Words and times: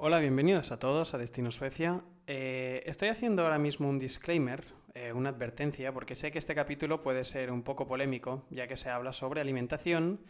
Hola, 0.00 0.20
bienvenidos 0.20 0.70
a 0.70 0.78
todos 0.78 1.12
a 1.14 1.18
Destino 1.18 1.50
Suecia. 1.50 2.04
Eh, 2.28 2.84
estoy 2.86 3.08
haciendo 3.08 3.42
ahora 3.42 3.58
mismo 3.58 3.88
un 3.88 3.98
disclaimer, 3.98 4.64
eh, 4.94 5.12
una 5.12 5.30
advertencia, 5.30 5.92
porque 5.92 6.14
sé 6.14 6.30
que 6.30 6.38
este 6.38 6.54
capítulo 6.54 7.02
puede 7.02 7.24
ser 7.24 7.50
un 7.50 7.64
poco 7.64 7.88
polémico, 7.88 8.46
ya 8.48 8.68
que 8.68 8.76
se 8.76 8.90
habla 8.90 9.12
sobre 9.12 9.40
alimentación. 9.40 10.20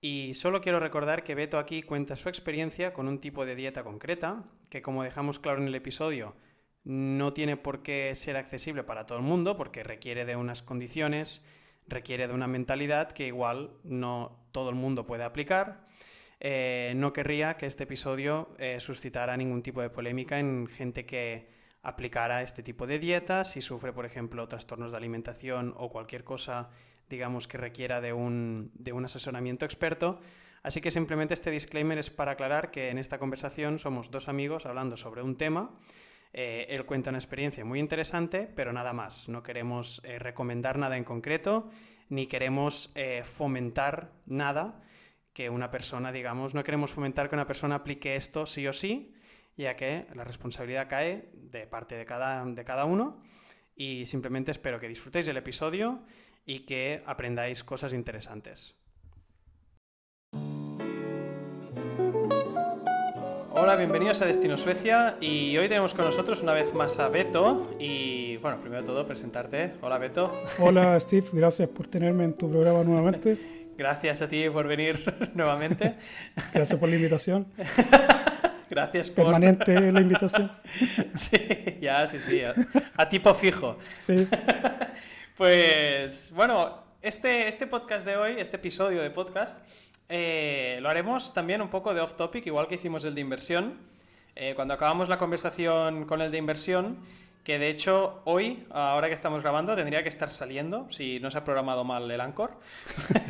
Y 0.00 0.34
solo 0.34 0.60
quiero 0.60 0.80
recordar 0.80 1.22
que 1.22 1.36
Beto 1.36 1.60
aquí 1.60 1.84
cuenta 1.84 2.16
su 2.16 2.28
experiencia 2.28 2.92
con 2.92 3.06
un 3.06 3.20
tipo 3.20 3.46
de 3.46 3.54
dieta 3.54 3.84
concreta, 3.84 4.42
que 4.70 4.82
como 4.82 5.04
dejamos 5.04 5.38
claro 5.38 5.62
en 5.62 5.68
el 5.68 5.76
episodio, 5.76 6.34
no 6.82 7.32
tiene 7.32 7.56
por 7.56 7.84
qué 7.84 8.12
ser 8.16 8.36
accesible 8.36 8.82
para 8.82 9.06
todo 9.06 9.18
el 9.18 9.24
mundo, 9.24 9.56
porque 9.56 9.84
requiere 9.84 10.24
de 10.24 10.34
unas 10.34 10.64
condiciones, 10.64 11.42
requiere 11.86 12.26
de 12.26 12.34
una 12.34 12.48
mentalidad 12.48 13.12
que 13.12 13.28
igual 13.28 13.70
no 13.84 14.36
todo 14.50 14.68
el 14.68 14.74
mundo 14.74 15.06
puede 15.06 15.22
aplicar. 15.22 15.86
Eh, 16.38 16.92
no 16.96 17.12
querría 17.12 17.56
que 17.56 17.66
este 17.66 17.84
episodio 17.84 18.50
eh, 18.58 18.78
suscitara 18.80 19.36
ningún 19.36 19.62
tipo 19.62 19.80
de 19.80 19.88
polémica 19.88 20.38
en 20.38 20.66
gente 20.66 21.06
que 21.06 21.48
aplicara 21.82 22.42
este 22.42 22.62
tipo 22.62 22.86
de 22.86 22.98
dietas, 22.98 23.52
si 23.52 23.62
sufre, 23.62 23.92
por 23.92 24.04
ejemplo, 24.04 24.46
trastornos 24.48 24.90
de 24.90 24.96
alimentación 24.98 25.72
o 25.76 25.88
cualquier 25.88 26.24
cosa, 26.24 26.68
digamos, 27.08 27.46
que 27.46 27.58
requiera 27.58 28.00
de 28.00 28.12
un, 28.12 28.70
de 28.74 28.92
un 28.92 29.04
asesoramiento 29.04 29.64
experto. 29.64 30.20
Así 30.62 30.80
que 30.80 30.90
simplemente 30.90 31.32
este 31.32 31.50
disclaimer 31.50 31.96
es 31.96 32.10
para 32.10 32.32
aclarar 32.32 32.70
que 32.72 32.90
en 32.90 32.98
esta 32.98 33.18
conversación 33.18 33.78
somos 33.78 34.10
dos 34.10 34.28
amigos 34.28 34.66
hablando 34.66 34.96
sobre 34.96 35.22
un 35.22 35.36
tema. 35.36 35.70
Eh, 36.32 36.66
él 36.68 36.84
cuenta 36.84 37.10
una 37.10 37.18
experiencia 37.18 37.64
muy 37.64 37.78
interesante, 37.78 38.50
pero 38.54 38.72
nada 38.72 38.92
más. 38.92 39.28
No 39.28 39.44
queremos 39.44 40.02
eh, 40.04 40.18
recomendar 40.18 40.76
nada 40.76 40.96
en 40.96 41.04
concreto, 41.04 41.70
ni 42.08 42.26
queremos 42.26 42.92
fomentar 43.24 44.12
nada 44.26 44.80
que 45.36 45.50
una 45.50 45.70
persona, 45.70 46.12
digamos, 46.12 46.54
no 46.54 46.64
queremos 46.64 46.92
fomentar 46.92 47.28
que 47.28 47.34
una 47.34 47.46
persona 47.46 47.74
aplique 47.74 48.16
esto 48.16 48.46
sí 48.46 48.66
o 48.66 48.72
sí, 48.72 49.12
ya 49.58 49.76
que 49.76 50.06
la 50.14 50.24
responsabilidad 50.24 50.88
cae 50.88 51.28
de 51.34 51.66
parte 51.66 51.94
de 51.94 52.06
cada, 52.06 52.42
de 52.42 52.64
cada 52.64 52.86
uno. 52.86 53.20
Y 53.74 54.06
simplemente 54.06 54.50
espero 54.50 54.78
que 54.78 54.88
disfrutéis 54.88 55.26
del 55.26 55.36
episodio 55.36 56.00
y 56.46 56.60
que 56.60 57.02
aprendáis 57.04 57.64
cosas 57.64 57.92
interesantes. 57.92 58.76
Hola, 63.50 63.76
bienvenidos 63.76 64.22
a 64.22 64.26
Destino 64.26 64.56
Suecia 64.56 65.18
y 65.20 65.54
hoy 65.58 65.68
tenemos 65.68 65.92
con 65.92 66.06
nosotros 66.06 66.42
una 66.42 66.54
vez 66.54 66.72
más 66.72 66.98
a 66.98 67.10
Beto 67.10 67.76
y 67.78 68.38
bueno, 68.38 68.58
primero 68.62 68.80
de 68.80 68.86
todo 68.86 69.06
presentarte. 69.06 69.74
Hola 69.82 69.98
Beto. 69.98 70.32
Hola 70.60 70.98
Steve, 70.98 71.26
gracias 71.30 71.68
por 71.68 71.88
tenerme 71.88 72.24
en 72.24 72.32
tu 72.32 72.50
programa 72.50 72.82
nuevamente. 72.84 73.55
Gracias 73.76 74.22
a 74.22 74.28
ti 74.28 74.48
por 74.48 74.66
venir 74.66 75.02
nuevamente. 75.34 75.96
Gracias 76.54 76.78
por 76.78 76.88
la 76.88 76.96
invitación. 76.96 77.46
Gracias 78.70 79.10
por... 79.10 79.26
Permanente 79.26 79.92
la 79.92 80.00
invitación. 80.00 80.50
Sí, 81.14 81.38
ya, 81.80 82.06
sí, 82.08 82.18
sí, 82.18 82.42
a, 82.42 82.54
a 82.96 83.08
tipo 83.08 83.32
fijo. 83.32 83.78
Sí. 84.04 84.26
Pues 85.36 86.32
bueno, 86.34 86.82
este, 87.00 87.48
este 87.48 87.68
podcast 87.68 88.04
de 88.04 88.16
hoy, 88.16 88.34
este 88.38 88.56
episodio 88.56 89.02
de 89.02 89.10
podcast, 89.10 89.62
eh, 90.08 90.78
lo 90.80 90.88
haremos 90.88 91.32
también 91.32 91.62
un 91.62 91.68
poco 91.68 91.94
de 91.94 92.00
off 92.00 92.14
topic, 92.14 92.46
igual 92.46 92.66
que 92.66 92.74
hicimos 92.76 93.04
el 93.04 93.14
de 93.14 93.20
inversión. 93.20 93.78
Eh, 94.34 94.54
cuando 94.56 94.74
acabamos 94.74 95.08
la 95.08 95.18
conversación 95.18 96.04
con 96.04 96.20
el 96.20 96.30
de 96.30 96.38
inversión, 96.38 96.98
que 97.46 97.60
de 97.60 97.68
hecho 97.68 98.22
hoy, 98.24 98.66
ahora 98.72 99.06
que 99.06 99.14
estamos 99.14 99.40
grabando, 99.40 99.76
tendría 99.76 100.02
que 100.02 100.08
estar 100.08 100.30
saliendo, 100.30 100.88
si 100.90 101.20
no 101.20 101.30
se 101.30 101.38
ha 101.38 101.44
programado 101.44 101.84
mal 101.84 102.10
el 102.10 102.20
Anchor, 102.20 102.58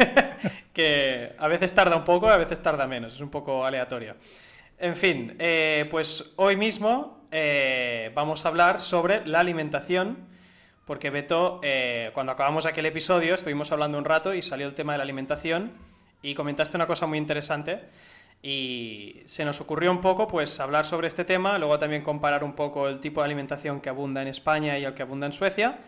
que 0.72 1.34
a 1.36 1.48
veces 1.48 1.74
tarda 1.74 1.96
un 1.96 2.04
poco, 2.04 2.26
a 2.26 2.38
veces 2.38 2.62
tarda 2.62 2.86
menos, 2.86 3.14
es 3.14 3.20
un 3.20 3.28
poco 3.28 3.66
aleatorio. 3.66 4.16
En 4.78 4.96
fin, 4.96 5.36
eh, 5.38 5.86
pues 5.90 6.32
hoy 6.36 6.56
mismo 6.56 7.28
eh, 7.30 8.10
vamos 8.14 8.46
a 8.46 8.48
hablar 8.48 8.80
sobre 8.80 9.26
la 9.26 9.40
alimentación, 9.40 10.16
porque 10.86 11.10
Beto, 11.10 11.60
eh, 11.62 12.10
cuando 12.14 12.32
acabamos 12.32 12.64
aquel 12.64 12.86
episodio, 12.86 13.34
estuvimos 13.34 13.70
hablando 13.70 13.98
un 13.98 14.06
rato 14.06 14.32
y 14.32 14.40
salió 14.40 14.66
el 14.66 14.72
tema 14.72 14.92
de 14.92 14.98
la 14.98 15.04
alimentación 15.04 15.72
y 16.22 16.34
comentaste 16.34 16.78
una 16.78 16.86
cosa 16.86 17.06
muy 17.06 17.18
interesante 17.18 17.80
y 18.42 19.22
se 19.24 19.44
nos 19.44 19.60
ocurrió 19.60 19.90
un 19.90 20.00
poco 20.00 20.26
pues 20.28 20.60
hablar 20.60 20.84
sobre 20.84 21.08
este 21.08 21.24
tema, 21.24 21.58
luego 21.58 21.78
también 21.78 22.02
comparar 22.02 22.44
un 22.44 22.52
poco 22.54 22.88
el 22.88 23.00
tipo 23.00 23.20
de 23.20 23.24
alimentación 23.26 23.80
que 23.80 23.88
abunda 23.88 24.22
en 24.22 24.28
España 24.28 24.78
y 24.78 24.84
el 24.84 24.94
que 24.94 25.02
abunda 25.02 25.26
en 25.26 25.32
Suecia 25.32 25.78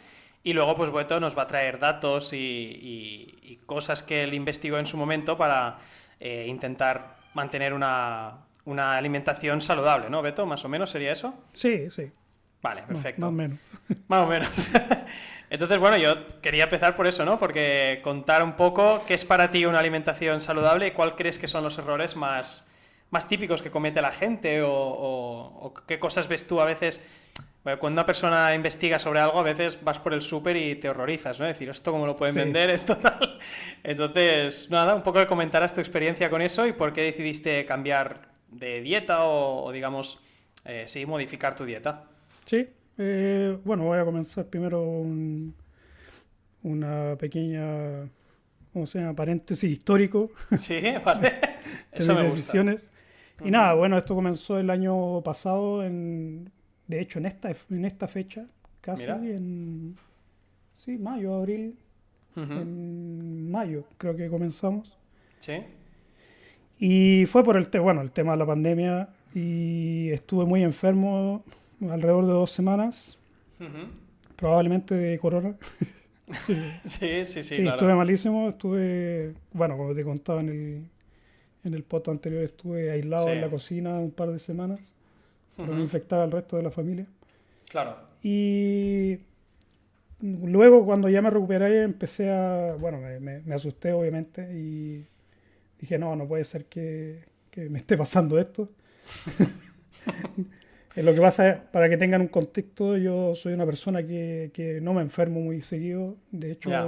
y 0.43 0.53
luego 0.55 0.75
pues 0.77 0.91
Beto 0.93 1.21
nos 1.21 1.37
va 1.37 1.43
a 1.43 1.47
traer 1.47 1.79
datos 1.79 2.33
y, 2.33 2.37
y- 2.37 3.39
y 3.43 3.57
cosas 3.67 4.03
que 4.03 4.25
él 4.25 4.35
investigó 4.35 4.79
en 4.79 4.87
su 4.87 4.97
momento 4.97 5.37
para 5.37 5.79
eh, 6.21 6.47
intentar 6.49 7.17
mantener 7.35 7.73
una, 7.75 8.39
una 8.65 8.97
alimentación 8.97 9.61
saludable, 9.61 10.11
¿no, 10.11 10.23
Beto? 10.23 10.47
Más 10.47 10.65
o 10.65 10.69
menos 10.69 10.91
sería 10.91 11.13
eso. 11.13 11.35
Sí, 11.53 11.91
sí. 11.91 12.11
Vale, 12.63 12.83
perfecto. 12.83 13.21
Más 13.21 13.29
o 13.29 13.33
menos. 13.33 13.59
Más 14.09 14.27
o 14.27 14.27
menos. 14.29 14.71
Entonces, 15.51 15.79
bueno, 15.79 15.97
yo 15.97 16.41
quería 16.41 16.65
empezar 16.65 16.95
por 16.95 17.07
eso, 17.07 17.25
¿no? 17.25 17.39
Porque 17.39 18.01
contar 18.03 18.43
un 18.43 18.55
poco 18.55 19.03
qué 19.07 19.15
es 19.15 19.25
para 19.25 19.51
ti 19.51 19.65
una 19.65 19.79
alimentación 19.79 20.41
saludable 20.41 20.89
y 20.89 20.91
cuál 20.91 21.15
crees 21.17 21.39
que 21.39 21.49
son 21.49 21.65
los 21.65 21.79
errores 21.79 22.17
más, 22.17 22.69
más 23.11 23.29
típicos 23.29 23.63
que 23.63 23.71
comete 23.71 24.03
la 24.03 24.13
gente 24.13 24.63
o, 24.63 24.71
o- 24.71 25.59
o 25.67 25.75
qué 25.87 25.99
cosas 25.99 26.29
ves 26.29 26.47
tú 26.47 26.61
a 26.61 26.65
veces. 26.67 27.01
Cuando 27.81 28.01
una 28.01 28.07
persona 28.07 28.55
investiga 28.55 28.99
sobre 28.99 29.21
algo, 29.21 29.39
a 29.41 29.43
veces 29.43 29.83
vas 29.83 30.01
por 30.01 30.15
el 30.15 30.23
súper 30.23 30.57
y 30.57 30.77
te 30.77 30.89
horrorizas, 30.89 31.39
¿no? 31.39 31.45
Decir, 31.47 31.69
¿esto 31.69 31.93
cómo 31.93 32.07
lo 32.07 32.17
pueden 32.17 32.33
Sí. 32.35 32.41
vender? 32.41 32.71
Esto 32.71 32.97
tal. 32.97 33.39
Entonces, 33.85 34.71
nada, 34.71 34.95
un 34.95 35.03
poco 35.03 35.19
que 35.19 35.27
comentaras 35.27 35.75
tu 35.75 35.81
experiencia 35.81 36.31
con 36.31 36.41
eso 36.41 36.67
y 36.67 36.73
por 36.73 36.93
qué 36.95 37.03
decidiste 37.03 37.67
cambiar 37.67 38.29
de 38.49 38.81
dieta 38.81 39.25
o, 39.25 39.65
o, 39.65 39.73
digamos, 39.73 40.19
eh, 40.65 40.85
sí, 40.87 41.05
modificar 41.05 41.55
tu 41.55 41.65
dieta. 41.67 42.05
Sí. 42.47 42.69
Eh, 42.99 43.57
bueno, 43.65 43.85
voy 43.85 43.99
a 43.99 44.05
comenzar 44.05 44.47
primero 44.47 44.83
un- 44.83 45.55
una 46.63 47.17
pequeña, 47.19 48.09
¿cómo 48.73 48.87
se 48.87 48.99
llama? 49.01 49.15
Paréntesis 49.15 49.71
histórico 49.71 50.31
Sí, 50.57 50.81
vale. 51.05 51.31
de 51.93 51.99
Eso 51.99 52.13
mis 52.13 52.19
me 52.19 52.25
gusta. 52.25 52.35
decisiones. 52.35 52.91
Y 53.45 53.51
nada, 53.53 53.75
bueno, 53.75 53.97
esto 53.97 54.15
comenzó 54.17 54.59
el 54.59 54.69
año 54.69 55.21
pasado, 55.23 55.85
en, 55.85 56.51
de 56.89 57.01
hecho, 57.01 57.21
en 57.21 57.27
esta, 57.27 57.51
en 57.71 57.85
esta 57.85 58.09
fecha, 58.09 58.47
casi 58.81 59.05
Mira. 59.05 59.17
en, 59.37 59.97
sí, 60.75 60.99
mayo, 60.99 61.35
abril, 61.35 61.77
Ujú. 62.37 62.53
en 62.53 63.49
mayo 63.51 63.85
creo 63.97 64.17
que 64.17 64.29
comenzamos. 64.29 64.99
Sí. 65.39 65.55
Y 66.81 67.27
fue 67.27 67.45
por 67.45 67.57
el, 67.57 67.71
te- 67.71 67.79
bueno, 67.79 68.01
el 68.03 68.11
tema 68.11 68.33
de 68.33 68.39
la 68.39 68.47
pandemia 68.47 69.09
y 69.35 70.11
estuve 70.11 70.45
muy 70.45 70.63
enfermo 70.65 71.45
alrededor 71.83 72.27
de 72.27 72.33
dos 72.33 72.51
semanas, 72.51 73.19
probablemente 74.37 74.95
de 74.95 75.19
corona. 75.19 75.57
sí, 76.33 76.55
Sí, 76.85 77.25
sí, 77.27 77.43
sí, 77.43 77.43
sí, 77.43 77.63
claro. 77.63 77.71
estuve 77.71 77.95
malísimo, 77.95 78.49
estuve, 78.49 79.35
bueno, 79.53 79.77
como 79.77 79.95
te 79.95 80.05
contaba 80.05 80.41
en 80.41 80.49
el, 80.49 80.83
en 81.65 81.75
el 81.75 81.85
poto 81.85 82.11
anterior, 82.11 82.43
estuve 82.45 82.91
aislado 82.91 83.27
Sí. 83.27 83.33
en 83.33 83.41
la 83.43 83.51
cocina 83.51 83.99
un 84.01 84.11
par 84.13 84.31
de 84.31 84.39
semanas 84.39 84.81
para 85.57 85.75
no 85.75 85.81
infectar 85.83 86.21
al 86.21 86.31
resto 86.33 86.57
de 86.57 86.63
la 86.65 86.71
familia. 86.71 87.07
Claro. 87.71 87.97
Y 88.23 89.19
luego 90.21 90.85
cuando 90.85 91.09
ya 91.09 91.23
me 91.23 91.31
recuperé 91.31 91.83
empecé 91.83 92.31
a, 92.31 92.75
bueno, 92.79 92.99
me, 93.01 93.21
me- 93.21 93.41
me 93.43 93.55
asusté 93.55 93.93
obviamente 93.93 94.43
y 94.55 95.07
dije, 95.81 95.99
no, 95.99 96.17
no 96.17 96.29
puede 96.29 96.45
ser 96.45 96.67
que, 96.67 97.25
que 97.51 97.69
me 97.71 97.79
esté 97.81 97.97
pasando 97.99 98.39
esto. 98.39 98.71
Eh, 100.97 101.03
Lo 101.03 101.15
que 101.15 101.21
pasa 101.21 101.49
es, 101.49 101.57
para 101.59 101.89
que 101.89 101.97
tengan 101.97 102.21
un 102.23 102.29
contexto, 102.29 102.97
yo 102.97 103.35
soy 103.35 103.53
una 103.53 103.67
persona 103.67 104.03
que, 104.07 104.51
que 104.53 104.81
no 104.81 104.95
me 104.95 105.03
enfermo 105.03 105.41
muy 105.41 105.63
seguido. 105.63 106.17
De 106.31 106.53
hecho, 106.53 106.71
Ya. 106.71 106.87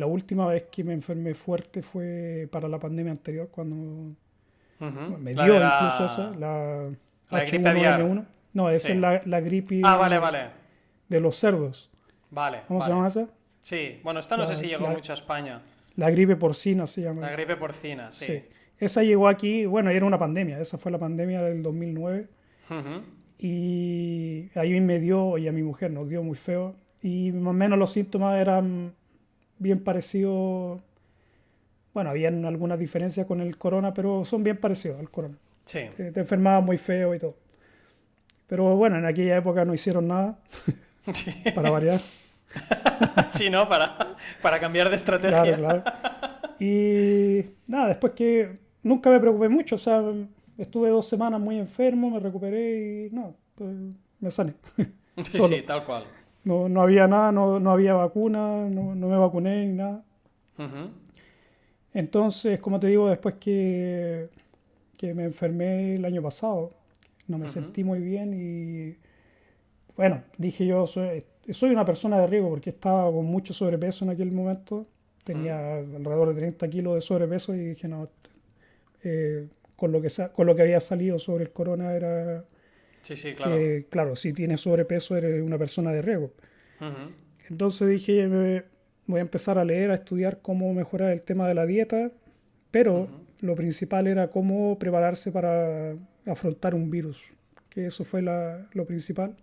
la 0.00 0.06
última 0.06 0.46
vez 0.48 0.64
que 0.70 0.82
me 0.82 0.92
enfermé 0.92 1.34
fuerte 1.34 1.82
fue 1.82 2.48
para 2.50 2.68
la 2.68 2.78
pandemia 2.78 3.12
anterior, 3.12 3.48
cuando 3.50 3.76
Ujú. 4.80 5.18
me 5.20 5.34
La 5.34 5.44
dio 5.44 5.58
la- 5.58 5.78
incluso 5.94 6.04
esa, 6.12 6.30
la, 6.38 6.90
la 7.30 7.44
gripe 7.44 7.68
aviar. 7.68 8.00
H1N1. 8.00 8.24
No, 8.54 8.70
esa 8.70 8.86
Sí. 8.86 8.92
es 8.92 8.98
la, 8.98 9.22
la 9.24 9.40
gripe 9.40 9.80
Ah, 9.84 9.96
vale, 9.96 10.18
vale. 10.18 10.46
de 11.08 11.20
los 11.20 11.36
cerdos. 11.36 11.90
Vale. 12.30 12.62
¿Cómo 12.66 12.80
se 12.80 12.84
vale. 12.88 12.94
llama 12.96 13.08
esa? 13.08 13.28
Sí, 13.60 14.00
bueno, 14.02 14.20
esta 14.20 14.36
no 14.36 14.46
sé 14.46 14.56
si 14.56 14.66
llegó 14.66 14.88
mucho 14.88 15.12
a 15.12 15.14
España. 15.14 15.62
La 15.96 16.10
gripe 16.10 16.34
porcina 16.36 16.86
se 16.86 17.02
llama. 17.02 17.22
La 17.22 17.30
gripe 17.32 17.56
porcina, 17.56 18.10
sí. 18.10 18.24
Sí. 18.26 18.42
Esa 18.78 19.02
llegó 19.04 19.28
aquí, 19.28 19.64
bueno, 19.66 19.90
era 19.90 20.04
una 20.04 20.18
pandemia, 20.18 20.58
esa 20.60 20.76
fue 20.76 20.90
la 20.90 20.98
pandemia 20.98 21.40
del 21.42 21.62
2009 21.62 22.26
Y 23.38 24.50
ahí 24.54 24.80
me 24.80 24.98
dio, 25.00 25.36
y 25.38 25.48
a 25.48 25.52
mi 25.52 25.62
mujer 25.62 25.90
nos 25.90 26.08
dio 26.08 26.22
muy 26.22 26.36
feo, 26.36 26.74
y 27.02 27.32
más 27.32 27.50
o 27.50 27.52
menos 27.52 27.78
los 27.78 27.92
síntomas 27.92 28.40
eran 28.40 28.94
bien 29.58 29.82
parecidos, 29.82 30.80
bueno, 31.92 32.10
habían 32.10 32.44
algunas 32.44 32.78
diferencias 32.78 33.26
con 33.26 33.40
el 33.40 33.56
corona, 33.58 33.92
pero 33.92 34.24
son 34.24 34.42
bien 34.42 34.56
parecidos 34.56 34.98
al 34.98 35.10
corona. 35.10 35.36
Sí. 35.64 35.80
Te, 35.96 36.12
te 36.12 36.20
enfermabas 36.20 36.64
muy 36.64 36.76
feo 36.78 37.14
y 37.14 37.18
todo. 37.18 37.36
Pero 38.46 38.76
bueno, 38.76 38.98
en 38.98 39.06
aquella 39.06 39.36
época 39.36 39.64
no 39.64 39.74
hicieron 39.74 40.08
nada, 40.08 40.38
Sí. 41.12 41.30
para 41.54 41.70
variar. 41.70 42.00
Sí, 43.28 43.50
¿no? 43.50 43.68
Para, 43.68 44.16
para 44.40 44.60
cambiar 44.60 44.88
de 44.88 44.96
estrategia. 44.96 45.56
Claro, 45.56 45.82
claro. 45.82 46.56
Y 46.60 47.44
nada, 47.66 47.88
después 47.88 48.12
que 48.12 48.58
nunca 48.82 49.10
me 49.10 49.18
preocupé 49.18 49.48
mucho, 49.48 49.74
o 49.74 49.78
sea, 49.78 50.02
estuve 50.58 50.90
dos 50.90 51.06
semanas 51.06 51.40
muy 51.40 51.58
enfermo, 51.58 52.10
me 52.10 52.20
recuperé 52.20 53.06
y 53.06 53.14
no, 53.14 53.34
pues 53.54 53.74
me 54.20 54.30
sané. 54.30 54.54
Sí, 55.22 55.40
sí, 55.40 55.62
tal 55.62 55.84
cual. 55.84 56.02
No, 56.42 56.68
no 56.68 56.82
había 56.82 57.06
nada, 57.06 57.30
no, 57.30 57.60
no 57.60 57.70
había 57.70 57.94
vacuna, 57.94 58.68
no, 58.68 58.96
no, 58.96 59.08
me 59.08 59.16
vacuné 59.16 59.64
ni 59.64 59.74
nada. 59.74 60.02
Entonces, 61.92 62.58
como 62.58 62.80
te 62.80 62.88
digo, 62.88 63.08
después 63.08 63.36
que, 63.36 64.28
que 64.98 65.14
me 65.14 65.22
enfermé 65.22 65.94
el 65.94 66.04
año 66.04 66.20
pasado, 66.20 66.72
no 67.28 67.38
me 67.38 67.46
sentí 67.46 67.84
muy 67.84 68.00
bien 68.00 68.34
y 68.34 68.96
bueno, 69.96 70.22
dije 70.36 70.66
yo, 70.66 70.86
soy, 70.86 71.24
soy, 71.50 71.70
una 71.70 71.84
persona 71.84 72.18
de 72.18 72.26
riesgo 72.26 72.50
porque 72.50 72.70
estaba 72.70 73.10
con 73.10 73.24
mucho 73.24 73.54
sobrepeso 73.54 74.04
en 74.04 74.10
aquel 74.10 74.32
momento, 74.32 74.86
tenía 75.22 75.76
alrededor 75.76 76.34
de 76.34 76.40
30 76.40 76.68
kilos 76.68 76.94
de 76.96 77.00
sobrepeso 77.00 77.54
y 77.54 77.58
dije, 77.58 77.86
no, 77.88 78.08
eh, 79.04 79.46
con, 79.76 79.92
lo 79.92 80.00
que, 80.00 80.08
con 80.32 80.46
lo 80.46 80.54
que 80.54 80.62
había 80.62 80.80
salido 80.80 81.18
sobre 81.18 81.44
el 81.44 81.50
corona 81.50 81.94
era 81.94 82.44
Sí, 83.04 83.16
sí, 83.16 83.34
claro. 83.34 83.60
claro, 83.90 84.16
si 84.16 84.32
tienes 84.32 84.62
sobrepeso 84.62 85.14
eres 85.14 85.42
una 85.42 85.58
persona 85.58 85.92
de 85.92 86.00
riesgo. 86.00 86.32
Entonces 87.50 87.88
dije, 87.88 88.26
voy 89.06 89.18
a 89.18 89.20
empezar 89.20 89.58
a 89.58 89.64
leer, 89.64 89.90
a 89.90 89.94
estudiar 89.94 90.40
cómo 90.40 90.72
mejorar 90.72 91.10
el 91.10 91.22
tema 91.22 91.46
de 91.46 91.54
la 91.54 91.66
dieta, 91.66 92.10
pero 92.70 93.08
lo 93.40 93.54
principal 93.54 94.06
era 94.06 94.30
cómo 94.30 94.78
prepararse 94.78 95.30
para 95.30 95.94
afrontar 96.26 96.74
un 96.74 96.90
virus, 96.90 97.30
que 97.68 97.86
eso 97.86 98.04
fue 98.04 98.22
lo 98.22 98.86
principal. 98.86 99.36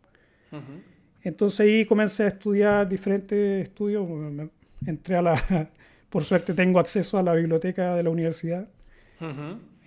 Entonces 1.21 1.59
ahí 1.59 1.85
comencé 1.85 2.23
a 2.23 2.27
estudiar 2.29 2.89
diferentes 2.89 3.63
estudios, 3.63 4.07
entré 4.87 5.17
a 5.17 5.21
la, 5.21 5.69
por 6.09 6.23
suerte 6.23 6.55
tengo 6.55 6.79
acceso 6.79 7.19
a 7.19 7.23
la 7.23 7.35
biblioteca 7.35 7.95
de 7.95 8.01
la 8.01 8.09
universidad 8.09 8.67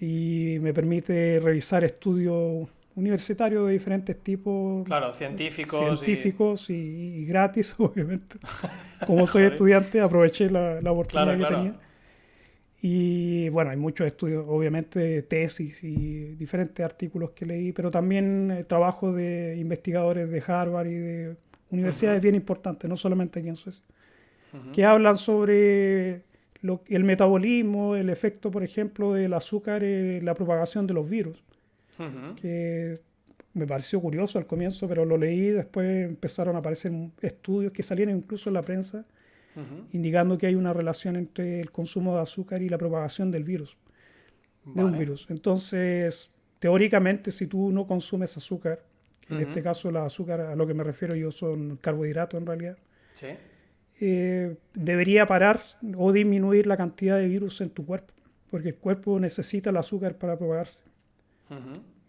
y 0.05 0.59
me 0.61 0.75
permite 0.75 1.41
revisar 1.41 1.83
estudios 1.83 2.69
universitarios 2.95 3.67
de 3.67 3.73
diferentes 3.73 4.23
tipos. 4.23 4.85
Claro, 4.85 5.15
científicos. 5.15 6.01
Científicos 6.01 6.71
y, 6.71 7.25
gratis, 7.25 7.75
obviamente. 7.79 8.37
Como 9.07 9.27
soy 9.27 9.45
estudiante, 9.45 10.01
aproveché 10.01 10.51
la, 10.51 10.81
la 10.81 10.93
oportunidad 10.93 11.39
que 11.39 11.55
tenía. 11.55 11.75
Y 12.83 13.49
bueno, 13.49 13.71
hay 13.71 13.79
muchos 13.79 14.07
estudios, 14.07 14.45
obviamente, 14.47 15.23
tesis 15.23 15.83
y 15.83 16.35
diferentes 16.35 16.85
artículos 16.85 17.31
que 17.31 17.47
leí, 17.47 17.73
pero 17.73 17.91
también 17.91 18.51
eh, 18.51 18.65
trabajo 18.65 19.11
de 19.11 19.57
investigadores 19.59 20.29
de 20.29 20.43
Harvard 20.47 20.89
y 20.89 20.95
de 20.95 21.37
universidades 21.71 22.23
bien 22.23 22.35
importantes, 22.35 22.89
no 22.91 22.99
solamente 22.99 23.41
aquí 23.41 23.49
en 23.49 23.57
Suecia, 23.57 23.83
que 24.75 24.85
hablan 24.85 25.17
sobre 25.17 26.25
lo, 26.65 26.83
el 26.87 27.05
metabolismo, 27.05 27.95
el 27.95 28.09
efecto, 28.09 28.51
por 28.51 28.65
ejemplo, 28.65 29.13
del 29.13 29.35
azúcar 29.35 29.85
en 29.85 30.25
la 30.25 30.35
propagación 30.35 30.87
de 30.87 30.95
los 30.95 31.09
virus 31.09 31.45
que 32.41 32.99
me 33.53 33.67
pareció 33.67 34.01
curioso 34.01 34.39
al 34.39 34.47
comienzo, 34.47 34.89
pero 34.89 35.05
lo 35.05 35.17
leí, 35.17 35.51
después 35.51 36.07
empezaron 36.07 36.57
a 36.57 36.61
aparecer 36.61 36.91
estudios 37.21 37.71
que 37.73 37.83
salieron 37.83 38.17
incluso 38.17 38.49
en 38.49 38.55
la 38.55 38.63
prensa, 38.63 39.05
indicando 39.93 40.39
que 40.39 40.47
hay 40.47 40.55
una 40.55 40.73
relación 40.73 41.17
entre 41.17 41.61
el 41.61 41.71
consumo 41.71 42.17
de 42.17 42.23
azúcar 42.23 42.63
y 42.63 42.69
la 42.71 42.79
propagación 42.79 43.31
del 43.31 43.45
virus, 43.45 43.77
de 44.65 44.83
un 44.83 44.99
virus. 44.99 45.27
Entonces, 45.29 46.33
teóricamente, 46.59 47.31
si 47.31 47.47
tú 47.47 47.71
no 47.71 47.87
consumes 47.87 48.37
azúcar, 48.39 48.83
en 49.29 49.41
este 49.41 49.63
caso 49.63 49.91
el 49.91 49.99
azúcar 49.99 50.41
a 50.41 50.57
lo 50.57 50.67
que 50.67 50.75
me 50.75 50.83
refiero 50.83 51.15
yo 51.15 51.31
son 51.31 51.77
carbohidratos 51.77 52.41
en 52.41 52.47
realidad, 52.47 52.79
eh, 54.01 54.57
debería 54.75 55.27
parar 55.27 55.61
o 55.97 56.13
disminuir 56.13 56.67
la 56.67 56.77
cantidad 56.77 57.17
de 57.19 57.29
virus 57.29 57.61
en 57.61 57.71
tu 57.71 57.87
cuerpo, 57.87 58.13
porque 58.51 58.71
el 58.71 58.77
cuerpo 58.77 59.19
necesita 59.21 59.71
el 59.71 59.77
azúcar 59.77 60.17
para 60.17 60.37
propagarse. 60.37 60.81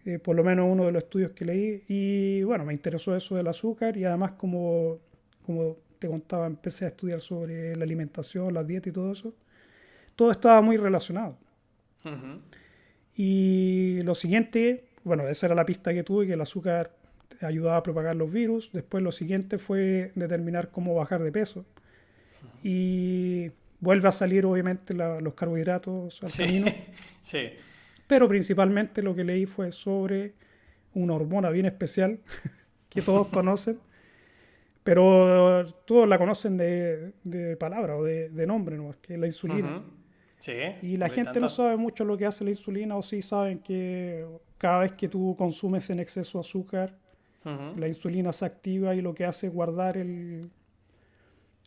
Eh, 0.05 0.19
por 0.19 0.35
lo 0.35 0.43
menos 0.43 0.67
uno 0.71 0.85
de 0.85 0.91
los 0.91 1.03
estudios 1.03 1.31
que 1.31 1.45
leí. 1.45 1.83
Y 1.87 2.43
bueno, 2.43 2.65
me 2.65 2.73
interesó 2.73 3.15
eso 3.15 3.35
del 3.35 3.47
azúcar 3.47 3.97
y 3.97 4.05
además 4.05 4.33
como, 4.33 4.99
como 5.45 5.77
te 5.99 6.07
contaba, 6.07 6.47
empecé 6.47 6.85
a 6.85 6.89
estudiar 6.89 7.19
sobre 7.19 7.75
la 7.75 7.83
alimentación, 7.83 8.53
la 8.53 8.63
dieta 8.63 8.89
y 8.89 8.91
todo 8.91 9.11
eso. 9.11 9.33
Todo 10.15 10.31
estaba 10.31 10.61
muy 10.61 10.77
relacionado. 10.77 11.37
Y 13.15 14.01
lo 14.03 14.13
siguiente, 14.13 14.85
bueno, 15.03 15.27
esa 15.27 15.47
era 15.47 15.55
la 15.55 15.65
pista 15.65 15.93
que 15.93 16.03
tuve, 16.03 16.27
que 16.27 16.33
el 16.33 16.41
azúcar 16.41 16.91
ayudaba 17.41 17.77
a 17.77 17.83
propagar 17.83 18.15
los 18.15 18.31
virus. 18.31 18.71
Después 18.71 19.03
lo 19.03 19.11
siguiente 19.11 19.57
fue 19.57 20.11
determinar 20.15 20.69
cómo 20.69 20.93
bajar 20.93 21.23
de 21.23 21.31
peso. 21.31 21.65
Y 22.63 23.51
vuelve 23.79 24.07
a 24.07 24.11
salir 24.11 24.45
obviamente 24.45 24.93
los 24.93 25.33
carbohidratos 25.33 26.21
al 26.23 26.31
camino. 26.31 26.67
sí. 27.21 27.49
Pero 28.07 28.27
principalmente 28.27 29.01
lo 29.01 29.15
que 29.15 29.23
leí 29.23 29.45
fue 29.45 29.71
sobre 29.71 30.33
una 30.93 31.13
hormona 31.13 31.49
bien 31.49 31.65
especial 31.65 32.19
que 32.89 33.01
todos 33.01 33.27
conocen, 33.27 33.79
pero 34.83 35.65
todos 35.85 36.07
la 36.07 36.17
conocen 36.17 36.57
de, 36.57 37.13
de 37.23 37.57
palabra 37.57 37.97
o 37.97 38.03
de, 38.03 38.45
nombre, 38.47 38.77
¿no? 38.77 38.93
que 39.01 39.15
es 39.15 39.19
la 39.19 39.25
insulina. 39.25 39.83
Sí, 40.37 40.53
y 40.81 40.97
la 40.97 41.09
gente 41.09 41.39
no 41.39 41.49
sabe 41.49 41.75
mucho 41.75 42.05
lo 42.05 42.17
que 42.17 42.25
hace 42.25 42.43
la 42.43 42.51
insulina 42.51 42.95
o 42.95 43.01
sí 43.01 43.21
saben 43.21 43.59
que 43.59 44.25
cada 44.57 44.79
vez 44.79 44.91
que 44.91 45.07
tú 45.07 45.35
consumes 45.37 45.89
en 45.89 45.99
exceso 45.99 46.39
azúcar, 46.39 46.97
la 47.43 47.87
insulina 47.87 48.33
se 48.33 48.45
activa 48.45 48.95
y 48.95 49.01
lo 49.01 49.13
que 49.13 49.23
hace 49.25 49.47
es 49.47 49.53
guardar 49.53 49.97
el, 49.97 50.49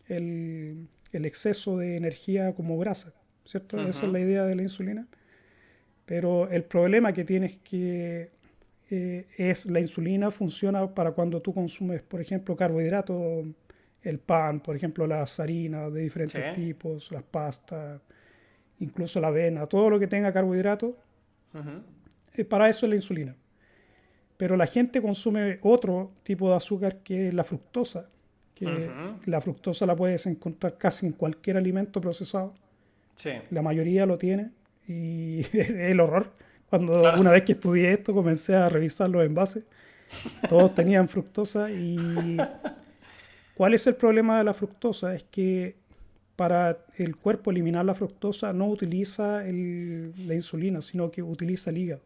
el, 0.08 0.88
el 1.12 1.24
exceso 1.24 1.78
de 1.78 1.96
energía 1.96 2.54
como 2.54 2.78
grasa, 2.78 3.12
¿cierto? 3.44 3.78
Esa 3.86 4.06
es 4.06 4.12
la 4.12 4.20
idea 4.20 4.44
de 4.44 4.54
la 4.54 4.62
insulina. 4.62 5.06
Pero 6.04 6.48
el 6.50 6.64
problema 6.64 7.12
que 7.12 7.24
tienes 7.24 7.56
que 7.58 8.30
eh, 8.90 9.26
es 9.36 9.66
la 9.66 9.80
insulina 9.80 10.30
funciona 10.30 10.94
para 10.94 11.12
cuando 11.12 11.42
tú 11.42 11.52
consumes, 11.52 12.00
por 12.02 12.20
ejemplo, 12.20 12.56
carbohidratos, 12.56 13.46
el 14.02 14.18
pan, 14.18 14.60
por 14.60 14.76
ejemplo, 14.76 15.06
las 15.06 15.38
harinas 15.40 15.92
de 15.92 16.00
diferentes 16.00 16.54
tipos, 16.54 17.12
las 17.12 17.22
pastas, 17.22 18.00
incluso 18.78 19.20
la 19.20 19.28
avena, 19.28 19.66
todo 19.66 19.90
lo 19.90 19.98
que 19.98 20.06
tenga 20.06 20.32
carbohidratos, 20.32 20.94
eh, 22.34 22.44
para 22.44 22.68
eso 22.68 22.86
es 22.86 22.90
la 22.90 22.96
insulina. 22.96 23.36
Pero 24.38 24.56
la 24.56 24.66
gente 24.66 25.02
consume 25.02 25.58
otro 25.62 26.12
tipo 26.22 26.48
de 26.48 26.56
azúcar 26.56 26.98
que 26.98 27.28
es 27.28 27.34
la 27.34 27.44
fructosa, 27.44 28.08
que 28.58 28.90
la 29.26 29.40
fructosa 29.40 29.86
la 29.86 29.94
puedes 29.94 30.26
encontrar 30.26 30.76
casi 30.76 31.06
en 31.06 31.12
cualquier 31.12 31.56
alimento 31.56 32.00
procesado. 32.00 32.54
La 33.50 33.62
mayoría 33.62 34.06
lo 34.06 34.18
tiene 34.18 34.50
y 34.86 35.40
es 35.52 35.70
el 35.70 36.00
horror. 36.00 36.32
Cuando 36.68 37.00
una 37.18 37.30
vez 37.30 37.44
que 37.44 37.52
estudié 37.52 37.92
esto 37.92 38.12
comencé 38.12 38.54
a 38.54 38.68
revisar 38.68 39.08
los 39.08 39.24
envases, 39.24 39.64
todos 40.48 40.74
tenían 40.74 41.08
fructosa 41.08 41.70
y 41.70 42.36
¿cuál 43.54 43.74
es 43.74 43.86
el 43.86 43.94
problema 43.94 44.38
de 44.38 44.44
la 44.44 44.54
fructosa? 44.54 45.14
Es 45.14 45.22
que 45.24 45.76
para 46.36 46.78
el 46.96 47.16
cuerpo 47.16 47.50
eliminar 47.50 47.84
la 47.84 47.94
fructosa 47.94 48.52
no 48.52 48.68
utiliza 48.68 49.42
la 49.42 50.34
insulina, 50.34 50.82
sino 50.82 51.10
que 51.10 51.22
utiliza 51.22 51.70
el 51.70 51.78
hígado. 51.78 52.02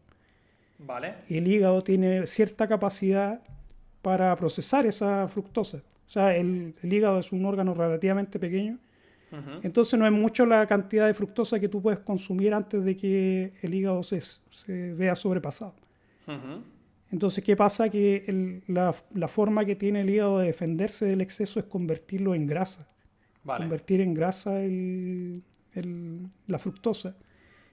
Vale. 0.79 1.15
Y 1.29 1.37
el 1.37 1.47
hígado 1.47 1.83
tiene 1.83 2.25
cierta 2.25 2.67
capacidad 2.67 3.41
para 4.01 4.35
procesar 4.35 4.85
esa 4.85 5.27
fructosa. 5.27 5.81
O 6.13 6.19
sea, 6.19 6.35
el 6.35 6.75
hígado 6.83 7.19
es 7.19 7.31
un 7.31 7.45
órgano 7.45 7.73
relativamente 7.73 8.39
pequeño 8.39 8.79
entonces 9.63 9.99
no 9.99 10.05
es 10.05 10.11
mucho 10.11 10.45
la 10.45 10.67
cantidad 10.67 11.07
de 11.07 11.13
fructosa 11.13 11.59
que 11.59 11.67
tú 11.67 11.81
puedes 11.81 11.99
consumir 11.99 12.53
antes 12.53 12.83
de 12.83 12.95
que 12.95 13.53
el 13.61 13.73
hígado 13.73 14.03
se, 14.03 14.21
vea 14.67 15.15
sobrepasado. 15.15 15.73
Entonces, 17.11 17.43
¿qué 17.43 17.55
pasa? 17.55 17.89
Que 17.89 18.61
la, 18.67 18.93
forma 19.27 19.65
que 19.65 19.75
tiene 19.75 20.01
el 20.01 20.09
hígado 20.09 20.39
de 20.39 20.47
defenderse 20.47 21.05
del 21.05 21.21
exceso 21.21 21.59
es 21.59 21.65
convertirlo 21.65 22.35
en 22.35 22.45
grasa. 22.45 22.87
Convertir 23.43 24.01
en 24.01 24.13
grasa 24.13 24.59
la 26.47 26.59
fructosa. 26.59 27.15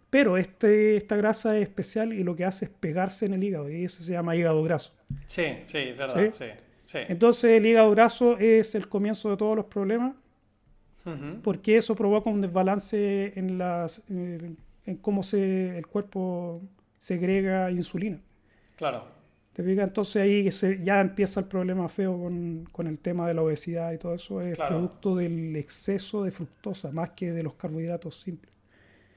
Pero 0.09 0.37
este, 0.37 0.97
esta 0.97 1.15
grasa 1.17 1.57
es 1.57 1.69
especial 1.69 2.13
y 2.13 2.25
lo 2.25 2.35
que 2.35 2.45
hace 2.45 2.65
es 2.65 2.71
pegarse 2.71 3.27
en 3.27 3.35
el 3.35 3.45
hígado 3.45 3.71
y 3.71 3.85
eso 3.85 4.03
se 4.03 4.13
llama 4.13 4.35
hígado 4.35 4.63
graso. 4.65 4.93
Sí, 5.27 5.45
sí, 5.67 5.79
es 5.79 5.97
verdad. 5.97 6.33
Entonces 6.95 7.45
el 7.53 7.67
hígado 7.67 7.91
graso 7.91 8.39
es 8.39 8.75
el 8.75 8.89
comienzo 8.89 9.31
de 9.31 9.37
todos 9.37 9.57
los 9.57 9.67
problemas 9.67 10.15
porque 11.43 11.77
eso 11.77 11.95
provoca 11.95 12.31
un 12.31 12.41
desbalance 12.41 13.33
en, 13.39 13.59
las, 13.59 14.03
en 14.09 14.57
cómo 15.01 15.23
se, 15.23 15.77
el 15.77 15.87
cuerpo 15.87 16.63
segrega 16.99 17.71
insulina. 17.71 18.21
Claro. 18.77 19.05
¿Te 19.53 19.63
fijas? 19.63 19.89
Entonces 19.89 20.23
ahí 20.23 20.51
se, 20.53 20.83
ya 20.85 21.01
empieza 21.01 21.41
el 21.41 21.47
problema 21.47 21.89
feo 21.89 22.17
con, 22.19 22.69
con, 22.71 22.87
el 22.87 22.99
tema 22.99 23.27
de 23.27 23.35
la 23.35 23.43
obesidad 23.43 23.93
y 23.93 23.99
todo 23.99 24.15
eso. 24.15 24.41
Es 24.41 24.57
producto 24.57 25.17
del 25.17 25.57
exceso 25.57 26.25
de 26.25 26.31
fructosa, 26.31 26.93
más 26.93 27.11
que 27.11 27.33
de 27.33 27.43
los 27.43 27.55
carbohidratos 27.55 28.21
simples. 28.21 28.53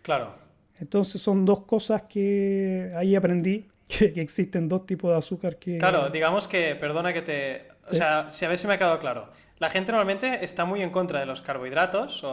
Claro. 0.01 0.33
Entonces 0.79 1.21
son 1.21 1.45
dos 1.45 1.65
cosas 1.65 2.03
que 2.03 2.91
ahí 2.95 3.15
aprendí, 3.15 3.67
que, 3.87 4.13
existen 4.21 4.69
dos 4.69 4.85
tipos 4.85 5.11
de 5.11 5.17
azúcar 5.17 5.57
que... 5.57 5.77
Claro, 5.77 6.09
digamos 6.09 6.47
que, 6.47 6.75
perdona 6.75 7.13
que 7.13 7.21
te... 7.21 7.67
O 7.89 7.93
sea, 7.93 8.29
si 8.29 8.45
a 8.45 8.49
ver 8.49 8.57
si 8.57 8.67
me 8.67 8.73
ha 8.73 8.77
quedado 8.77 8.99
claro. 8.99 9.29
La 9.59 9.69
gente 9.69 9.91
normalmente 9.91 10.43
está 10.43 10.65
muy 10.65 10.81
en 10.81 10.89
contra 10.89 11.19
de 11.19 11.25
los 11.25 11.41
carbohidratos, 11.41 12.25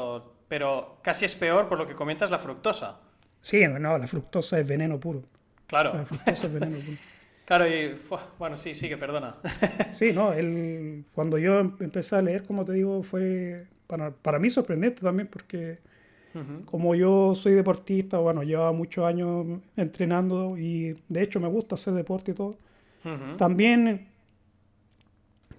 pero 0.48 0.98
casi 1.02 1.24
es 1.24 1.34
peor 1.34 1.68
por 1.68 1.78
lo 1.78 1.86
que 1.86 1.94
comentas 1.94 2.30
la 2.30 2.38
fructosa. 2.38 3.00
Sí, 3.40 3.66
no, 3.66 3.98
la 3.98 4.06
fructosa 4.06 4.58
es 4.58 4.66
veneno 4.66 4.98
puro. 4.98 5.22
Claro. 5.66 5.94
La 5.94 6.04
fructosa 6.04 6.46
es 6.46 6.52
veneno. 6.52 6.78
Claro, 7.50 7.66
y 7.66 7.96
bueno, 8.38 8.56
sí, 8.56 8.76
sí, 8.76 8.88
que 8.88 8.96
perdona. 8.96 9.34
Sí, 9.90 10.12
no, 10.12 10.32
el, 10.32 11.04
cuando 11.12 11.36
yo 11.36 11.58
em, 11.58 11.76
empecé 11.80 12.14
a 12.14 12.22
leer, 12.22 12.44
como 12.44 12.64
te 12.64 12.72
digo, 12.72 13.02
fue 13.02 13.66
para, 13.88 14.12
para 14.12 14.38
mí 14.38 14.48
sorprendente 14.50 15.02
también 15.02 15.26
porque 15.26 15.80
como 16.64 16.94
yo 16.94 17.34
soy 17.34 17.54
deportista, 17.54 18.18
bueno, 18.18 18.42
llevaba 18.42 18.72
muchos 18.72 19.04
años 19.04 19.46
entrenando 19.76 20.56
y 20.56 20.96
de 21.08 21.22
hecho 21.22 21.40
me 21.40 21.48
gusta 21.48 21.74
hacer 21.74 21.94
deporte 21.94 22.30
y 22.30 22.34
todo. 22.34 22.56
También, 23.36 24.08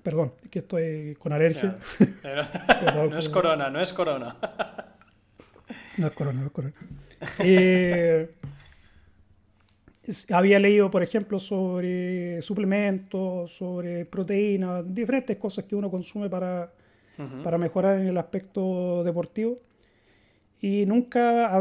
perdón, 0.04 0.34
que 0.50 0.60
estoy 0.60 1.16
con 1.16 1.34
alergia. 1.34 1.78
no 2.96 3.18
es 3.18 3.30
corona, 3.30 3.70
no 3.70 3.82
es 3.82 3.92
corona. 3.92 4.38
no 5.98 6.08
es 6.08 6.14
corona, 6.14 6.40
no 6.40 6.46
es 6.48 6.52
corona. 6.52 6.74
Eh, 7.40 8.30
había 10.32 10.60
leído, 10.60 10.90
por 10.90 11.04
ejemplo, 11.04 11.40
sobre 11.40 12.42
suplementos, 12.42 13.52
sobre 13.54 14.06
proteínas, 14.06 14.84
diferentes 14.94 15.38
cosas 15.38 15.66
que 15.66 15.76
uno 15.76 15.92
consume 15.92 16.30
para, 16.30 16.72
para 17.44 17.58
mejorar 17.58 18.00
en 18.00 18.08
el 18.08 18.18
aspecto 18.18 19.04
deportivo. 19.04 19.60
Y 20.62 20.86
nunca 20.86 21.60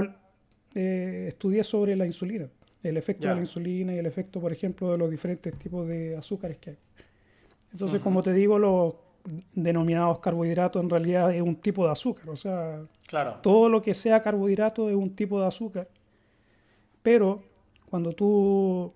eh, 0.74 1.26
estudié 1.28 1.64
sobre 1.64 1.96
la 1.96 2.06
insulina, 2.06 2.48
el 2.82 2.96
efecto 2.96 3.26
de 3.26 3.34
la 3.34 3.40
insulina 3.40 3.94
y 3.94 3.98
el 3.98 4.06
efecto, 4.06 4.40
por 4.40 4.52
ejemplo, 4.52 4.92
de 4.92 4.98
los 4.98 5.10
diferentes 5.10 5.58
tipos 5.58 5.88
de 5.88 6.16
azúcares 6.16 6.58
que 6.58 6.70
hay. 6.70 6.78
Entonces, 7.72 8.00
como 8.00 8.22
te 8.22 8.32
digo, 8.32 8.58
los 8.58 8.94
denominados 9.54 10.18
carbohidratos 10.18 10.82
en 10.82 10.90
realidad 10.90 11.34
es 11.34 11.42
un 11.42 11.56
tipo 11.56 11.86
de 11.86 11.92
azúcar. 11.92 12.28
O 12.30 12.36
sea, 12.36 12.82
claro. 13.06 13.38
todo 13.42 13.68
lo 13.68 13.82
que 13.82 13.94
sea 13.94 14.22
carbohidrato 14.22 14.88
es 14.88 14.96
un 14.96 15.14
tipo 15.14 15.40
de 15.40 15.46
azúcar. 15.46 15.88
Pero 17.02 17.42
cuando 17.88 18.12
tú 18.12 18.92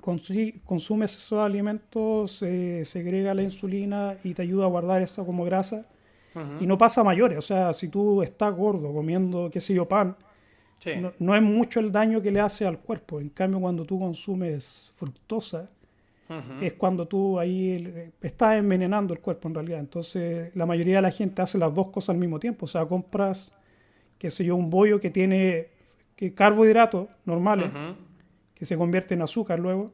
consumes 0.00 1.16
esos 1.16 1.38
alimentos, 1.38 2.32
se 2.32 2.84
segrega 2.84 3.34
la 3.34 3.42
insulina 3.42 4.18
y 4.22 4.34
te 4.34 4.42
ayuda 4.42 4.64
a 4.64 4.68
guardar 4.68 5.02
eso 5.02 5.24
como 5.24 5.44
grasa. 5.44 5.86
Y 6.60 6.66
no 6.66 6.76
pasa 6.76 7.02
a 7.02 7.04
mayores. 7.04 7.38
O 7.38 7.42
sea, 7.42 7.72
si 7.72 7.88
tú 7.88 8.22
estás 8.22 8.54
gordo 8.54 8.92
comiendo, 8.92 9.50
qué 9.50 9.60
sé 9.60 9.74
yo, 9.74 9.86
pan, 9.86 10.16
no, 11.18 11.36
es 11.36 11.42
mucho 11.42 11.80
el 11.80 11.92
daño 11.92 12.20
que 12.20 12.30
le 12.30 12.40
hace 12.40 12.66
al 12.66 12.78
cuerpo. 12.78 13.20
En 13.20 13.30
cambio, 13.30 13.60
cuando 13.60 13.84
tú 13.84 13.98
consumes 13.98 14.92
fructosa, 14.96 15.70
es 16.60 16.72
cuando 16.72 17.06
tú 17.06 17.38
ahí 17.38 18.12
estás 18.20 18.56
envenenando 18.56 19.14
el 19.14 19.20
cuerpo 19.20 19.48
en 19.48 19.54
realidad. 19.54 19.80
Entonces, 19.80 20.54
la 20.56 20.66
mayoría 20.66 20.96
de 20.96 21.02
la 21.02 21.10
gente 21.10 21.42
hace 21.42 21.58
las 21.58 21.72
dos 21.72 21.88
cosas 21.88 22.10
al 22.10 22.18
mismo 22.18 22.40
tiempo. 22.40 22.64
O 22.64 22.68
sea, 22.68 22.84
compras, 22.86 23.52
qué 24.18 24.30
sé 24.30 24.44
yo, 24.44 24.56
un 24.56 24.70
bollo 24.70 25.00
que 25.00 25.10
tiene 25.10 25.68
que 26.16 26.34
carbohidratos 26.34 27.08
normales, 27.24 27.70
que 28.54 28.64
se 28.64 28.76
convierte 28.76 29.14
en 29.14 29.22
azúcar 29.22 29.58
luego, 29.58 29.92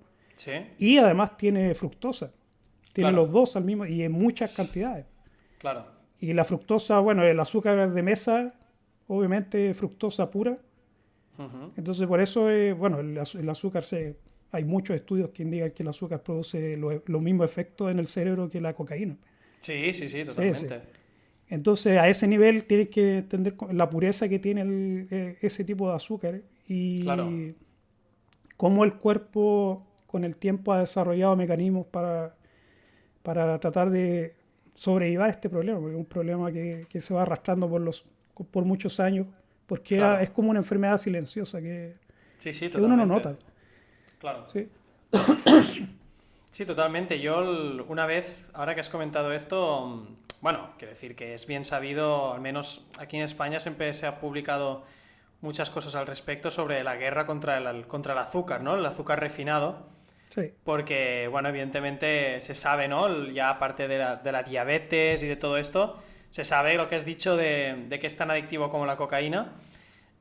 y 0.79 0.97
además 0.99 1.37
tiene 1.37 1.75
fructosa. 1.75 2.33
Tiene 2.93 3.13
los 3.13 3.31
dos 3.31 3.55
al 3.57 3.65
mismo 3.65 3.87
y 3.87 4.03
en 4.03 4.13
muchas 4.13 4.57
cantidades. 4.57 5.07
Claro. 5.59 6.00
Y 6.21 6.33
la 6.35 6.45
fructosa, 6.45 6.99
bueno, 7.01 7.25
el 7.25 7.41
azúcar 7.41 7.93
de 7.93 8.03
mesa, 8.03 8.55
obviamente 9.09 9.73
fructosa 9.75 10.31
pura. 10.31 10.59
Entonces, 11.77 12.07
por 12.07 12.21
eso, 12.21 12.49
bueno, 12.77 13.01
el, 13.01 13.19
azúcar 13.49 13.83
se, 13.83 14.17
hay 14.53 14.65
muchos 14.65 14.95
estudios 14.95 15.31
que 15.31 15.43
indican 15.43 15.71
que 15.71 15.83
el 15.83 15.89
azúcar 15.89 16.23
produce 16.23 16.77
los 16.77 17.01
lo 17.07 17.21
mismos 17.21 17.47
efectos 17.47 17.91
en 17.91 17.99
el 17.99 18.07
cerebro 18.07 18.51
que 18.51 18.61
la 18.61 18.75
cocaína. 18.75 19.17
Sí, 19.59 19.95
sí, 19.95 20.09
sí, 20.09 20.23
totalmente. 20.25 20.83
Entonces, 21.49 21.99
a 21.99 22.09
ese 22.09 22.29
nivel 22.29 22.65
tienes 22.65 22.91
que 22.91 23.19
entender 23.19 23.57
la 23.73 23.89
pureza 23.89 24.29
que 24.29 24.39
tiene 24.39 25.07
eh, 25.11 25.39
ese 25.41 25.65
tipo 25.65 25.89
de 25.89 25.97
azúcar 25.97 26.43
y 26.69 27.05
cómo 28.57 28.85
el 28.85 28.95
cuerpo 28.95 29.87
con 30.07 30.25
el 30.25 30.37
tiempo 30.37 30.73
ha 30.73 30.81
desarrollado 30.81 31.35
mecanismos 31.37 31.87
para, 31.87 32.37
para 33.23 33.59
tratar 33.59 33.91
de 33.91 34.35
sobrellevar 34.81 35.29
este 35.29 35.51
problema, 35.51 35.79
porque 35.79 35.93
es 35.93 35.99
un 35.99 36.07
problema 36.07 36.51
que, 36.51 36.87
que 36.89 37.01
se 37.03 37.13
va 37.13 37.21
arrastrando 37.21 37.69
por, 37.69 37.83
los, 37.83 38.03
por 38.51 38.65
muchos 38.65 38.99
años, 38.99 39.27
porque 39.67 40.03
es 40.23 40.31
como 40.31 40.49
una 40.49 40.61
enfermedad 40.61 40.97
silenciosa 40.97 41.61
que, 41.61 41.97
uno 42.79 42.97
no 42.97 43.05
nota. 43.05 43.35
Claro. 44.19 44.47
Sí. 44.51 44.71
sí, 46.51 46.65
totalmente. 46.65 47.21
Yo 47.21 47.85
una 47.89 48.07
vez, 48.07 48.51
ahora 48.55 48.75
que 48.75 48.81
has 48.81 48.89
comentado 48.89 49.35
esto, 49.35 50.07
bueno, 50.41 50.71
quiero 50.79 50.95
decir 50.95 51.15
que 51.15 51.35
es 51.35 51.47
bien 51.47 51.67
sabido, 51.67 52.33
al 52.33 52.41
menos 52.41 52.87
aquí 52.99 53.19
en 53.19 53.25
España 53.25 53.61
siempre 53.61 53.93
se 53.93 54.07
ha 54.07 54.19
publicado 54.19 54.83
muchas 55.43 55.69
cosas 55.69 55.95
al 55.95 56.07
respecto 56.07 56.51
sobre 56.51 56.83
la 56.83 56.97
guerra 56.97 57.27
contra 57.27 57.59
el, 57.59 57.87
contra 57.87 58.15
el 58.15 58.19
azúcar, 58.19 58.63
¿no? 58.63 58.79
El 58.79 58.87
azúcar 58.87 59.21
refinado. 59.21 59.87
Sí. 60.35 60.53
Porque, 60.65 61.29
bueno, 61.31 61.49
evidentemente 61.49 62.41
se 62.41 62.55
sabe, 62.55 62.89
¿no? 62.89 63.27
Ya 63.31 63.51
aparte 63.51 63.89
de 63.89 63.99
la, 63.99 64.17
de 64.17 64.33
la 64.33 64.43
diabetes 64.43 65.23
y 65.23 65.27
de 65.27 65.37
todo 65.37 65.59
esto, 65.59 65.99
se 66.31 66.45
sabe 66.45 66.77
lo 66.77 66.87
que 66.89 66.95
has 66.95 67.05
dicho 67.05 67.37
de, 67.37 67.87
de 67.89 67.99
que 67.99 68.07
es 68.07 68.17
tan 68.17 68.31
adictivo 68.31 68.71
como 68.71 68.87
la 68.87 68.97
cocaína. 68.97 69.53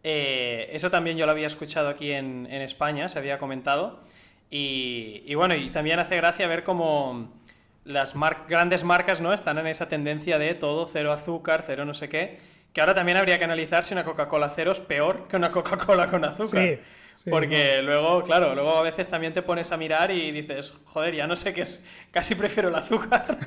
Eh, 0.03 0.69
eso 0.71 0.89
también 0.89 1.17
yo 1.17 1.25
lo 1.25 1.31
había 1.31 1.47
escuchado 1.47 1.89
aquí 1.89 2.11
en, 2.11 2.47
en 2.49 2.61
España, 2.61 3.07
se 3.09 3.19
había 3.19 3.37
comentado. 3.37 3.99
Y, 4.49 5.21
y, 5.25 5.35
bueno, 5.35 5.55
y 5.55 5.69
también 5.69 5.99
hace 5.99 6.15
gracia 6.17 6.47
ver 6.47 6.63
cómo 6.63 7.31
las 7.85 8.15
grandes 8.47 8.83
marcas 8.83 9.21
no 9.21 9.33
están 9.33 9.57
en 9.59 9.67
esa 9.67 9.87
tendencia 9.87 10.39
de 10.39 10.55
todo 10.55 10.87
cero 10.87 11.11
azúcar, 11.11 11.63
cero 11.65 11.85
no 11.85 11.93
sé 11.93 12.09
qué, 12.09 12.39
que 12.73 12.81
ahora 12.81 12.93
también 12.93 13.17
habría 13.17 13.37
que 13.37 13.45
analizar 13.45 13.83
si 13.83 13.93
una 13.93 14.03
Coca-Cola 14.03 14.51
cero 14.55 14.71
es 14.71 14.79
peor 14.79 15.27
que 15.27 15.35
una 15.35 15.51
Coca-Cola 15.51 16.07
con 16.07 16.25
azúcar. 16.25 16.79
Porque 17.29 17.81
luego, 17.83 18.23
claro, 18.23 18.55
luego 18.55 18.77
a 18.77 18.81
veces 18.81 19.07
también 19.07 19.33
te 19.33 19.41
pones 19.41 19.71
a 19.71 19.77
mirar 19.77 20.11
y 20.11 20.31
dices, 20.31 20.73
joder, 20.85 21.15
ya 21.15 21.27
no 21.27 21.35
sé 21.35 21.53
qué 21.53 21.61
es, 21.61 21.83
casi 22.11 22.35
prefiero 22.35 22.69
el 22.69 22.75
azúcar. 22.75 23.37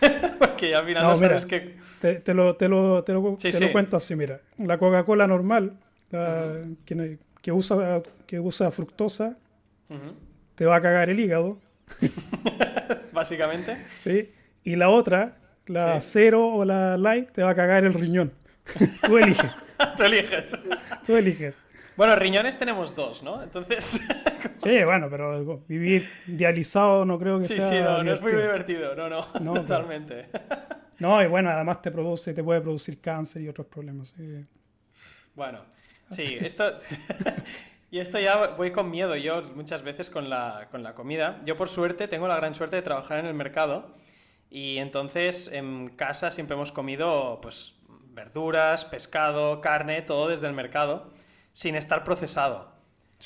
Porque 0.38 0.70
ya 0.70 0.82
mira, 0.82 1.02
no, 1.02 1.14
sabes 1.14 1.46
que... 1.46 1.76
Te, 2.00 2.34
lo, 2.34 2.56
te, 2.56 2.68
lo, 2.68 3.04
te, 3.04 3.12
lo, 3.12 3.36
cuento 3.72 3.96
así, 3.96 4.16
mira. 4.16 4.40
La 4.58 4.78
Coca-Cola 4.78 5.26
normal, 5.26 5.78
que, 6.10 7.52
usa, 7.52 8.02
que 8.26 8.40
usa 8.40 8.70
fructosa, 8.70 9.36
te 10.54 10.66
va 10.66 10.76
a 10.76 10.80
cagar 10.80 11.08
el 11.08 11.20
hígado. 11.20 11.58
Básicamente. 13.12 13.76
Sí. 13.94 14.32
Y 14.64 14.76
la 14.76 14.90
otra, 14.90 15.36
la 15.66 16.00
cero 16.00 16.48
o 16.48 16.64
la 16.64 16.96
light, 16.96 17.30
te 17.30 17.42
va 17.42 17.50
a 17.50 17.54
cagar 17.54 17.84
el 17.84 17.94
riñón. 17.94 18.32
Tú 19.06 19.18
eliges. 19.18 19.50
Tú 19.96 20.02
eliges. 20.02 20.58
Tú 21.06 21.16
eliges. 21.16 21.54
Bueno, 21.98 22.14
riñones 22.14 22.56
tenemos 22.56 22.94
dos, 22.94 23.24
¿no? 23.24 23.42
Entonces. 23.42 24.00
sí, 24.62 24.84
bueno, 24.84 25.08
pero 25.10 25.64
vivir 25.66 26.08
dializado 26.28 27.04
no 27.04 27.18
creo 27.18 27.38
que 27.38 27.44
sea. 27.44 27.60
Sí, 27.60 27.74
sí, 27.74 27.82
no, 27.82 28.04
no 28.04 28.12
es 28.12 28.22
muy 28.22 28.30
divertido. 28.30 28.94
No, 28.94 29.08
no, 29.08 29.26
no 29.40 29.52
totalmente. 29.62 30.28
No, 31.00 31.20
y 31.20 31.26
bueno, 31.26 31.50
además 31.50 31.82
te 31.82 31.90
produce, 31.90 32.34
te 32.34 32.44
puede 32.44 32.60
producir 32.60 33.00
cáncer 33.00 33.42
y 33.42 33.48
otros 33.48 33.66
problemas. 33.66 34.14
Bueno, 35.34 35.64
sí, 36.10 36.38
esto. 36.40 36.72
Y 37.90 38.00
esto 38.00 38.20
ya 38.20 38.48
voy 38.48 38.70
con 38.70 38.90
miedo 38.90 39.16
yo 39.16 39.42
muchas 39.54 39.82
veces 39.82 40.10
con 40.10 40.28
la, 40.28 40.68
con 40.70 40.82
la 40.82 40.94
comida. 40.94 41.40
Yo 41.46 41.56
por 41.56 41.68
suerte 41.68 42.06
tengo 42.06 42.28
la 42.28 42.36
gran 42.36 42.54
suerte 42.54 42.76
de 42.76 42.82
trabajar 42.82 43.18
en 43.18 43.24
el 43.24 43.32
mercado 43.32 43.94
y 44.50 44.76
entonces 44.76 45.50
en 45.50 45.88
casa 45.88 46.30
siempre 46.30 46.54
hemos 46.54 46.70
comido 46.70 47.40
pues 47.40 47.76
verduras, 48.10 48.84
pescado, 48.84 49.62
carne, 49.62 50.02
todo 50.02 50.28
desde 50.28 50.46
el 50.48 50.52
mercado 50.52 51.10
sin 51.58 51.74
estar 51.74 52.04
procesado. 52.04 52.70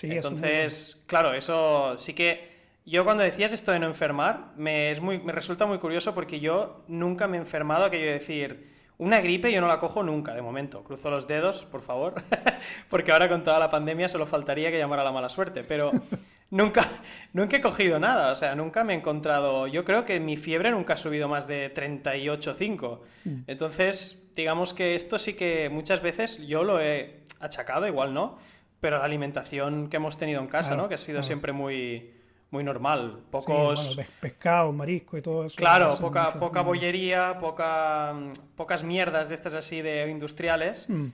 entonces, 0.00 1.04
claro, 1.06 1.34
eso 1.34 1.98
sí 1.98 2.14
que 2.14 2.50
yo 2.86 3.04
cuando 3.04 3.22
decías 3.22 3.52
esto 3.52 3.72
de 3.72 3.78
no 3.78 3.86
enfermar 3.86 4.52
me, 4.56 4.90
es 4.90 5.02
muy, 5.02 5.18
me 5.18 5.32
resulta 5.32 5.66
muy 5.66 5.76
curioso 5.76 6.14
porque 6.14 6.40
yo 6.40 6.82
nunca 6.88 7.28
me 7.28 7.36
he 7.36 7.40
enfermado 7.40 7.84
aquello 7.84 8.06
de 8.06 8.12
decir 8.14 8.72
una 8.96 9.20
gripe 9.20 9.52
yo 9.52 9.60
no 9.60 9.68
la 9.68 9.78
cojo 9.78 10.02
nunca, 10.02 10.32
de 10.34 10.40
momento. 10.40 10.82
Cruzo 10.82 11.10
los 11.10 11.26
dedos, 11.26 11.66
por 11.66 11.82
favor, 11.82 12.14
porque 12.88 13.12
ahora 13.12 13.28
con 13.28 13.42
toda 13.42 13.58
la 13.58 13.68
pandemia 13.68 14.08
solo 14.08 14.24
faltaría 14.24 14.70
que 14.70 14.78
llamara 14.78 15.04
la 15.04 15.12
mala 15.12 15.28
suerte, 15.28 15.62
pero 15.62 15.90
nunca, 16.50 16.88
nunca 17.34 17.56
he 17.56 17.60
cogido 17.60 17.98
nada, 17.98 18.32
o 18.32 18.36
sea, 18.36 18.54
nunca 18.54 18.82
me 18.82 18.94
he 18.94 18.96
encontrado... 18.96 19.66
Yo 19.66 19.84
creo 19.84 20.04
que 20.04 20.20
mi 20.20 20.38
fiebre 20.38 20.70
nunca 20.70 20.94
ha 20.94 20.96
subido 20.96 21.28
más 21.28 21.46
de 21.46 21.74
38,5. 21.74 23.00
Mm. 23.24 23.30
Entonces, 23.48 24.22
digamos 24.34 24.72
que 24.72 24.94
esto 24.94 25.18
sí 25.18 25.34
que 25.34 25.68
muchas 25.68 26.00
veces 26.00 26.38
yo 26.46 26.64
lo 26.64 26.80
he 26.80 27.21
achacado, 27.42 27.86
igual 27.86 28.14
no, 28.14 28.38
pero 28.80 28.98
la 28.98 29.04
alimentación 29.04 29.88
que 29.88 29.96
hemos 29.98 30.16
tenido 30.16 30.40
en 30.40 30.48
casa, 30.48 30.76
¿no? 30.76 30.88
Que 30.88 30.94
ha 30.94 30.98
sido 30.98 31.22
siempre 31.22 31.52
muy 31.52 32.12
muy 32.52 32.62
normal. 32.62 33.20
Pocos. 33.30 33.98
pescado, 34.20 34.72
marisco 34.72 35.16
y 35.16 35.22
todo 35.22 35.46
eso. 35.46 35.56
Claro, 35.56 35.96
poca, 35.98 36.34
poca 36.34 36.60
bollería, 36.60 37.38
poca, 37.40 38.14
pocas 38.54 38.84
mierdas 38.84 39.30
de 39.30 39.34
estas 39.34 39.54
así 39.54 39.80
de 39.80 40.08
industriales. 40.08 40.88
Mm. 40.88 41.06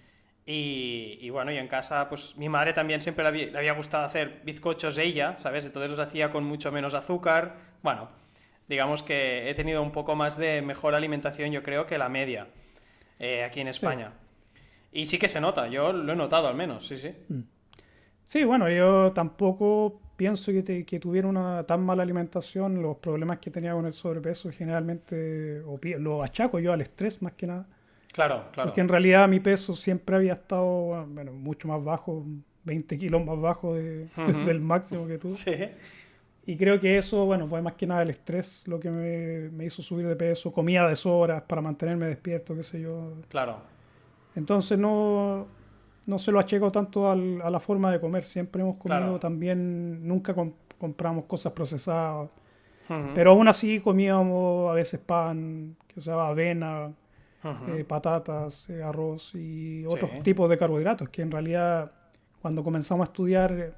Y, 0.50 1.28
bueno, 1.28 1.52
y 1.52 1.58
en 1.58 1.68
casa, 1.68 2.08
pues 2.08 2.34
mi 2.38 2.48
madre 2.48 2.72
también 2.72 3.02
siempre 3.02 3.22
le 3.30 3.56
había, 3.56 3.72
gustado 3.74 4.06
hacer 4.06 4.40
bizcochos 4.44 4.96
ella, 4.96 5.36
¿sabes? 5.38 5.66
Entonces 5.66 5.90
los 5.90 5.98
hacía 5.98 6.30
con 6.30 6.44
mucho 6.44 6.72
menos 6.72 6.94
azúcar. 6.94 7.56
Bueno, 7.82 8.08
digamos 8.66 9.02
que 9.02 9.50
he 9.50 9.54
tenido 9.54 9.82
un 9.82 9.92
poco 9.92 10.16
más 10.16 10.38
de 10.38 10.62
mejor 10.62 10.94
alimentación, 10.94 11.52
yo 11.52 11.62
creo, 11.62 11.86
que 11.86 11.98
la 11.98 12.08
media 12.08 12.48
eh, 13.18 13.44
aquí 13.44 13.60
en 13.60 13.68
España. 13.68 14.12
Y 14.92 15.06
sí 15.06 15.18
que 15.18 15.28
se 15.28 15.40
nota, 15.40 15.68
yo 15.68 15.92
lo 15.92 16.12
he 16.12 16.16
notado 16.16 16.48
al 16.48 16.54
menos, 16.54 16.86
sí, 16.86 16.96
sí. 16.96 17.12
Mm. 17.28 17.42
Sí, 18.24 18.44
bueno, 18.44 18.68
yo 18.68 19.12
tampoco 19.12 20.02
pienso 20.16 20.52
que, 20.52 20.84
que, 20.84 21.00
tuviera 21.00 21.28
una 21.28 21.62
tan 21.64 21.82
mala 21.82 22.02
alimentación. 22.02 22.82
Los 22.82 22.98
problemas 22.98 23.38
que 23.38 23.50
tenía 23.50 23.72
con 23.72 23.86
el 23.86 23.94
sobrepeso 23.94 24.50
generalmente 24.50 25.62
o, 25.62 25.80
lo 25.98 26.22
achaco 26.22 26.58
yo 26.58 26.74
al 26.74 26.82
estrés 26.82 27.22
más 27.22 27.32
que 27.32 27.46
nada. 27.46 27.66
Claro, 28.12 28.48
claro. 28.52 28.68
Porque 28.68 28.82
en 28.82 28.88
realidad 28.88 29.28
mi 29.28 29.40
peso 29.40 29.74
siempre 29.74 30.16
había 30.16 30.34
estado 30.34 31.06
bueno, 31.06 31.32
mucho 31.32 31.68
más 31.68 31.82
bajo, 31.82 32.26
20 32.64 32.98
kilos 32.98 33.24
más 33.24 33.40
bajo 33.40 33.74
de, 33.74 34.08
del 34.44 34.60
máximo 34.60 35.06
que 35.06 35.16
tú. 35.16 35.30
Sí. 35.30 35.54
Y 36.44 36.56
creo 36.56 36.78
que 36.80 36.98
eso, 36.98 37.24
bueno, 37.24 37.46
fue 37.46 37.62
más 37.62 37.74
que 37.74 37.86
nada 37.86 38.02
el 38.02 38.10
estrés 38.10 38.66
lo 38.66 38.80
que 38.80 38.90
me, 38.90 39.48
me 39.50 39.64
hizo 39.64 39.80
subir 39.82 40.06
de 40.06 40.16
peso. 40.16 40.52
Comía 40.52 40.84
de 40.84 40.96
sobras 40.96 41.42
para 41.42 41.62
mantenerme 41.62 42.06
despierto, 42.06 42.54
qué 42.54 42.62
sé 42.62 42.80
yo. 42.80 43.14
Claro. 43.28 43.77
Entonces 44.38 44.78
no, 44.78 45.46
no 46.06 46.18
se 46.18 46.30
lo 46.30 46.38
acheco 46.38 46.70
tanto 46.70 47.10
al, 47.10 47.42
a 47.42 47.50
la 47.50 47.58
forma 47.58 47.90
de 47.90 48.00
comer. 48.00 48.24
Siempre 48.24 48.62
hemos 48.62 48.76
comido 48.76 49.18
también, 49.18 50.06
nunca 50.06 50.34
compramos 50.78 51.24
cosas 51.24 51.52
procesadas. 51.52 52.30
Pero 53.14 53.32
aún 53.32 53.48
así 53.48 53.80
comíamos 53.80 54.70
a 54.70 54.72
veces 54.72 54.98
pan, 54.98 55.76
que 55.86 56.00
sea 56.00 56.28
avena, 56.28 56.90
eh, 57.68 57.84
patatas, 57.84 58.70
eh, 58.70 58.82
arroz 58.82 59.34
y 59.34 59.84
otros 59.84 60.22
tipos 60.22 60.48
de 60.48 60.56
carbohidratos 60.56 61.10
que 61.10 61.20
en 61.20 61.30
realidad 61.30 61.92
cuando 62.40 62.64
comenzamos 62.64 63.06
a 63.06 63.10
estudiar, 63.10 63.52
eh, 63.52 63.72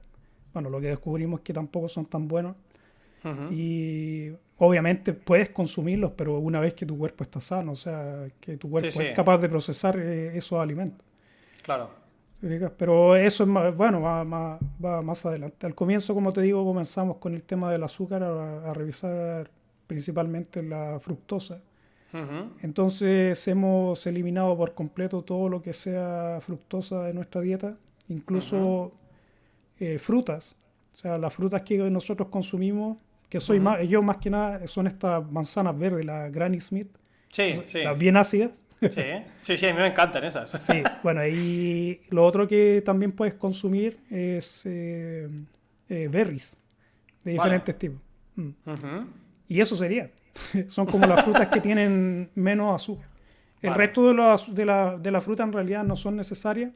bueno, 0.52 0.70
lo 0.70 0.80
que 0.80 0.88
descubrimos 0.88 1.40
es 1.40 1.44
que 1.44 1.52
tampoco 1.52 1.88
son 1.88 2.06
tan 2.06 2.28
buenos. 2.28 2.54
Y 3.50 4.30
obviamente 4.60 5.14
puedes 5.14 5.50
consumirlos, 5.50 6.12
pero 6.16 6.38
una 6.38 6.60
vez 6.60 6.74
que 6.74 6.86
tu 6.86 6.96
cuerpo 6.96 7.24
está 7.24 7.40
sano, 7.40 7.72
o 7.72 7.76
sea, 7.76 8.28
que 8.40 8.56
tu 8.56 8.70
cuerpo 8.70 8.88
es 8.88 9.10
capaz 9.16 9.38
de 9.38 9.48
procesar 9.48 9.98
esos 9.98 10.60
alimentos. 10.60 11.06
Claro. 11.62 11.90
Pero 12.76 13.16
eso 13.16 13.44
es 13.44 13.48
más, 13.48 13.74
bueno, 13.74 14.00
va, 14.00 15.02
más 15.02 15.26
adelante. 15.26 15.66
Al 15.66 15.74
comienzo, 15.74 16.14
como 16.14 16.32
te 16.32 16.42
digo, 16.42 16.64
comenzamos 16.64 17.16
con 17.16 17.34
el 17.34 17.42
tema 17.42 17.70
del 17.70 17.82
azúcar 17.82 18.22
a, 18.22 18.72
revisar 18.72 19.50
principalmente 19.86 20.62
la 20.62 20.98
fructosa. 21.00 21.60
Entonces 22.62 23.46
hemos 23.46 24.04
eliminado 24.06 24.56
por 24.56 24.74
completo 24.74 25.22
todo 25.22 25.48
lo 25.48 25.62
que 25.62 25.72
sea 25.72 26.38
fructosa 26.40 27.04
de 27.04 27.14
nuestra 27.14 27.40
dieta, 27.40 27.76
incluso 28.08 28.92
eh, 29.78 29.98
frutas. 29.98 30.56
O 30.92 30.94
sea, 30.96 31.18
las 31.18 31.32
frutas 31.32 31.62
que 31.62 31.78
nosotros 31.78 32.28
consumimos, 32.28 32.98
que 33.30 33.40
soy 33.40 33.60
más, 33.60 33.80
yo 33.88 34.02
más 34.02 34.18
que 34.18 34.28
nada, 34.28 34.66
son 34.66 34.88
estas 34.88 35.30
manzanas 35.30 35.78
verdes, 35.78 36.04
las 36.04 36.30
Granny 36.32 36.60
Smith. 36.60 36.88
Sí, 37.28 37.62
sí. 37.64 37.82
Las 37.84 37.96
bien 37.96 38.16
ácidas. 38.16 38.60
Sí, 38.80 39.02
sí, 39.38 39.56
sí, 39.56 39.66
a 39.66 39.72
mí 39.72 39.78
me 39.78 39.86
encantan 39.86 40.24
esas. 40.24 40.50
Sí, 40.60 40.82
bueno, 41.02 41.24
y 41.26 42.00
lo 42.10 42.26
otro 42.26 42.48
que 42.48 42.82
también 42.84 43.12
puedes 43.12 43.34
consumir 43.34 44.00
es 44.10 44.62
eh, 44.66 45.28
eh, 45.88 46.08
berries 46.10 46.58
de 47.22 47.32
diferentes 47.32 47.78
tipos. 47.78 48.00
Mm. 48.34 48.50
Y 49.48 49.60
eso 49.60 49.76
sería. 49.76 50.10
Son 50.66 50.86
como 50.86 51.06
las 51.06 51.22
frutas 51.22 51.48
que 51.48 51.60
tienen 51.60 52.30
menos 52.34 52.74
azúcar. 52.74 53.08
El 53.62 53.74
resto 53.74 54.08
de, 54.08 54.14
los, 54.14 54.54
de, 54.54 54.64
la, 54.64 54.96
de 54.96 55.10
la 55.10 55.20
fruta 55.20 55.42
en 55.42 55.52
realidad 55.52 55.84
no 55.84 55.94
son 55.94 56.16
necesarias. 56.16 56.72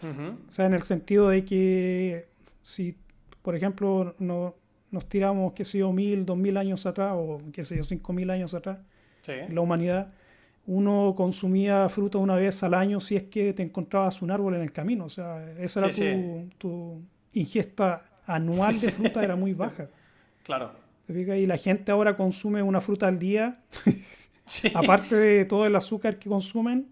O 0.00 0.50
sea, 0.50 0.66
en 0.66 0.74
el 0.74 0.82
sentido 0.82 1.28
de 1.28 1.44
que 1.44 2.28
si, 2.62 2.96
por 3.42 3.56
ejemplo, 3.56 4.14
no, 4.20 4.54
nos 4.90 5.08
tiramos, 5.08 5.52
qué 5.52 5.64
sé 5.64 5.78
yo, 5.78 5.92
mil, 5.92 6.26
dos 6.26 6.36
mil 6.36 6.56
años 6.56 6.86
atrás, 6.86 7.12
o 7.14 7.40
qué 7.52 7.62
sé 7.62 7.76
yo, 7.76 7.84
cinco 7.84 8.12
mil 8.12 8.30
años 8.30 8.54
atrás, 8.54 8.78
en 9.26 9.54
la 9.54 9.60
humanidad, 9.60 10.12
uno 10.66 11.14
consumía 11.16 11.88
fruta 11.88 12.18
una 12.18 12.36
vez 12.36 12.62
al 12.62 12.74
año 12.74 13.00
si 13.00 13.16
es 13.16 13.24
que 13.24 13.52
te 13.52 13.62
encontrabas 13.62 14.22
un 14.22 14.30
árbol 14.30 14.54
en 14.54 14.62
el 14.62 14.72
camino. 14.72 15.06
O 15.06 15.08
sea, 15.08 15.44
esa 15.58 15.80
era 15.80 15.90
tu, 16.58 17.02
ingesta 17.32 18.04
anual 18.26 18.78
de 18.80 18.90
fruta, 18.92 19.22
era 19.22 19.36
muy 19.36 19.54
baja. 19.54 19.88
Claro. 20.42 20.72
Y 21.06 21.46
la 21.46 21.58
gente 21.58 21.92
ahora 21.92 22.16
consume 22.16 22.62
una 22.62 22.80
fruta 22.80 23.06
al 23.06 23.18
día. 23.18 23.60
Aparte 24.74 25.14
de 25.14 25.44
todo 25.44 25.66
el 25.66 25.76
azúcar 25.76 26.18
que 26.18 26.28
consumen, 26.28 26.88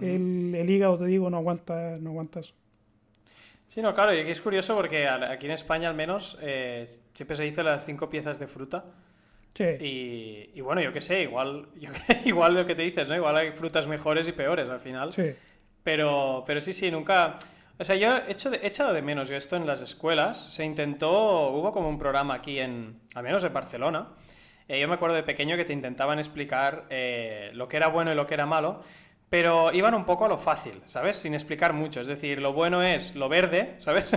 el, 0.00 0.68
hígado, 0.68 0.98
te 0.98 1.06
digo, 1.06 1.28
no 1.30 1.38
aguanta, 1.38 1.96
no 1.98 2.10
aguanta 2.10 2.40
eso. 2.40 2.54
Sí, 3.66 3.82
no, 3.82 3.94
claro, 3.94 4.14
y 4.14 4.20
aquí 4.20 4.30
es 4.30 4.40
curioso 4.40 4.74
porque 4.74 5.08
aquí 5.08 5.46
en 5.46 5.52
España 5.52 5.88
al 5.88 5.94
menos 5.94 6.38
eh, 6.40 6.84
siempre 7.12 7.36
se 7.36 7.44
dice 7.44 7.62
las 7.62 7.84
cinco 7.84 8.08
piezas 8.08 8.38
de 8.38 8.46
fruta. 8.46 8.84
Y, 9.56 10.60
bueno, 10.60 10.80
yo 10.80 10.92
qué 10.92 11.00
sé, 11.00 11.22
igual, 11.22 11.68
igual 12.24 12.54
lo 12.54 12.64
que 12.66 12.74
te 12.74 12.82
dices, 12.82 13.08
¿no? 13.08 13.14
Igual 13.14 13.36
hay 13.36 13.52
frutas 13.52 13.86
mejores 13.86 14.26
y 14.26 14.32
peores 14.32 14.68
al 14.68 14.80
final. 14.80 15.12
Sí. 15.12 15.32
Pero, 15.82 16.42
pero 16.46 16.60
sí, 16.60 16.72
sí, 16.72 16.90
nunca... 16.90 17.36
O 17.78 17.84
sea, 17.84 17.96
yo 17.96 18.16
he, 18.16 18.32
hecho 18.32 18.52
he 18.52 18.66
echado 18.66 18.92
de 18.92 19.02
menos 19.02 19.30
esto 19.30 19.56
en 19.56 19.66
las 19.66 19.82
escuelas. 19.82 20.38
Se 20.52 20.64
intentó, 20.64 21.48
hubo 21.50 21.72
como 21.72 21.88
un 21.88 21.98
programa 21.98 22.34
aquí 22.34 22.58
en, 22.58 23.00
al 23.14 23.22
menos 23.24 23.42
en 23.44 23.52
Barcelona. 23.52 24.08
Eh, 24.68 24.80
yo 24.80 24.88
me 24.88 24.94
acuerdo 24.94 25.16
de 25.16 25.22
pequeño 25.22 25.56
que 25.56 25.64
te 25.64 25.72
intentaban 25.72 26.18
explicar 26.18 26.86
eh, 26.90 27.50
lo 27.54 27.68
que 27.68 27.76
era 27.76 27.88
bueno 27.88 28.12
y 28.12 28.14
lo 28.14 28.26
que 28.26 28.34
era 28.34 28.46
malo, 28.46 28.82
pero 29.34 29.72
iban 29.72 29.94
un 29.94 30.04
poco 30.04 30.26
a 30.26 30.28
lo 30.28 30.38
fácil, 30.38 30.80
¿sabes? 30.86 31.16
Sin 31.16 31.34
explicar 31.34 31.72
mucho. 31.72 32.00
Es 32.00 32.06
decir, 32.06 32.40
lo 32.40 32.52
bueno 32.52 32.84
es 32.84 33.16
lo 33.16 33.28
verde, 33.28 33.74
¿sabes? 33.80 34.16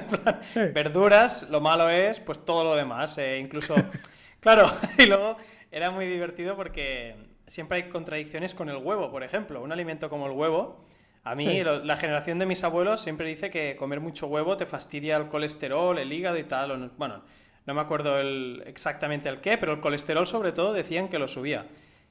verduras, 0.76 1.50
lo 1.50 1.60
malo 1.60 1.90
es 1.90 2.20
pues 2.20 2.46
todo 2.46 2.64
lo 2.64 2.76
demás. 2.76 3.18
Eh, 3.18 3.40
incluso 3.40 3.74
Claro, 4.40 4.72
y 5.00 5.08
luego 5.08 5.36
era 5.72 5.90
muy 5.90 6.06
divertido 6.06 6.56
porque 6.56 7.16
siempre 7.48 7.78
hay 7.78 7.90
contradicciones 7.90 8.54
con 8.54 8.70
el 8.70 8.78
huevo, 8.78 9.10
por 9.10 9.24
ejemplo. 9.24 9.64
Un 9.64 9.72
alimento 9.72 10.08
como 10.08 10.28
el 10.28 10.34
huevo, 10.34 10.86
a 11.24 11.34
mí 11.34 11.64
la 11.64 11.98
generación 11.98 12.38
de 12.38 12.46
mis 12.46 12.64
abuelos 12.64 13.02
siempre 13.02 13.28
dice 13.28 13.50
que 13.50 13.76
comer 13.76 14.02
mucho 14.02 14.28
huevo 14.28 14.56
te 14.56 14.68
fastidia 14.68 15.18
el 15.18 15.30
colesterol, 15.30 15.98
el 15.98 16.14
hígado 16.14 16.38
y 16.38 16.44
tal. 16.44 16.92
bueno, 16.96 17.24
no 17.66 17.74
me 17.74 17.82
acuerdo 17.82 18.20
exactamente 18.20 19.30
el 19.30 19.42
qué, 19.42 19.58
pero 19.58 19.74
el 19.74 19.80
colesterol 19.80 20.28
sobre 20.28 20.52
todo 20.52 20.74
decían 20.74 21.08
que 21.08 21.18
lo 21.18 21.28
subía. 21.28 21.66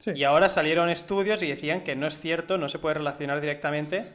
Y 0.05 0.23
ahora 0.23 0.47
salieron 0.47 0.89
estudios 0.89 1.43
y 1.43 1.47
decían 1.47 1.81
que 1.83 1.95
no 1.95 2.07
es 2.07 2.19
cierto, 2.19 2.57
no 2.57 2.69
se 2.69 2.79
puede 2.79 2.95
relacionar 2.95 3.41
directamente 3.41 4.05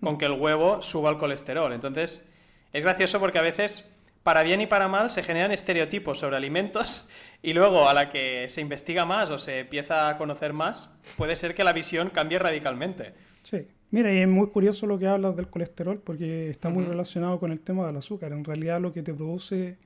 con 0.00 0.18
que 0.18 0.26
el 0.26 0.32
huevo 0.32 0.82
suba 0.82 1.10
el 1.10 1.18
colesterol. 1.18 1.72
Entonces, 1.72 2.24
es 2.72 2.82
gracioso 2.82 3.20
porque 3.20 3.38
a 3.38 3.42
veces 3.42 3.92
para 4.22 4.42
bien 4.42 4.60
y 4.60 4.66
para 4.66 4.88
mal 4.88 5.08
se 5.08 5.22
generan 5.22 5.52
estereotipos 5.52 6.18
sobre 6.18 6.36
alimentos 6.36 7.08
y 7.42 7.52
luego 7.52 7.88
a 7.88 7.94
la 7.94 8.08
que 8.08 8.48
se 8.48 8.60
investiga 8.60 9.04
más 9.04 9.30
o 9.30 9.38
se 9.38 9.60
empieza 9.60 10.08
a 10.08 10.18
conocer 10.18 10.52
más, 10.52 10.90
puede 11.16 11.36
ser 11.36 11.54
que 11.54 11.62
la 11.62 11.72
visión 11.72 12.10
cambie 12.10 12.40
radicalmente. 12.40 13.14
Sí, 13.44 13.68
mira, 13.92 14.12
y 14.12 14.18
es 14.18 14.28
muy 14.28 14.48
curioso 14.48 14.86
lo 14.86 14.98
que 14.98 15.06
hablas 15.06 15.36
del 15.36 15.48
colesterol 15.48 16.00
porque 16.00 16.50
está 16.50 16.70
muy 16.70 16.84
relacionado 16.84 17.38
con 17.38 17.52
el 17.52 17.60
tema 17.60 17.86
del 17.86 17.96
azúcar. 17.98 18.32
En 18.32 18.44
realidad 18.44 18.80
lo 18.80 18.92
que 18.92 19.04
te 19.04 19.14
produce 19.14 19.78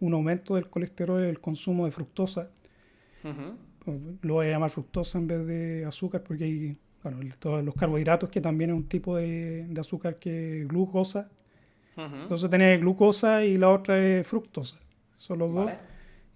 un 0.00 0.12
aumento 0.12 0.56
del 0.56 0.68
colesterol 0.68 1.22
es 1.22 1.30
el 1.30 1.40
consumo 1.40 1.86
de 1.86 1.90
fructosa. 1.90 2.50
Lo 4.22 4.34
voy 4.34 4.46
a 4.46 4.50
llamar 4.50 4.70
fructosa 4.70 5.18
en 5.18 5.26
vez 5.26 5.46
de 5.46 5.84
azúcar 5.86 6.22
porque 6.22 6.44
hay 6.44 6.76
bueno, 7.02 7.20
todos 7.38 7.64
los 7.64 7.74
carbohidratos 7.74 8.28
que 8.28 8.40
también 8.40 8.70
es 8.70 8.76
un 8.76 8.88
tipo 8.88 9.16
de, 9.16 9.66
de 9.68 9.80
azúcar 9.80 10.16
que 10.16 10.64
glucosa 10.68 11.28
entonces 11.98 12.48
tenés 12.48 12.80
glucosa 12.80 13.44
y 13.44 13.56
la 13.56 13.70
otra 13.70 13.98
es 13.98 14.26
fructosa. 14.26 14.78
Son 15.16 15.38
los 15.38 15.52
dos. 15.52 15.70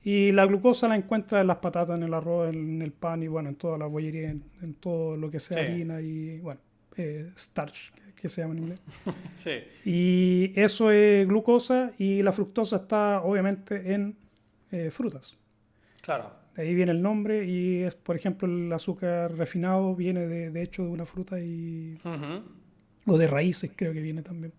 Y 0.04 0.32
la 0.32 0.46
glucosa 0.46 0.88
la 0.88 0.96
encuentras 0.96 1.42
en 1.42 1.46
las 1.46 1.58
patatas, 1.58 1.96
en 1.96 2.02
el 2.02 2.14
arroz, 2.14 2.52
en 2.52 2.82
el 2.82 2.92
pan 2.92 3.22
y 3.22 3.28
bueno, 3.28 3.48
en 3.50 3.54
toda 3.54 3.78
la 3.78 3.86
bollería, 3.86 4.30
en, 4.30 4.74
todo 4.80 5.16
lo 5.16 5.30
que 5.30 5.38
sea 5.38 5.62
harina 5.62 6.00
y 6.00 6.40
bueno, 6.40 6.60
eh, 6.96 7.30
starch, 7.36 7.92
que, 8.16 8.28
se 8.28 8.40
llama 8.40 8.54
en 8.54 8.62
inglés. 8.64 8.80
sí. 9.36 9.60
Y 9.84 10.52
eso 10.56 10.90
es 10.90 11.26
glucosa 11.28 11.92
y 11.98 12.22
la 12.22 12.32
fructosa 12.32 12.76
está 12.76 13.22
obviamente 13.22 13.94
en 13.94 14.16
eh, 14.72 14.90
frutas. 14.90 15.36
Claro. 16.00 16.41
De 16.56 16.62
ahí 16.62 16.74
viene 16.74 16.92
el 16.92 17.02
nombre 17.02 17.46
y 17.46 17.82
es, 17.82 17.94
por 17.94 18.16
ejemplo, 18.16 18.46
el 18.46 18.72
azúcar 18.72 19.34
refinado 19.34 19.94
viene 19.94 20.26
de, 20.26 20.50
de 20.50 20.62
hecho 20.62 20.82
de 20.84 20.90
una 20.90 21.06
fruta 21.06 21.40
y... 21.40 21.98
O 23.06 23.18
de 23.18 23.26
raíces 23.26 23.72
creo 23.74 23.92
que 23.92 24.00
viene 24.00 24.22
también. 24.22 24.52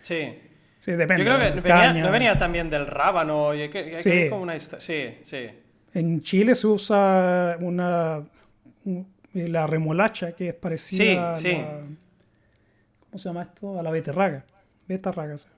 Sí. 0.00 0.34
Sí, 0.78 0.92
depende. 0.92 1.24
Yo 1.24 1.36
creo 1.36 1.54
que 1.54 1.60
venía, 1.60 1.92
no 1.92 2.10
venía 2.10 2.36
también 2.36 2.68
del 2.68 2.86
rábano. 2.86 3.52
Que, 3.70 4.02
sí. 4.02 4.28
Como 4.28 4.42
una 4.42 4.58
sí, 4.58 5.14
sí. 5.22 5.48
En 5.94 6.20
Chile 6.20 6.54
se 6.54 6.66
usa 6.66 7.56
una 7.60 8.22
la 9.32 9.66
remolacha 9.66 10.32
que 10.32 10.48
es 10.48 10.54
parecida 10.54 11.34
sí, 11.34 11.50
a 11.50 11.58
la, 11.58 11.80
¿cómo 13.00 13.18
se 13.18 13.28
llama 13.28 13.42
esto? 13.42 13.78
A 13.78 13.82
la 13.82 13.90
beterraga. 13.90 14.44
Beterraga. 14.86 15.36
¿sí? 15.36 15.48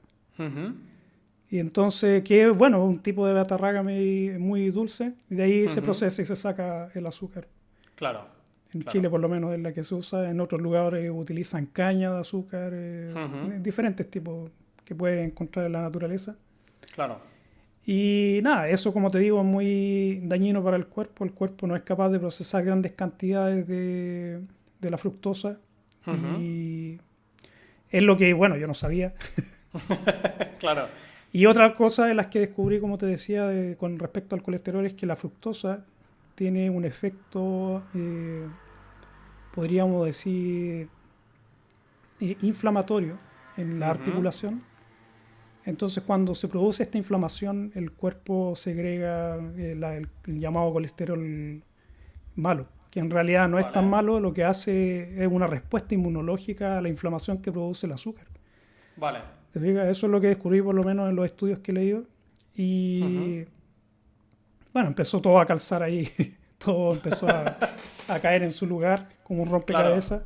Y 1.50 1.58
entonces, 1.58 2.22
que 2.22 2.46
es 2.46 2.56
bueno, 2.56 2.84
un 2.84 2.98
tipo 2.98 3.26
de 3.26 3.32
beterraga 3.32 3.82
muy, 3.82 4.37
muy 4.38 4.70
dulce, 4.70 5.14
y 5.30 5.34
de 5.34 5.42
ahí 5.42 5.68
se 5.68 5.80
procesa 5.80 6.20
y 6.22 6.24
se 6.26 6.37
saca 6.37 6.90
el 6.94 7.06
azúcar. 7.06 7.48
Claro. 7.94 8.26
En 8.74 8.84
Chile 8.84 9.08
por 9.08 9.18
lo 9.20 9.30
menos 9.30 9.54
es 9.54 9.61
la 9.61 9.72
que 9.72 9.82
se 9.82 9.94
usa, 9.94 10.30
en 10.30 10.40
otros 10.40 10.61
lugares 10.61 11.11
utilizan 11.11 11.66
caña 11.66 12.12
de 12.12 12.20
azúcar, 12.20 12.72
eh, 12.74 13.14
diferentes 13.61 14.11
tipos 14.11 14.50
que 14.84 14.94
puedes 14.94 15.26
encontrar 15.26 15.66
en 15.66 15.72
la 15.72 15.82
naturaleza. 15.82 16.37
Claro. 16.94 17.18
Y 17.87 18.40
nada, 18.42 18.68
eso 18.68 18.92
como 18.92 19.11
te 19.11 19.18
digo 19.18 19.40
es 19.40 19.46
muy 19.46 20.20
dañino 20.24 20.62
para 20.62 20.76
el 20.76 20.87
cuerpo. 20.87 21.24
El 21.24 21.32
cuerpo 21.32 21.66
no 21.66 21.74
es 21.74 21.82
capaz 21.82 22.11
de 22.11 22.20
procesar 22.20 22.62
grandes 22.62 22.92
cantidades 22.92 23.66
de, 23.66 24.42
de 24.80 24.90
la 24.90 24.98
fructosa. 24.98 25.58
Y 26.38 26.98
es 27.90 28.02
lo 28.02 28.16
que, 28.16 28.32
bueno, 28.34 28.56
yo 28.56 28.66
no 28.66 28.74
sabía. 28.74 29.14
claro. 30.58 30.88
Y 31.32 31.46
otra 31.46 31.74
cosa 31.74 32.06
de 32.06 32.14
las 32.14 32.28
que 32.28 32.40
descubrí, 32.40 32.80
como 32.80 32.96
te 32.98 33.06
decía, 33.06 33.46
de- 33.46 33.76
con 33.76 33.98
respecto 33.98 34.34
al 34.34 34.42
colesterol, 34.42 34.86
es 34.86 34.94
que 34.94 35.06
la 35.06 35.16
fructosa 35.16 35.84
tiene 36.34 36.70
un 36.70 36.84
efecto, 36.84 37.82
eh, 37.94 38.46
podríamos 39.54 40.06
decir, 40.06 40.88
eh, 42.20 42.36
inflamatorio 42.42 43.18
en 43.56 43.78
la 43.80 43.90
articulación. 43.90 44.62
Entonces, 45.64 46.02
cuando 46.04 46.34
se 46.34 46.48
produce 46.48 46.82
esta 46.84 46.96
inflamación, 46.96 47.72
el 47.74 47.92
cuerpo 47.92 48.54
segrega 48.56 49.36
eh, 49.58 49.74
la- 49.78 49.96
el, 49.96 50.08
el 50.26 50.40
llamado 50.40 50.72
colesterol 50.72 51.62
malo, 52.36 52.66
que 52.90 53.00
en 53.00 53.10
realidad 53.10 53.48
no 53.48 53.58
es 53.58 53.70
tan 53.72 53.90
malo, 53.90 54.18
lo 54.20 54.32
que 54.32 54.44
hace 54.44 55.22
es 55.22 55.28
una 55.30 55.46
respuesta 55.46 55.94
inmunológica 55.94 56.78
a 56.78 56.80
la 56.80 56.88
inflamación 56.88 57.42
que 57.42 57.52
produce 57.52 57.86
el 57.86 57.92
azúcar. 57.92 58.26
Vale. 58.96 59.18
¿Te 59.52 59.61
fijas? 59.61 59.88
Eso 59.88 60.06
es 60.06 60.12
lo 60.12 60.20
que 60.20 60.28
descubrí 60.28 60.61
por 60.62 60.74
lo 60.74 60.82
menos 60.82 61.08
en 61.08 61.16
los 61.16 61.24
estudios 61.24 61.58
que 61.61 61.72
he 61.72 61.74
leído. 61.74 62.04
Y 62.54 63.44
bueno, 64.72 64.88
empezó 64.88 65.20
todo 65.20 65.38
a 65.38 65.46
calzar 65.46 65.82
ahí, 65.82 66.08
todo 66.58 66.92
empezó 66.92 67.28
a, 67.28 67.56
a 68.08 68.20
caer 68.20 68.42
en 68.42 68.52
su 68.52 68.66
lugar 68.66 69.08
como 69.22 69.42
un 69.42 69.48
rompecabezas. 69.48 70.22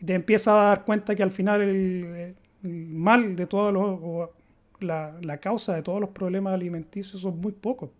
Y 0.00 0.04
te 0.04 0.14
empiezas 0.14 0.48
a 0.48 0.62
dar 0.62 0.84
cuenta 0.84 1.14
que 1.14 1.22
al 1.22 1.30
final 1.30 1.62
el, 1.62 2.34
el 2.62 2.70
mal 2.70 3.34
de 3.34 3.46
todos 3.46 3.72
los, 3.72 3.98
o 4.02 4.32
la, 4.80 5.16
la 5.22 5.38
causa 5.38 5.74
de 5.74 5.82
todos 5.82 6.00
los 6.00 6.10
problemas 6.10 6.54
alimenticios 6.54 7.20
son 7.20 7.40
muy 7.40 7.52
pocos. 7.52 7.90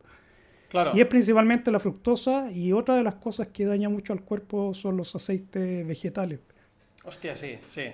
Claro. 0.68 0.92
Y 0.94 1.00
es 1.00 1.06
principalmente 1.06 1.70
la 1.70 1.78
fructosa 1.78 2.50
y 2.50 2.72
otra 2.72 2.96
de 2.96 3.02
las 3.02 3.14
cosas 3.16 3.48
que 3.48 3.64
daña 3.64 3.88
mucho 3.88 4.12
al 4.12 4.22
cuerpo 4.22 4.74
son 4.74 4.96
los 4.96 5.14
aceites 5.14 5.86
vegetales. 5.86 6.40
Hostia, 7.04 7.36
sí, 7.36 7.58
sí. 7.68 7.84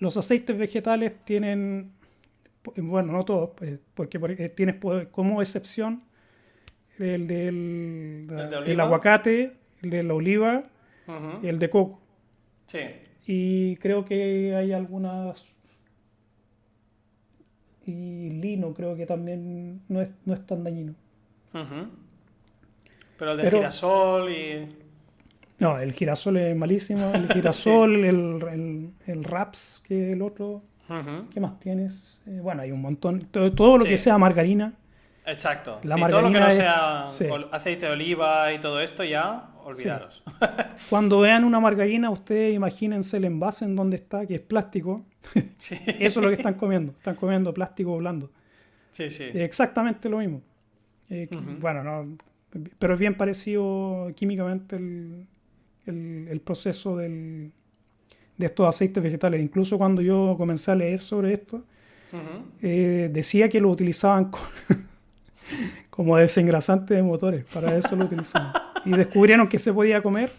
Los 0.00 0.16
aceites 0.16 0.56
vegetales 0.58 1.12
tienen, 1.24 1.92
bueno, 2.76 3.12
no 3.12 3.24
todos, 3.24 3.50
pues, 3.56 3.78
porque 3.94 4.18
por- 4.18 4.32
eh, 4.32 4.48
tienes 4.48 4.76
como 5.10 5.40
excepción 5.40 6.02
el 6.98 7.26
del 7.28 8.26
¿El 8.30 8.50
de 8.50 8.56
el 8.56 8.62
oliva? 8.64 8.84
aguacate, 8.84 9.52
el 9.82 9.90
de 9.90 10.02
la 10.02 10.14
oliva 10.14 10.64
y 11.42 11.46
el 11.48 11.58
de 11.58 11.70
coco. 11.70 12.00
Sí. 12.66 12.78
Y 13.26 13.76
creo 13.76 14.04
que 14.04 14.54
hay 14.56 14.72
algunas... 14.72 15.44
Y 17.86 18.30
lino 18.30 18.72
creo 18.74 18.94
que 18.96 19.06
también 19.06 19.80
no 19.88 20.00
es, 20.02 20.08
no 20.24 20.34
es 20.34 20.46
tan 20.46 20.62
dañino. 20.62 20.94
Pero 23.18 23.32
el 23.32 23.36
de 23.38 23.42
Pero- 23.44 23.58
girasol 23.58 24.30
y... 24.30 24.68
No, 25.60 25.78
el 25.78 25.92
girasol 25.92 26.36
es 26.38 26.56
malísimo. 26.56 27.12
El 27.14 27.28
girasol, 27.32 28.04
el, 28.04 28.42
el, 28.50 28.90
el 29.06 29.24
raps, 29.24 29.82
que 29.86 30.08
es 30.08 30.14
el 30.14 30.22
otro. 30.22 30.62
¿Qué 31.32 31.38
más 31.38 31.60
tienes? 31.60 32.20
Eh, 32.26 32.40
bueno, 32.42 32.62
hay 32.62 32.72
un 32.72 32.80
montón. 32.80 33.20
Todo, 33.30 33.52
todo 33.52 33.76
lo 33.78 33.84
Sí. 33.84 33.90
que 33.90 33.96
sea 33.98 34.18
margarina. 34.18 34.72
Exacto. 35.24 35.78
La 35.84 35.94
sí, 35.94 36.00
todo 36.08 36.22
lo 36.22 36.28
que 36.28 36.34
no 36.34 36.40
margarina 36.40 37.08
es- 37.08 37.16
sea 37.16 37.46
aceite 37.52 37.86
de 37.86 37.92
oliva 37.92 38.52
y 38.52 38.58
todo 38.58 38.80
esto 38.80 39.04
ya, 39.04 39.50
olvidaros. 39.64 40.24
Cuando 40.88 41.20
vean 41.20 41.44
una 41.44 41.60
margarina, 41.60 42.10
ustedes 42.10 42.54
imagínense 42.56 43.18
el 43.18 43.26
envase 43.26 43.66
en 43.66 43.76
donde 43.76 43.96
está, 43.96 44.26
que 44.26 44.34
es 44.36 44.40
plástico. 44.40 45.04
Eso 45.60 45.70
es 46.00 46.16
lo 46.16 46.28
que 46.28 46.34
están 46.34 46.54
comiendo. 46.54 46.90
Están 46.92 47.14
comiendo 47.14 47.54
plástico 47.54 47.96
blando. 47.98 48.30
sí, 48.90 49.08
sí. 49.10 49.24
Exactamente 49.34 50.08
lo 50.08 50.18
mismo. 50.18 50.40
Eh. 51.08 51.28
Bueno, 51.60 51.84
no, 51.84 52.16
pero 52.80 52.94
es 52.94 53.00
bien 53.00 53.16
parecido 53.16 54.10
químicamente 54.16 54.74
el, 54.76 55.26
el- 55.90 56.28
el 56.30 56.40
proceso 56.40 56.96
del- 56.96 57.52
de 58.38 58.46
estos 58.46 58.66
aceites 58.66 59.02
vegetales. 59.02 59.40
Incluso 59.42 59.76
cuando 59.76 60.00
yo 60.00 60.34
comencé 60.38 60.70
a 60.70 60.74
leer 60.74 61.02
sobre 61.02 61.34
esto, 61.34 61.56
Ujú. 62.12 62.44
eh, 62.62 63.10
decía 63.12 63.48
que 63.50 63.60
lo 63.60 63.68
utilizaban 63.68 64.30
co- 64.30 64.40
como 65.90 66.16
desengrasante 66.16 66.94
de 66.94 67.02
motores. 67.02 67.44
Para 67.52 67.74
eso 67.76 67.94
lo 67.96 68.04
utilizaban. 68.06 68.52
Y 68.84 68.90
descubrieron 68.96 69.46
que 69.48 69.58
se 69.58 69.72
podía 69.72 70.02
comer. 70.02 70.30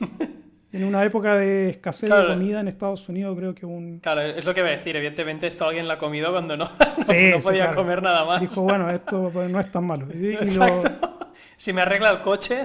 En 0.73 0.85
una 0.85 1.03
época 1.03 1.35
de 1.35 1.69
escasez 1.71 2.09
Claro. 2.09 2.29
de 2.29 2.33
comida 2.35 2.61
en 2.61 2.69
Estados 2.69 3.07
Unidos, 3.09 3.37
creo 3.37 3.53
que 3.53 3.65
un... 3.65 3.99
Claro, 3.99 4.21
es 4.21 4.45
lo 4.45 4.53
que 4.53 4.61
iba 4.61 4.69
a 4.69 4.71
decir. 4.71 4.95
Evidentemente 4.95 5.45
esto 5.45 5.65
alguien 5.65 5.85
lo 5.85 5.91
ha 5.93 5.97
comido 5.97 6.31
cuando 6.31 6.55
no, 6.55 6.65
Sí, 7.05 7.29
no 7.29 7.37
sí, 7.41 7.43
podía 7.43 7.65
claro. 7.65 7.75
comer 7.75 8.01
nada 8.01 8.23
más. 8.25 8.39
Dijo, 8.39 8.61
bueno, 8.63 8.89
esto 8.89 9.29
pues, 9.33 9.51
no 9.51 9.59
es 9.59 9.69
tan 9.69 9.83
malo. 9.85 10.07
Y- 10.13 10.27
y 10.27 10.31
lo-. 10.33 10.81
Si 11.57 11.73
me 11.73 11.81
arregla 11.81 12.09
el 12.11 12.21
coche... 12.21 12.61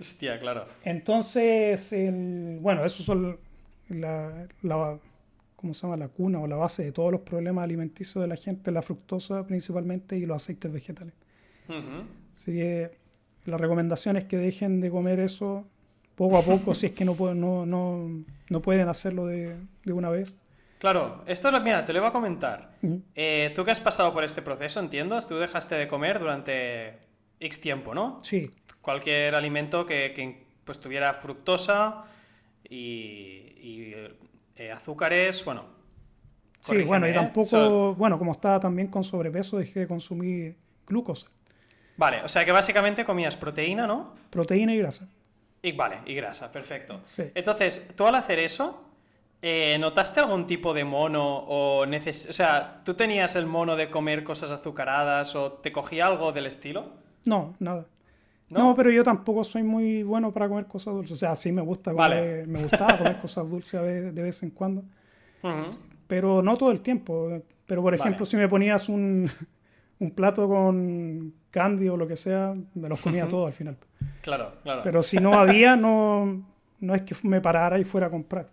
Hostia, 0.00 0.38
claro. 0.38 0.66
Entonces, 0.84 1.92
el- 1.92 2.58
bueno, 2.60 2.84
esos 2.84 3.04
son 3.04 3.38
la, 3.90 4.46
la- 4.62 4.98
¿cómo 5.56 5.74
se 5.74 5.82
llama? 5.82 5.96
La 5.98 6.08
cuna 6.08 6.38
o 6.40 6.46
la 6.46 6.56
base 6.56 6.84
de 6.84 6.92
todos 6.92 7.12
los 7.12 7.20
problemas 7.20 7.64
alimenticios 7.64 8.22
de 8.22 8.28
la 8.28 8.36
gente, 8.36 8.70
la 8.70 8.80
fructosa 8.82 9.46
principalmente 9.46 10.16
y 10.16 10.24
los 10.24 10.42
aceites 10.42 10.72
vegetales. 10.72 11.12
Ujú. 11.68 12.04
Así 12.32 12.52
que 12.52 12.90
la 13.44 13.56
recomendación 13.58 14.16
es 14.16 14.24
que 14.24 14.36
dejen 14.38 14.80
de 14.80 14.90
comer 14.90 15.20
eso 15.20 15.66
poco 16.14 16.38
a 16.38 16.42
poco 16.42 16.74
si 16.74 16.86
es 16.86 16.92
que 16.92 17.04
no, 17.04 17.14
pueden- 17.14 17.40
no, 17.40 17.66
no, 17.66 18.24
no 18.48 18.62
pueden 18.62 18.88
hacerlo 18.88 19.26
de, 19.26 19.54
de 19.84 19.92
una 19.92 20.08
vez. 20.08 20.36
Claro, 20.78 21.22
esto 21.26 21.48
es 21.48 21.52
lo, 21.52 21.60
mira, 21.60 21.84
te 21.84 21.92
lo 21.92 21.98
iba 21.98 22.08
a 22.08 22.12
comentar. 22.12 22.72
Ujú. 22.82 23.02
Eh, 23.14 23.52
tú 23.54 23.64
que 23.64 23.70
has 23.70 23.80
pasado 23.80 24.14
por 24.14 24.24
este 24.24 24.40
proceso, 24.40 24.80
entiendo, 24.80 25.18
tú 25.28 25.36
dejaste 25.36 25.74
de 25.74 25.86
comer 25.86 26.18
durante 26.18 26.94
X 27.38 27.60
tiempo, 27.60 27.94
¿no? 27.94 28.20
Sí, 28.22 28.50
Cualquier 28.90 29.34
alimento 29.34 29.86
que, 29.86 30.12
que, 30.14 30.44
pues, 30.64 30.80
tuviera 30.80 31.14
fructosa 31.14 32.02
y, 32.68 32.76
y, 32.76 33.94
eh, 34.56 34.72
azúcares, 34.72 35.44
bueno. 35.44 35.64
sí, 36.60 36.82
bueno, 36.82 37.08
y 37.08 37.14
tampoco, 37.14 37.46
So- 37.46 37.94
bueno, 37.94 38.18
como 38.18 38.32
estaba 38.32 38.60
también 38.60 38.88
con 38.88 39.02
sobrepeso, 39.04 39.58
dejé 39.58 39.80
de 39.80 39.86
consumir 39.88 40.56
glucosa, 40.86 41.28
vale, 41.96 42.20
o 42.22 42.28
sea 42.28 42.44
que 42.44 42.52
básicamente 42.52 43.04
comías 43.04 43.36
proteína, 43.36 43.86
¿no? 43.86 44.14
proteína 44.30 44.74
y 44.74 44.78
grasa. 44.78 45.08
Y 45.62 45.72
vale, 45.72 45.98
y 46.06 46.14
grasa, 46.14 46.50
perfecto. 46.50 47.00
Sí. 47.06 47.24
Entonces, 47.34 47.86
tú 47.94 48.06
al 48.06 48.14
hacer 48.14 48.38
eso, 48.38 48.82
eh, 49.42 49.76
¿notaste 49.78 50.20
algún 50.20 50.46
tipo 50.46 50.72
de 50.74 50.84
mono 50.84 51.38
o 51.48 51.84
neces 51.86 52.26
O 52.28 52.32
sea, 52.32 52.80
¿tú 52.84 52.94
tenías 52.94 53.36
el 53.36 53.46
mono 53.46 53.76
de 53.76 53.90
comer 53.90 54.24
cosas 54.24 54.50
azucaradas 54.50 55.34
o 55.36 55.52
te 55.52 55.70
cogía 55.70 56.06
algo 56.06 56.32
del 56.32 56.46
estilo? 56.46 56.92
No, 57.26 57.54
nada. 57.58 57.84
¿No? 58.50 58.58
¿No? 58.58 58.74
pero 58.74 58.90
yo 58.90 59.04
tampoco 59.04 59.44
soy 59.44 59.62
muy 59.62 60.02
bueno 60.02 60.32
para 60.32 60.48
comer 60.48 60.66
cosas 60.66 60.92
dulces. 60.94 61.12
O 61.12 61.16
sea, 61.16 61.34
sí 61.36 61.52
me 61.52 61.62
gusta 61.62 61.92
comer, 61.92 62.10
Vale. 62.10 62.46
me 62.46 62.62
gustaba 62.62 62.98
comer 62.98 63.20
cosas 63.20 63.48
dulces 63.48 64.14
de 64.14 64.22
vez 64.22 64.42
en 64.42 64.50
cuando, 64.50 64.82
pero 66.06 66.42
no 66.42 66.56
todo 66.56 66.70
el 66.72 66.80
tiempo. 66.80 67.42
Pero 67.66 67.82
por 67.82 67.92
Vale. 67.92 68.02
ejemplo, 68.02 68.26
si 68.26 68.36
me 68.36 68.48
ponías 68.48 68.88
un, 68.88 69.30
un 70.00 70.10
plato 70.10 70.48
con 70.48 71.32
candy 71.50 71.88
o 71.88 71.96
lo 71.96 72.08
que 72.08 72.16
sea, 72.16 72.54
me 72.74 72.88
los 72.88 73.00
comía 73.00 73.28
todos 73.28 73.46
al 73.46 73.52
final. 73.52 73.76
Claro, 74.22 74.54
claro. 74.62 74.82
Pero 74.82 75.02
si 75.02 75.18
no 75.18 75.34
había, 75.34 75.76
no, 75.76 76.42
no 76.80 76.94
es 76.94 77.02
que 77.02 77.14
me 77.22 77.40
parara 77.40 77.78
y 77.78 77.84
fuera 77.84 78.08
a 78.08 78.10
comprar. 78.10 78.48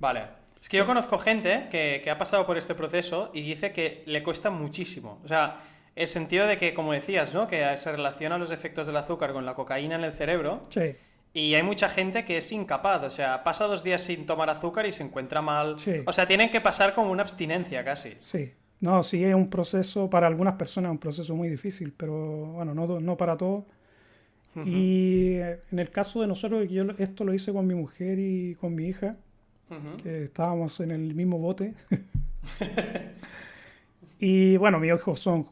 Vale. 0.00 0.22
Es 0.60 0.68
que 0.68 0.76
yo 0.76 0.86
conozco 0.86 1.18
gente 1.18 1.66
que, 1.70 2.00
que 2.02 2.10
ha 2.10 2.16
pasado 2.16 2.46
por 2.46 2.56
este 2.56 2.74
proceso 2.74 3.30
y 3.34 3.42
dice 3.42 3.72
que 3.72 4.04
le 4.06 4.22
cuesta 4.22 4.48
muchísimo. 4.48 5.20
O 5.24 5.28
sea, 5.28 5.56
el 5.94 6.08
sentido 6.08 6.46
de 6.46 6.56
que, 6.56 6.74
como 6.74 6.92
decías, 6.92 7.34
¿no? 7.34 7.46
Que 7.46 7.76
se 7.76 7.92
relaciona 7.92 8.38
los 8.38 8.50
efectos 8.50 8.86
del 8.86 8.96
azúcar 8.96 9.32
con 9.32 9.44
la 9.44 9.54
cocaína 9.54 9.96
en 9.96 10.04
el 10.04 10.12
cerebro. 10.12 10.62
sí, 10.70 10.96
Y 11.34 11.54
hay 11.54 11.62
mucha 11.62 11.88
gente 11.88 12.24
que 12.24 12.38
es 12.38 12.50
incapaz. 12.52 13.04
O 13.04 13.10
sea, 13.10 13.44
pasa 13.44 13.66
dos 13.66 13.84
días 13.84 14.02
sin 14.02 14.26
tomar 14.26 14.48
azúcar 14.50 14.86
y 14.86 14.92
se 14.92 15.02
encuentra 15.02 15.42
mal. 15.42 15.78
Sí. 15.78 16.02
O 16.06 16.12
sea, 16.12 16.26
tienen 16.26 16.50
que 16.50 16.60
pasar 16.60 16.94
como 16.94 17.10
una 17.10 17.22
abstinencia 17.22 17.84
casi. 17.84 18.16
sí. 18.20 18.52
No, 18.82 19.04
sí 19.04 19.22
es 19.22 19.32
un 19.32 19.48
proceso, 19.48 20.10
para 20.10 20.26
algunas 20.26 20.56
personas 20.56 20.88
es 20.88 20.92
un 20.94 20.98
proceso 20.98 21.36
muy 21.36 21.48
difícil, 21.48 21.94
pero 21.96 22.46
bueno, 22.46 22.74
no, 22.74 22.98
no 22.98 23.16
para 23.16 23.36
todos. 23.36 23.62
Y 24.66 25.34
eh, 25.34 25.60
en 25.70 25.78
el 25.78 25.88
caso 25.90 26.20
de 26.20 26.26
nosotros, 26.26 26.68
yo 26.68 26.86
esto 26.98 27.24
lo 27.24 27.32
hice 27.32 27.52
con 27.52 27.64
mi 27.64 27.74
mujer 27.74 28.18
y 28.18 28.56
con 28.56 28.74
mi 28.74 28.88
hija, 28.88 29.14
que 30.02 30.24
estábamos 30.24 30.80
en 30.80 30.90
el 30.90 31.14
mismo 31.14 31.38
bote. 31.38 31.74
y 34.18 34.56
bueno, 34.56 34.80
mis 34.80 34.92
hijos 34.92 35.20
son, 35.20 35.46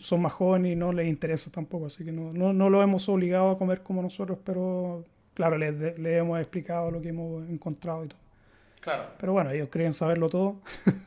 son 0.00 0.22
más 0.22 0.32
jóvenes 0.32 0.72
y 0.72 0.76
no 0.76 0.92
les 0.92 1.08
interesa 1.08 1.50
tampoco, 1.50 1.86
así 1.86 2.04
que 2.04 2.12
no, 2.12 2.32
no, 2.32 2.52
no 2.52 2.70
lo 2.70 2.82
hemos 2.82 3.08
obligado 3.08 3.50
a 3.50 3.58
comer 3.58 3.82
como 3.82 4.02
nosotros, 4.02 4.38
pero 4.44 5.04
claro, 5.34 5.56
les, 5.56 5.98
les 5.98 6.18
hemos 6.20 6.38
explicado 6.40 6.90
lo 6.90 7.00
que 7.00 7.08
hemos 7.08 7.48
encontrado 7.48 8.04
y 8.04 8.08
todo. 8.08 8.18
Claro. 8.80 9.04
Pero 9.18 9.32
bueno, 9.32 9.50
ellos 9.50 9.68
creen 9.70 9.92
saberlo 9.92 10.28
todo. 10.28 10.56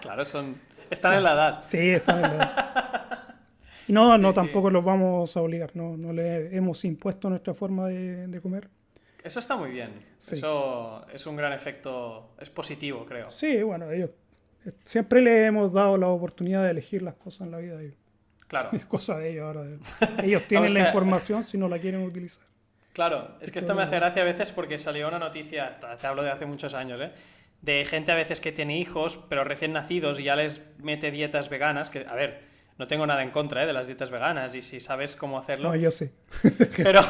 Claro, 0.00 0.24
son. 0.24 0.56
Están 0.90 1.14
en 1.14 1.22
la 1.24 1.32
edad. 1.32 1.60
Sí, 1.64 1.78
están 1.78 2.16
en 2.16 2.22
la 2.22 2.34
edad. 2.34 3.34
Y 3.88 3.92
no, 3.92 4.16
no 4.18 4.28
Sí, 4.28 4.34
sí. 4.34 4.40
tampoco 4.44 4.70
los 4.70 4.84
vamos 4.84 5.36
a 5.36 5.40
obligar, 5.40 5.70
no, 5.74 5.96
no 5.96 6.12
les 6.12 6.52
hemos 6.52 6.84
impuesto 6.84 7.28
nuestra 7.30 7.54
forma 7.54 7.88
de, 7.88 8.26
de 8.28 8.40
comer. 8.40 8.68
Eso 9.22 9.38
está 9.38 9.56
muy 9.56 9.70
bien. 9.70 9.90
Sí. 10.18 10.34
Eso 10.34 11.06
es 11.12 11.26
un 11.26 11.36
gran 11.36 11.52
efecto. 11.54 12.34
Es 12.38 12.50
positivo, 12.50 13.06
creo. 13.06 13.30
Sí, 13.30 13.62
bueno, 13.62 13.90
ellos 13.90 14.10
siempre 14.84 15.20
les 15.20 15.46
hemos 15.46 15.72
dado 15.72 15.96
la 15.96 16.08
oportunidad 16.08 16.62
de 16.64 16.70
elegir 16.70 17.02
las 17.02 17.14
cosas 17.14 17.42
en 17.42 17.50
la 17.50 17.58
vida 17.58 17.82
y 17.82 17.94
Claro. 18.46 18.70
es 18.76 18.84
cosa 18.86 19.18
de 19.18 19.30
ellos 19.30 19.44
ahora. 19.44 19.64
Ellos 20.22 20.42
tienen 20.46 20.72
la 20.74 20.80
que- 20.80 20.86
información 20.86 21.44
si 21.44 21.58
no 21.58 21.68
la 21.68 21.78
quieren 21.78 22.02
utilizar. 22.02 22.44
Claro, 22.92 23.36
es 23.40 23.50
que 23.50 23.58
esto 23.58 23.74
me 23.74 23.82
hace 23.82 23.96
gracia 23.96 24.22
a 24.22 24.24
veces 24.24 24.52
porque 24.52 24.78
salió 24.78 25.08
una 25.08 25.18
noticia, 25.18 25.68
te 26.00 26.06
hablo 26.06 26.22
de 26.22 26.30
hace 26.30 26.46
muchos 26.46 26.74
años, 26.74 27.00
¿eh? 27.00 27.10
de 27.60 27.84
gente 27.84 28.12
a 28.12 28.14
veces 28.14 28.40
que 28.40 28.52
tiene 28.52 28.78
hijos, 28.78 29.18
pero 29.28 29.42
recién 29.42 29.72
nacidos 29.72 30.20
y 30.20 30.24
ya 30.24 30.36
les 30.36 30.62
mete 30.78 31.10
dietas 31.10 31.48
veganas, 31.48 31.90
que, 31.90 32.06
a 32.06 32.14
ver, 32.14 32.42
no 32.78 32.86
tengo 32.86 33.04
nada 33.04 33.22
en 33.24 33.30
contra 33.30 33.64
¿eh? 33.64 33.66
de 33.66 33.72
las 33.72 33.88
dietas 33.88 34.12
veganas 34.12 34.54
y 34.54 34.62
si 34.62 34.78
sabes 34.78 35.16
cómo 35.16 35.38
hacerlo. 35.38 35.70
No, 35.70 35.74
yo 35.76 35.90
sí. 35.90 36.10
Pero 36.76 37.00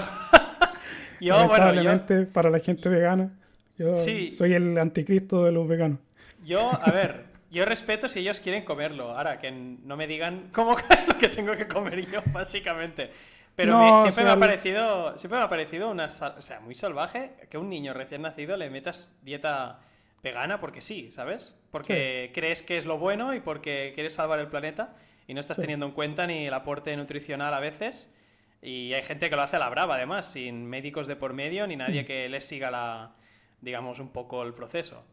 yo, 1.21 1.47
bueno, 1.49 1.75
yo... 1.83 2.27
para 2.33 2.49
la 2.49 2.61
gente 2.61 2.89
vegana, 2.89 3.33
yo 3.77 3.93
soy 3.95 4.55
el 4.55 4.79
anticristo 4.79 5.45
de 5.45 5.53
los 5.53 5.69
veganos. 5.69 5.99
Yo, 6.45 6.71
a 6.83 6.91
ver, 6.93 7.25
yo 7.55 7.65
respeto 7.65 8.09
si 8.09 8.19
ellos 8.21 8.41
quieren 8.41 8.65
comerlo. 8.65 9.17
Ahora, 9.17 9.39
que 9.39 9.51
no 9.51 9.97
me 9.97 10.07
digan 10.07 10.51
cómo 10.53 10.77
lo 11.09 11.17
que 11.17 11.29
tengo 11.29 11.55
que 11.55 11.67
comer 11.67 12.11
yo, 12.11 12.23
básicamente. 12.27 13.11
Pero 13.57 14.03
siempre, 14.03 14.25
me 14.25 14.31
ha 14.31 14.39
parecido, 14.39 15.17
siempre 15.17 15.39
me 15.39 15.45
ha 15.45 15.49
parecido 15.49 15.91
una, 15.91 16.07
o 16.07 16.43
sea, 16.43 16.61
muy 16.61 16.75
salvaje 16.75 17.35
que 17.49 17.57
un 17.57 17.71
niño 17.71 17.95
recién 17.95 18.23
nacido 18.23 18.57
le 18.57 18.69
metas 18.69 19.17
dieta 19.23 19.79
vegana 20.25 20.59
porque 20.59 20.81
sí, 20.81 21.13
¿sabes? 21.13 21.57
Porque 21.71 22.33
crees 22.35 22.63
que 22.63 22.77
es 22.79 22.85
lo 22.85 22.99
bueno 22.99 23.33
y 23.33 23.41
porque 23.41 23.93
quieres 23.95 24.15
salvar 24.15 24.41
el 24.41 24.49
planeta 24.49 24.97
y 25.29 25.35
no 25.35 25.41
estás 25.41 25.59
teniendo 25.59 25.87
en 25.87 25.93
cuenta 25.93 26.27
ni 26.27 26.49
el 26.49 26.55
aporte 26.55 26.97
nutricional 26.97 27.55
a 27.55 27.61
veces. 27.61 28.11
Y 28.61 28.93
hay 28.93 29.03
gente 29.03 29.31
que 29.31 29.37
lo 29.37 29.43
hace 29.43 29.57
a 29.57 29.59
la 29.61 29.69
brava, 29.69 29.95
además, 29.95 30.33
sin 30.33 30.67
médicos 30.67 31.07
de 31.07 31.15
por 31.15 31.33
medio 31.33 31.67
ni 31.67 31.77
nadie 31.77 32.03
mm. 32.03 32.07
que 32.07 32.29
les 32.29 32.45
siga 32.45 32.71
la, 32.71 33.13
digamos, 33.61 34.01
un 34.01 34.09
poco 34.09 34.43
el 34.43 34.55
proceso. 34.55 35.05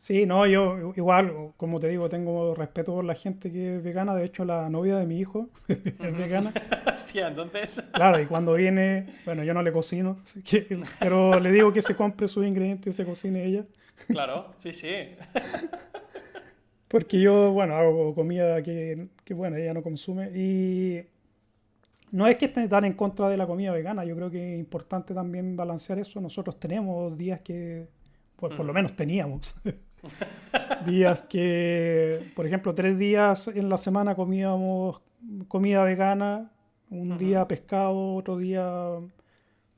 Sí, 0.00 0.24
no, 0.24 0.46
yo 0.46 0.94
igual, 0.96 1.52
como 1.58 1.78
te 1.78 1.88
digo, 1.88 2.08
tengo 2.08 2.54
respeto 2.54 2.94
por 2.94 3.04
la 3.04 3.14
gente 3.14 3.52
que 3.52 3.76
es 3.76 3.82
vegana. 3.82 4.14
De 4.14 4.24
hecho, 4.24 4.46
la 4.46 4.70
novia 4.70 4.96
de 4.96 5.04
mi 5.04 5.18
hijo 5.18 5.50
es 5.68 6.16
vegana. 6.16 6.54
Hostia, 6.94 7.28
entonces. 7.28 7.84
Claro, 7.92 8.18
y 8.18 8.24
cuando 8.24 8.54
viene, 8.54 9.20
bueno, 9.26 9.44
yo 9.44 9.52
no 9.52 9.62
le 9.62 9.70
cocino, 9.72 10.16
pero 10.98 11.38
le 11.38 11.52
digo 11.52 11.70
que 11.74 11.82
se 11.82 11.94
compre 11.96 12.28
sus 12.28 12.46
ingredientes 12.46 12.94
y 12.94 12.96
se 12.96 13.04
cocine 13.04 13.44
ella. 13.44 13.66
Claro, 14.08 14.54
sí, 14.56 14.72
sí. 14.72 14.90
Porque 16.88 17.20
yo, 17.20 17.52
bueno, 17.52 17.74
hago 17.76 18.14
comida 18.14 18.62
que, 18.62 19.08
que, 19.22 19.34
bueno, 19.34 19.58
ella 19.58 19.74
no 19.74 19.82
consume. 19.82 20.30
Y 20.30 21.04
no 22.10 22.26
es 22.26 22.38
que 22.38 22.46
esté 22.46 22.66
tan 22.68 22.86
en 22.86 22.94
contra 22.94 23.28
de 23.28 23.36
la 23.36 23.46
comida 23.46 23.70
vegana, 23.70 24.06
yo 24.06 24.16
creo 24.16 24.30
que 24.30 24.54
es 24.54 24.58
importante 24.58 25.12
también 25.12 25.56
balancear 25.56 25.98
eso. 25.98 26.22
Nosotros 26.22 26.58
tenemos 26.58 27.18
días 27.18 27.40
que, 27.40 27.86
pues, 28.36 28.54
por 28.54 28.64
lo 28.64 28.72
menos 28.72 28.96
teníamos. 28.96 29.60
días 30.86 31.22
que, 31.22 32.32
por 32.34 32.46
ejemplo, 32.46 32.74
tres 32.74 32.98
días 32.98 33.48
en 33.48 33.68
la 33.68 33.76
semana 33.76 34.14
comíamos 34.14 35.00
comida 35.48 35.84
vegana, 35.84 36.50
un 36.90 37.18
día 37.18 37.46
pescado, 37.46 38.14
otro 38.14 38.36
día 38.38 38.66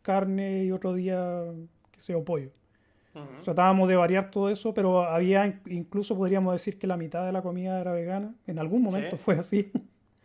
carne 0.02 0.64
y 0.64 0.72
otro 0.72 0.94
día, 0.94 1.44
qué 1.90 2.00
sé 2.00 2.12
yo, 2.12 2.24
pollo. 2.24 2.50
Tratábamos 3.44 3.88
de 3.88 3.96
variar 3.96 4.30
todo 4.30 4.48
eso, 4.48 4.72
pero 4.72 5.02
había, 5.02 5.60
incluso 5.66 6.16
podríamos 6.16 6.54
decir 6.54 6.78
que 6.78 6.86
la 6.86 6.96
mitad 6.96 7.26
de 7.26 7.32
la 7.32 7.42
comida 7.42 7.78
era 7.78 7.92
vegana. 7.92 8.34
En 8.46 8.58
algún 8.58 8.82
momento 8.82 9.18
fue 9.18 9.34
así. 9.34 9.70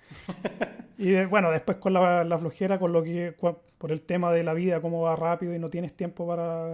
y 0.98 1.26
bueno, 1.26 1.52
después 1.52 1.80
con 1.80 1.92
la, 1.92 2.24
la, 2.24 2.38
flojera, 2.38 2.80
con 2.80 2.94
lo 2.94 3.04
que, 3.04 3.34
por 3.34 3.92
el 3.92 4.02
tema 4.04 4.32
de 4.32 4.44
la 4.44 4.54
vida, 4.54 4.80
cómo 4.80 5.02
va 5.02 5.18
rápido 5.18 5.54
y 5.54 5.60
no 5.60 5.70
tienes 5.70 5.98
tiempo 5.98 6.26
para 6.26 6.72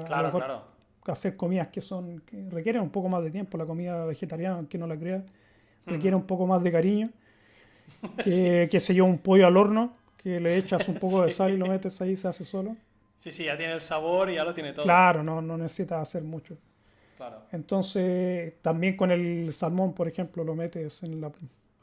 hacer 1.11 1.35
comidas 1.35 1.67
que 1.67 1.81
son, 1.81 2.21
que 2.21 2.49
requieren 2.49 2.81
un 2.81 2.89
poco 2.89 3.09
más 3.09 3.23
de 3.23 3.31
tiempo. 3.31 3.57
La 3.57 3.65
comida 3.65 4.05
vegetariana, 4.05 4.55
aunque 4.55 4.77
no 4.77 4.87
la 4.87 4.97
creas, 4.97 5.23
requiere 5.85 6.15
un 6.15 6.25
poco 6.25 6.47
más 6.47 6.63
de 6.63 6.71
cariño. 6.71 7.09
Que, 8.23 8.69
que 8.71 8.79
sé 8.79 8.95
yo, 8.95 9.05
un 9.05 9.17
pollo 9.17 9.45
al 9.45 9.55
horno, 9.55 9.95
que 10.17 10.39
le 10.39 10.57
echas 10.57 10.87
un 10.87 10.95
poco 10.95 11.23
de 11.23 11.29
sal 11.31 11.53
y 11.53 11.57
lo 11.57 11.67
metes 11.67 12.01
ahí 12.01 12.11
y 12.11 12.15
se 12.15 12.27
hace 12.27 12.45
solo. 12.45 12.75
Sí, 13.15 13.31
sí, 13.31 13.45
ya 13.45 13.55
tiene 13.55 13.73
el 13.73 13.81
sabor 13.81 14.29
y 14.29 14.35
ya 14.35 14.43
lo 14.43 14.53
tiene 14.53 14.73
todo. 14.73 14.85
Claro, 14.85 15.23
no, 15.23 15.41
no 15.41 15.57
necesitas 15.57 16.01
hacer 16.01 16.23
mucho. 16.23 16.57
Claro. 17.17 17.43
Entonces, 17.51 18.53
también 18.61 18.97
con 18.97 19.11
el 19.11 19.53
salmón, 19.53 19.93
por 19.93 20.07
ejemplo, 20.07 20.43
lo 20.43 20.55
metes 20.55 21.03
en 21.03 21.21
la, 21.21 21.31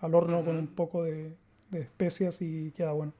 al 0.00 0.14
horno 0.14 0.44
con 0.44 0.56
un 0.56 0.66
poco 0.66 1.04
de, 1.04 1.35
especias 1.72 2.42
y 2.42 2.72
queda 2.72 2.92
bueno. 2.92 3.12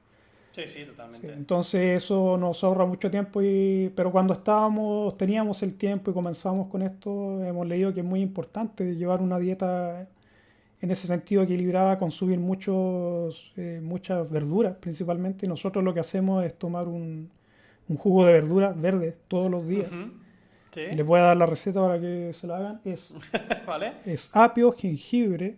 Sí, 0.51 0.63
sí, 0.67 0.83
totalmente. 0.83 1.31
entonces 1.31 2.03
eso 2.03 2.37
nos 2.37 2.63
ahorra 2.63 2.85
mucho 2.85 3.09
tiempo, 3.09 3.41
y, 3.41 3.91
pero 3.95 4.11
cuando 4.11 4.33
estábamos, 4.33 5.17
teníamos 5.17 5.63
el 5.63 5.75
tiempo 5.75 6.11
y 6.11 6.13
comenzamos 6.13 6.67
con 6.67 6.81
esto, 6.81 7.43
hemos 7.43 7.65
leído 7.67 7.93
que 7.93 8.01
es 8.01 8.05
muy 8.05 8.21
importante 8.21 8.95
llevar 8.95 9.21
una 9.21 9.39
dieta 9.39 10.07
en 10.81 10.91
ese 10.91 11.07
sentido 11.07 11.43
equilibrada, 11.43 11.97
consumir 11.99 12.39
muchos, 12.39 13.53
eh, 13.55 13.79
muchas 13.81 14.29
verduras 14.29 14.75
principalmente. 14.77 15.47
Nosotros 15.47 15.83
lo 15.83 15.93
que 15.93 15.99
hacemos 15.99 16.43
es 16.43 16.57
tomar 16.57 16.87
un, 16.87 17.29
un 17.87 17.97
jugo 17.97 18.25
de 18.25 18.33
verdura 18.33 18.73
verde 18.75 19.15
todos 19.27 19.51
los 19.51 19.67
días. 19.67 19.89
Les 20.75 21.05
voy 21.05 21.19
a 21.19 21.23
dar 21.23 21.37
la 21.37 21.45
receta 21.45 21.81
para 21.81 21.99
que 21.99 22.31
se 22.33 22.47
la 22.47 22.57
hagan. 22.57 22.81
Es, 22.85 23.13
es 24.05 24.31
apio, 24.33 24.71
jengibre, 24.71 25.57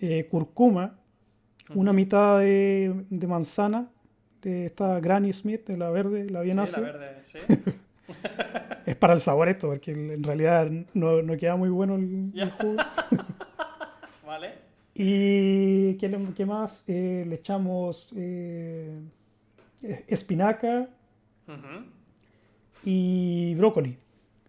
eh, 0.00 0.26
curcuma, 0.30 0.96
una 1.74 1.92
mitad 1.92 2.40
de, 2.40 2.94
manzana, 3.26 3.88
de 4.42 4.66
esta 4.66 5.00
Granny 5.00 5.32
Smith, 5.32 5.66
de 5.66 5.76
la 5.76 5.90
verde, 5.90 6.30
la 6.30 6.42
bien 6.42 6.64
sí, 7.22 7.38
es 8.86 8.96
para 8.96 9.14
el 9.14 9.20
sabor 9.20 9.48
esto, 9.48 9.68
porque 9.68 9.92
en 9.92 10.22
realidad 10.22 10.70
no, 10.94 11.36
queda 11.36 11.56
muy 11.56 11.70
bueno 11.70 11.96
el, 11.96 12.50
jugo. 12.52 12.76
vale. 14.26 14.66
¿Y 14.94 15.94
qué, 15.94 16.46
más? 16.46 16.84
Eh, 16.86 17.24
le 17.28 17.34
echamos 17.34 18.08
eh, 18.16 18.98
espinaca, 20.06 20.88
y 22.84 23.54
brócoli. 23.56 23.98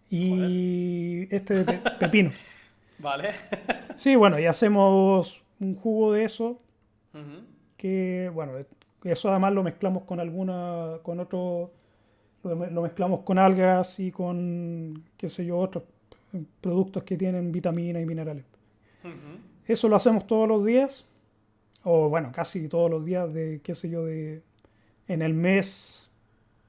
Y 0.09 1.27
este 1.35 1.65
de 1.65 1.79
pepino. 1.99 2.31
vale. 2.99 3.31
sí, 3.95 4.15
bueno, 4.15 4.39
y 4.39 4.45
hacemos 4.45 5.43
un 5.59 5.75
jugo 5.75 6.13
de 6.13 6.23
eso. 6.23 6.61
Que, 7.77 8.31
bueno, 8.33 8.53
eso 9.03 9.29
además 9.29 9.53
lo 9.53 9.63
mezclamos 9.63 10.03
con 10.03 10.19
alguna, 10.19 10.97
con 11.03 11.19
otro, 11.19 11.71
lo, 12.43 12.81
mezclamos 12.81 13.21
con 13.21 13.37
algas 13.37 13.99
y 13.99 14.11
con, 14.11 15.03
qué 15.17 15.29
sé 15.29 15.45
yo, 15.45 15.57
otros 15.57 15.83
productos 16.61 17.03
que 17.03 17.17
tienen 17.17 17.51
vitaminas 17.51 18.01
y 18.01 18.05
minerales. 18.05 18.45
Eso 19.65 19.87
lo 19.87 19.95
hacemos 19.95 20.27
todos 20.27 20.47
los 20.47 20.65
días, 20.65 21.05
o 21.83 22.09
bueno, 22.09 22.31
casi 22.33 22.67
todos 22.67 22.89
los 22.89 23.05
días 23.05 23.33
de, 23.33 23.61
qué 23.63 23.75
sé 23.75 23.89
yo, 23.89 24.05
de, 24.05 24.41
en 25.07 25.21
el 25.21 25.33
mes 25.33 26.09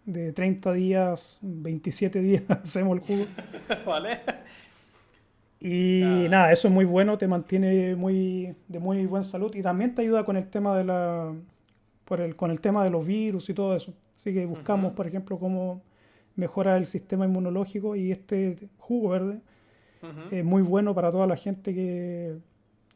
de 0.05 0.33
30 0.33 0.73
días, 0.73 1.39
27 1.43 2.21
días 2.21 2.43
hacemos 2.49 2.99
el 2.99 3.05
jugo. 3.05 3.27
vale. 3.87 4.21
Y 5.61 6.27
nada, 6.31 6.53
eso 6.53 6.69
es 6.69 6.75
muy 6.75 6.85
bueno, 6.85 7.19
te 7.19 7.27
mantiene 7.27 7.97
muy, 7.97 8.55
de 8.69 8.79
muy 8.79 9.07
buena 9.07 9.25
salud 9.25 9.55
y 9.55 9.63
también 9.63 9.95
te 9.95 10.03
ayuda 10.03 10.25
con 10.25 10.37
el 10.37 10.47
tema 10.49 10.77
de 10.77 10.85
la 10.85 11.35
por 12.05 12.21
el, 12.21 12.37
con 12.37 12.51
el 12.51 12.61
tema 12.61 12.85
de 12.85 12.91
los 12.91 13.07
virus 13.07 13.51
y 13.51 13.55
todo 13.55 13.75
eso. 13.75 13.93
Así 14.17 14.33
que 14.33 14.47
buscamos, 14.47 14.93
por 14.95 15.07
ejemplo, 15.07 15.39
cómo 15.39 15.83
mejorar 16.37 16.79
el 16.79 16.87
sistema 16.87 17.27
inmunológico 17.27 17.97
y 17.97 18.13
este 18.13 18.69
jugo 18.79 19.11
verde 19.11 19.41
es 20.31 20.45
muy 20.45 20.63
bueno 20.63 20.95
para 20.95 21.11
toda 21.11 21.27
la 21.27 21.37
gente 21.37 21.75
que, 21.75 22.37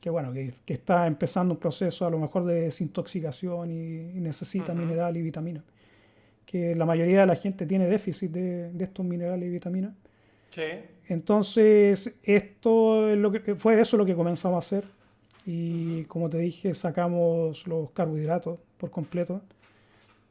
que 0.00 0.08
bueno, 0.08 0.32
que, 0.32 0.54
que, 0.64 0.74
está 0.74 1.08
empezando 1.08 1.54
un 1.54 1.60
proceso 1.60 2.06
a 2.06 2.10
lo 2.10 2.18
mejor 2.18 2.44
de 2.44 2.62
desintoxicación 2.62 3.72
y, 3.72 4.20
necesita 4.20 4.72
mineral 4.72 5.16
y 5.16 5.22
vitaminas 5.22 5.64
que 6.46 6.76
la 6.76 6.84
mayoría 6.84 7.20
de 7.20 7.26
la 7.26 7.34
gente 7.34 7.66
tiene 7.66 7.86
déficit 7.86 8.30
de, 8.30 8.70
estos 8.78 9.06
minerales 9.06 9.48
y 9.48 9.50
vitaminas. 9.50 9.94
Sí. 10.50 10.62
Entonces, 11.08 12.14
esto 12.22 13.08
es 13.08 13.18
lo 13.18 13.32
que, 13.32 13.54
fue 13.54 13.80
eso 13.80 13.96
lo 13.96 14.06
que 14.06 14.14
comenzamos 14.14 14.56
a 14.56 14.66
hacer. 14.66 14.84
Y 15.44 16.04
como 16.04 16.30
te 16.30 16.38
dije, 16.38 16.74
sacamos 16.74 17.66
los 17.66 17.90
carbohidratos 17.90 18.58
por 18.78 18.90
completo. 18.90 19.40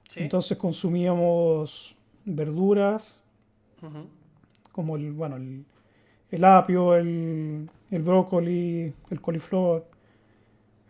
Sí. 0.07 0.21
Entonces 0.21 0.57
consumíamos 0.57 1.95
verduras, 2.25 3.19
como 4.71 4.95
el, 4.95 5.11
bueno, 5.11 5.37
el, 5.37 6.45
apio, 6.45 6.95
el, 6.95 7.69
el, 7.89 8.01
brócoli, 8.01 8.93
el 9.09 9.21
coliflor, 9.21 9.85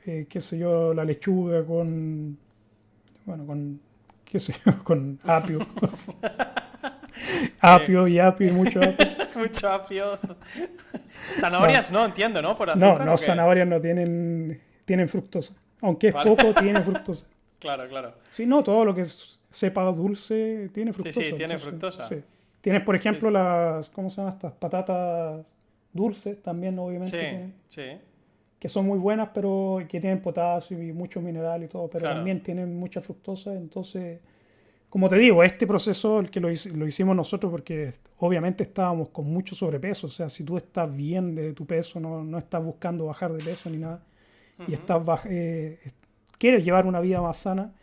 eh, 0.05 0.25
qué 0.27 0.41
sé 0.41 0.57
yo, 0.57 0.93
la 0.93 1.05
lechuga 1.05 1.63
con, 1.63 2.37
bueno, 3.25 3.45
con 3.45 3.79
qué 4.25 4.39
sé 4.39 4.53
yo, 4.65 4.73
con 4.83 5.19
apio. 5.23 5.59
apio 7.59 8.07
y 8.07 8.19
apio 8.19 8.47
y 8.47 8.51
mucho 8.51 8.79
apio. 8.79 9.10
mucho 9.35 9.69
apio. 9.71 10.19
Zanahorias 11.39 11.91
no. 11.91 12.05
entiendo, 12.05 12.41
¿no? 12.41 12.57
Por 12.57 12.75
no, 12.77 12.97
no, 12.97 13.17
zanahorias 13.17 13.67
no 13.67 13.79
tienen, 13.81 14.61
tienen 14.85 15.07
fructosa. 15.07 15.53
Aunque 15.81 16.09
es 16.09 16.13
poco, 16.13 16.53
tiene 16.53 16.81
fructosa. 16.81 17.25
Claro, 17.61 17.87
claro. 17.87 18.15
Sí, 18.31 18.47
no, 18.47 18.63
todo 18.63 18.83
lo 18.83 18.95
que 18.95 19.05
sepa 19.51 19.83
dulce 19.83 20.71
tiene 20.73 20.93
fructosa. 20.93 21.21
Sí, 21.21 21.27
sí, 21.27 21.35
tiene 21.35 21.59
fructosa. 21.59 22.09
Sí. 22.09 22.15
Tienes, 22.59 22.81
por 22.81 22.95
ejemplo, 22.95 23.29
las, 23.29 23.87
¿cómo 23.89 24.09
se 24.09 24.15
llaman 24.15 24.33
estas? 24.33 24.53
Patatas 24.53 25.45
dulces 25.93 26.41
también, 26.41 26.79
obviamente. 26.79 27.51
Sí, 27.67 27.81
sí 27.83 27.99
que 28.61 28.69
son 28.69 28.85
muy 28.85 28.99
buenas, 28.99 29.29
pero 29.33 29.79
que 29.89 29.99
tienen 29.99 30.21
potasio 30.21 30.79
y 30.81 30.93
mucho 30.93 31.19
mineral 31.19 31.63
y 31.63 31.67
todo, 31.67 31.87
pero 31.87 32.07
también 32.07 32.43
tienen 32.43 32.77
mucha 32.77 33.01
fructosa, 33.01 33.55
entonces 33.55 34.19
como 34.91 35.07
te 35.07 35.15
digo, 35.15 35.41
este 35.41 35.65
proceso, 35.65 36.19
el 36.19 36.29
que 36.29 36.41
lo, 36.41 36.49
lo, 36.49 36.85
hicimos 36.85 37.15
nosotros, 37.15 37.49
porque 37.49 37.93
obviamente 38.17 38.63
estábamos 38.63 39.07
con 39.07 39.25
mucho 39.25 39.55
sobrepeso, 39.55 40.07
o 40.07 40.09
sea, 40.09 40.27
si 40.27 40.43
tú 40.43 40.57
estás 40.57 40.93
bien 40.93 41.33
de 41.33 41.53
tu 41.53 41.65
peso, 41.65 41.97
no, 42.01 42.25
no 42.25 42.37
estás 42.37 42.61
buscando 42.61 43.05
bajar 43.05 43.31
de 43.31 43.41
peso 43.41 43.69
ni 43.69 43.77
nada, 43.77 44.03
y 44.67 44.73
estás 44.73 45.01
eh, 45.29 45.79
quieres 46.37 46.65
llevar 46.65 46.85
una 46.85 46.99
vida 46.99 47.21
más 47.21 47.37
sana, 47.37 47.73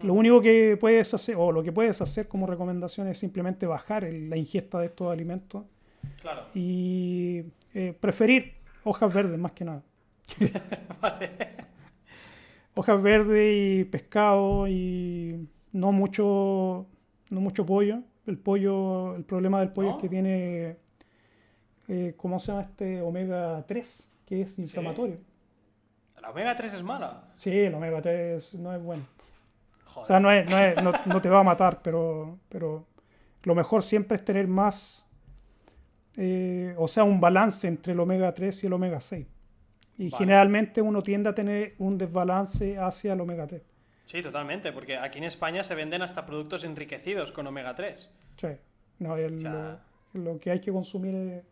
lo 0.00 0.14
único 0.14 0.40
que 0.40 0.78
puedes 0.80 1.12
hacer, 1.12 1.36
o 1.36 1.52
lo 1.52 1.62
que 1.62 1.72
puedes 1.72 2.00
hacer 2.00 2.26
como 2.26 2.46
recomendación 2.46 3.06
es 3.06 3.18
simplemente 3.18 3.66
bajar 3.66 4.04
la 4.10 4.38
ingesta 4.38 4.78
de 4.78 4.86
estos 4.86 5.12
alimentos 5.12 5.62
claro. 6.22 6.46
y 6.54 7.44
eh, 7.74 7.94
preferir 8.00 8.54
hojas 8.82 9.12
verdes 9.12 9.38
más 9.38 9.52
que 9.52 9.66
nada. 9.66 9.82
vale. 11.02 11.32
Hojas 12.74 13.02
verdes 13.02 13.54
y 13.54 13.84
pescado 13.84 14.66
y 14.68 15.48
no 15.76 15.92
mucho, 15.92 16.86
no 17.30 17.40
mucho 17.40 17.66
pollo. 17.66 18.00
El 18.26 18.38
pollo, 18.38 19.14
el 19.14 19.24
problema 19.24 19.60
del 19.60 19.72
pollo 19.72 19.90
es 19.90 19.96
que 19.98 20.08
tiene, 20.08 20.76
eh, 21.88 22.14
¿cómo 22.16 22.38
se 22.38 22.48
llama 22.48 22.62
este? 22.62 23.02
Omega 23.02 23.64
3, 23.66 24.10
que 24.24 24.40
es 24.40 24.58
inflamatorio. 24.58 25.18
¿La 26.20 26.30
omega 26.30 26.56
3 26.56 26.74
es 26.74 26.82
mala? 26.82 27.24
Sí, 27.36 27.50
el 27.50 27.74
omega 27.74 28.02
3 28.02 28.54
no 28.54 28.74
es 28.74 28.82
bueno. 28.82 29.04
O 29.94 30.04
sea, 30.04 30.18
no, 30.18 30.30
es, 30.32 30.50
no, 30.50 30.58
es, 30.58 31.06
no, 31.06 31.22
te 31.22 31.28
va 31.28 31.40
a 31.40 31.44
matar, 31.44 31.80
pero, 31.82 32.38
pero 32.48 32.86
lo 33.44 33.54
mejor 33.54 33.82
siempre 33.82 34.16
es 34.16 34.24
tener 34.24 34.48
más, 34.48 35.06
eh, 36.16 36.74
o 36.76 36.88
sea, 36.88 37.04
un 37.04 37.20
balance 37.20 37.68
entre 37.68 37.92
el 37.92 38.00
omega 38.00 38.34
3 38.34 38.64
y 38.64 38.66
el 38.66 38.72
omega 38.72 39.00
6. 39.00 39.26
Y 39.98 40.10
generalmente 40.10 40.82
uno 40.82 41.02
tiende 41.02 41.30
a 41.30 41.34
tener 41.34 41.74
un 41.78 41.96
desbalance 41.96 42.78
hacia 42.78 43.12
el 43.12 43.20
omega 43.20 43.46
3. 43.46 43.62
Sí, 44.06 44.22
totalmente, 44.22 44.72
porque 44.72 44.96
aquí 44.96 45.18
en 45.18 45.24
España 45.24 45.64
se 45.64 45.74
venden 45.74 46.00
hasta 46.00 46.24
productos 46.24 46.62
enriquecidos 46.62 47.32
con 47.32 47.44
omega 47.48 47.74
3. 47.74 48.08
Sí, 48.36 48.48
no, 49.00 49.16
lo, 50.14 50.38
que 50.38 50.50
hay 50.52 50.60
que 50.60 50.70
consumir 50.70 51.14
es 51.14 51.44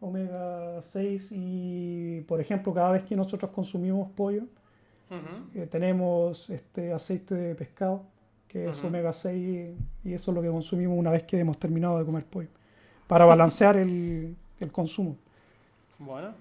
omega 0.00 0.82
6 0.82 1.28
y, 1.32 2.20
por 2.28 2.38
ejemplo, 2.38 2.74
cada 2.74 2.92
vez 2.92 3.02
que 3.02 3.16
nosotros 3.16 3.50
consumimos 3.50 4.10
pollo, 4.12 4.44
eh, 5.54 5.66
tenemos 5.70 6.50
este 6.50 6.92
aceite 6.92 7.34
de 7.34 7.54
pescado, 7.54 8.04
que 8.46 8.68
es 8.68 8.84
omega 8.84 9.14
6, 9.14 9.74
y 10.04 10.12
eso 10.12 10.30
es 10.30 10.34
lo 10.34 10.42
que 10.42 10.48
consumimos 10.48 10.98
una 10.98 11.10
vez 11.10 11.22
que 11.22 11.40
hemos 11.40 11.58
terminado 11.58 11.98
de 11.98 12.04
comer 12.04 12.26
pollo, 12.26 12.48
para 13.06 13.24
balancear 13.24 13.76
el, 13.76 14.36
el 14.60 14.70
consumo. 14.70 15.16
Bueno. 15.98 16.34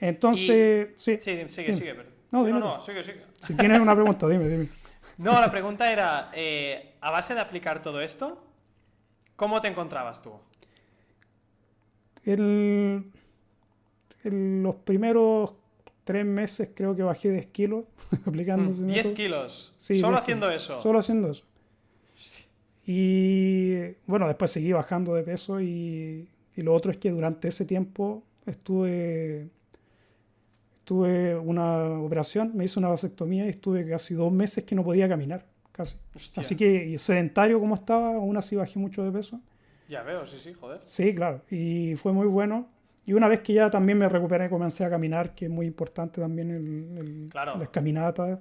Entonces, 0.00 0.90
sí. 0.98 1.16
Sí, 1.18 1.48
sigue, 1.48 1.72
sigue. 1.72 1.94
No, 2.30 2.46
no, 2.46 2.60
no, 2.60 2.80
sigue, 2.80 3.02
sigue. 3.02 3.22
Si 3.44 3.54
tienes 3.54 3.80
una 3.80 3.94
pregunta, 3.96 4.28
dime, 4.28 4.46
dime. 4.46 4.68
No, 5.18 5.40
la 5.40 5.50
pregunta 5.50 5.92
era, 5.92 6.30
eh, 6.34 6.94
a 7.00 7.10
base 7.10 7.34
de 7.34 7.40
aplicar 7.40 7.80
todo 7.80 8.00
esto, 8.00 8.42
¿cómo 9.36 9.60
te 9.60 9.68
encontrabas 9.68 10.22
tú? 10.22 10.32
El, 12.24 13.04
los 14.24 14.74
primeros 14.76 15.52
tres 16.04 16.24
meses 16.24 16.70
creo 16.74 16.96
que 16.96 17.02
bajé 17.02 17.30
10 17.30 17.46
kilos 17.46 17.84
aplicando 18.26 18.72
10 18.72 19.06
mm, 19.06 19.14
kilos. 19.14 19.72
solo 19.78 20.16
haciendo 20.16 20.50
eso. 20.50 20.80
Solo 20.80 20.98
haciendo 20.98 21.30
eso. 21.30 21.44
Y 22.86 23.94
bueno, 24.06 24.26
después 24.26 24.50
seguí 24.50 24.72
bajando 24.72 25.14
de 25.14 25.22
peso 25.22 25.60
y, 25.60 26.28
y, 26.54 26.62
lo 26.62 26.74
otro 26.74 26.92
es 26.92 26.98
que 26.98 27.10
durante 27.10 27.48
ese 27.48 27.64
tiempo 27.64 28.22
estuve 28.44 29.48
tuve 30.84 31.36
una 31.36 32.00
operación, 32.00 32.52
me 32.54 32.64
hice 32.64 32.78
una 32.78 32.88
vasectomía 32.88 33.46
y 33.46 33.50
estuve 33.50 33.88
casi 33.88 34.14
dos 34.14 34.32
meses 34.32 34.64
que 34.64 34.74
no 34.74 34.84
podía 34.84 35.08
caminar, 35.08 35.46
casi. 35.72 35.96
Así 36.36 36.56
que 36.56 36.96
sedentario 36.98 37.58
como 37.58 37.74
estaba, 37.74 38.14
aún 38.14 38.36
así 38.36 38.54
bajé 38.56 38.78
mucho 38.78 39.02
de 39.02 39.10
peso. 39.10 39.40
Ya 39.88 40.02
veo, 40.02 40.24
sí, 40.24 40.38
sí, 40.38 40.52
joder. 40.52 40.80
Sí, 40.82 41.14
claro, 41.14 41.42
y 41.50 41.94
fue 41.96 42.12
muy 42.12 42.26
bueno. 42.26 42.68
Y 43.06 43.12
una 43.12 43.28
vez 43.28 43.40
que 43.40 43.52
ya 43.52 43.70
también 43.70 43.98
me 43.98 44.08
recuperé, 44.08 44.48
comencé 44.48 44.84
a 44.84 44.90
caminar, 44.90 45.34
que 45.34 45.44
es 45.46 45.50
muy 45.50 45.66
importante 45.66 46.20
también 46.20 46.50
el, 46.50 47.28
las 47.34 47.68
caminatas. 47.68 48.38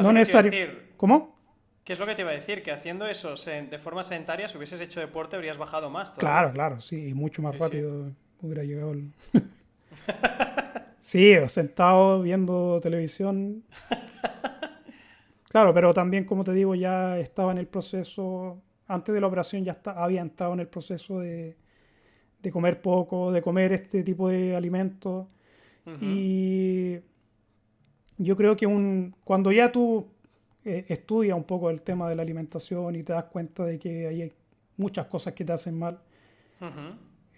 no 0.00 0.12
necesario. 0.12 0.52
¿Cómo? 0.96 1.36
¿Qué 1.84 1.92
es 1.92 2.00
lo 2.00 2.06
que 2.06 2.16
te 2.16 2.22
iba 2.22 2.32
a 2.32 2.34
decir? 2.34 2.64
Que 2.64 2.72
haciendo 2.72 3.06
eso 3.06 3.34
de 3.46 3.78
forma 3.78 4.02
sedentaria, 4.02 4.48
si 4.48 4.56
hubieses 4.56 4.80
hecho 4.80 4.98
deporte, 4.98 5.36
habrías 5.36 5.56
bajado 5.56 5.88
más. 5.88 6.10
Claro, 6.12 6.52
claro, 6.52 6.80
sí, 6.80 7.14
mucho 7.14 7.42
más 7.42 7.56
rápido 7.56 8.10
hubiera 8.40 8.64
llegado. 8.64 8.90
El... 8.92 9.12
sí, 11.06 11.34
sentado 11.48 12.22
viendo 12.22 12.80
televisión. 12.80 13.64
Claro, 15.48 15.72
pero 15.72 15.94
también, 15.94 16.24
como 16.24 16.44
te 16.44 16.52
digo, 16.52 16.74
ya 16.74 17.18
estaba 17.18 17.50
en 17.50 17.56
el 17.56 17.66
proceso, 17.66 18.60
antes 18.88 19.14
de 19.14 19.22
la 19.22 19.26
operación 19.26 19.64
ya 19.64 19.72
está, 19.72 19.92
había 19.92 20.22
estado 20.22 20.52
en 20.52 20.60
el 20.60 20.68
proceso 20.68 21.20
de, 21.20 21.56
de 22.42 22.52
comer 22.52 22.82
poco, 22.82 23.32
de 23.32 23.40
comer 23.40 23.72
este 23.72 24.02
tipo 24.02 24.28
de 24.28 24.54
alimentos. 24.54 25.26
Y 25.98 26.98
yo 28.18 28.36
creo 28.36 28.54
que 28.54 28.66
un, 28.66 29.14
cuando 29.24 29.50
ya 29.50 29.72
tú 29.72 30.08
eh, 30.64 30.84
estudias 30.88 31.36
un 31.36 31.44
poco 31.44 31.70
el 31.70 31.80
tema 31.80 32.08
de 32.10 32.16
la 32.16 32.22
alimentación 32.22 32.94
y 32.96 33.02
te 33.02 33.14
das 33.14 33.24
cuenta 33.24 33.64
de 33.64 33.78
que 33.78 34.08
hay 34.08 34.32
muchas 34.76 35.06
cosas 35.06 35.32
que 35.32 35.44
te 35.44 35.52
hacen 35.52 35.78
mal, 35.78 35.98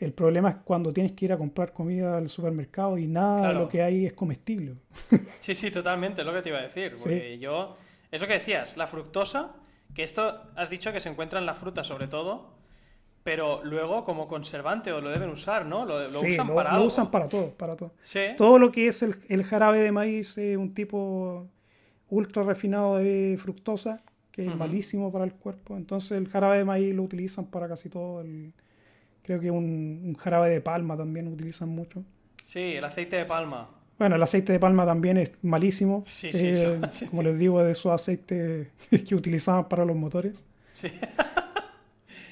el 0.01 0.13
problema 0.13 0.51
es 0.51 0.57
cuando 0.65 0.93
tienes 0.93 1.13
que 1.13 1.25
ir 1.25 1.33
a 1.33 1.39
comprar 1.39 1.73
comida 1.73 2.17
al 2.17 2.29
supermercado 2.29 2.99
y 2.99 3.07
nada 3.07 3.49
de 3.49 3.55
lo 3.55 3.69
que 3.69 3.83
hay 3.83 4.07
es 4.07 4.13
comestible. 4.13 4.77
Sí, 5.41 5.55
sí, 5.55 5.71
totalmente, 5.71 6.21
es 6.21 6.27
lo 6.27 6.33
que 6.33 6.43
te 6.43 6.49
iba 6.51 6.59
a 6.59 6.63
decir. 6.63 6.95
Porque 6.99 7.39
yo, 7.39 7.77
es 8.11 8.21
lo 8.21 8.27
que 8.27 8.35
decías, 8.35 8.77
la 8.77 8.87
fructosa, 8.87 9.55
que 9.95 10.03
esto 10.03 10.43
has 10.57 10.71
dicho 10.71 10.93
que 10.93 11.01
se 11.01 11.09
encuentra 11.09 11.39
en 11.39 11.47
la 11.47 11.55
fruta 11.55 11.85
sobre 11.85 12.07
todo, 12.07 12.59
pero 13.25 13.61
luego 13.65 14.05
como 14.05 14.29
conservante 14.29 14.93
o 14.93 15.01
lo 15.01 15.11
deben 15.11 15.31
usar, 15.31 15.67
¿no? 15.67 15.85
Lo, 15.85 16.07
usan 16.21 16.55
para 16.55 16.77
lo 16.79 16.85
usan 16.85 17.11
para 17.11 17.29
todo, 17.29 17.51
para 17.51 17.77
todo. 17.77 17.93
Todo 18.37 18.59
lo 18.59 18.73
que 18.73 18.87
es 18.89 19.03
el, 19.03 19.45
jarabe 19.45 19.81
de 19.81 19.93
maíz 19.93 20.39
es 20.39 20.57
un 20.57 20.75
tipo 20.75 21.47
ultra 22.09 22.43
refinado 22.43 22.97
de 22.97 23.39
fructosa, 23.41 24.03
que 24.31 24.47
es 24.47 24.57
malísimo 24.57 25.13
para 25.13 25.25
el 25.25 25.35
cuerpo. 25.35 25.77
Entonces 25.77 26.13
el 26.13 26.29
jarabe 26.29 26.59
de 26.59 26.65
maíz 26.65 26.95
lo 26.95 27.03
utilizan 27.03 27.47
para 27.47 27.69
casi 27.69 27.89
todo. 27.89 28.25
Creo 29.29 29.41
que 29.41 29.51
un, 29.51 30.17
jarabe 30.19 30.49
de 30.49 30.63
palma 30.63 30.97
también 30.97 31.29
utilizan 31.29 31.69
mucho. 31.69 32.03
Sí, 32.45 32.77
el 32.77 32.85
aceite 32.85 33.17
de 33.17 33.27
palma. 33.27 33.69
Bueno, 33.99 34.17
el 34.17 34.23
aceite 34.23 34.55
de 34.55 34.59
palma 34.59 34.87
también 34.87 35.19
es 35.19 35.33
malísimo. 35.43 36.03
Sí, 36.07 36.33
sí, 36.33 36.53
eh, 36.55 36.81
como 37.11 37.23
les 37.23 37.39
digo, 37.39 37.63
de 37.63 37.73
esos 37.73 37.93
aceites 37.93 38.69
que 39.07 39.15
utilizaban 39.15 39.69
para 39.69 39.85
los 39.85 39.97
motores. 39.97 40.47
Sí. 40.71 40.89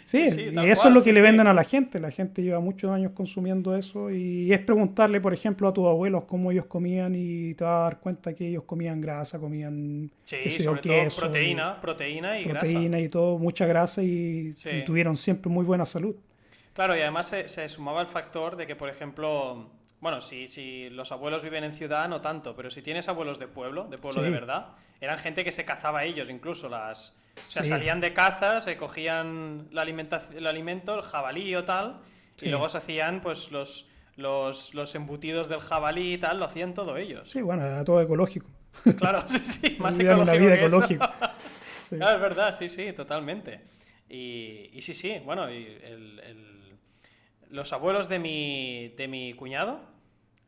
Sí, 0.06 0.18
y 0.52 0.70
eso 0.70 0.86
es 0.86 0.94
lo 0.94 1.02
que 1.02 1.12
le 1.12 1.20
venden 1.20 1.48
a 1.48 1.52
la 1.52 1.64
gente. 1.64 1.98
La 1.98 2.12
gente 2.12 2.40
lleva 2.40 2.60
muchos 2.60 2.92
años 2.92 3.10
consumiendo 3.10 3.74
eso 3.74 4.08
y 4.08 4.52
es 4.52 4.60
preguntarle, 4.60 5.20
por 5.20 5.34
ejemplo, 5.34 5.66
a 5.66 5.74
tus 5.74 5.84
abuelos 5.84 6.26
cómo 6.26 6.52
ellos 6.52 6.66
comían 6.66 7.16
y 7.16 7.54
te 7.54 7.64
vas 7.64 7.72
a 7.72 7.82
dar 7.82 7.98
cuenta 7.98 8.32
que 8.32 8.46
ellos 8.46 8.62
comían 8.62 9.00
grasa, 9.00 9.40
comían 9.40 10.08
sí, 10.22 10.48
sobre 10.48 10.80
todo 10.80 10.96
proteína, 11.16 11.80
proteína 11.80 12.38
y 12.38 12.44
proteína 12.44 13.00
y 13.00 13.08
todo, 13.08 13.36
mucha 13.38 13.66
grasa 13.66 14.00
y, 14.00 14.54
tuvieron 14.86 15.16
siempre 15.16 15.50
muy 15.50 15.64
buena 15.64 15.84
salud. 15.84 16.14
Claro, 16.76 16.94
y 16.94 17.00
además 17.00 17.28
se, 17.28 17.68
sumaba 17.70 18.02
el 18.02 18.06
factor 18.06 18.54
de 18.54 18.66
que, 18.66 18.76
por 18.76 18.90
ejemplo, 18.90 19.70
bueno, 20.00 20.20
si, 20.20 20.46
si 20.46 20.90
los 20.90 21.10
abuelos 21.10 21.42
viven 21.42 21.64
en 21.64 21.72
ciudad, 21.72 22.06
no 22.06 22.20
tanto, 22.20 22.54
pero 22.54 22.68
si 22.68 22.82
tienes 22.82 23.08
abuelos 23.08 23.38
de 23.38 23.48
pueblo, 23.48 23.84
de 23.84 23.96
pueblo 23.96 24.20
de 24.20 24.28
verdad, 24.28 24.72
eran 25.00 25.18
gente 25.18 25.42
que 25.42 25.52
se 25.52 25.64
cazaba 25.64 26.04
ellos, 26.04 26.28
incluso 26.28 26.68
las 26.68 27.16
o 27.48 27.50
sea, 27.50 27.64
salían 27.64 28.00
de 28.00 28.12
caza, 28.12 28.60
se 28.60 28.76
cogían 28.76 29.68
la 29.70 29.84
el 29.84 30.46
alimento, 30.46 30.96
el 30.96 31.00
jabalí 31.00 31.54
o 31.54 31.64
tal, 31.64 32.02
y 32.42 32.50
luego 32.50 32.68
se 32.68 32.76
hacían 32.76 33.22
pues 33.22 33.50
los, 33.50 33.86
los, 34.18 34.94
embutidos 34.94 35.48
del 35.48 35.60
jabalí 35.60 36.12
y 36.12 36.18
tal, 36.18 36.38
lo 36.38 36.44
hacían 36.44 36.74
todo 36.74 36.98
ellos. 36.98 37.30
Sí, 37.30 37.40
bueno, 37.40 37.64
era 37.64 37.82
todo 37.84 38.02
ecológico. 38.02 38.50
Claro, 38.98 39.22
sí, 39.26 39.38
sí, 39.38 39.76
más 39.80 39.98
ecológico. 39.98 40.38
Vida 40.38 40.54
ecológica. 40.56 41.14
Claro, 41.88 42.16
es 42.16 42.20
verdad, 42.20 42.52
sí, 42.52 42.68
sí, 42.68 42.92
totalmente. 42.92 43.60
Y, 44.08 44.70
y 44.72 44.80
sí, 44.82 44.92
sí, 44.92 45.22
bueno, 45.24 45.48
los 47.56 47.72
abuelos 47.72 48.08
de 48.08 48.18
mi, 48.18 48.94
de 48.96 49.08
mi 49.08 49.32
cuñado 49.32 49.80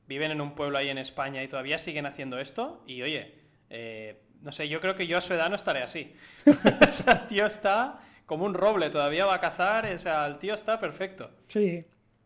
viven 0.07 0.31
en 0.31 0.41
un 0.41 0.55
pueblo 0.55 0.79
ahí 0.79 0.89
en 0.89 0.99
España 0.99 1.43
y 1.43 1.49
todavía 1.49 1.79
siguen 1.79 2.07
haciendo 2.07 2.39
esto. 2.39 2.83
Y 2.87 3.03
oye, 3.03 3.35
eh, 3.71 4.21
no 4.43 4.53
sé, 4.53 4.69
yo 4.69 4.81
creo 4.81 4.95
que 4.95 5.07
yo 5.07 5.19
a 5.19 5.21
su 5.21 5.35
edad 5.35 5.49
no 5.49 5.57
estaré 5.57 5.83
así. 5.83 6.13
o 6.47 6.91
sea, 6.91 7.15
el 7.15 7.27
tío 7.27 7.47
está 7.47 8.01
como 8.27 8.45
un 8.45 8.55
roble, 8.55 8.91
todavía 8.91 9.25
va 9.25 9.35
a 9.35 9.41
cazar, 9.41 9.87
o 9.87 9.99
sea, 9.99 10.27
el 10.27 10.39
tío 10.39 10.55
está 10.55 10.79
perfecto. 10.79 11.31
Sí, 11.49 11.81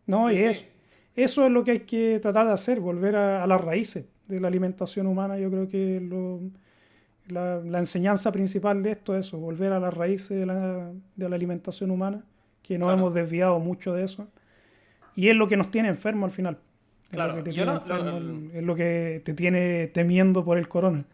no, 0.07 0.31
y 0.33 0.37
Eso, 0.37 0.65
eso 1.15 1.47
es 1.47 1.53
lo 1.53 1.63
que 1.63 1.71
hay 1.71 1.81
que 1.81 2.19
tratar 2.21 2.47
de 2.49 2.53
hacer, 2.53 2.81
volver 2.81 3.15
a, 3.15 3.47
las 3.47 3.61
raíces 3.61 4.09
de 4.27 4.41
la 4.41 4.49
alimentación 4.49 5.07
humana. 5.07 5.39
Yo 5.39 5.49
creo 5.49 5.69
que 5.69 6.01
la, 7.29 7.79
enseñanza 7.79 8.33
principal 8.33 8.83
de 8.83 8.93
esto 8.93 9.17
es 9.17 9.27
eso, 9.27 9.39
volver 9.39 9.73
a 9.73 9.79
las 9.79 9.95
raíces 9.95 10.39
de 10.41 10.47
la, 10.47 11.37
alimentación 11.37 11.93
humana, 11.93 12.25
que 12.65 12.79
nos 12.79 12.93
hemos 12.93 13.15
desviado 13.15 13.61
mucho 13.61 13.93
de 13.93 14.05
eso. 14.05 14.29
Y 15.15 15.29
es 15.29 15.37
lo 15.37 15.49
que 15.49 15.57
nos 15.57 15.71
tiene 15.71 15.89
enfermo 15.89 16.27
al 16.27 16.33
final. 16.33 16.59
Claro, 17.11 17.39
es 17.39 18.65
lo 18.65 18.75
que 18.75 19.21
te, 19.25 19.35
tiene 19.35 19.89
temiendo 19.89 20.45
por 20.45 20.57
el 20.57 20.69
corona. 20.69 21.05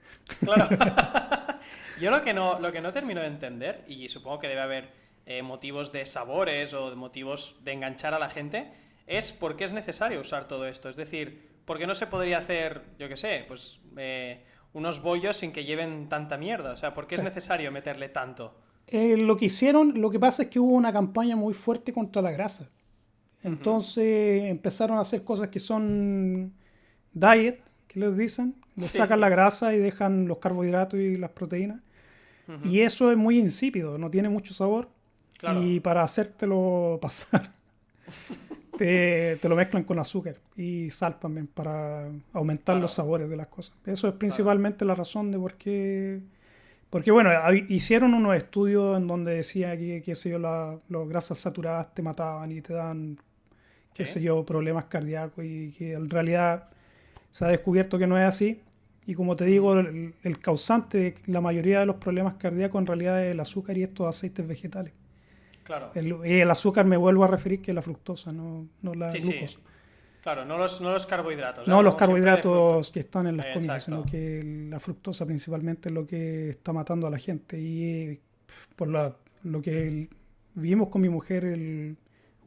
Claro. 0.41 0.67
Yo 2.01 2.11
lo 2.13 2.23
que, 2.23 2.33
no, 2.33 2.61
lo 2.61 2.71
que 2.71 2.81
no 2.81 2.93
termino 2.93 3.21
de 3.21 3.27
entender, 3.27 3.85
y 3.89 4.09
supongo 4.09 4.39
que 4.39 4.49
debe 4.49 4.61
haber 4.61 4.89
eh, 5.27 5.43
motivos 5.43 5.91
de 5.93 6.07
sabores 6.07 6.73
o 6.75 6.91
de 6.91 6.97
motivos 6.97 7.57
de 7.65 7.73
enganchar 7.73 8.15
a 8.15 8.19
la 8.19 8.31
gente, 8.31 8.71
es 9.07 9.33
por 9.33 9.57
qué 9.57 9.65
es 9.65 9.73
necesario 9.73 10.21
usar 10.21 10.47
todo 10.47 10.69
esto. 10.69 10.89
Es 10.89 10.97
decir, 10.97 11.49
¿por 11.65 11.79
qué 11.79 11.87
no 11.87 11.95
se 11.95 12.07
podría 12.07 12.39
hacer, 12.39 12.83
yo 12.99 13.09
qué 13.09 13.17
sé, 13.17 13.45
pues 13.49 13.81
eh, 13.97 14.45
unos 14.75 15.03
bollos 15.03 15.37
sin 15.37 15.51
que 15.51 15.65
lleven 15.65 16.09
tanta 16.09 16.37
mierda? 16.37 16.73
O 16.73 16.77
sea, 16.77 16.95
¿por 16.95 17.07
qué 17.09 17.17
es 17.17 17.23
necesario 17.23 17.73
meterle 17.73 18.09
tanto? 18.09 18.55
Eh, 18.87 19.17
lo 19.17 19.37
que 19.37 19.47
hicieron, 19.47 20.01
lo 20.01 20.11
que 20.11 20.21
pasa 20.21 20.45
es 20.45 20.49
que 20.49 20.61
hubo 20.61 20.75
una 20.75 20.93
campaña 20.93 21.35
muy 21.37 21.53
fuerte 21.53 21.93
contra 21.93 22.23
la 22.23 22.31
grasa. 22.31 22.71
Entonces 23.43 24.45
empezaron 24.45 24.99
a 24.99 25.01
hacer 25.01 25.25
cosas 25.25 25.49
que 25.49 25.61
son 25.61 26.53
diet, 27.13 27.61
que 27.87 28.01
les 28.01 28.17
dicen. 28.17 28.55
Sacan 28.77 29.21
la 29.21 29.29
grasa 29.29 29.75
y 29.75 29.79
dejan 29.79 30.29
los 30.29 30.39
carbohidratos 30.39 31.01
y 31.01 31.17
las 31.17 31.31
proteínas. 31.31 31.81
Y 32.65 32.81
eso 32.81 33.11
es 33.11 33.17
muy 33.19 33.39
insípido, 33.39 33.99
no 33.99 34.11
tiene 34.11 34.29
mucho 34.29 34.55
sabor. 34.55 34.89
Y 35.61 35.81
para 35.81 36.03
hacértelo 36.03 36.99
pasar, 37.03 37.53
te, 38.77 39.39
lo 39.43 39.55
mezclan 39.55 39.85
con 39.85 39.99
azúcar 39.99 40.37
y 40.57 40.91
sal 40.91 41.19
también 41.19 41.47
para 41.47 42.09
aumentar 42.33 42.77
los 42.79 42.93
sabores 42.93 43.29
de 43.29 43.37
las 43.37 43.49
cosas. 43.49 43.77
Eso 43.85 44.09
es 44.09 44.15
principalmente 44.15 44.85
la 44.85 44.95
razón 44.95 45.31
de 45.31 45.39
por 45.39 45.55
qué 45.55 46.21
porque 46.91 47.11
bueno, 47.11 47.31
hicieron 47.69 48.15
unos 48.15 48.35
estudios 48.37 48.97
en 48.97 49.07
donde 49.07 49.35
decía 49.35 49.77
que, 49.77 50.03
qué 50.03 50.15
sé 50.15 50.31
yo, 50.31 50.39
las 50.39 50.79
grasas 50.89 51.39
saturadas 51.39 51.93
te 51.93 52.01
mataban 52.01 52.51
y 52.51 52.63
te 52.63 52.73
dan, 52.73 53.19
qué 53.99 54.07
sé 54.07 54.23
yo, 54.23 54.45
problemas 54.45 54.85
cardíacos 54.85 55.45
y 55.45 55.73
que 55.77 55.95
en 55.95 56.09
realidad 56.09 56.69
se 57.31 57.45
ha 57.45 57.49
descubierto 57.49 57.99
que 57.99 58.07
no 58.07 58.17
es 58.17 58.25
así. 58.25 58.63
Y 59.07 59.15
como 59.15 59.35
te 59.35 59.45
digo, 59.45 59.75
el, 59.75 60.39
causante 60.41 60.99
de 60.99 61.17
la 61.27 61.41
mayoría 61.41 61.81
de 61.81 61.87
los 61.87 61.97
problemas 61.97 62.35
cardíacos 62.35 62.81
en 62.81 62.87
realidad 62.87 63.25
es 63.25 63.33
el 63.33 63.41
azúcar 63.41 63.77
y 63.77 63.83
estos 63.83 64.07
aceites 64.07 64.47
vegetales. 64.47 64.93
Claro. 65.65 65.91
El, 65.95 66.17
y 66.25 66.41
el 66.41 66.51
azúcar 66.51 66.85
me 66.87 66.97
vuelvo 66.97 67.25
a 67.25 67.27
referir 67.27 67.61
que 67.61 67.73
es 67.73 67.75
la 67.75 67.83
fructosa, 67.83 68.33
no, 68.33 68.69
no 68.83 68.95
la 68.95 69.09
glucosa. 69.09 69.59
Claro, 70.23 70.45
no 70.45 70.59
los, 70.59 70.81
no 70.81 70.93
los 70.93 71.07
carbohidratos. 71.07 71.67
No 71.67 71.83
los 71.83 71.95
carbohidratos 71.95 72.91
que 72.91 73.01
están 73.01 73.27
en 73.27 73.39
las 73.39 73.47
comidas, 73.55 73.83
sino 73.83 74.05
que 74.05 74.69
la 74.71 74.79
fructosa 74.79 75.27
principalmente 75.27 75.89
es 75.89 75.95
lo 75.95 76.07
que 76.07 76.51
está 76.51 76.73
matando 76.73 77.07
a 77.07 77.11
la 77.11 77.19
gente. 77.19 77.59
Y 77.59 78.21
por 78.77 78.89
lo 78.89 79.63
que 79.63 80.09
vimos 80.55 80.89
con 80.89 81.01
mi 81.01 81.09
mujer, 81.09 81.45
el, 81.45 81.97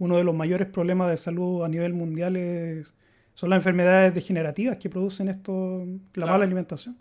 uno 0.01 0.17
de 0.17 0.23
los 0.23 0.33
mayores 0.33 0.67
problemas 0.67 1.11
de 1.11 1.17
salud 1.17 1.63
a 1.63 1.69
nivel 1.69 1.93
mundial 1.93 2.35
es, 2.35 2.91
son 3.35 3.51
las 3.51 3.57
enfermedades 3.57 4.15
degenerativas 4.15 4.77
que 4.77 4.89
producen 4.89 5.29
esto, 5.29 5.85
la 6.15 6.25
mala 6.25 6.43
alimentación. 6.43 6.97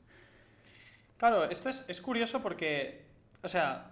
Claro, 1.16 1.48
esto 1.48 1.70
es, 1.70 1.82
es 1.88 1.98
curioso 2.02 2.42
porque, 2.42 3.06
o 3.42 3.48
sea, 3.48 3.90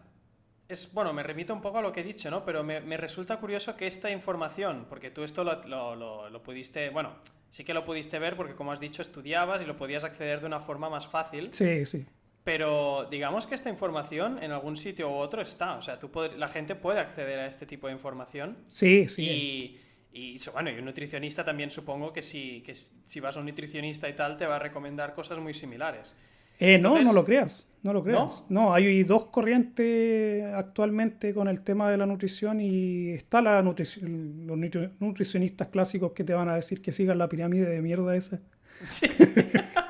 es, 0.69 0.93
bueno, 0.93 1.15
me 1.15 1.23
remito 1.23 1.55
un 1.55 1.63
poco 1.63 1.79
a 1.79 1.83
lo 1.83 1.91
que 1.91 2.01
he 2.01 2.05
dicho, 2.05 2.31
¿no? 2.31 2.45
Pero 2.45 2.63
me, 2.63 2.97
resulta 2.99 3.39
curioso 3.39 3.77
que 3.77 3.87
esta 3.87 4.11
información, 4.11 4.85
porque 4.91 5.11
tú 5.11 5.25
esto 5.25 5.43
lo, 5.43 6.43
pudiste, 6.43 6.91
bueno, 6.91 7.15
sí 7.49 7.65
que 7.65 7.73
lo 7.73 7.87
pudiste 7.87 8.19
ver 8.19 8.37
porque 8.37 8.55
como 8.55 8.73
has 8.73 8.81
dicho 8.81 9.01
estudiabas 9.01 9.63
y 9.63 9.65
lo 9.65 9.75
podías 9.75 10.05
acceder 10.05 10.41
de 10.41 10.47
una 10.47 10.61
forma 10.61 10.91
más 10.91 11.09
fácil. 11.09 11.49
Sí, 11.55 11.87
sí. 11.87 12.05
Pero 12.49 13.07
digamos 13.11 13.47
que 13.47 13.55
esta 13.55 13.69
información 13.69 14.43
en 14.43 14.53
algún 14.53 14.75
sitio 14.79 15.11
u 15.11 15.17
otro 15.17 15.43
está, 15.43 15.77
o 15.77 15.83
sea, 15.83 15.99
tú 15.99 16.11
la 16.39 16.49
gente 16.49 16.75
puede 16.75 16.99
acceder 16.99 17.41
a 17.41 17.47
este 17.47 17.67
tipo 17.67 17.89
de 17.89 17.93
información. 17.93 18.57
Sí, 18.69 19.07
sí. 19.07 19.79
Y, 20.15 20.35
y 20.35 20.39
bueno, 20.55 20.71
y 20.71 20.79
un 20.79 20.87
nutricionista 20.87 21.45
también 21.45 21.71
supongo 21.71 22.11
que 22.11 22.23
si, 22.23 22.63
que 22.63 22.75
si 22.75 23.21
vas 23.21 23.37
a 23.37 23.41
un 23.41 23.45
nutricionista 23.45 24.09
y 24.09 24.15
tal 24.15 24.39
te 24.39 24.47
va 24.47 24.57
a 24.57 24.59
recomendar 24.59 25.13
cosas 25.13 25.39
muy 25.41 25.53
similares. 25.53 26.15
Eh, 26.59 26.79
no, 26.79 26.99
no 27.03 27.13
lo 27.13 27.23
creas, 27.23 27.69
no 27.83 27.93
lo 27.93 28.03
creas. 28.03 28.43
¿No? 28.49 28.73
hay 28.73 29.05
dos 29.05 29.27
corrientes 29.27 30.43
actualmente 30.55 31.35
con 31.35 31.49
el 31.49 31.61
tema 31.61 31.91
de 31.91 31.99
la 31.99 32.07
nutrición 32.07 32.63
y 32.63 33.11
está 33.11 33.43
la 33.43 33.61
nutrición, 33.61 34.47
los 34.47 34.57
nutricionistas 34.99 35.69
clásicos 35.69 36.13
que 36.13 36.25
te 36.25 36.33
van 36.33 36.49
a 36.49 36.55
decir 36.55 36.81
que 36.81 36.93
sigan 36.93 37.19
la 37.19 37.29
pirámide 37.29 37.69
de 37.69 37.83
mierda 37.83 38.17
esa. 38.17 38.41
Sí. 38.89 39.07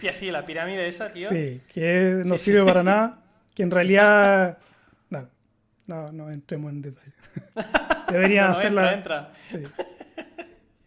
Hostia, 0.00 0.14
sí, 0.14 0.30
la 0.30 0.46
pirámide 0.46 0.88
esa, 0.88 1.12
tío. 1.12 1.28
Sí, 1.28 1.60
que 1.74 2.22
no 2.24 2.38
sirve 2.38 2.64
para 2.64 2.82
nada, 2.82 3.22
que 3.54 3.62
en 3.62 3.70
realidad... 3.70 4.56
No, 5.10 5.28
no, 5.86 6.10
no 6.10 6.30
entremos 6.30 6.72
en 6.72 6.80
detalle. 6.80 7.12
Deberían 8.10 8.46
no, 8.46 8.52
hacerla... 8.52 8.94
Entra, 8.94 9.34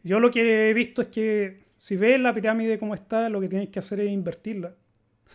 Yo 0.01 0.20
lo 0.20 0.32
que 0.32 0.72
he 0.72 0.74
visto 0.74 1.03
es 1.03 1.09
que 1.09 1.61
si 1.78 1.95
ves 1.95 2.20
la 2.20 2.34
pirámide 2.34 2.80
como 2.80 2.95
está, 2.95 3.30
lo 3.30 3.39
que 3.39 3.49
tienes 3.49 3.70
que 3.70 3.78
hacer 3.78 3.99
es 3.99 4.09
invertirla 4.09 4.74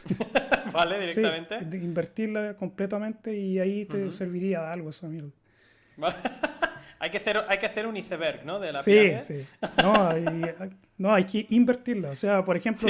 ¿Vale? 0.72 0.98
Directamente. 0.98 1.58
invertirla 1.76 2.56
completamente 2.56 3.32
y 3.32 3.60
ahí 3.60 3.84
te 3.84 4.10
serviría 4.10 4.62
de 4.62 4.66
algo 4.66 4.90
esa 4.90 5.06
mierda. 5.06 5.30
hay, 6.98 7.10
que 7.10 7.18
hacer, 7.18 7.44
hay 7.46 7.58
que 7.58 7.66
hacer 7.66 7.86
un 7.86 7.96
iceberg, 7.96 8.44
¿no? 8.44 8.58
De 8.58 8.72
la 8.72 8.82
sí, 8.82 9.12
sí. 9.20 9.46
No 9.80 10.08
hay, 10.08 10.24
no, 10.96 11.14
hay 11.14 11.24
que 11.26 11.46
invertirla. 11.50 12.10
O 12.10 12.16
sea, 12.16 12.44
por 12.44 12.56
ejemplo, 12.56 12.88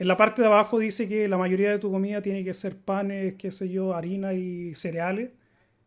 en 0.00 0.08
la 0.08 0.16
parte 0.16 0.40
de 0.40 0.48
abajo 0.48 0.78
dice 0.78 1.06
que 1.06 1.28
la 1.28 1.36
mayoría 1.36 1.70
de 1.70 1.78
tu 1.78 1.92
comida 1.92 2.22
tiene 2.22 2.42
que 2.42 2.54
ser 2.54 2.74
panes, 2.74 3.34
qué 3.34 3.50
sé 3.50 3.68
yo, 3.68 3.94
harina 3.94 4.32
y 4.32 4.74
cereales. 4.74 5.28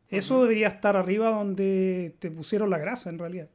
Eso 0.07 0.43
debería 0.43 0.67
estar 0.67 0.95
arriba 0.95 1.31
donde 1.31 2.13
te 2.19 2.29
pusieron 2.29 2.69
la 2.69 2.77
grasa, 2.77 3.09
en 3.09 3.17
realidad. 3.17 3.49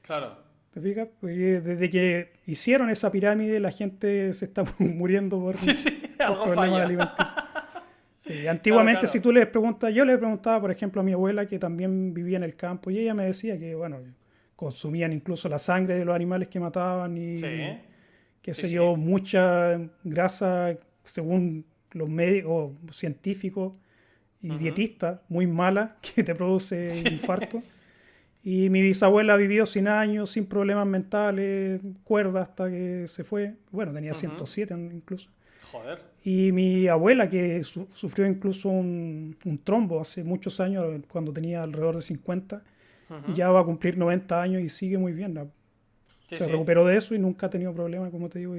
Claro. 0.00 0.38
¿Te 0.72 0.80
fijas? 0.80 1.08
desde 1.20 1.90
que 1.90 2.32
hicieron 2.46 2.88
esa 2.88 3.12
pirámide, 3.12 3.60
la 3.60 3.70
gente 3.70 4.32
se 4.32 4.46
está 4.46 4.64
muriendo 4.78 5.38
por, 5.38 5.58
sí, 5.58 5.74
sí, 5.74 5.90
problemas 6.16 6.80
alimenticios. 6.80 7.34
Sí, 8.20 8.48
antiguamente, 8.48 9.06
si 9.06 9.20
tú 9.20 9.30
le 9.30 9.46
preguntas, 9.46 9.94
yo 9.94 10.04
le 10.04 10.18
preguntaba, 10.18 10.60
por 10.60 10.70
ejemplo, 10.72 11.00
a 11.00 11.04
mi 11.04 11.12
abuela 11.12 11.46
que 11.46 11.58
también 11.58 12.12
vivía 12.12 12.36
en 12.36 12.42
el 12.42 12.56
campo, 12.56 12.90
y 12.90 12.98
ella 12.98 13.14
me 13.14 13.24
decía 13.24 13.58
que, 13.58 13.76
bueno, 13.76 14.00
consumían 14.56 15.12
incluso 15.12 15.48
la 15.48 15.58
sangre 15.58 15.94
de 15.94 16.04
los 16.04 16.14
animales 16.16 16.48
que 16.48 16.58
mataban 16.58 17.16
y, 17.16 17.36
qué 18.48 18.54
sé 18.54 18.70
yo, 18.70 18.96
mucha 18.96 19.78
grasa, 20.04 20.74
según 21.04 21.66
los 21.92 22.08
médicos 22.08 22.72
científicos 22.92 23.74
y 24.40 24.56
dietistas, 24.56 25.20
muy 25.28 25.46
mala, 25.46 25.96
que 26.14 26.24
te 26.24 26.34
produce 26.34 26.88
infarto. 27.10 27.62
Y 28.42 28.70
mi 28.70 28.80
bisabuela 28.80 29.36
vivió 29.36 29.66
sin 29.66 29.86
años, 29.86 30.30
sin 30.30 30.46
problemas 30.46 30.86
mentales, 30.86 31.82
cuerda 32.04 32.40
hasta 32.40 32.70
que 32.70 33.04
se 33.06 33.22
fue. 33.22 33.56
Bueno, 33.70 33.92
tenía 33.92 34.14
107 34.14 34.74
incluso. 34.94 35.28
Joder. 35.70 36.00
Y 36.24 36.50
mi 36.52 36.88
abuela, 36.88 37.28
que 37.28 37.62
sufrió 37.62 38.26
incluso 38.26 38.70
un, 38.70 39.36
trombo 39.62 40.00
hace 40.00 40.24
muchos 40.24 40.58
años, 40.60 40.86
cuando 41.08 41.34
tenía 41.34 41.62
alrededor 41.62 41.96
de 41.96 42.02
50, 42.02 42.62
ya 43.34 43.50
va 43.50 43.60
a 43.60 43.64
cumplir 43.64 43.98
90 43.98 44.40
años 44.40 44.62
y 44.62 44.70
sigue 44.70 44.96
muy 44.96 45.12
bien. 45.12 45.38
Se 46.36 46.48
recuperó 46.48 46.86
de 46.86 46.96
eso 46.96 47.14
y 47.14 47.18
nunca 47.18 47.46
ha 47.46 47.50
tenido 47.50 47.72
problemas, 47.72 48.10
como 48.10 48.28
te 48.28 48.40
digo. 48.40 48.54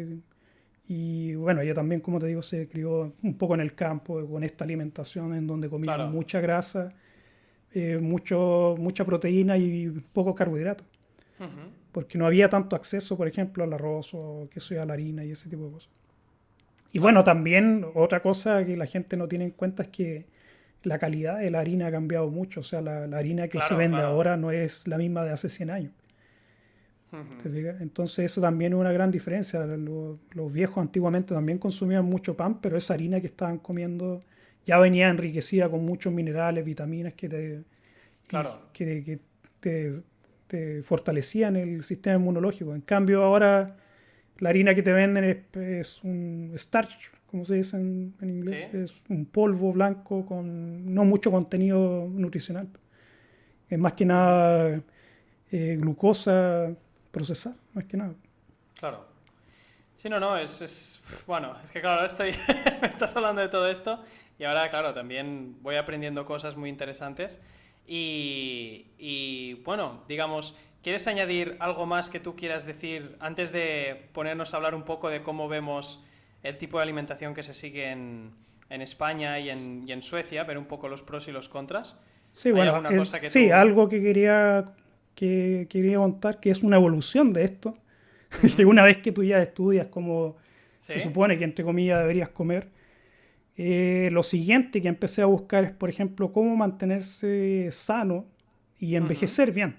Y, 0.87 1.35
bueno, 1.35 1.61
ella 1.61 1.73
también, 1.75 2.01
como 2.01 2.19
te 2.19 2.27
digo, 2.27 2.41
se 2.41 2.67
crió 2.67 3.13
un 3.21 3.37
poco 3.37 3.53
en 3.53 3.61
el 3.61 3.75
campo, 3.75 4.25
con 4.27 4.43
esta 4.43 4.63
alimentación 4.63 5.35
en 5.35 5.45
donde 5.45 5.69
comía 5.69 5.97
mucha 6.07 6.41
grasa 6.41 6.93
eh, 7.71 7.99
mucho, 8.01 8.75
mucha 8.79 9.05
proteína 9.05 9.57
y 9.57 9.89
poco 10.13 10.33
carbohidrato. 10.33 10.83
Porque 11.91 12.17
no 12.17 12.25
había 12.25 12.49
tanto 12.49 12.75
acceso, 12.75 13.15
por 13.15 13.27
ejemplo, 13.27 13.63
al 13.63 13.71
arroz 13.71 14.13
o 14.13 14.49
que 14.51 14.59
sea, 14.59 14.83
a 14.83 14.85
la 14.85 14.93
harina 14.93 15.23
y 15.23 15.31
ese 15.31 15.49
tipo 15.49 15.65
de 15.65 15.71
cosas. 15.71 15.89
Y 16.91 16.99
bueno, 16.99 17.23
también 17.23 17.85
otra 17.93 18.21
cosa 18.21 18.65
que 18.65 18.75
la 18.75 18.87
gente 18.87 19.15
no 19.15 19.27
tiene 19.27 19.45
en 19.45 19.51
cuenta 19.51 19.83
es 19.83 19.89
que 19.89 20.25
la 20.83 20.97
calidad 20.97 21.39
de 21.39 21.51
la 21.51 21.59
harina 21.59 21.87
ha 21.87 21.91
cambiado 21.91 22.29
mucho. 22.29 22.59
O 22.59 22.63
sea, 22.63 22.81
la, 22.81 23.03
harina 23.17 23.47
que 23.47 23.61
se 23.61 23.75
vende 23.75 24.01
ahora 24.01 24.35
no 24.35 24.51
es 24.51 24.87
la 24.87 24.97
misma 24.97 25.23
de 25.23 25.31
hace 25.31 25.49
100 25.49 25.69
años. 25.69 25.93
Entonces 27.79 28.25
eso 28.25 28.41
también 28.41 28.73
es 28.73 28.79
una 28.79 28.91
gran 28.91 29.09
diferencia. 29.11 29.65
Los, 29.65 30.19
los, 30.31 30.53
viejos 30.53 30.77
antiguamente 30.77 31.33
también 31.33 31.57
consumían 31.57 32.05
mucho 32.05 32.37
pan, 32.37 32.61
pero 32.61 32.77
esa 32.77 32.93
harina 32.93 33.19
que 33.19 33.27
estaban 33.27 33.57
comiendo 33.57 34.23
ya 34.65 34.77
venía 34.77 35.09
enriquecida 35.09 35.69
con 35.69 35.83
muchos 35.83 36.13
minerales, 36.13 36.63
vitaminas 36.63 37.13
que 37.13 37.27
te, 37.29 37.63
que, 38.73 39.19
te, 40.47 40.83
fortalecían 40.83 41.55
el 41.55 41.83
sistema 41.83 42.17
inmunológico. 42.17 42.75
En 42.75 42.81
cambio, 42.81 43.23
ahora 43.23 43.77
la 44.37 44.49
harina 44.49 44.75
que 44.75 44.83
te 44.83 44.91
venden 44.91 45.45
es, 45.53 46.03
un 46.03 46.51
starch, 46.55 47.11
como 47.25 47.45
se 47.45 47.55
dice 47.55 47.77
en, 47.77 48.13
inglés, 48.21 48.71
es 48.73 49.01
un 49.09 49.25
polvo 49.25 49.73
blanco 49.73 50.25
con 50.25 50.93
no 50.93 51.05
mucho 51.05 51.31
contenido 51.31 52.07
nutricional. 52.07 52.67
Es 53.67 53.79
más 53.79 53.93
que 53.93 54.05
nada 54.05 54.81
eh, 55.51 55.77
glucosa 55.79 56.75
procesada, 57.11 57.55
más 57.73 57.85
que 57.85 57.97
nada. 57.97 58.13
Claro. 58.77 59.05
Sí, 59.95 60.07
no, 60.07 60.19
no, 60.19 60.37
es, 60.37 60.61
es 60.61 61.01
bueno, 61.27 61.55
es 61.63 61.71
que 61.71 61.81
claro, 61.81 62.05
estoy, 62.05 62.31
me 62.81 62.87
estás 62.87 63.15
hablando 63.15 63.41
de 63.41 63.49
todo 63.49 63.67
esto 63.69 64.01
y 64.39 64.45
ahora, 64.45 64.69
claro, 64.69 64.93
también 64.93 65.57
voy 65.61 65.75
aprendiendo 65.75 66.23
cosas 66.23 66.55
muy 66.55 66.69
interesantes. 66.69 67.39
Y, 67.85 69.61
bueno, 69.65 70.03
digamos, 70.07 70.55
¿quieres 70.81 71.07
añadir 71.07 71.57
algo 71.59 71.85
más 71.85 72.09
que 72.09 72.19
tú 72.19 72.35
quieras 72.35 72.65
decir 72.65 73.17
antes 73.19 73.51
de 73.51 74.09
ponernos 74.13 74.53
a 74.53 74.57
hablar 74.57 74.75
un 74.75 74.83
poco 74.83 75.09
de 75.09 75.23
cómo 75.23 75.49
vemos 75.49 76.01
el 76.43 76.57
tipo 76.57 76.77
de 76.77 76.83
alimentación 76.83 77.33
que 77.33 77.43
se 77.43 77.53
sigue 77.53 77.89
en, 77.89 78.31
en 78.69 78.81
España 78.81 79.39
y 79.39 79.49
en, 79.49 79.83
y 79.87 79.91
en 79.91 80.01
Suecia, 80.01 80.43
ver 80.45 80.57
un 80.57 80.65
poco 80.65 80.87
los 80.87 81.03
pros 81.03 81.27
y 81.27 81.31
los 81.31 81.49
contras. 81.49 81.97
Sí, 82.31 82.51
bueno, 82.51 82.81
sí, 83.23 83.49
algo 83.51 83.89
que 83.89 84.01
quería, 84.01 84.63
que 85.19 85.67
quería 85.69 85.97
contar, 85.97 86.39
que 86.39 86.49
es 86.49 86.63
una 86.63 86.77
evolución 86.77 87.33
de 87.33 87.43
esto, 87.43 87.77
que 88.55 88.63
una 88.63 88.83
vez 88.83 88.97
que 88.99 89.11
tú 89.11 89.21
ya 89.21 89.41
estudias 89.41 89.87
como 89.87 90.37
se 90.79 90.97
supone 90.99 91.37
que 91.37 91.43
entre 91.43 91.65
comillas 91.65 91.99
deberías 91.99 92.29
comer, 92.29 92.69
eh, 93.57 94.07
lo 94.13 94.23
siguiente 94.23 94.81
que 94.81 94.87
empecé 94.87 95.21
a 95.21 95.25
buscar 95.25 95.65
es, 95.65 95.71
por 95.71 95.89
ejemplo, 95.89 96.31
cómo 96.31 96.55
mantenerse 96.55 97.67
sano 97.71 98.27
y 98.79 98.95
envejecer 98.95 99.51
bien. 99.51 99.75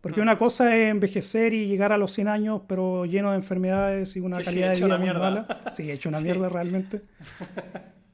Porque 0.00 0.20
una 0.20 0.38
cosa 0.38 0.76
es 0.76 0.88
envejecer 0.88 1.52
y 1.52 1.66
llegar 1.66 1.90
a 1.90 1.98
los 1.98 2.12
100 2.12 2.28
años, 2.28 2.62
pero 2.68 3.06
lleno 3.06 3.32
de 3.32 3.36
enfermedades 3.36 4.14
y 4.14 4.20
una 4.20 4.40
calidad 4.40 4.72
de 4.72 4.84
vida 4.86 4.98
muy 4.98 5.08
mala. 5.08 5.74
Sí, 5.74 5.90
he 5.90 5.94
hecho 5.94 6.10
una 6.10 6.20
mierda 6.22 6.48
realmente. 6.48 7.02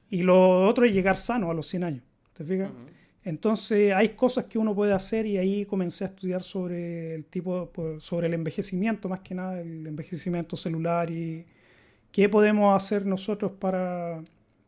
Y 0.09 0.23
lo 0.23 0.67
otro 0.67 0.87
es 0.87 0.95
llegar 0.95 1.19
sano 1.19 1.51
a 1.51 1.55
los 1.55 1.67
100 1.67 1.85
años. 1.85 2.03
¿Te 2.33 2.45
fijas? 2.45 2.71
Entonces 3.27 3.93
hay 3.93 4.11
cosas 4.11 4.45
que 4.45 4.57
uno 4.57 4.73
puede 4.73 4.93
hacer 4.93 5.27
y 5.27 5.37
ahí 5.37 5.67
comencé 5.67 6.05
a 6.05 6.07
estudiar 6.07 6.45
sobre 6.45 7.13
el 7.17 7.25
tipo, 7.25 7.69
pues, 7.73 8.05
sobre 8.05 8.29
el 8.29 8.35
envejecimiento 8.35 9.09
más 9.09 9.19
que 9.19 9.35
nada, 9.35 9.61
el 9.61 9.85
envejecimiento 9.85 10.57
celular 10.57 11.11
y 11.11 11.45
qué 12.13 12.29
podemos 12.29 12.81
hacer 12.81 13.05
nosotros 13.05 13.51
para, 13.59 14.23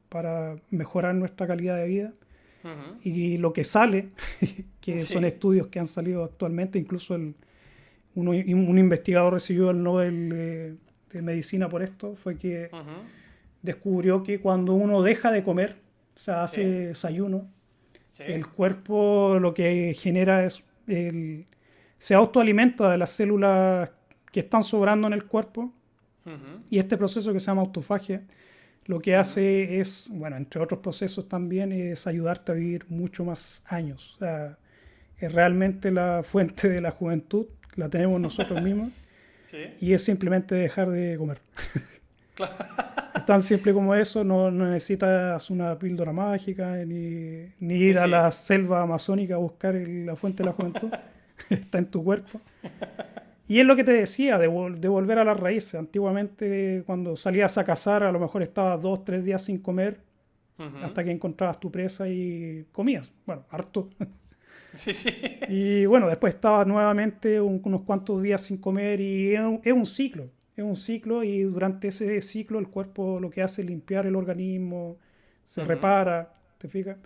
para 0.08 0.56
mejorar 0.70 1.14
nuestra 1.14 1.46
calidad 1.46 1.76
de 1.76 1.86
vida. 1.86 2.12
Y 3.04 3.38
lo 3.38 3.52
que 3.52 3.62
sale, 3.62 4.10
que 4.80 4.98
son 4.98 5.24
estudios 5.24 5.68
que 5.68 5.78
han 5.78 5.86
salido 5.86 6.24
actualmente, 6.24 6.80
incluso 6.80 7.14
el, 7.14 7.36
uno, 8.16 8.32
un 8.32 8.76
investigador 8.76 9.34
recibió 9.34 9.70
el 9.70 9.82
Nobel 9.84 10.76
de, 11.12 11.22
Medicina 11.22 11.68
por 11.68 11.82
esto, 11.82 12.16
fue 12.16 12.36
que 12.36 12.70
descubrió 13.62 14.24
que 14.24 14.40
cuando 14.40 14.74
uno 14.74 15.00
deja 15.00 15.30
de 15.30 15.44
comer, 15.44 15.76
o 16.16 16.18
sea, 16.18 16.42
hace 16.42 16.88
desayuno, 16.88 17.48
el 18.20 18.46
cuerpo 18.46 19.38
lo 19.40 19.54
que 19.54 19.94
genera 19.98 20.44
es, 20.44 20.64
el, 20.86 21.46
se 21.98 22.14
autoalimenta 22.14 22.90
de 22.90 22.98
las 22.98 23.10
células 23.10 23.90
que 24.32 24.40
están 24.40 24.62
sobrando 24.62 25.06
en 25.06 25.12
el 25.14 25.24
cuerpo 25.24 25.72
y 26.68 26.78
este 26.78 26.98
proceso 26.98 27.32
que 27.32 27.40
se 27.40 27.46
llama 27.46 27.62
autofagia 27.62 28.22
lo 28.88 29.00
que 29.00 29.14
hace 29.14 29.80
es, 29.80 30.08
bueno, 30.10 30.36
entre 30.36 30.62
otros 30.62 30.80
procesos 30.80 31.28
también, 31.28 31.72
es 31.72 32.06
ayudarte 32.06 32.52
a 32.52 32.54
vivir 32.54 32.86
mucho 32.88 33.22
más 33.22 33.62
años. 33.66 34.14
O 34.14 34.18
sea, 34.20 34.56
es 35.18 35.30
realmente 35.30 35.90
la 35.90 36.22
fuente 36.24 36.70
de 36.70 36.80
la 36.80 36.90
juventud, 36.90 37.46
la 37.76 37.90
tenemos 37.90 38.18
nosotros 38.18 38.62
mismos, 38.62 38.90
y 39.80 39.92
es 39.92 40.02
simplemente 40.02 40.54
dejar 40.54 40.88
de 40.88 41.18
comer. 41.18 41.38
Es 43.14 43.26
tan 43.26 43.42
simple 43.42 43.72
como 43.72 43.94
eso, 43.94 44.22
no, 44.24 44.50
necesitas 44.50 45.50
una 45.50 45.78
píldora 45.78 46.12
mágica, 46.12 46.76
ni, 46.84 47.50
ir 47.60 47.98
a 47.98 48.06
la 48.06 48.30
selva 48.30 48.82
amazónica 48.82 49.34
a 49.34 49.38
buscar 49.38 49.74
la 49.74 50.16
fuente 50.16 50.42
de 50.42 50.48
la 50.48 50.52
juventud, 50.52 50.90
está 51.50 51.78
en 51.78 51.86
tu 51.86 52.04
cuerpo. 52.04 52.40
Y 53.48 53.60
es 53.60 53.66
lo 53.66 53.74
que 53.74 53.84
te 53.84 53.92
decía, 53.92 54.36
de, 54.36 54.46
volver 54.46 55.18
a 55.18 55.24
las 55.24 55.40
raíces. 55.40 55.74
Antiguamente, 55.74 56.82
cuando 56.84 57.16
salías 57.16 57.56
a 57.56 57.64
cazar, 57.64 58.02
a 58.02 58.12
lo 58.12 58.20
mejor 58.20 58.42
estabas 58.42 58.80
dos, 58.80 59.04
tres 59.04 59.24
días 59.24 59.42
sin 59.42 59.58
comer, 59.58 60.00
hasta 60.82 61.04
que 61.04 61.10
encontrabas 61.10 61.58
tu 61.58 61.70
presa 61.70 62.08
y 62.08 62.66
comías. 62.72 63.12
Bueno, 63.26 63.44
harto. 63.50 63.88
Sí, 64.74 64.92
sí. 64.92 65.08
Y 65.48 65.86
bueno, 65.86 66.08
después 66.08 66.34
estabas 66.34 66.66
nuevamente 66.66 67.40
unos 67.40 67.82
cuantos 67.82 68.22
días 68.22 68.42
sin 68.42 68.58
comer 68.58 69.00
y 69.00 69.34
es 69.34 69.72
un, 69.72 69.86
ciclo. 69.86 70.28
Es 70.58 70.64
un 70.64 70.74
ciclo 70.74 71.22
y 71.22 71.42
durante 71.42 71.86
ese 71.86 72.20
ciclo 72.20 72.58
el 72.58 72.66
cuerpo 72.66 73.20
lo 73.20 73.30
que 73.30 73.42
hace 73.42 73.62
es 73.62 73.68
limpiar 73.68 74.06
el 74.06 74.16
organismo, 74.16 74.96
se 75.44 75.64
repara, 75.64 76.34
¿te 76.58 76.66
fijas? 76.66 76.96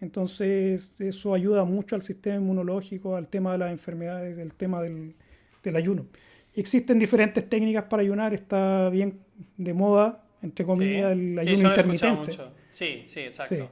Entonces 0.00 0.92
eso 0.98 1.32
ayuda 1.32 1.62
mucho 1.62 1.94
al 1.94 2.02
sistema 2.02 2.34
inmunológico, 2.34 3.14
al 3.14 3.28
tema 3.28 3.52
de 3.52 3.58
las 3.58 3.70
enfermedades, 3.70 4.36
el 4.36 4.52
tema 4.54 4.82
del, 4.82 5.14
del 5.62 5.76
ayuno. 5.76 6.06
Existen 6.52 6.98
diferentes 6.98 7.48
técnicas 7.48 7.84
para 7.84 8.02
ayunar, 8.02 8.34
está 8.34 8.88
bien 8.88 9.20
de 9.56 9.72
moda, 9.72 10.24
entre 10.42 10.66
comillas, 10.66 11.12
el 11.12 11.38
ayuno 11.38 11.68
intermitente. 11.68 12.32
Sí, 12.68 13.04
sí, 13.06 13.20
exacto. 13.20 13.70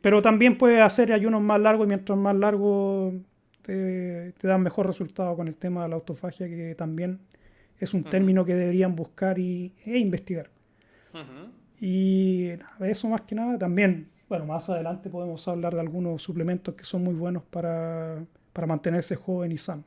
pero 0.00 0.20
también 0.20 0.58
puedes 0.58 0.80
hacer 0.80 1.12
ayunos 1.12 1.42
más 1.42 1.60
largos 1.60 1.86
y 1.86 1.88
mientras 1.90 2.18
más 2.18 2.34
largo 2.34 3.12
te, 3.62 4.32
te, 4.32 4.48
dan 4.48 4.62
mejor 4.62 4.88
resultado 4.88 5.36
con 5.36 5.46
el 5.46 5.54
tema 5.54 5.84
de 5.84 5.90
la 5.90 5.94
autofagia, 5.94 6.48
que 6.48 6.74
también 6.74 7.20
es 7.82 7.94
un 7.94 8.04
término 8.04 8.44
que 8.44 8.54
deberían 8.54 8.94
buscar 8.94 9.38
y, 9.38 9.74
e 9.84 9.98
investigar. 9.98 10.50
Y 11.80 12.50
eso 12.80 13.08
más 13.08 13.22
que 13.22 13.34
nada, 13.34 13.58
también, 13.58 14.08
bueno, 14.28 14.46
más 14.46 14.70
adelante 14.70 15.10
podemos 15.10 15.46
hablar 15.48 15.74
de 15.74 15.80
algunos 15.80 16.22
suplementos 16.22 16.74
que 16.76 16.84
son 16.84 17.02
muy 17.02 17.14
buenos 17.14 17.42
para, 17.42 18.24
para 18.52 18.66
mantenerse 18.68 19.16
joven 19.16 19.50
y 19.50 19.58
sano. 19.58 19.82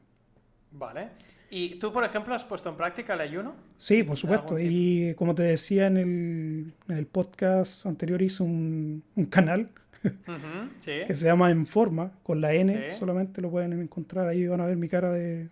Vale. 0.71 1.09
¿Y 1.49 1.75
tú, 1.75 1.93
por 1.93 2.03
ejemplo, 2.03 2.35
has 2.35 2.43
puesto 2.43 2.69
en 2.69 2.75
práctica 2.75 3.13
el 3.13 3.21
ayuno? 3.21 3.55
Sí, 3.77 4.03
por 4.03 4.17
supuesto. 4.17 4.59
Y 4.59 5.13
como 5.15 5.33
te 5.33 5.43
decía 5.43 5.87
en 5.87 5.97
el, 5.97 6.73
en 6.89 6.97
el 6.97 7.05
podcast 7.05 7.85
anterior, 7.85 8.21
hice 8.21 8.43
un, 8.43 9.03
un 9.15 9.25
canal 9.27 9.69
que 10.85 11.13
se 11.13 11.25
llama 11.25 11.49
En 11.49 11.65
Forma, 11.65 12.11
con 12.23 12.41
la 12.41 12.53
N 12.53 12.97
solamente 12.99 13.41
lo 13.41 13.49
pueden 13.49 13.71
encontrar. 13.79 14.27
Ahí 14.27 14.45
van 14.47 14.59
a 14.59 14.65
ver 14.65 14.75
mi 14.75 14.89
cara 14.89 15.13
de, 15.13 15.49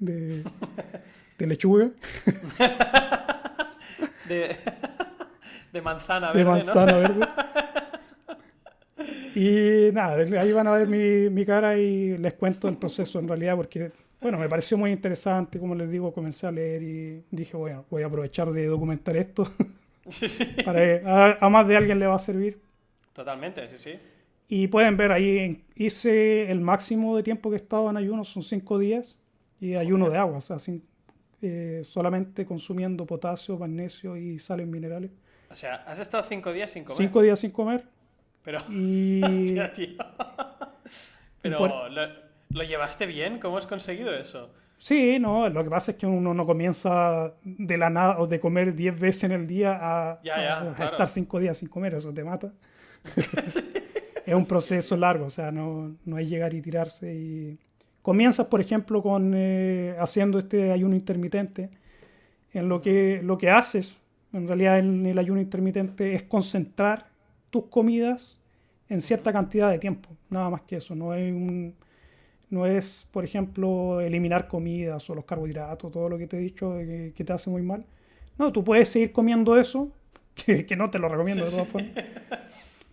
de, 0.00 0.42
lechuga. 1.38 1.90
de, 4.28 4.56
de, 5.72 5.82
manzana 5.82 6.28
verde. 6.28 6.38
De 6.38 6.44
manzana 6.44 6.96
verde. 6.96 7.26
Y 9.36 9.90
nada, 9.92 10.16
ahí 10.40 10.52
van 10.52 10.68
a 10.68 10.72
ver 10.72 10.86
mi, 10.86 11.28
mi 11.28 11.44
cara 11.44 11.76
y 11.76 12.16
les 12.18 12.34
cuento 12.34 12.68
el 12.68 12.76
proceso 12.76 13.18
en 13.18 13.26
realidad, 13.26 13.56
porque 13.56 13.90
bueno, 14.20 14.38
me 14.38 14.48
pareció 14.48 14.78
muy 14.78 14.92
interesante, 14.92 15.58
como 15.58 15.74
les 15.74 15.90
digo, 15.90 16.14
comencé 16.14 16.46
a 16.46 16.52
leer 16.52 16.82
y 16.82 17.24
dije, 17.30 17.56
bueno, 17.56 17.84
voy 17.90 18.04
a 18.04 18.06
aprovechar 18.06 18.52
de 18.52 18.66
documentar 18.66 19.16
esto. 19.16 19.46
para 20.64 21.36
a, 21.40 21.48
más 21.50 21.66
de 21.66 21.76
alguien 21.76 21.98
le 21.98 22.06
va 22.06 22.14
a 22.14 22.18
servir. 22.18 22.60
Totalmente, 23.12 23.68
sí, 23.68 23.76
sí. 23.76 23.98
Y 24.48 24.68
pueden 24.68 24.96
ver 24.96 25.12
ahí, 25.12 25.64
hice 25.74 26.50
el 26.50 26.60
máximo 26.60 27.16
de 27.16 27.22
tiempo 27.22 27.50
que 27.50 27.56
he 27.56 27.60
estado 27.60 27.90
en 27.90 27.96
ayuno, 27.96 28.24
son 28.24 28.42
cinco 28.42 28.78
días, 28.78 29.18
y 29.60 29.74
ayuno 29.74 30.08
de 30.08 30.16
agua, 30.16 30.38
o 30.38 30.40
sea, 30.40 30.56
eh, 31.46 31.82
solamente 31.84 32.46
consumiendo 32.46 33.04
potasio, 33.04 33.58
magnesio 33.58 34.16
y 34.16 34.38
sales 34.38 34.66
minerales. 34.66 35.10
O 35.50 35.54
sea, 35.54 35.84
has 35.86 35.98
estado 35.98 36.24
cinco 36.26 36.52
días 36.52 36.70
sin 36.70 36.84
comer. 36.84 36.96
Cinco 36.96 37.20
días 37.20 37.38
sin 37.38 37.50
comer. 37.50 37.84
Pero, 38.42 38.60
y... 38.70 39.22
Hostia, 39.24 39.72
tío. 39.72 39.98
Pero, 41.42 41.88
¿Lo 42.48 42.62
llevaste 42.62 43.06
bien? 43.06 43.38
¿Cómo 43.40 43.58
has 43.58 43.66
conseguido 43.66 44.14
eso? 44.14 44.50
Sí, 44.78 45.18
no, 45.18 45.48
lo 45.48 45.64
que 45.64 45.70
pasa 45.70 45.90
es 45.90 45.96
que 45.98 46.06
uno 46.06 46.32
no 46.32 46.46
comienza 46.46 47.34
de 47.42 47.76
la 47.76 47.90
nada 47.90 48.18
o 48.18 48.26
de 48.26 48.40
comer 48.40 48.74
10 48.74 48.98
veces 48.98 49.24
en 49.24 49.32
el 49.32 49.46
día 49.46 49.78
a, 49.80 50.20
estar 50.22 51.08
5 51.08 51.40
días 51.40 51.58
sin 51.58 51.68
comer, 51.68 51.94
eso 51.94 52.12
te 52.12 52.24
mata. 52.24 52.52
es 54.26 54.34
un 54.34 54.46
proceso 54.46 54.96
largo, 54.96 55.26
o 55.26 55.30
sea, 55.30 55.50
no, 55.50 55.94
no 56.04 56.18
es 56.18 56.28
llegar 56.28 56.54
y 56.54 56.62
tirarse. 56.62 57.14
Y... 57.14 57.58
Comienzas, 58.04 58.48
por 58.48 58.60
ejemplo, 58.60 59.02
con 59.02 59.32
eh, 59.34 59.96
haciendo 59.98 60.38
este 60.38 60.72
ayuno 60.72 60.94
intermitente, 60.94 61.70
en 62.52 62.68
lo 62.68 62.82
que, 62.82 63.22
lo 63.24 63.38
que 63.38 63.48
haces, 63.48 63.96
en 64.34 64.46
realidad 64.46 64.78
en 64.78 65.06
el 65.06 65.18
ayuno 65.18 65.40
intermitente, 65.40 66.12
es 66.12 66.22
concentrar 66.22 67.06
tus 67.48 67.64
comidas 67.68 68.38
en 68.90 69.00
cierta 69.00 69.32
cantidad 69.32 69.70
de 69.70 69.78
tiempo, 69.78 70.10
nada 70.28 70.50
más 70.50 70.60
que 70.60 70.76
eso, 70.76 70.94
no 70.94 71.12
hay 71.12 71.30
un 71.30 71.74
no 72.50 72.66
es, 72.66 73.08
por 73.10 73.24
ejemplo, 73.24 74.02
eliminar 74.02 74.48
comidas 74.48 75.08
o 75.08 75.14
los 75.14 75.24
carbohidratos, 75.24 75.90
todo 75.90 76.10
lo 76.10 76.18
que 76.18 76.26
te 76.26 76.36
he 76.36 76.40
dicho 76.40 76.74
que, 76.76 77.24
te 77.24 77.32
hace 77.32 77.48
muy 77.48 77.62
mal. 77.62 77.86
No, 78.36 78.52
tú 78.52 78.62
puedes 78.62 78.90
seguir 78.90 79.12
comiendo 79.12 79.58
eso, 79.58 79.90
que, 80.34 80.76
no 80.76 80.90
te 80.90 80.98
lo 80.98 81.08
recomiendo 81.08 81.46
de 81.46 81.50
todas 81.50 81.68
formas. 81.68 81.92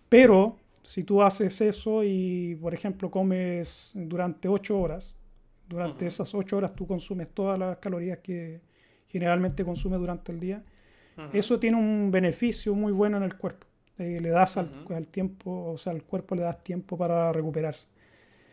Pero 0.08 0.56
si 0.82 1.04
tú 1.04 1.22
haces 1.22 1.60
eso 1.60 2.02
y, 2.04 2.56
por 2.60 2.74
ejemplo, 2.74 3.10
comes 3.10 3.92
durante 3.94 4.48
8 4.48 4.78
horas, 4.78 5.14
durante 5.68 6.06
esas 6.06 6.34
8 6.34 6.56
horas 6.56 6.74
tú 6.74 6.86
consumes 6.86 7.28
todas 7.32 7.58
las 7.58 7.78
calorías 7.78 8.18
que 8.18 8.60
generalmente 9.08 9.64
consumes 9.64 9.98
durante 10.00 10.32
el 10.32 10.40
día, 10.40 10.62
eso 11.32 11.60
tiene 11.60 11.76
un 11.76 12.10
beneficio 12.10 12.74
muy 12.74 12.92
bueno 12.92 13.18
en 13.18 13.22
el 13.22 13.36
cuerpo. 13.36 13.66
Eh, 13.98 14.18
le 14.20 14.30
das 14.30 14.56
al, 14.56 14.86
al, 14.88 15.06
tiempo, 15.08 15.72
o 15.72 15.76
sea, 15.76 15.92
al 15.92 16.02
cuerpo 16.02 16.34
le 16.34 16.42
das 16.42 16.64
tiempo 16.64 16.96
para 16.96 17.30
recuperarse. 17.32 17.86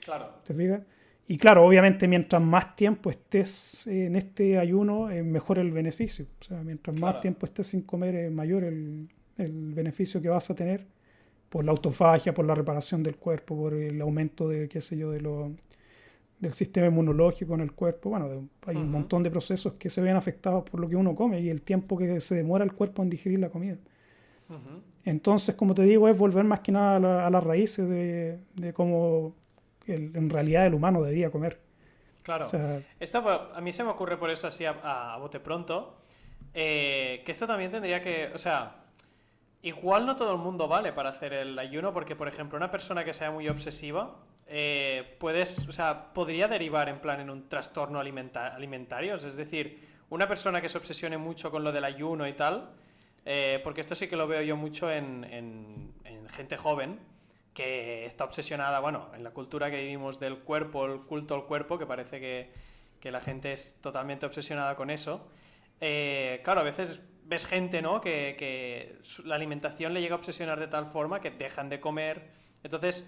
Claro. 0.03 0.41
¿Te 0.43 0.53
fijas? 0.53 0.81
Y 1.27 1.37
claro, 1.37 1.65
obviamente 1.65 2.07
mientras 2.07 2.41
más 2.41 2.75
tiempo 2.75 3.09
estés 3.09 3.87
en 3.87 4.15
este 4.15 4.57
ayuno, 4.57 5.09
es 5.09 5.23
mejor 5.23 5.59
el 5.59 5.71
beneficio. 5.71 6.25
O 6.41 6.43
sea, 6.43 6.63
mientras 6.63 6.99
más 6.99 7.21
tiempo 7.21 7.45
estés 7.45 7.67
sin 7.67 7.83
comer, 7.83 8.15
es 8.15 8.31
mayor 8.31 8.63
el, 8.63 9.07
el, 9.37 9.73
beneficio 9.73 10.21
que 10.21 10.27
vas 10.27 10.49
a 10.49 10.55
tener 10.55 10.85
por 11.49 11.65
la 11.65 11.71
autofagia, 11.71 12.33
por 12.33 12.45
la 12.45 12.55
reparación 12.55 13.03
del 13.03 13.17
cuerpo, 13.17 13.55
por 13.55 13.73
el 13.73 13.99
aumento 14.01 14.47
de, 14.47 14.69
qué 14.69 14.81
sé 14.81 14.97
yo, 14.97 15.11
de 15.11 15.21
lo, 15.21 15.51
del 16.39 16.53
sistema 16.53 16.87
inmunológico 16.87 17.55
en 17.55 17.61
el 17.61 17.73
cuerpo. 17.73 18.09
Bueno, 18.09 18.47
hay 18.65 18.75
un 18.75 18.91
montón 18.91 19.23
de 19.23 19.31
procesos 19.31 19.73
que 19.73 19.89
se 19.89 20.01
ven 20.01 20.15
afectados 20.15 20.63
por 20.69 20.79
lo 20.79 20.87
que 20.87 20.95
uno 20.95 21.15
come 21.15 21.41
y 21.41 21.49
el 21.49 21.61
tiempo 21.61 21.97
que 21.97 22.21
se 22.21 22.35
demora 22.35 22.63
el 22.63 22.73
cuerpo 22.73 23.01
en 23.03 23.09
digerir 23.09 23.39
la 23.39 23.49
comida. 23.49 23.77
Entonces, 25.05 25.55
como 25.55 25.75
te 25.75 25.83
digo, 25.83 26.07
es 26.07 26.17
volver 26.17 26.43
más 26.43 26.61
que 26.61 26.71
nada 26.71 27.25
a, 27.25 27.29
las 27.29 27.43
raíces 27.43 27.87
de, 27.87 28.39
de 28.55 28.73
cómo 28.73 29.35
en 29.85 30.29
realidad 30.29 30.65
el 30.65 30.73
humano 30.73 31.01
debía 31.01 31.29
comer. 31.29 31.59
Claro. 32.23 32.47
esto 32.99 33.49
a 33.55 33.61
mí 33.61 33.73
se 33.73 33.83
me 33.83 33.89
ocurre 33.89 34.17
por 34.17 34.29
eso 34.29 34.45
así 34.45 34.63
a, 34.65 35.17
bote 35.19 35.39
pronto, 35.39 35.97
eh, 36.53 37.23
que 37.25 37.31
esto 37.31 37.47
también 37.47 37.71
tendría 37.71 38.01
que, 38.01 38.29
o 38.33 38.37
sea, 38.37 38.78
igual 39.61 40.05
no 40.05 40.15
todo 40.15 40.33
el 40.33 40.39
mundo 40.39 40.67
vale 40.67 40.93
para 40.93 41.09
hacer 41.09 41.33
el 41.33 41.57
ayuno, 41.57 41.93
porque 41.93 42.15
por 42.15 42.27
ejemplo 42.27 42.57
una 42.57 42.71
persona 42.71 43.03
que 43.03 43.13
sea 43.13 43.31
muy 43.31 43.47
obsesiva, 43.49 44.15
eh, 44.47 45.15
puedes, 45.19 45.67
o 45.67 45.71
sea, 45.71 46.13
podría 46.13 46.47
derivar 46.47 46.89
en 46.89 46.99
plan 46.99 47.19
en 47.19 47.29
un 47.29 47.47
trastorno 47.49 47.99
alimentario, 47.99 49.15
es 49.15 49.35
decir, 49.35 49.87
una 50.09 50.27
persona 50.27 50.61
que 50.61 50.69
se 50.69 50.77
obsesione 50.77 51.17
mucho 51.17 51.51
con 51.51 51.63
lo 51.63 51.71
del 51.71 51.83
ayuno 51.83 52.27
y 52.27 52.33
tal, 52.33 52.71
eh, 53.25 53.59
porque 53.63 53.81
esto 53.81 53.95
sí 53.95 54.07
que 54.07 54.15
lo 54.15 54.27
veo 54.27 54.41
yo 54.41 54.57
mucho 54.57 54.91
en, 54.91 55.23
en 55.23 56.29
gente 56.29 56.57
joven, 56.57 56.99
que 57.53 58.05
está 58.05 58.23
obsesionada, 58.23 58.79
bueno, 58.79 59.09
en 59.13 59.23
la 59.23 59.31
cultura 59.31 59.69
que 59.69 59.81
vivimos 59.81 60.19
del 60.19 60.39
cuerpo, 60.39 60.85
el 60.85 61.01
culto 61.01 61.35
al 61.35 61.45
cuerpo, 61.45 61.77
que 61.77 61.85
parece 61.85 62.19
que, 62.19 62.51
que 62.99 63.11
la 63.11 63.21
gente 63.21 63.51
es 63.51 63.79
totalmente 63.81 64.25
obsesionada 64.25 64.75
con 64.75 64.89
eso. 64.89 65.27
Eh, 65.81 66.39
claro, 66.43 66.61
a 66.61 66.63
veces 66.63 67.01
ves 67.29 67.45
gente, 67.45 67.81
¿no? 67.81 68.01
Que, 68.01 68.35
que, 68.37 68.97
la 69.23 69.35
alimentación 69.35 69.93
le 69.93 70.01
llega 70.01 70.15
a 70.15 70.17
obsesionar 70.17 70.59
de 70.59 70.67
tal 70.67 70.87
forma 70.87 71.21
que 71.21 71.31
dejan 71.31 71.69
de 71.69 71.79
comer. 71.79 72.29
Entonces, 72.63 73.07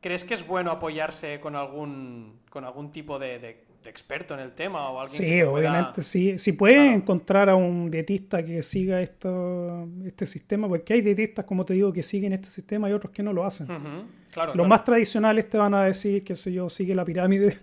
¿crees 0.00 0.24
que 0.24 0.34
es 0.34 0.46
bueno 0.46 0.70
apoyarse 0.70 1.40
con 1.40 1.56
algún, 1.56 2.40
con 2.48 2.64
algún 2.64 2.92
tipo 2.92 3.18
de 3.18 3.66
experto 3.88 4.34
en 4.34 4.40
el 4.40 4.52
tema 4.52 4.90
o 4.90 5.00
alguien 5.00 5.22
sí, 5.22 5.42
obviamente, 5.42 6.02
sí. 6.02 6.38
Si 6.38 6.52
puedes 6.52 6.92
encontrar 6.92 7.48
a 7.48 7.54
un 7.54 7.90
dietista 7.90 8.44
que 8.44 8.62
siga 8.62 9.00
esto, 9.00 9.88
este 10.04 10.26
sistema, 10.26 10.68
porque 10.68 10.94
hay 10.94 11.00
dietistas, 11.00 11.44
como 11.44 11.64
te 11.64 11.74
digo, 11.74 11.92
que 11.92 12.02
siguen 12.02 12.32
este 12.32 12.48
sistema 12.48 12.88
y 12.90 12.92
otros 12.92 13.12
que 13.12 13.22
no 13.22 13.32
lo 13.32 13.44
hacen. 13.44 13.68
Los 14.54 14.68
más 14.68 14.84
tradicionales 14.84 15.48
te 15.48 15.58
van 15.58 15.74
a 15.74 15.84
decir, 15.84 16.24
que 16.24 16.34
sé 16.34 16.52
yo, 16.52 16.68
sigue 16.68 16.94
la 16.94 17.04
pirámide. 17.04 17.58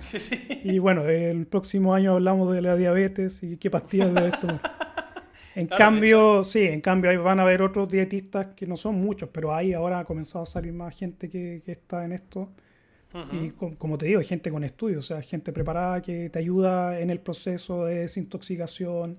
Sí, 0.00 0.18
sí. 0.18 0.36
Y 0.64 0.78
bueno, 0.78 1.08
el 1.08 1.46
próximo 1.46 1.94
año 1.94 2.14
hablamos 2.14 2.52
de 2.52 2.62
la 2.62 2.76
diabetes 2.76 3.42
y 3.42 3.56
qué 3.56 3.70
pastillas 3.70 4.14
debes 4.14 4.38
tomar. 4.40 4.60
En 5.54 5.66
cambio, 5.66 6.44
sí, 6.44 6.60
en 6.60 6.80
cambio 6.80 7.22
van 7.22 7.40
a 7.40 7.42
haber 7.42 7.62
otros 7.62 7.88
dietistas 7.88 8.48
que 8.54 8.66
no 8.66 8.76
son 8.76 8.96
muchos, 8.96 9.28
pero 9.32 9.54
ahí 9.54 9.72
ahora 9.72 10.00
ha 10.00 10.04
comenzado 10.04 10.44
a 10.44 10.46
salir 10.46 10.72
más 10.72 10.96
gente 10.96 11.28
que, 11.28 11.62
que 11.64 11.72
está 11.72 12.04
en 12.04 12.12
esto 12.12 12.50
y 13.32 13.50
como 13.50 13.96
te 13.96 14.06
digo, 14.06 14.20
hay 14.20 14.26
gente 14.26 14.50
con 14.50 14.64
estudios, 14.64 14.98
o 15.06 15.08
sea, 15.08 15.22
gente 15.22 15.52
preparada 15.52 16.02
que 16.02 16.28
te 16.28 16.38
ayuda 16.38 17.00
en 17.00 17.08
el 17.10 17.20
proceso 17.20 17.86
de 17.86 18.00
desintoxicación, 18.00 19.18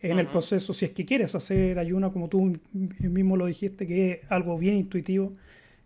en 0.00 0.18
el 0.18 0.26
proceso, 0.26 0.72
si 0.72 0.86
es 0.86 0.90
que 0.90 1.04
quieres 1.04 1.34
hacer 1.34 1.78
ayuno, 1.78 2.12
como 2.12 2.28
tú 2.28 2.58
mismo 2.72 3.36
lo 3.36 3.46
dijiste, 3.46 3.86
que 3.86 4.10
es 4.10 4.20
algo 4.30 4.58
bien 4.58 4.76
intuitivo. 4.76 5.32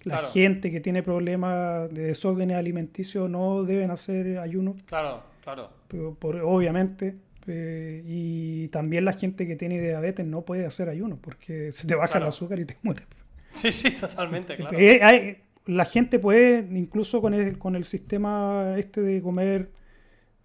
La 0.04 0.18
gente 0.18 0.70
que 0.70 0.80
tiene 0.80 1.02
problemas 1.02 1.92
de 1.92 2.04
desórdenes 2.04 2.56
alimenticios 2.56 3.30
no 3.30 3.62
deben 3.62 3.90
hacer 3.90 4.38
ayuno. 4.38 4.74
Claro, 4.86 5.22
claro. 5.44 5.70
Por, 6.18 6.36
obviamente. 6.36 7.14
Eh, 7.46 8.02
y 8.06 8.68
también 8.68 9.04
la 9.04 9.12
gente 9.12 9.46
que 9.46 9.56
tiene 9.56 9.80
diabetes 9.80 10.26
no 10.26 10.42
puede 10.42 10.64
hacer 10.64 10.88
ayuno 10.88 11.18
porque 11.20 11.72
se 11.72 11.86
te 11.86 11.94
baja 11.94 12.18
el 12.18 12.24
azúcar 12.24 12.58
y 12.60 12.64
te 12.64 12.76
mueres. 12.82 13.06
Sí, 13.52 13.72
sí, 13.72 13.90
totalmente, 13.90 14.56
claro. 14.56 14.78
Eh, 14.78 15.00
hay, 15.02 15.36
la 15.66 15.84
gente 15.84 16.18
puede, 16.18 16.66
incluso 16.76 17.20
con 17.20 17.34
el, 17.34 17.58
con 17.58 17.76
el 17.76 17.84
sistema 17.84 18.74
este 18.78 19.00
de 19.00 19.22
comer, 19.22 19.70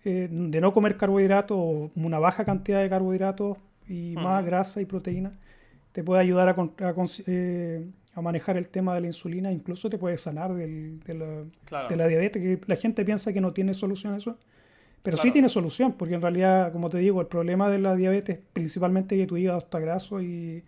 eh, 0.03 0.27
de 0.29 0.61
no 0.61 0.73
comer 0.73 0.97
carbohidratos 0.97 1.57
o 1.59 1.91
una 1.95 2.19
baja 2.19 2.45
cantidad 2.45 2.81
de 2.81 2.89
carbohidratos 2.89 3.57
y 3.87 4.13
más 4.15 4.45
grasa 4.45 4.81
y 4.81 4.85
proteína, 4.85 5.31
te 5.91 6.03
puede 6.03 6.21
ayudar 6.21 6.49
a, 6.49 6.95
eh, 7.25 7.87
a, 8.13 8.21
manejar 8.21 8.57
el 8.57 8.69
tema 8.69 8.93
de 8.93 9.01
la 9.01 9.07
insulina, 9.07 9.51
incluso 9.51 9.89
te 9.89 9.97
puede 9.97 10.17
sanar 10.17 10.53
del, 10.53 10.99
de, 10.99 11.13
la, 11.15 11.87
de, 11.87 11.95
la, 11.95 12.07
diabetes, 12.07 12.41
que 12.41 12.61
la 12.67 12.75
gente 12.75 13.03
piensa 13.03 13.33
que 13.33 13.41
no 13.41 13.53
tiene 13.53 13.73
solución 13.73 14.13
a 14.13 14.17
eso. 14.17 14.37
Pero 15.03 15.17
sí 15.17 15.31
tiene 15.31 15.47
solución, 15.47 15.93
porque 15.93 16.15
en 16.15 16.21
realidad, 16.21 16.71
como 16.73 16.89
te 16.89 16.97
digo, 16.97 17.21
el 17.21 17.27
problema 17.27 17.69
de 17.69 17.79
la 17.79 17.95
diabetes 17.95 18.37
es 18.37 18.43
principalmente 18.51 19.15
que 19.15 19.25
tu 19.25 19.37
hígado 19.37 19.59
está 19.59 19.79
graso 19.79 20.21
y, 20.21 20.63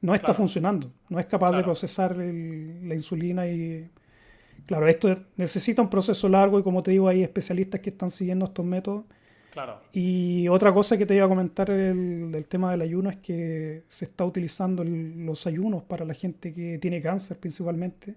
no 0.00 0.14
está 0.14 0.34
funcionando, 0.34 0.92
no 1.08 1.18
es 1.18 1.26
capaz 1.26 1.52
de 1.56 1.62
procesar 1.62 2.16
la 2.16 2.94
insulina 2.94 3.46
y 3.48 3.88
claro, 4.66 4.88
esto 4.88 5.14
necesita 5.36 5.82
un 5.82 5.90
proceso 5.90 6.28
largo 6.28 6.58
y 6.58 6.62
como 6.62 6.82
te 6.82 6.90
digo, 6.90 7.08
hay 7.08 7.22
especialistas 7.22 7.80
que 7.80 7.90
están 7.90 8.10
siguiendo 8.10 8.44
estos 8.44 8.64
métodos. 8.64 9.04
Claro. 9.50 9.80
Y 9.92 10.48
otra 10.48 10.72
cosa 10.74 10.98
que 10.98 11.06
te 11.06 11.16
iba 11.16 11.24
a 11.24 11.28
comentar 11.28 11.70
del, 11.70 12.46
tema 12.46 12.70
del 12.72 12.82
ayuno 12.82 13.08
es 13.08 13.16
que 13.16 13.84
se 13.88 14.04
está 14.04 14.24
utilizando 14.24 14.84
los 14.84 15.46
ayunos 15.46 15.82
para 15.82 16.04
la 16.04 16.12
gente 16.12 16.52
que 16.52 16.78
tiene 16.78 17.00
cáncer 17.00 17.38
principalmente, 17.38 18.14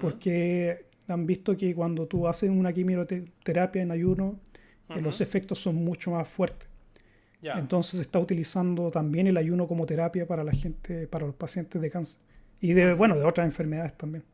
porque 0.00 0.86
han 1.08 1.26
visto 1.26 1.56
que 1.56 1.74
cuando 1.74 2.06
tú 2.06 2.28
haces 2.28 2.50
una 2.50 2.72
quimioterapia 2.72 3.82
en 3.82 3.90
ayuno, 3.90 4.38
los 4.96 5.20
efectos 5.20 5.58
son 5.58 5.76
mucho 5.76 6.10
más 6.10 6.26
fuertes. 6.26 6.68
Entonces 7.42 7.96
se 7.96 8.02
está 8.02 8.18
utilizando 8.18 8.90
también 8.90 9.26
el 9.26 9.36
ayuno 9.36 9.66
como 9.66 9.86
terapia 9.86 10.26
para 10.26 10.44
la 10.44 10.52
gente, 10.52 11.06
para 11.06 11.26
los 11.26 11.34
pacientes 11.34 11.80
de 11.80 11.90
cáncer. 11.90 12.20
Y 12.60 12.74
de, 12.74 12.92
bueno, 12.92 13.16
de 13.16 13.24
otras 13.24 13.46
enfermedades 13.46 13.96
también. 13.96 14.24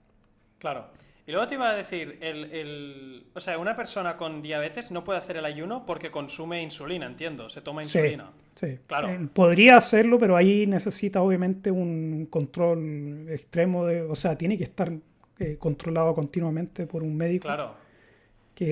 Claro. 0.58 0.88
Y 1.26 1.32
luego 1.32 1.46
te 1.46 1.54
iba 1.54 1.70
a 1.70 1.74
decir, 1.74 2.18
el, 2.20 3.26
o 3.34 3.40
sea, 3.40 3.58
una 3.58 3.74
persona 3.74 4.16
con 4.16 4.42
diabetes 4.42 4.90
no 4.90 5.02
puede 5.02 5.18
hacer 5.18 5.36
el 5.36 5.44
ayuno 5.44 5.84
porque 5.84 6.10
consume 6.10 6.62
insulina, 6.62 7.06
entiendo, 7.06 7.48
se 7.48 7.60
toma 7.60 7.82
insulina. 7.82 8.30
Sí, 8.54 8.78
claro. 8.86 9.10
Eh, 9.10 9.28
podría 9.32 9.76
hacerlo, 9.76 10.18
pero 10.18 10.36
ahí 10.36 10.66
necesita 10.66 11.20
obviamente 11.20 11.70
un 11.70 12.26
control 12.30 13.26
extremo, 13.28 13.86
de, 13.86 14.02
o 14.02 14.14
sea, 14.14 14.38
tiene 14.38 14.56
que 14.56 14.64
estar 14.64 14.92
eh, 15.38 15.56
controlado 15.58 16.14
continuamente 16.14 16.86
por 16.86 17.02
un 17.02 17.16
médico. 17.16 17.46
Claro 17.46 17.85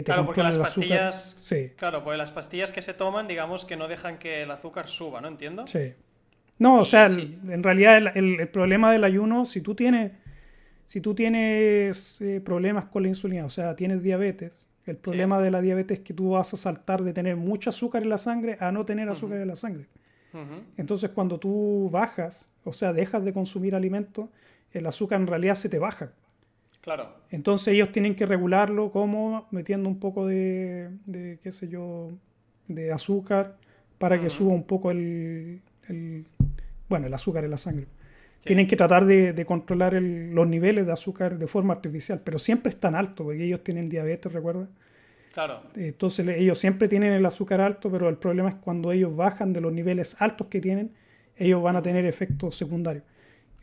claro, 0.05 0.27
porque 0.27 0.43
las 0.43 0.59
pastillas, 0.59 1.37
sí. 1.39 1.71
claro, 1.77 2.03
porque 2.03 2.17
las 2.17 2.33
pastillas 2.33 2.73
que 2.73 2.83
se 2.83 2.95
toman, 2.95 3.29
digamos 3.29 3.65
que 3.65 3.77
no 3.77 3.89
dejan 3.89 4.19
que 4.19 4.43
el 4.43 4.51
azúcar 4.51 4.87
suba, 4.87 5.21
¿no? 5.21 5.29
Entiendo. 5.29 5.67
Sí. 5.67 5.93
No, 6.59 6.81
o 6.81 6.85
sea, 6.85 7.07
en 7.07 7.63
realidad 7.63 8.17
el, 8.17 8.49
problema 8.49 8.93
del 8.93 9.05
ayuno, 9.05 9.45
si 9.45 9.61
tú 9.61 9.75
tienes, 9.75 10.13
si 10.87 11.01
tú 11.01 11.15
tienes 11.15 12.21
eh, 12.21 12.41
problemas 12.41 12.87
con 12.87 13.03
la 13.03 13.09
insulina, 13.09 13.45
o 13.45 13.51
sea, 13.51 13.75
tienes 13.75 14.03
diabetes, 14.03 14.69
el 14.87 14.97
problema 14.97 15.41
de 15.41 15.51
la 15.51 15.61
diabetes 15.61 15.99
es 15.99 16.05
que 16.05 16.15
tú 16.15 16.31
vas 16.31 16.53
a 16.55 16.57
saltar 16.57 17.03
de 17.03 17.13
tener 17.13 17.37
mucho 17.37 17.71
azúcar 17.71 18.03
en 18.03 18.11
la 18.11 18.19
sangre 18.19 18.57
a 18.61 18.71
no 18.71 18.85
tener 18.85 19.09
azúcar 19.09 19.39
en 19.39 19.49
la 19.49 19.57
sangre. 19.57 19.87
Entonces, 20.77 21.11
cuando 21.11 21.39
tú 21.39 21.89
bajas, 21.93 22.49
o 22.65 22.73
sea, 22.73 22.93
dejas 22.93 23.25
de 23.25 23.33
consumir 23.33 23.75
alimentos, 23.75 24.29
el 24.73 24.85
azúcar 24.87 25.21
en 25.21 25.29
realidad 25.29 25.55
se 25.55 25.69
te 25.69 25.79
baja. 25.79 26.13
Claro. 26.85 27.09
Entonces 27.31 27.69
ellos 27.69 27.93
tienen 27.93 28.15
que 28.15 28.27
regularlo 28.27 28.91
como 28.91 29.49
metiendo 29.51 29.89
un 29.89 29.99
poco 29.99 30.27
de, 30.27 30.91
qué 31.43 31.51
sé 31.51 31.67
yo, 31.67 32.11
de 32.69 32.93
azúcar 32.93 33.57
para 33.97 34.21
que 34.21 34.29
suba 34.29 34.53
un 34.53 34.65
poco 34.65 34.91
el, 34.91 35.63
bueno, 36.91 37.07
el 37.07 37.15
azúcar 37.15 37.43
en 37.45 37.53
la 37.53 37.57
sangre. 37.57 37.87
Tienen 38.41 38.69
que 38.69 38.77
tratar 38.77 39.07
de, 39.07 39.45
controlar 39.47 39.95
los 39.95 40.47
niveles 40.47 40.85
de 40.85 40.93
azúcar 40.93 41.39
de 41.39 41.47
forma 41.47 41.73
artificial, 41.73 42.21
pero 42.23 42.39
siempre 42.39 42.69
están 42.69 42.95
altos, 42.95 43.25
porque 43.25 43.43
ellos 43.43 43.65
tienen 43.65 43.89
diabetes, 43.89 44.31
recuerda. 44.31 44.69
Claro. 45.33 45.63
Entonces 45.77 46.29
ellos 46.29 46.59
siempre 46.59 46.87
tienen 46.87 47.15
el 47.15 47.25
azúcar 47.25 47.63
alto, 47.63 47.91
pero 47.91 48.11
el 48.11 48.19
problema 48.19 48.51
es 48.51 48.57
cuando 48.57 48.93
ellos 48.93 49.17
bajan 49.17 49.55
de 49.55 49.63
los 49.63 49.73
niveles 49.73 50.21
altos 50.21 50.49
que 50.49 50.61
tienen, 50.61 50.93
ellos 51.39 51.63
van 51.63 51.77
a 51.77 51.83
tener 51.83 52.05
efectos 52.05 52.57
secundarios. 52.57 53.05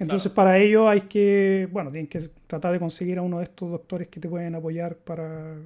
Entonces, 0.01 0.31
para 0.31 0.57
ello 0.57 0.89
hay 0.89 1.01
que, 1.01 1.69
bueno, 1.71 1.91
tienen 1.91 2.07
que 2.07 2.21
tratar 2.47 2.73
de 2.73 2.79
conseguir 2.79 3.19
a 3.19 3.21
uno 3.21 3.37
de 3.37 3.43
estos 3.43 3.69
doctores 3.69 4.07
que 4.07 4.19
te 4.19 4.27
pueden 4.27 4.55
apoyar 4.55 4.95
para 4.95 5.57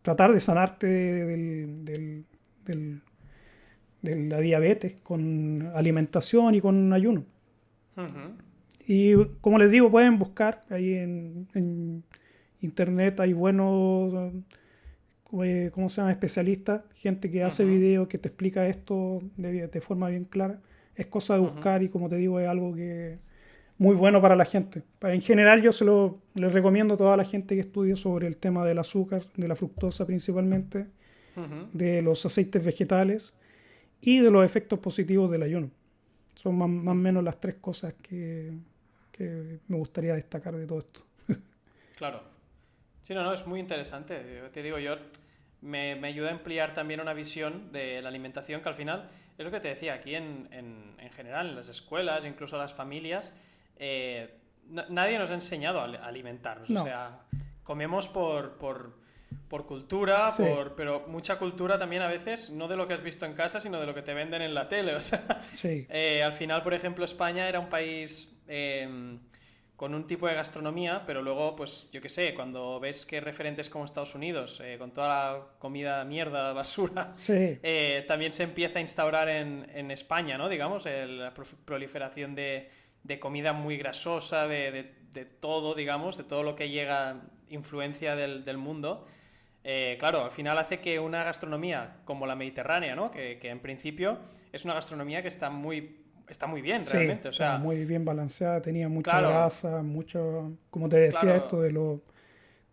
tratar 0.00 0.32
de 0.32 0.38
sanarte 0.38 0.86
del, 0.86 2.24
de 2.64 4.28
la 4.28 4.38
diabetes 4.38 4.94
con 5.02 5.72
alimentación 5.74 6.54
y 6.54 6.60
con 6.60 6.92
ayuno. 6.92 7.24
Y 8.86 9.16
como 9.40 9.58
les 9.58 9.72
digo, 9.72 9.90
pueden 9.90 10.20
buscar 10.20 10.62
ahí 10.70 10.94
en, 10.94 12.04
internet, 12.60 13.18
hay 13.18 13.32
buenos, 13.32 14.34
eh, 15.42 15.70
¿cómo 15.74 15.88
se 15.88 16.00
llama? 16.00 16.12
Especialistas, 16.12 16.82
gente 16.94 17.28
que 17.28 17.42
hace 17.42 17.64
videos 17.64 18.06
que 18.06 18.18
te 18.18 18.28
explica 18.28 18.68
esto 18.68 19.20
de, 19.36 19.66
de, 19.66 19.80
forma 19.80 20.10
bien 20.10 20.26
clara. 20.26 20.60
Es 20.94 21.06
cosa 21.06 21.34
de 21.34 21.40
buscar 21.40 21.82
y 21.82 21.88
como 21.88 22.08
te 22.08 22.16
digo, 22.16 22.38
es 22.38 22.46
algo 22.46 22.72
que 22.72 23.18
muy 23.78 23.94
bueno 23.94 24.20
para 24.20 24.34
la 24.36 24.44
gente. 24.44 24.82
En 25.02 25.22
general 25.22 25.62
yo 25.62 25.72
se 25.72 25.84
lo 25.84 26.18
les 26.34 26.52
recomiendo 26.52 26.94
a 26.94 26.96
toda 26.96 27.16
la 27.16 27.24
gente 27.24 27.54
que 27.54 27.62
estudie 27.62 27.96
sobre 27.96 28.26
el 28.26 28.36
tema 28.36 28.66
del 28.66 28.78
azúcar, 28.78 29.22
de 29.36 29.48
la 29.48 29.56
fructosa 29.56 30.04
principalmente, 30.04 30.86
de 31.72 32.02
los 32.02 32.26
aceites 32.26 32.64
vegetales 32.64 33.32
y 34.00 34.18
de 34.18 34.30
los 34.30 34.44
efectos 34.44 34.80
positivos 34.80 35.30
del 35.30 35.44
ayuno. 35.44 35.70
Son 36.34 36.56
más, 36.56 36.68
o 36.68 36.94
menos 36.94 37.22
las 37.22 37.38
tres 37.40 37.56
cosas 37.60 37.94
que, 37.94 38.52
que, 39.12 39.58
me 39.68 39.76
gustaría 39.76 40.14
destacar 40.14 40.56
de 40.56 40.66
todo 40.66 40.80
esto. 40.80 41.04
claro. 41.96 42.22
Sí, 43.02 43.14
no, 43.14 43.22
no, 43.22 43.32
es 43.32 43.46
muy 43.46 43.60
interesante. 43.60 44.42
Te 44.52 44.62
digo 44.62 44.78
yo, 44.78 44.96
me, 45.62 45.94
me, 45.96 46.08
ayuda 46.08 46.28
a 46.28 46.32
ampliar 46.32 46.74
también 46.74 47.00
una 47.00 47.14
visión 47.14 47.72
de 47.72 48.02
la 48.02 48.08
alimentación 48.08 48.60
que 48.60 48.68
al 48.68 48.74
final 48.74 49.08
es 49.38 49.44
lo 49.44 49.50
que 49.50 49.60
te 49.60 49.68
decía, 49.68 49.94
aquí 49.94 50.14
en, 50.14 50.48
en, 50.50 50.94
en 50.98 51.10
general, 51.10 51.50
en 51.50 51.54
las 51.54 51.68
escuelas, 51.68 52.24
incluso 52.24 52.58
las 52.58 52.74
familias, 52.74 53.32
eh, 53.78 54.38
nadie 54.88 55.18
nos 55.18 55.30
ha 55.30 55.34
enseñado 55.34 55.80
a 55.80 55.84
alimentarnos. 55.84 56.70
O 56.70 56.82
sea, 56.82 57.20
comemos 57.62 58.08
por, 58.08 58.58
por, 58.58 58.98
por 59.48 59.66
cultura, 59.66 60.30
por, 60.36 60.74
pero 60.74 61.06
mucha 61.08 61.38
cultura 61.38 61.78
también 61.78 62.02
a 62.02 62.08
veces, 62.08 62.50
no 62.50 62.68
de 62.68 62.76
lo 62.76 62.86
que 62.86 62.94
has 62.94 63.02
visto 63.02 63.26
en 63.26 63.34
casa, 63.34 63.60
sino 63.60 63.80
de 63.80 63.86
lo 63.86 63.94
que 63.94 64.02
te 64.02 64.14
venden 64.14 64.42
en 64.42 64.54
la 64.54 64.68
tele. 64.68 64.94
O 64.96 65.00
sea, 65.00 65.42
eh, 65.62 66.22
al 66.22 66.32
final, 66.32 66.62
por 66.62 66.74
ejemplo, 66.74 67.04
España 67.04 67.48
era 67.48 67.60
un 67.60 67.68
país... 67.68 68.34
Em, 68.46 69.20
con 69.78 69.94
un 69.94 70.08
tipo 70.08 70.26
de 70.26 70.34
gastronomía, 70.34 71.04
pero 71.06 71.22
luego, 71.22 71.54
pues 71.54 71.88
yo 71.92 72.00
qué 72.00 72.08
sé, 72.08 72.34
cuando 72.34 72.80
ves 72.80 73.06
que 73.06 73.20
referentes 73.20 73.70
como 73.70 73.84
Estados 73.84 74.16
Unidos, 74.16 74.60
eh, 74.60 74.76
con 74.76 74.92
toda 74.92 75.06
la 75.06 75.42
comida 75.60 76.04
mierda, 76.04 76.52
basura, 76.62 77.12
eh, 77.28 78.04
también 78.08 78.32
se 78.32 78.42
empieza 78.42 78.80
a 78.80 78.82
instaurar 78.82 79.28
en, 79.28 79.70
en 79.72 79.92
España, 79.92 80.36
¿no? 80.36 80.48
Digamos, 80.48 80.84
la 80.84 81.32
proliferación 81.64 82.34
de, 82.34 82.68
de, 83.08 83.18
comida 83.18 83.52
muy 83.52 83.76
grasosa, 83.76 84.46
de, 84.46 84.92
de, 85.12 85.24
todo, 85.24 85.74
digamos, 85.74 86.16
de 86.16 86.22
todo 86.24 86.44
lo 86.44 86.54
que 86.54 86.70
llega 86.70 87.22
influencia 87.48 88.14
del, 88.14 88.44
del 88.44 88.58
mundo. 88.58 89.06
Eh, 89.64 89.96
claro, 89.98 90.24
al 90.24 90.30
final 90.30 90.56
hace 90.58 90.78
que 90.78 91.00
una 91.00 91.24
gastronomía 91.24 91.96
como 92.04 92.26
la 92.26 92.36
mediterránea, 92.36 92.94
¿no? 92.94 93.10
Que, 93.10 93.38
que 93.38 93.50
en 93.50 93.58
principio 93.58 94.18
es 94.52 94.64
una 94.64 94.74
gastronomía 94.74 95.22
que 95.22 95.28
está 95.28 95.50
muy 95.50 96.04
está 96.28 96.46
muy 96.46 96.62
bien 96.62 96.84
realmente. 96.84 97.28
o 97.28 97.32
sea, 97.32 97.58
muy 97.58 97.84
bien 97.84 98.04
balanceada, 98.04 98.60
tenía 98.60 98.88
mucha 98.88 99.18
grasa, 99.20 99.82
mucho, 99.82 100.52
como 100.70 100.88
te 100.88 100.98
decía, 100.98 101.36
esto 101.36 101.60
de, 101.60 101.72
lo, 101.72 102.02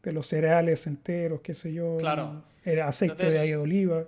de 0.04 0.12
los 0.12 0.28
cereales 0.28 0.88
enteros, 0.88 1.42
qué 1.42 1.54
sé 1.54 1.74
yo, 1.74 1.98
claro. 1.98 2.44
era 2.64 2.88
aceite 2.88 3.30
de 3.30 3.58
oliva. 3.58 4.06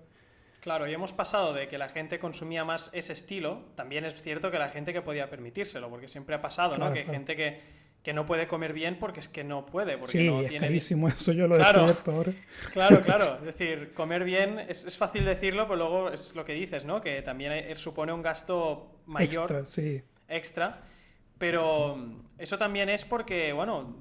Claro, 0.68 0.86
y 0.86 0.93
hemos 0.93 1.13
pasado 1.13 1.53
de 1.53 1.70
que 1.70 1.78
la 1.78 1.88
gente 1.88 2.20
consumía 2.20 2.65
más 2.65 2.89
ese 2.91 3.13
estilo, 3.13 3.63
también 3.76 4.03
es 4.03 4.22
cierto 4.22 4.51
que 4.51 4.59
la 4.59 4.68
gente 4.68 4.91
que 4.91 5.01
podía 5.01 5.30
permitírselo, 5.30 5.89
porque 5.89 6.09
siempre 6.09 6.36
ha 6.36 6.41
pasado, 6.41 6.78
¿no? 6.78 6.91
Que 6.91 6.99
hay 6.99 7.05
gente 7.05 7.38
que 7.38 7.61
que 8.03 8.13
no 8.13 8.26
puede 8.26 8.47
comer 8.47 8.74
bien 8.74 8.99
porque 8.99 9.22
es 9.22 9.30
que 9.30 9.45
no 9.45 9.65
puede. 9.65 9.97
Porque 9.97 10.11
sí, 10.11 10.30
no 10.30 10.41
es 10.41 10.51
carísimo 10.59 11.07
eso, 11.07 11.32
yo 11.32 11.47
lo 11.47 11.55
he 11.55 11.59
claro, 11.59 11.95
ahora. 12.07 12.34
Claro, 12.74 13.01
claro. 13.01 13.38
Es 13.39 13.45
decir, 13.45 13.93
comer 13.93 14.26
bien 14.26 14.59
es, 14.59 14.84
es, 14.84 14.97
fácil 14.97 15.24
decirlo, 15.24 15.68
pero 15.68 15.78
luego 15.78 16.09
es 16.09 16.36
lo 16.36 16.43
que 16.43 16.51
dices, 16.51 16.84
¿no? 16.84 16.99
Que 16.99 17.22
también 17.22 17.74
supone 17.78 18.11
un 18.11 18.22
gasto 18.22 18.91
mayor. 19.05 19.49
Extra, 19.49 19.65
sí. 19.65 20.01
Extra. 20.28 20.82
Pero 21.38 21.97
eso 22.38 22.57
también 22.57 22.89
es 22.89 23.05
porque, 23.05 23.53
bueno, 23.53 23.95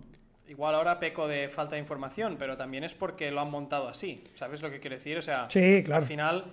igual 0.48 0.74
ahora 0.74 0.98
peco 0.98 1.28
de 1.28 1.48
falta 1.48 1.74
de 1.76 1.80
información, 1.80 2.36
pero 2.38 2.56
también 2.56 2.84
es 2.84 2.94
porque 2.94 3.30
lo 3.30 3.40
han 3.40 3.50
montado 3.50 3.88
así. 3.88 4.24
¿Sabes 4.34 4.62
lo 4.62 4.70
que 4.70 4.80
quiero 4.80 4.96
decir? 4.96 5.18
O 5.18 5.22
sea, 5.22 5.48
sí, 5.50 5.82
claro. 5.82 6.02
al 6.02 6.08
final 6.08 6.44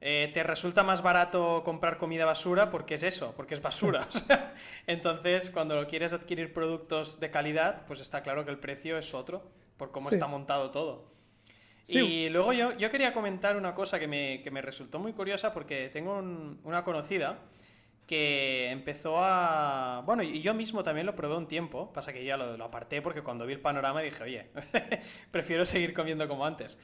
eh, 0.00 0.30
te 0.32 0.42
resulta 0.42 0.82
más 0.82 1.02
barato 1.02 1.62
comprar 1.62 1.98
comida 1.98 2.24
basura 2.24 2.70
porque 2.70 2.94
es 2.94 3.02
eso, 3.02 3.34
porque 3.36 3.54
es 3.54 3.62
basura. 3.62 4.06
Entonces, 4.86 5.50
cuando 5.50 5.86
quieres 5.86 6.12
adquirir 6.12 6.52
productos 6.52 7.20
de 7.20 7.30
calidad, 7.30 7.84
pues 7.86 8.00
está 8.00 8.22
claro 8.22 8.44
que 8.44 8.50
el 8.50 8.58
precio 8.58 8.96
es 8.96 9.12
otro, 9.12 9.42
por 9.76 9.90
cómo 9.90 10.10
está 10.10 10.26
montado 10.26 10.70
todo. 10.70 11.10
Y 11.88 12.28
luego 12.28 12.52
yo, 12.52 12.76
yo 12.76 12.90
quería 12.90 13.12
comentar 13.12 13.56
una 13.56 13.74
cosa 13.74 13.98
que 13.98 14.06
me, 14.06 14.42
que 14.42 14.50
me 14.50 14.62
resultó 14.62 14.98
muy 14.98 15.12
curiosa 15.12 15.52
porque 15.52 15.88
tengo 15.88 16.18
una 16.62 16.84
conocida 16.84 17.40
que 18.10 18.72
empezó 18.72 19.18
a... 19.18 20.02
Bueno, 20.04 20.24
y 20.24 20.40
yo 20.40 20.52
mismo 20.52 20.82
también 20.82 21.06
lo 21.06 21.14
probé 21.14 21.36
un 21.36 21.46
tiempo, 21.46 21.92
pasa 21.92 22.12
que 22.12 22.24
ya 22.24 22.36
lo, 22.36 22.56
lo 22.56 22.64
aparté 22.64 23.00
porque 23.00 23.22
cuando 23.22 23.46
vi 23.46 23.52
el 23.52 23.60
panorama 23.60 24.00
dije, 24.00 24.24
oye, 24.24 24.50
prefiero 25.30 25.64
seguir 25.64 25.94
comiendo 25.94 26.26
como 26.26 26.44
antes. 26.44 26.76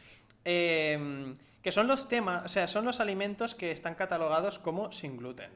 Eh, 0.45 1.35
que 1.63 1.73
son 1.73 1.89
los 1.89 2.09
temas, 2.09 2.45
o 2.45 2.49
sea, 2.49 2.69
son 2.69 2.85
los 2.85 3.01
alimentos 3.01 3.57
que 3.57 3.73
están 3.73 3.97
catalogados 3.97 4.61
como 4.61 4.93
sin 4.93 5.17
gluten. 5.17 5.51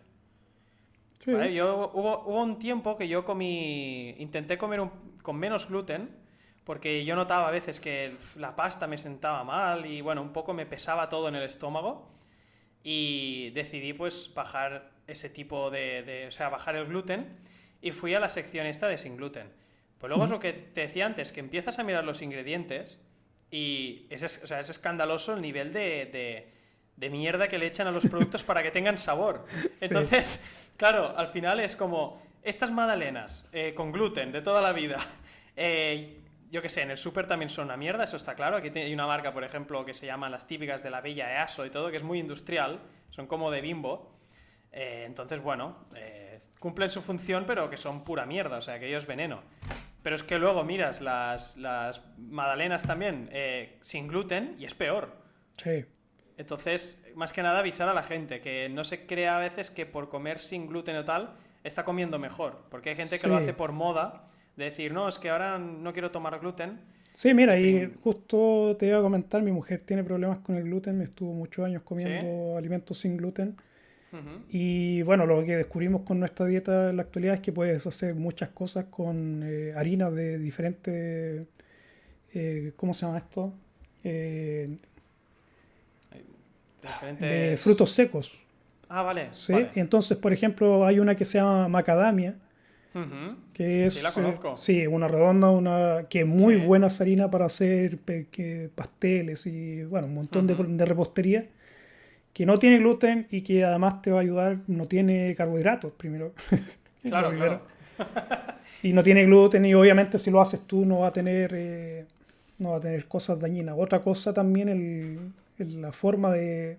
Yo, 1.24 1.92
hubo, 1.94 2.24
hubo, 2.24 2.42
un 2.42 2.58
tiempo 2.58 2.96
que 2.96 3.06
yo 3.06 3.24
comí, 3.24 4.16
intenté 4.18 4.58
comer 4.58 4.90
con 5.22 5.36
menos 5.36 5.68
gluten, 5.68 6.10
porque 6.64 7.04
yo 7.04 7.14
notaba 7.14 7.46
a 7.46 7.52
veces 7.52 7.78
que 7.78 8.16
la 8.34 8.56
pasta 8.56 8.88
me 8.88 8.98
sentaba 8.98 9.44
mal 9.44 9.86
y 9.86 10.00
bueno, 10.00 10.20
un 10.20 10.32
poco 10.32 10.52
me 10.52 10.66
pesaba 10.66 11.08
todo 11.08 11.28
en 11.28 11.36
el 11.36 11.44
estómago 11.44 12.10
y 12.82 13.50
decidí 13.50 13.92
pues 13.92 14.32
bajar 14.34 14.90
ese 15.10 15.28
tipo 15.28 15.70
de, 15.70 16.24
o 16.28 16.30
sea, 16.30 16.48
bajar 16.48 16.76
el 16.76 16.86
gluten 16.86 17.36
y 17.80 17.92
fui 17.92 18.14
a 18.14 18.20
la 18.20 18.28
sección 18.28 18.66
esta 18.66 18.88
de 18.88 18.98
sin 18.98 19.16
gluten. 19.16 19.50
Pues 19.98 20.08
luego 20.08 20.24
es 20.24 20.30
lo 20.30 20.40
que 20.40 20.52
te 20.52 20.82
decía 20.82 21.06
antes, 21.06 21.32
que 21.32 21.40
empiezas 21.40 21.78
a 21.78 21.82
mirar 21.82 22.04
los 22.04 22.22
ingredientes 22.22 22.98
y 23.50 24.06
es, 24.10 24.40
o 24.42 24.46
sea, 24.46 24.60
es 24.60 24.70
escandaloso 24.70 25.34
el 25.34 25.42
nivel 25.42 25.72
de, 25.72 26.52
de, 26.96 27.10
mierda 27.10 27.48
que 27.48 27.58
le 27.58 27.66
echan 27.66 27.86
a 27.86 27.90
los 27.90 28.06
productos 28.06 28.44
para 28.44 28.62
que 28.62 28.70
tengan 28.70 28.96
sabor. 28.96 29.44
Entonces, 29.80 30.42
claro, 30.76 31.16
al 31.16 31.28
final 31.28 31.60
es 31.60 31.76
como 31.76 32.22
estas 32.42 32.70
magdalenas 32.70 33.48
eh, 33.52 33.74
con 33.74 33.92
gluten 33.92 34.32
de 34.32 34.42
toda 34.42 34.60
la 34.60 34.72
vida. 34.72 34.98
Eh, 35.62 36.16
yo 36.50 36.62
qué 36.62 36.68
sé, 36.68 36.82
en 36.82 36.90
el 36.90 36.96
súper 36.98 37.26
también 37.26 37.48
son 37.48 37.66
una 37.66 37.76
mierda, 37.76 38.04
eso 38.04 38.16
está 38.16 38.34
claro. 38.34 38.56
Aquí 38.56 38.76
hay 38.76 38.92
una 38.92 39.06
marca, 39.06 39.32
por 39.32 39.44
ejemplo, 39.44 39.84
que 39.84 39.94
se 39.94 40.06
llama 40.06 40.28
las 40.28 40.46
típicas 40.46 40.82
de 40.82 40.90
la 40.90 41.00
Bella 41.00 41.30
EASO 41.32 41.64
y 41.64 41.70
todo, 41.70 41.90
que 41.90 41.96
es 41.96 42.02
muy 42.02 42.18
industrial, 42.18 42.80
son 43.10 43.26
como 43.26 43.50
de 43.50 43.60
bimbo. 43.60 44.10
Eh, 44.72 45.04
entonces, 45.06 45.42
bueno, 45.42 45.76
cumplen 46.58 46.90
su 46.90 47.00
función, 47.00 47.44
pero 47.46 47.68
que 47.70 47.76
son 47.76 48.04
pura 48.04 48.26
mierda, 48.26 48.58
o 48.58 48.62
sea, 48.62 48.78
que 48.78 48.88
ellos 48.88 49.06
veneno. 49.06 49.40
Pero 50.02 50.16
es 50.16 50.22
que 50.22 50.38
luego 50.38 50.64
miras 50.64 51.00
las, 51.00 51.56
las 51.56 52.02
magdalenas 52.16 52.84
también 52.84 53.28
eh, 53.32 53.78
sin 53.82 54.08
gluten 54.08 54.56
y 54.58 54.64
es 54.64 54.74
peor. 54.74 55.14
Sí. 55.56 55.84
Entonces, 56.38 57.02
más 57.14 57.32
que 57.32 57.42
nada 57.42 57.58
avisar 57.58 57.88
a 57.88 57.94
la 57.94 58.02
gente 58.02 58.40
que 58.40 58.68
no 58.70 58.84
se 58.84 59.06
crea 59.06 59.36
a 59.36 59.40
veces 59.40 59.70
que 59.70 59.84
por 59.84 60.08
comer 60.08 60.38
sin 60.38 60.66
gluten 60.66 60.96
o 60.96 61.04
tal 61.04 61.34
está 61.64 61.84
comiendo 61.84 62.18
mejor. 62.18 62.64
Porque 62.70 62.90
hay 62.90 62.96
gente 62.96 63.18
que 63.18 63.26
lo 63.26 63.36
hace 63.36 63.52
por 63.52 63.72
moda, 63.72 64.24
de 64.56 64.64
decir, 64.66 64.92
no, 64.92 65.08
es 65.08 65.18
que 65.18 65.28
ahora 65.28 65.58
no 65.58 65.92
quiero 65.92 66.10
tomar 66.10 66.38
gluten. 66.40 66.80
Sí, 67.12 67.34
mira, 67.34 67.58
y 67.58 67.92
justo 68.02 68.76
te 68.78 68.86
iba 68.86 68.98
a 68.98 69.02
comentar, 69.02 69.42
mi 69.42 69.52
mujer 69.52 69.82
tiene 69.82 70.02
problemas 70.02 70.38
con 70.38 70.56
el 70.56 70.62
gluten, 70.62 70.96
me 70.96 71.04
estuvo 71.04 71.34
muchos 71.34 71.66
años 71.66 71.82
comiendo 71.82 72.56
alimentos 72.56 72.98
sin 72.98 73.18
gluten. 73.18 73.56
Y 74.48 75.02
bueno, 75.02 75.24
lo 75.24 75.44
que 75.44 75.56
descubrimos 75.56 76.02
con 76.02 76.18
nuestra 76.18 76.46
dieta 76.46 76.90
en 76.90 76.96
la 76.96 77.02
actualidad 77.02 77.36
es 77.36 77.40
que 77.40 77.52
puedes 77.52 77.86
hacer 77.86 78.14
muchas 78.14 78.48
cosas 78.48 78.86
con 78.90 79.42
eh, 79.44 79.72
harinas 79.76 80.12
de 80.14 80.38
diferentes, 80.38 81.46
eh, 82.34 82.72
¿cómo 82.76 82.92
se 82.92 83.06
llama 83.06 83.18
esto? 83.18 83.52
Eh, 84.02 84.76
de 87.20 87.56
frutos 87.56 87.90
secos. 87.90 88.40
Ah, 88.88 89.02
vale. 89.02 89.28
¿sí? 89.32 89.54
Entonces, 89.76 90.18
por 90.18 90.32
ejemplo, 90.32 90.84
hay 90.84 90.98
una 90.98 91.14
que 91.14 91.24
se 91.24 91.38
llama 91.38 91.68
macadamia, 91.68 92.34
que 93.54 93.86
es 93.86 93.94
sí, 93.94 94.02
la 94.02 94.10
conozco. 94.10 94.56
sí, 94.56 94.88
una 94.88 95.06
redonda, 95.06 95.50
una 95.50 96.06
que 96.10 96.22
es 96.22 96.26
muy 96.26 96.56
buena 96.56 96.88
harina 96.98 97.30
para 97.30 97.44
hacer 97.44 97.98
pasteles 98.74 99.46
y 99.46 99.84
bueno, 99.84 100.08
un 100.08 100.14
montón 100.14 100.48
de, 100.48 100.56
de 100.56 100.84
repostería 100.84 101.46
que 102.32 102.46
no 102.46 102.58
tiene 102.58 102.78
gluten 102.78 103.26
y 103.30 103.42
que 103.42 103.64
además 103.64 104.02
te 104.02 104.10
va 104.10 104.18
a 104.18 104.22
ayudar, 104.22 104.58
no 104.66 104.86
tiene 104.86 105.34
carbohidratos 105.34 105.92
primero. 105.92 106.32
Claro, 107.02 107.30
claro. 107.30 107.62
y 108.82 108.92
no 108.92 109.02
tiene 109.02 109.24
gluten 109.24 109.64
y 109.64 109.72
obviamente 109.72 110.18
si 110.18 110.30
lo 110.30 110.38
haces 110.42 110.66
tú 110.66 110.84
no 110.84 110.98
va 110.98 111.06
a 111.06 111.12
tener, 111.14 111.50
eh, 111.54 112.04
no 112.58 112.72
va 112.72 112.76
a 112.76 112.80
tener 112.80 113.08
cosas 113.08 113.40
dañinas. 113.40 113.74
Otra 113.78 114.02
cosa 114.02 114.34
también, 114.34 114.68
el, 114.68 115.80
la 115.80 115.92
forma 115.92 116.30
de, 116.30 116.76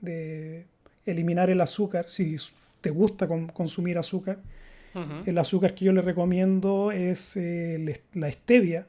de, 0.00 0.64
eliminar 1.06 1.50
el 1.50 1.60
azúcar, 1.60 2.08
si 2.08 2.36
te 2.80 2.90
gusta 2.90 3.26
consumir 3.26 3.98
azúcar, 3.98 4.38
el 5.26 5.36
azúcar 5.38 5.74
que 5.74 5.86
yo 5.86 5.92
le 5.92 6.02
recomiendo 6.02 6.92
es 6.92 7.36
eh, 7.36 8.00
la 8.12 8.30
stevia. 8.30 8.86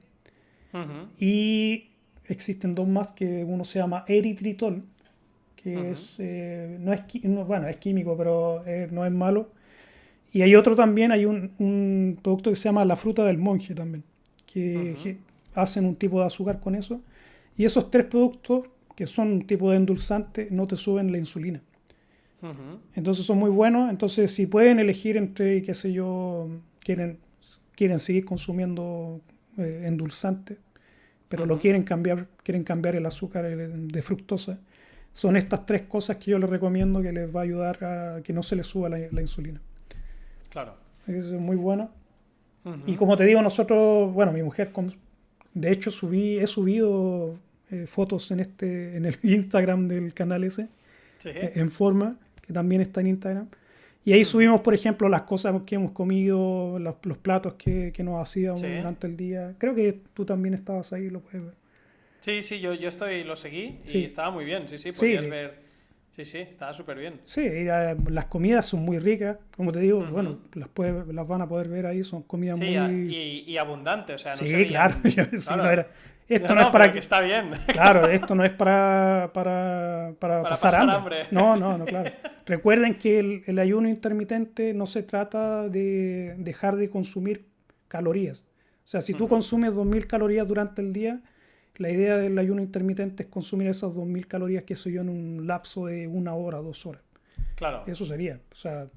Y 1.18 1.90
existen 2.28 2.76
dos 2.76 2.88
más 2.88 3.08
que 3.14 3.44
uno 3.44 3.64
se 3.66 3.80
llama 3.80 4.06
eritritol 4.08 4.84
que 5.66 5.90
es, 5.90 6.14
eh, 6.20 6.78
no 6.80 6.94
es, 6.94 7.02
bueno, 7.48 7.68
es 7.68 7.78
químico, 7.78 8.16
pero 8.16 8.64
eh, 8.68 8.88
no 8.92 9.04
es 9.04 9.12
malo. 9.12 9.50
Y 10.32 10.44
hay 10.44 10.56
otro 10.56 10.76
también, 10.76 11.12
hay 11.12 11.26
un, 11.26 11.54
un, 11.58 12.20
producto 12.22 12.52
que 12.52 12.56
se 12.56 12.66
llama 12.66 12.86
la 12.86 12.96
fruta 12.96 13.26
del 13.26 13.40
monje 13.40 13.74
también, 13.74 14.04
que, 14.46 15.18
hacen 15.56 15.86
un 15.86 15.96
tipo 15.96 16.20
de 16.20 16.28
azúcar 16.28 16.60
con 16.60 16.76
eso. 16.76 17.02
Y 17.58 17.66
esos 17.66 17.90
tres 17.90 18.06
productos, 18.06 18.68
que 18.96 19.08
son 19.08 19.32
un 19.32 19.48
tipo 19.48 19.72
de 19.72 19.78
endulzante, 19.78 20.50
no 20.52 20.68
te 20.68 20.76
suben 20.76 21.12
la 21.12 21.18
insulina. 21.18 21.64
Entonces 22.94 23.26
son 23.26 23.40
muy 23.40 23.50
buenos. 23.50 23.90
Entonces, 23.90 24.32
si 24.32 24.46
pueden 24.46 24.78
elegir 24.80 25.18
entre, 25.18 25.64
qué 25.64 25.74
sé 25.74 25.92
yo, 25.92 26.48
quieren, 26.80 27.18
quieren 27.76 27.98
seguir 27.98 28.24
consumiendo 28.24 29.20
eh, 29.58 29.86
endulzante, 29.86 30.58
pero 31.28 31.48
lo 31.48 31.58
quieren 31.58 31.82
cambiar, 31.82 32.28
quieren 32.44 32.64
cambiar 32.64 32.96
el 32.96 33.06
azúcar 33.08 33.46
de 33.48 34.02
fructosa, 34.04 34.60
son 35.16 35.38
estas 35.38 35.66
tres 35.66 35.84
cosas 35.84 36.18
que 36.18 36.32
yo 36.32 36.40
les 36.40 36.50
recomiendo 36.50 37.02
que 37.02 37.14
les 37.14 37.34
va 37.34 37.40
a 37.40 37.44
ayudar 37.44 37.82
a 37.86 38.22
que 38.22 38.34
no 38.34 38.44
se 38.44 38.58
les 38.58 38.68
suba 38.68 38.90
la, 38.90 39.22
insulina. 39.22 39.62
Claro. 40.50 40.76
Es 41.08 41.32
muy 41.32 41.56
bueno. 41.56 41.90
Y 42.86 42.98
como 42.98 43.16
te 43.16 43.24
digo, 43.24 43.42
nosotros, 43.42 44.14
bueno, 44.14 44.34
mi 44.34 44.44
mujer, 44.44 44.74
de 45.54 45.72
hecho 45.72 45.90
subí, 45.90 46.38
he 46.38 46.48
subido 46.48 47.38
eh, 47.72 47.86
fotos 47.88 48.30
en 48.32 48.42
este 48.42 48.98
en 48.98 49.06
el 49.06 49.18
Instagram 49.24 49.88
del 49.88 50.14
canal 50.14 50.44
ese, 50.44 50.68
eh, 51.24 51.54
en 51.56 51.72
forma, 51.72 52.18
que 52.42 52.52
también 52.52 52.82
está 52.82 53.00
en 53.00 53.08
Instagram. 53.08 53.48
Y 54.04 54.12
ahí 54.12 54.26
subimos, 54.26 54.60
por 54.60 54.74
ejemplo, 54.74 55.08
las 55.08 55.22
cosas 55.22 55.62
que 55.66 55.76
hemos 55.76 55.92
comido, 55.92 56.78
los, 56.78 56.96
platos 57.20 57.54
que, 57.54 57.94
que, 57.94 58.04
nos 58.04 58.22
hacíamos 58.22 58.62
durante 58.62 59.08
el 59.08 59.16
día. 59.16 59.56
Creo 59.60 59.74
que 59.74 59.98
tú 60.14 60.26
también 60.26 60.56
estabas 60.56 60.92
ahí, 60.92 61.10
lo 61.10 61.22
puedes 61.22 61.42
ver. 61.46 61.65
Sí, 62.26 62.42
sí, 62.42 62.60
yo, 62.60 62.74
yo 62.74 62.90
estoy, 62.90 63.24
lo 63.24 63.36
seguí 63.36 63.78
y 63.86 64.04
estaba 64.04 64.32
muy 64.32 64.46
bien, 64.46 64.68
sí, 64.68 64.80
sí, 64.80 64.92
podías 64.92 65.30
ver 65.30 65.64
Sí, 66.10 66.26
sí, 66.26 66.40
estaba 66.40 66.74
súper 66.74 66.98
bien. 66.98 67.20
Sí, 67.26 67.42
eh, 67.44 67.96
las 68.08 68.26
comidas 68.26 68.66
son 68.66 68.80
muy 68.80 68.98
ricas, 68.98 69.38
como 69.56 69.72
te 69.72 69.80
digo, 69.80 70.04
bueno, 70.10 70.40
las, 70.54 70.70
las 71.14 71.28
van 71.28 71.42
a 71.44 71.48
poder 71.48 71.68
ver 71.68 71.86
ahí, 71.86 72.04
son 72.04 72.24
comidas 72.24 72.58
muy... 72.58 72.70
Y, 73.14 73.44
y 73.46 73.58
abundantes, 73.58 74.16
o 74.16 74.18
sea, 74.18 74.32
no 74.32 74.38
Sí, 74.38 74.66
claro, 74.66 74.96
esto 75.04 76.56
no, 76.56 76.62
es 76.62 76.68
para 76.70 76.92
que... 76.92 76.98
Está 76.98 77.22
bien. 77.22 77.52
Claro, 77.68 78.08
esto 78.08 78.34
no 78.34 78.44
es 78.44 78.54
para, 78.54 79.30
para, 79.32 80.14
para, 80.18 80.42
pasar, 80.42 80.90
hambre. 80.90 81.28
No, 81.30 81.58
no, 81.58 81.78
no, 81.78 81.86
claro. 81.86 82.12
Recuerden 82.48 82.96
que 82.96 83.20
el, 83.20 83.44
el 83.46 83.60
ayuno 83.60 83.88
intermitente 83.88 84.74
no 84.74 84.88
se 84.88 85.04
trata 85.04 85.70
de 85.70 86.34
dejar 86.40 86.76
de 86.78 86.90
consumir 86.90 87.46
calorías. 87.88 88.48
O 88.84 88.88
sea, 88.88 89.02
si 89.02 89.14
tú 89.14 89.28
consumes 89.28 89.74
2.000 89.74 90.08
calorías 90.08 90.48
durante 90.48 90.82
el 90.82 90.92
día, 90.92 91.22
la 91.78 91.90
idea 91.90 92.18
del 92.18 92.38
ayuno 92.38 92.62
intermitente 92.62 93.24
es 93.24 93.30
consumir 93.30 93.68
esas 93.68 93.92
2.000 93.92 94.28
calorías, 94.28 94.64
que 94.64 94.76
soy 94.76 94.94
yo, 94.94 95.02
en 95.02 95.10
un 95.10 95.48
lapso 95.48 95.88
de 95.88 96.08
una 96.08 96.34
hora, 96.34 96.60
dos 96.60 96.86
horas. 96.86 97.04
Claro. 97.56 97.84
Eso 97.88 98.06
sería. 98.06 98.40
O 98.52 98.56
sea, 98.56 98.88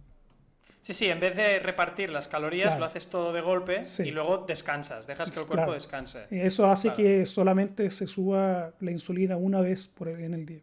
Sí, 0.81 0.95
sí, 0.95 1.07
en 1.07 1.21
vez 1.21 1.37
de 1.37 1.59
repartir 1.59 2.09
las 2.09 2.29
calorías, 2.29 2.79
lo 2.79 2.85
haces 2.87 3.09
todo 3.09 3.33
de 3.35 3.43
golpe 3.43 3.85
y 3.99 4.11
luego 4.11 4.47
descansas, 4.49 5.07
dejas 5.07 5.31
que 5.31 5.41
el 5.41 5.47
cuerpo 5.47 5.75
descanse. 5.75 6.27
Eso 6.31 6.67
hace 6.67 6.95
que 6.95 7.27
solamente 7.27 7.91
se 7.91 8.07
suba 8.07 8.73
la 8.81 8.91
insulina 8.91 9.37
una 9.37 9.61
vez 9.61 9.89
por 9.89 10.09
en 10.09 10.33
el 10.33 10.47
día. 10.47 10.63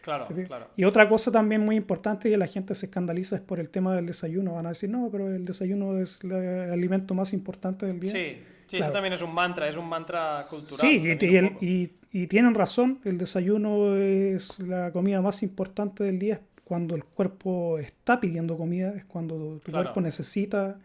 Claro, 0.00 0.26
claro. 0.48 0.66
Y 0.76 0.82
otra 0.82 1.08
cosa 1.08 1.30
también 1.30 1.60
muy 1.60 1.76
importante 1.76 2.28
que 2.28 2.36
la 2.36 2.48
gente 2.48 2.74
se 2.74 2.86
escandaliza 2.86 3.36
es 3.36 3.42
por 3.42 3.60
el 3.60 3.70
tema 3.70 3.94
del 3.94 4.06
desayuno. 4.06 4.54
Van 4.54 4.66
a 4.66 4.70
decir, 4.70 4.90
no, 4.90 5.08
pero 5.12 5.32
el 5.32 5.44
desayuno 5.44 5.96
es 6.00 6.18
el 6.24 6.72
alimento 6.72 7.14
más 7.14 7.32
importante 7.32 7.86
del 7.86 8.00
día. 8.00 8.10
Sí, 8.10 8.42
Sí, 8.66 8.78
eso 8.78 8.90
también 8.90 9.12
es 9.12 9.22
un 9.22 9.34
mantra, 9.34 9.68
es 9.68 9.76
un 9.76 9.88
mantra 9.88 10.44
cultural. 10.48 10.80
Sí, 10.80 11.88
y, 12.14 12.26
tienen 12.26 12.54
razón, 12.54 13.00
el 13.04 13.16
desayuno 13.16 13.96
es 13.96 14.58
la 14.58 14.92
comida 14.92 15.22
más 15.22 15.42
importante 15.42 16.04
del 16.04 16.18
día 16.18 16.40
cuando 16.64 16.94
el 16.94 17.04
cuerpo 17.04 17.78
está 17.78 18.20
pidiendo 18.20 18.56
comida, 18.56 18.94
es 18.94 19.04
cuando 19.06 19.60
tu 19.64 19.72
cuerpo 19.72 20.00
necesita 20.00 20.78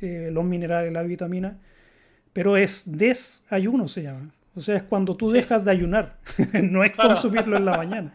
eh, 0.00 0.30
los 0.30 0.44
minerales, 0.44 0.92
la 0.92 1.02
vitamina, 1.02 1.58
pero 2.32 2.56
es 2.56 2.84
desayuno 2.86 3.88
se 3.88 4.02
llama. 4.02 4.30
O 4.54 4.60
sea, 4.60 4.76
es 4.76 4.82
cuando 4.82 5.16
tú 5.16 5.30
dejas 5.30 5.64
de 5.64 5.70
ayunar, 5.70 6.18
no 6.62 6.84
es 6.84 6.92
consumirlo 6.96 7.56
en 7.56 7.64
la 7.64 7.76
mañana. 7.76 8.14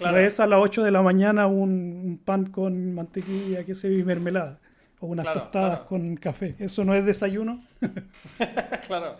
No 0.00 0.16
es 0.16 0.40
a 0.40 0.46
las 0.46 0.60
8 0.60 0.82
de 0.82 0.90
la 0.90 1.02
mañana 1.02 1.46
un, 1.46 2.18
pan 2.24 2.46
con 2.46 2.94
mantequilla, 2.94 3.64
que 3.64 3.74
se 3.74 3.92
y 3.92 4.02
mermelada 4.02 4.58
o 5.00 5.06
unas 5.06 5.32
tostadas 5.32 5.80
con 5.80 6.16
café. 6.16 6.54
Eso 6.58 6.84
no 6.84 6.94
es 6.94 7.04
desayuno. 7.04 7.60
claro. 8.86 9.16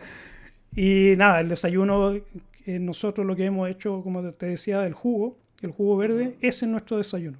Y 0.76 1.14
nada, 1.16 1.40
el 1.40 1.48
desayuno, 1.48 2.14
eh, 2.14 2.78
nosotros 2.78 3.26
lo 3.26 3.34
que 3.34 3.46
hemos 3.46 3.68
hecho, 3.68 4.02
como 4.02 4.22
te 4.32 4.46
decía, 4.46 4.86
el 4.86 4.94
jugo, 4.94 5.38
el 5.62 5.72
jugo 5.72 5.96
verde, 5.96 6.36
ese 6.40 6.66
es 6.66 6.70
nuestro 6.70 6.98
desayuno. 6.98 7.38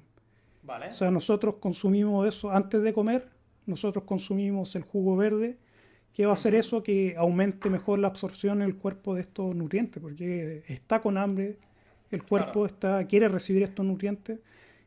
Vale. 0.63 0.87
O 0.89 0.91
sea, 0.91 1.11
nosotros 1.11 1.55
consumimos 1.59 2.27
eso 2.27 2.51
antes 2.51 2.81
de 2.81 2.93
comer, 2.93 3.29
nosotros 3.65 4.03
consumimos 4.05 4.75
el 4.75 4.83
jugo 4.83 5.15
verde, 5.15 5.57
que 6.13 6.25
va 6.25 6.31
a 6.31 6.33
hacer 6.33 6.55
eso 6.55 6.83
que 6.83 7.15
aumente 7.17 7.69
mejor 7.69 7.99
la 7.99 8.07
absorción 8.07 8.61
en 8.61 8.67
el 8.67 8.75
cuerpo 8.75 9.15
de 9.15 9.21
estos 9.21 9.55
nutrientes, 9.55 10.01
porque 10.01 10.63
está 10.67 11.01
con 11.01 11.17
hambre, 11.17 11.57
el 12.09 12.23
cuerpo 12.23 12.65
está, 12.65 13.05
quiere 13.07 13.29
recibir 13.29 13.63
estos 13.63 13.85
nutrientes 13.85 14.39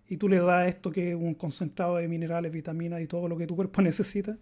y 0.08 0.16
tú 0.16 0.28
le 0.28 0.38
das 0.38 0.68
esto 0.68 0.90
que 0.90 1.10
es 1.10 1.14
un 1.16 1.34
concentrado 1.34 1.96
de 1.96 2.08
minerales, 2.08 2.52
vitaminas 2.52 3.00
y 3.00 3.06
todo 3.06 3.28
lo 3.28 3.36
que 3.36 3.46
tu 3.46 3.56
cuerpo 3.56 3.82
necesita. 3.82 4.36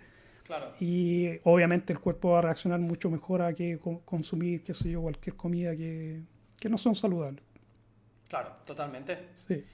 Claro. 0.45 0.73
Y 0.81 1.39
obviamente 1.45 1.93
el 1.93 2.01
cuerpo 2.01 2.33
va 2.33 2.41
a 2.41 2.43
reaccionar 2.43 2.81
mucho 2.81 3.11
mejor 3.11 3.43
a 3.43 3.55
que 3.55 3.79
consumir, 4.05 4.65
qué 4.65 4.75
sé 4.75 4.91
yo, 4.91 5.01
cualquier 5.01 5.37
comida 5.37 5.77
que, 5.77 6.21
que 6.59 6.69
no 6.69 6.77
son 6.79 6.95
saludables. 6.95 7.43
Claro, 8.29 8.57
totalmente. 8.65 9.29
Sí. 9.37 9.65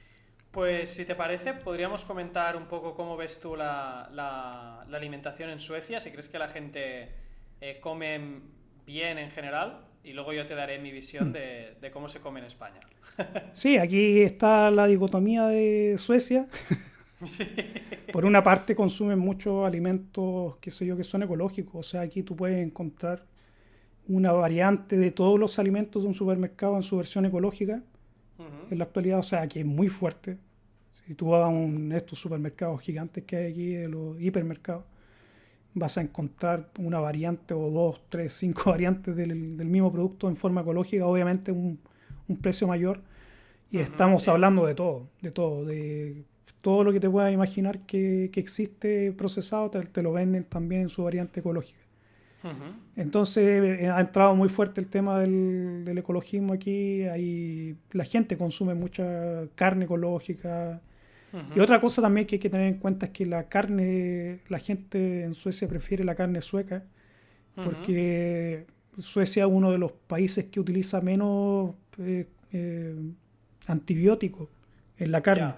Pues 0.51 0.91
si 0.91 1.05
te 1.05 1.15
parece, 1.15 1.55
podríamos 1.55 2.05
comentar 2.05 2.57
un 2.57 2.67
poco 2.67 2.95
cómo 2.95 3.17
ves 3.17 3.41
tú 3.41 3.57
la, 3.57 4.09
la, 4.13 4.83
alimentación 4.97 5.51
en 5.51 5.61
Suecia, 5.61 6.01
si 6.01 6.11
crees 6.11 6.29
que 6.29 6.39
la 6.39 6.49
gente 6.49 7.11
eh, 7.61 7.79
come 7.81 8.41
bien 8.87 9.19
en 9.19 9.31
general 9.31 9.88
y 10.09 10.15
luego 10.15 10.33
yo 10.33 10.47
te 10.47 10.55
daré 10.55 10.79
mi 10.79 10.91
visión 10.91 11.31
mm. 11.31 11.33
de, 11.33 11.91
cómo 11.93 12.09
se 12.09 12.21
come 12.21 12.41
en 12.41 12.47
España. 12.47 12.81
Sí, 13.53 13.77
aquí 13.77 14.23
está 14.23 14.71
la 14.71 14.87
dicotomía 14.87 15.47
de 15.47 15.97
Suecia. 15.99 16.47
Por 18.13 18.25
una 18.25 18.43
parte 18.43 18.75
consumen 18.75 19.19
muchos 19.19 19.67
alimentos, 19.67 20.57
qué 20.61 20.71
sé 20.71 20.87
yo, 20.87 20.97
que 20.97 21.05
son 21.05 21.25
ecológicos. 21.25 21.75
O 21.75 21.83
sea, 21.83 22.03
aquí 22.03 22.23
tú 22.23 22.37
puedes 22.37 22.65
encontrar 22.65 23.25
una 24.07 24.33
variante 24.33 24.97
de 24.97 25.11
todos 25.11 25.39
los 25.39 25.59
alimentos 25.59 26.03
de 26.03 26.09
un 26.09 26.15
supermercado 26.15 26.77
en 26.77 26.83
su 26.83 26.97
versión 26.97 27.27
ecológica. 27.27 27.83
En 28.71 28.79
la 28.79 28.85
actualidad, 28.85 29.19
o 29.19 29.23
sea, 29.23 29.43
aquí 29.43 29.59
es 29.59 29.67
muy 29.67 29.89
fuerte. 29.89 30.39
Si 30.91 31.15
tú 31.15 31.31
vas 31.31 31.45
a 31.45 31.49
un, 31.49 31.93
estos 31.93 32.19
supermercados 32.19 32.81
gigantes 32.81 33.25
que 33.25 33.37
hay 33.37 33.53
aquí, 33.53 33.77
los 33.89 34.21
hipermercados, 34.21 34.85
vas 35.79 35.99
a 35.99 36.03
encontrar 36.03 36.69
una 36.79 37.01
variante 37.01 37.55
o 37.55 37.71
dos, 37.71 38.01
tres, 38.09 38.35
cinco 38.35 38.63
variantes 38.71 39.15
del, 39.17 39.35
mismo 39.35 39.93
producto 39.93 40.29
en 40.29 40.37
forma 40.37 40.63
ecológica, 40.63 41.07
obviamente 41.07 41.53
un, 41.53 41.79
un 42.29 42.37
precio 42.37 42.67
mayor. 42.67 43.03
Y 43.71 43.79
estamos 43.79 44.27
hablando 44.29 44.65
de 44.65 44.75
todo, 44.75 45.09
de 45.21 45.31
todo, 45.31 45.65
de 45.65 46.25
todo 46.61 46.85
lo 46.85 46.93
que 46.93 47.01
te 47.01 47.11
puedas 47.11 47.33
imaginar 47.33 47.81
que, 47.81 48.31
que 48.33 48.41
existe 48.41 49.13
procesado, 49.13 49.71
te, 49.71 50.03
lo 50.03 50.13
venden 50.13 50.45
también 50.45 50.83
en 50.83 50.89
su 50.89 51.05
variante 51.05 51.41
ecológica. 51.41 51.81
Entonces 52.97 53.81
eh, 53.81 53.89
ha 53.89 54.01
entrado 54.01 54.35
muy 54.35 54.49
fuerte 54.49 54.81
el 54.81 54.89
tema 54.89 55.19
del, 55.19 55.85
del 55.85 55.99
ecologismo 55.99 56.55
aquí, 56.55 57.03
hay, 57.03 57.77
la 57.91 58.05
gente 58.05 58.39
consume 58.39 58.75
mucha 58.75 59.49
carne 59.55 59.85
ecológica, 59.85 60.81
y 61.55 61.61
otra 61.61 61.81
cosa 61.81 62.01
también 62.01 62.27
que 62.27 62.37
hay 62.37 62.41
que 62.41 62.51
tener 62.51 62.69
en 62.69 62.79
cuenta 62.79 63.07
es 63.07 63.13
que 63.13 63.27
la 63.27 63.49
carne, 63.49 64.41
la 64.49 64.59
gente 64.59 65.25
en 65.25 65.35
Suecia 65.35 65.69
prefiere 65.69 66.05
la 66.05 66.15
carne 66.15 66.41
sueca, 66.41 66.85
porque 67.55 68.67
Suecia 68.99 69.45
es 69.45 69.51
uno 69.51 69.73
de 69.73 69.79
los 69.79 69.93
países 69.93 70.47
que 70.47 70.61
utiliza 70.61 71.01
menos 71.01 71.75
eh, 71.99 72.27
eh, 72.53 72.95
antibióticos 73.67 74.49
en 74.97 75.13
la 75.13 75.21
carne. 75.21 75.55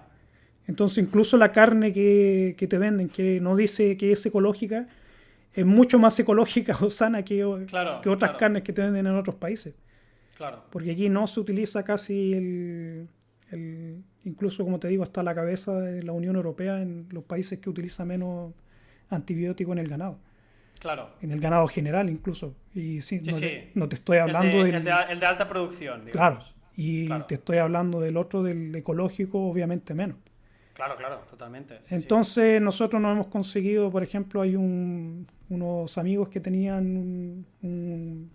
Entonces 0.67 0.99
incluso 0.99 1.37
la 1.37 1.53
carne 1.53 1.93
que, 1.93 2.55
te 2.57 2.79
venden, 2.79 3.09
que 3.09 3.41
no 3.41 3.57
dice 3.57 3.97
que 3.97 4.13
es 4.13 4.25
ecológica, 4.25 4.89
es 5.53 5.67
mucho 5.67 5.99
más 5.99 6.19
ecológica 6.19 6.77
o 6.81 6.91
sana 6.91 7.25
que, 7.25 7.37
que 8.03 8.09
otras 8.09 8.37
carnes 8.37 8.63
que 8.63 8.73
te 8.73 8.83
venden 8.83 9.07
en 9.07 9.15
otros 9.15 9.37
países. 9.37 9.75
Claro. 10.37 10.65
Porque 10.71 10.93
aquí 10.93 11.09
no 11.09 11.27
se 11.27 11.41
utiliza 11.41 11.83
casi 11.83 12.33
el, 12.33 13.09
incluso 14.25 14.65
como 14.65 14.79
te 14.79 14.89
digo, 14.89 15.03
hasta 15.03 15.23
la 15.23 15.35
cabeza 15.35 15.81
de 15.81 16.03
la 16.03 16.13
Unión 16.13 16.37
Europea 16.37 16.81
en 16.81 17.07
los 17.11 17.25
países 17.25 17.59
que 17.59 17.71
utiliza 17.71 18.05
menos 18.05 18.53
antibióticos 19.09 19.73
en 19.73 19.79
el 19.79 19.89
ganado. 19.89 20.19
Claro. 20.79 21.11
En 21.21 21.31
el 21.31 21.41
ganado 21.41 21.67
general 21.69 22.09
incluso. 22.09 22.55
Y 22.75 23.01
sí, 23.01 23.21
no, 23.75 23.89
Te, 23.89 23.97
estoy 23.97 24.19
hablando 24.19 24.65
el 24.65 24.73
de, 24.85 24.93
el 25.11 25.21
de, 25.21 25.27
alta 25.27 25.47
producción. 25.47 26.05
Claro. 26.11 26.39
Y 26.77 27.09
te 27.25 27.35
estoy 27.35 27.59
hablando 27.59 28.01
del 28.01 28.17
otro, 28.17 28.43
del 28.43 28.75
ecológico, 28.75 29.49
obviamente 29.49 29.93
menos. 29.93 30.17
Claro, 30.73 30.97
claro, 30.97 31.21
totalmente. 31.29 31.79
Entonces 31.91 32.63
nosotros 32.63 33.03
nos 33.03 33.13
hemos 33.13 33.27
conseguido, 33.27 33.91
por 33.91 34.03
ejemplo, 34.03 34.41
hay 34.41 34.57
unos 34.57 35.99
amigos 35.99 36.31
que 36.31 36.41
tenían 36.41 37.45
un 37.61 38.31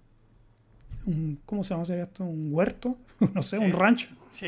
¿cómo 1.45 1.63
se 1.63 1.73
llama 1.73 1.83
esto? 1.83 2.23
¿Un 2.23 2.53
huerto? 2.53 2.97
no 3.33 3.41
sé, 3.41 3.57
un 3.59 3.71
rancho. 3.71 4.07
Sí, 4.29 4.47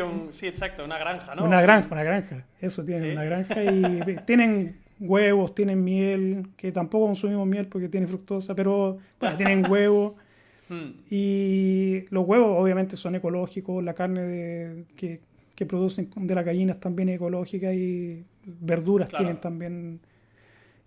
un, 0.00 0.28
sí, 0.32 0.46
exacto, 0.46 0.84
una 0.84 0.98
granja, 0.98 1.34
¿no? 1.34 1.44
Una 1.44 1.60
granja, 1.60 1.88
una 1.90 2.02
granja. 2.02 2.44
Eso 2.60 2.84
tienen, 2.84 3.12
una 3.12 3.24
granja 3.24 3.64
y 3.64 4.16
tienen 4.26 4.78
huevos, 5.00 5.54
tienen 5.54 5.82
miel, 5.82 6.48
que 6.56 6.72
tampoco 6.72 7.06
consumimos 7.06 7.46
miel 7.46 7.66
porque 7.66 7.88
tiene 7.88 8.06
fructosa, 8.06 8.54
pero 8.54 8.98
tienen 9.36 9.70
huevos. 9.70 10.14
Hmm. 10.70 11.00
Y 11.08 12.04
los 12.10 12.26
huevos 12.26 12.60
obviamente 12.60 12.94
son 12.94 13.14
ecológicos, 13.14 13.82
la 13.82 13.94
carne 13.94 14.84
que, 14.96 15.22
que, 15.54 15.64
producen 15.64 16.10
de 16.14 16.34
las 16.34 16.44
gallinas 16.44 16.78
también 16.78 17.08
es 17.08 17.14
ecológica 17.14 17.72
y 17.72 18.22
verduras 18.44 19.08
tienen 19.08 19.40
también. 19.40 19.98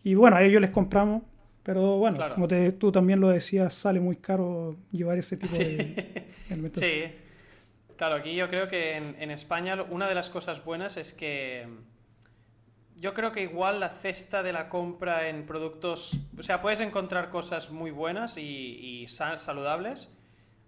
Y 0.03 0.13
bueno, 0.13 0.35
a 0.35 0.43
ellos 0.43 0.61
les 0.61 0.69
compramos 0.69 1.23
pero 1.63 1.97
bueno, 1.97 2.17
como 2.33 2.47
tú 2.47 2.91
también 2.91 3.19
lo 3.19 3.29
decías, 3.29 3.73
sale 3.73 3.99
muy 3.99 4.15
caro 4.15 4.75
llevar 4.91 5.17
ese 5.17 5.37
tipo 5.37 5.53
de, 5.53 6.25
Sí, 6.73 7.03
claro, 7.97 8.15
aquí 8.15 8.35
yo 8.35 8.47
creo 8.47 8.67
que 8.67 8.97
en, 8.97 9.31
España 9.31 9.77
una 9.89 10.09
de 10.09 10.15
las 10.15 10.29
cosas 10.29 10.63
buenas 10.65 10.97
es 10.97 11.13
que 11.13 11.67
yo 12.95 13.13
creo 13.13 13.31
que 13.31 13.43
igual 13.43 13.79
la 13.79 13.89
cesta 13.89 14.41
de 14.41 14.53
la 14.53 14.69
compra 14.69 15.29
en 15.29 15.45
productos, 15.45 16.19
o 16.37 16.43
sea, 16.43 16.61
puedes 16.61 16.79
encontrar 16.79 17.29
cosas 17.29 17.69
muy 17.69 17.91
buenas 17.91 18.37
y, 18.37 19.05
saludables 19.07 20.09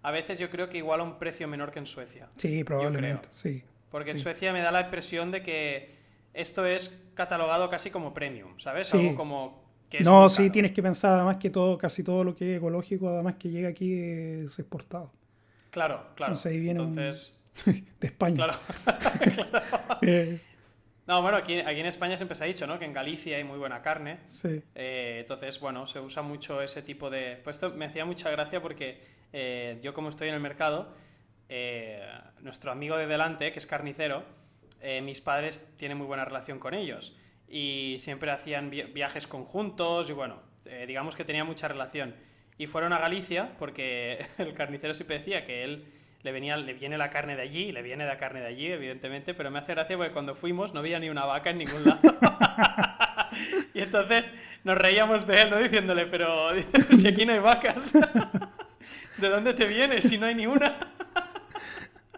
a 0.02 0.10
veces 0.10 0.38
yo 0.38 0.50
creo 0.50 0.68
que 0.68 0.76
igual 0.76 1.00
a 1.00 1.02
un 1.02 1.18
precio 1.18 1.48
menor 1.48 1.72
que 1.72 1.78
en 1.78 1.86
Suecia. 1.86 2.28
Sí, 2.36 2.62
probablemente, 2.62 3.26
sí. 3.30 3.64
Porque 3.90 4.10
en 4.10 4.18
sí. 4.18 4.24
Suecia 4.24 4.52
me 4.52 4.60
da 4.60 4.70
la 4.70 4.82
impresión 4.82 5.30
de 5.30 5.42
que 5.42 5.96
esto 6.34 6.66
es 6.66 6.94
catalogado 7.14 7.70
casi 7.70 7.90
como 7.90 8.12
premium, 8.12 8.58
¿sabes? 8.58 8.92
Algo 8.92 9.14
como 9.14 9.63
no, 10.04 10.28
sí, 10.28 10.36
caro. 10.38 10.52
tienes 10.52 10.72
que 10.72 10.82
pensar 10.82 11.14
además 11.14 11.36
que 11.36 11.50
todo, 11.50 11.78
casi 11.78 12.02
todo 12.02 12.24
lo 12.24 12.34
que 12.34 12.52
es 12.52 12.58
ecológico, 12.58 13.08
además 13.08 13.34
que 13.38 13.50
llega 13.50 13.68
aquí 13.68 13.92
es 13.94 14.58
exportado. 14.58 15.12
Claro, 15.70 16.06
claro. 16.14 16.32
Entonces 16.32 16.52
ahí 16.52 16.60
viene 16.60 16.80
un- 16.80 16.94
de 18.00 18.06
España. 18.06 18.36
claro. 18.36 18.54
Eh, 20.02 20.40
No, 21.06 21.20
bueno, 21.20 21.36
aquí, 21.36 21.58
aquí 21.60 21.80
en 21.80 21.86
España 21.86 22.16
siempre 22.16 22.34
se 22.34 22.44
ha 22.44 22.46
dicho, 22.46 22.66
¿no? 22.66 22.78
Que 22.78 22.84
en 22.86 22.92
Galicia 22.94 23.36
hay 23.36 23.44
muy 23.44 23.58
buena 23.58 23.82
carne. 23.82 24.20
sí. 24.24 24.62
Eh, 24.74 25.18
entonces, 25.20 25.60
bueno, 25.60 25.86
se 25.86 26.00
usa 26.00 26.22
mucho 26.22 26.62
ese 26.62 26.82
tipo 26.82 27.10
de... 27.10 27.40
Pues 27.44 27.56
esto 27.56 27.70
me 27.74 27.84
hacía 27.84 28.04
mucha 28.06 28.30
gracia 28.30 28.62
porque 28.62 29.02
eh, 29.32 29.78
yo 29.82 29.92
como 29.92 30.08
estoy 30.08 30.28
en 30.28 30.34
el 30.34 30.40
mercado, 30.40 30.94
eh, 31.50 32.00
nuestro 32.40 32.72
amigo 32.72 32.96
de 32.96 33.06
delante, 33.06 33.52
que 33.52 33.58
es 33.58 33.66
carnicero, 33.66 34.24
mis 35.02 35.20
padres 35.22 35.64
tienen 35.76 35.96
muy 35.96 36.06
buena 36.06 36.24
relación 36.26 36.58
con 36.58 36.74
ellos 36.74 37.16
y 37.48 37.96
siempre 38.00 38.30
hacían 38.30 38.70
vi- 38.70 38.82
viajes 38.82 39.26
conjuntos 39.26 40.08
y 40.10 40.12
bueno, 40.12 40.40
eh, 40.66 40.84
digamos 40.86 41.14
que 41.16 41.24
tenía 41.24 41.44
mucha 41.44 41.68
relación. 41.68 42.14
Y 42.58 42.66
fueron 42.66 42.92
a 42.92 42.98
Galicia 42.98 43.50
porque 43.58 44.24
el 44.38 44.54
carnicero 44.54 44.94
siempre 44.94 45.18
decía 45.18 45.44
que 45.44 45.64
él 45.64 45.84
le, 46.22 46.32
venía, 46.32 46.56
le 46.56 46.72
viene 46.74 46.96
la 46.96 47.10
carne 47.10 47.36
de 47.36 47.42
allí, 47.42 47.70
le 47.72 47.82
viene 47.82 48.06
la 48.06 48.16
carne 48.16 48.40
de 48.40 48.46
allí, 48.46 48.66
evidentemente, 48.68 49.34
pero 49.34 49.50
me 49.50 49.58
hace 49.58 49.74
gracia 49.74 49.96
porque 49.96 50.12
cuando 50.12 50.34
fuimos 50.34 50.72
no 50.72 50.80
había 50.80 50.98
ni 50.98 51.10
una 51.10 51.26
vaca 51.26 51.50
en 51.50 51.58
ningún 51.58 51.84
lado. 51.84 52.00
y 53.74 53.80
entonces 53.80 54.32
nos 54.62 54.78
reíamos 54.78 55.26
de 55.26 55.42
él, 55.42 55.50
¿no? 55.50 55.58
Diciéndole, 55.58 56.06
pero 56.06 56.48
si 56.92 57.08
aquí 57.08 57.26
no 57.26 57.32
hay 57.34 57.40
vacas, 57.40 57.92
¿de 59.18 59.28
dónde 59.28 59.52
te 59.54 59.66
vienes 59.66 60.04
si 60.08 60.16
no 60.16 60.26
hay 60.26 60.34
ni 60.34 60.46
una? 60.46 60.76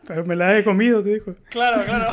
Pero 0.07 0.25
me 0.25 0.37
la 0.37 0.57
he 0.57 0.63
comido, 0.63 1.03
te 1.03 1.15
dijo. 1.15 1.35
Claro, 1.51 1.83
claro. 1.85 2.11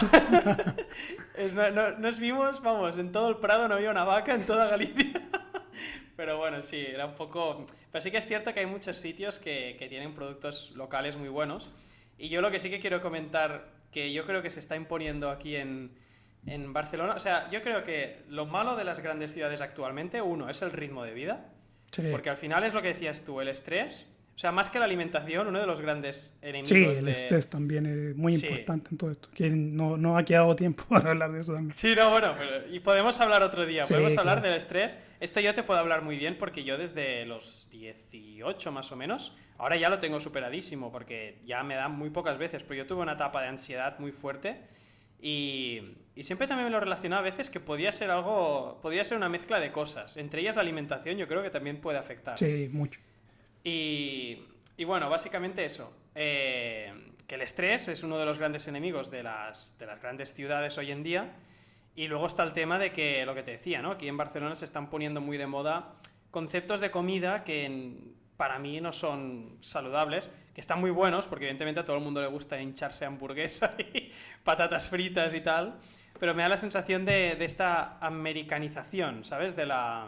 Es- 1.35 1.53
no- 1.53 1.69
no- 1.71 1.91
nos 1.97 2.19
vimos, 2.19 2.61
vamos, 2.61 2.97
en 2.97 3.11
todo 3.11 3.29
el 3.29 3.37
Prado 3.37 3.67
no 3.67 3.75
había 3.75 3.89
una 3.91 4.03
vaca, 4.03 4.33
en 4.35 4.45
toda 4.45 4.67
Galicia. 4.67 5.11
Pero 6.15 6.37
bueno, 6.37 6.61
sí, 6.61 6.77
era 6.79 7.05
un 7.07 7.15
poco... 7.15 7.65
Pero 7.91 8.01
sí 8.01 8.11
que 8.11 8.17
es 8.17 8.27
cierto 8.27 8.53
que 8.53 8.59
hay 8.61 8.65
muchos 8.67 8.97
sitios 8.97 9.39
que, 9.39 9.75
que 9.79 9.87
tienen 9.89 10.13
productos 10.13 10.71
locales 10.75 11.17
muy 11.17 11.29
buenos. 11.29 11.71
Y 12.17 12.29
yo 12.29 12.41
lo 12.41 12.51
que 12.51 12.59
sí 12.59 12.69
que 12.69 12.79
quiero 12.79 13.01
comentar, 13.01 13.69
que 13.91 14.13
yo 14.13 14.25
creo 14.25 14.41
que 14.43 14.49
se 14.51 14.59
está 14.59 14.75
imponiendo 14.75 15.31
aquí 15.31 15.55
en, 15.55 15.97
en 16.45 16.71
Barcelona, 16.71 17.13
o 17.15 17.19
sea, 17.19 17.49
yo 17.49 17.61
creo 17.63 17.83
que 17.83 18.23
lo 18.27 18.45
malo 18.45 18.75
de 18.75 18.83
las 18.83 18.99
grandes 18.99 19.33
ciudades 19.33 19.61
actualmente, 19.61 20.21
uno, 20.21 20.49
es 20.49 20.61
el 20.61 20.71
ritmo 20.71 21.03
de 21.03 21.13
vida. 21.13 21.49
Sí, 21.91 22.03
Porque 22.11 22.29
al 22.29 22.37
final 22.37 22.63
es 22.63 22.73
lo 22.75 22.81
que 22.83 22.89
decías 22.89 23.23
tú, 23.23 23.41
el 23.41 23.47
estrés. 23.47 24.07
O 24.35 24.37
sea, 24.43 24.51
más 24.51 24.67
que 24.67 24.79
la 24.79 24.85
alimentación, 24.85 25.47
uno 25.47 25.59
de 25.59 25.67
los 25.67 25.79
grandes 25.79 26.35
enemigos 26.41 26.69
Sí, 26.69 26.97
el 26.99 27.05
de... 27.05 27.11
estrés 27.11 27.49
también 27.51 27.85
es 27.85 28.15
muy 28.15 28.33
Sí. 28.33 28.47
importante 28.47 28.89
en 28.91 28.97
todo 28.97 29.11
esto. 29.11 29.29
Que 29.31 29.49
no, 29.51 29.95
no 29.95 30.17
ha 30.17 30.25
quedado 30.25 30.55
tiempo 30.55 30.83
para 30.89 31.11
hablar 31.11 31.31
de 31.31 31.39
eso 31.41 31.53
también. 31.53 31.73
Sí, 31.75 31.93
no, 31.95 32.09
bueno, 32.09 32.33
pero- 32.37 32.67
y 32.73 32.79
podemos 32.79 33.19
hablar 33.19 33.43
otro 33.43 33.65
día, 33.67 33.85
Sí, 33.85 33.93
podemos 33.93 34.17
hablar 34.17 34.37
claro. 34.39 34.47
del 34.49 34.57
estrés. 34.57 34.97
Esto 35.19 35.39
yo 35.39 35.53
te 35.53 35.61
puedo 35.61 35.79
hablar 35.79 36.01
muy 36.01 36.17
bien 36.17 36.37
porque 36.39 36.63
yo 36.63 36.79
desde 36.79 37.25
los 37.27 37.69
18 37.71 38.71
más 38.71 38.91
o 38.91 38.95
menos, 38.95 39.35
ahora 39.59 39.75
ya 39.75 39.89
lo 39.89 39.99
tengo 39.99 40.19
superadísimo 40.19 40.91
porque 40.91 41.37
ya 41.43 41.61
me 41.63 41.75
da 41.75 41.87
muy 41.87 42.09
pocas 42.09 42.39
veces, 42.39 42.63
pero 42.63 42.79
yo 42.79 42.87
tuve 42.87 43.03
una 43.03 43.13
etapa 43.13 43.39
de 43.43 43.49
ansiedad 43.49 43.99
muy 43.99 44.11
fuerte 44.11 44.61
y, 45.21 45.95
y 46.15 46.23
siempre 46.23 46.47
también 46.47 46.65
me 46.65 46.71
lo 46.71 46.79
relacionaba 46.79 47.19
a 47.21 47.23
veces 47.23 47.49
que 47.51 47.59
podía 47.59 47.91
ser 47.91 48.09
algo, 48.09 48.79
podía 48.81 49.03
ser 49.03 49.15
una 49.17 49.29
mezcla 49.29 49.59
de 49.59 49.71
cosas, 49.71 50.17
entre 50.17 50.41
ellas 50.41 50.55
la 50.55 50.63
alimentación 50.63 51.17
yo 51.17 51.27
creo 51.27 51.43
que 51.43 51.49
también 51.51 51.79
puede 51.79 51.97
afectar. 51.99 52.37
Sí, 52.37 52.67
mucho. 52.71 52.99
Y, 53.63 54.43
bueno, 54.85 55.09
básicamente 55.09 55.65
eso. 55.65 55.95
eh, 56.15 56.93
que 57.27 57.35
el 57.35 57.41
estrés 57.41 57.87
es 57.87 58.03
uno 58.03 58.17
de 58.17 58.25
los 58.25 58.37
grandes 58.37 58.67
enemigos 58.67 59.09
de 59.09 59.23
las, 59.23 59.77
de 59.77 59.85
las 59.85 60.01
grandes 60.01 60.33
ciudades 60.33 60.77
hoy 60.77 60.91
en 60.91 61.03
día. 61.03 61.33
Y 61.95 62.07
luego 62.07 62.27
está 62.27 62.43
el 62.43 62.53
tema 62.53 62.79
de 62.79 62.91
que, 62.91 63.25
lo 63.25 63.35
que 63.35 63.43
te 63.43 63.51
decía, 63.51 63.81
¿no? 63.81 63.91
Aquí 63.91 64.07
en 64.07 64.17
Barcelona 64.17 64.55
se 64.55 64.65
están 64.65 64.89
poniendo 64.89 65.21
muy 65.21 65.37
de 65.37 65.47
moda 65.47 65.93
conceptos 66.31 66.81
de 66.81 66.89
comida 66.89 67.43
que 67.43 67.95
para 68.37 68.57
mí 68.57 68.81
no 68.81 68.91
son 68.91 69.57
saludables, 69.59 70.31
que 70.55 70.61
están 70.61 70.79
muy 70.79 70.89
buenos, 70.89 71.27
porque 71.27 71.45
evidentemente 71.45 71.81
a 71.81 71.85
todo 71.85 71.97
el 71.97 72.03
mundo 72.03 72.21
le 72.21 72.27
gusta 72.27 72.59
hincharse 72.59 73.05
hamburguesa 73.05 73.75
y 73.93 74.11
patatas 74.43 74.89
fritas 74.89 75.31
y 75.35 75.41
tal, 75.41 75.77
pero 76.19 76.33
me 76.33 76.41
da 76.41 76.49
la 76.49 76.57
sensación 76.57 77.05
de 77.05 77.37
esta 77.39 77.99
americanización, 77.99 79.23
¿sabes? 79.23 79.55
De 79.55 79.67
la, 79.67 80.07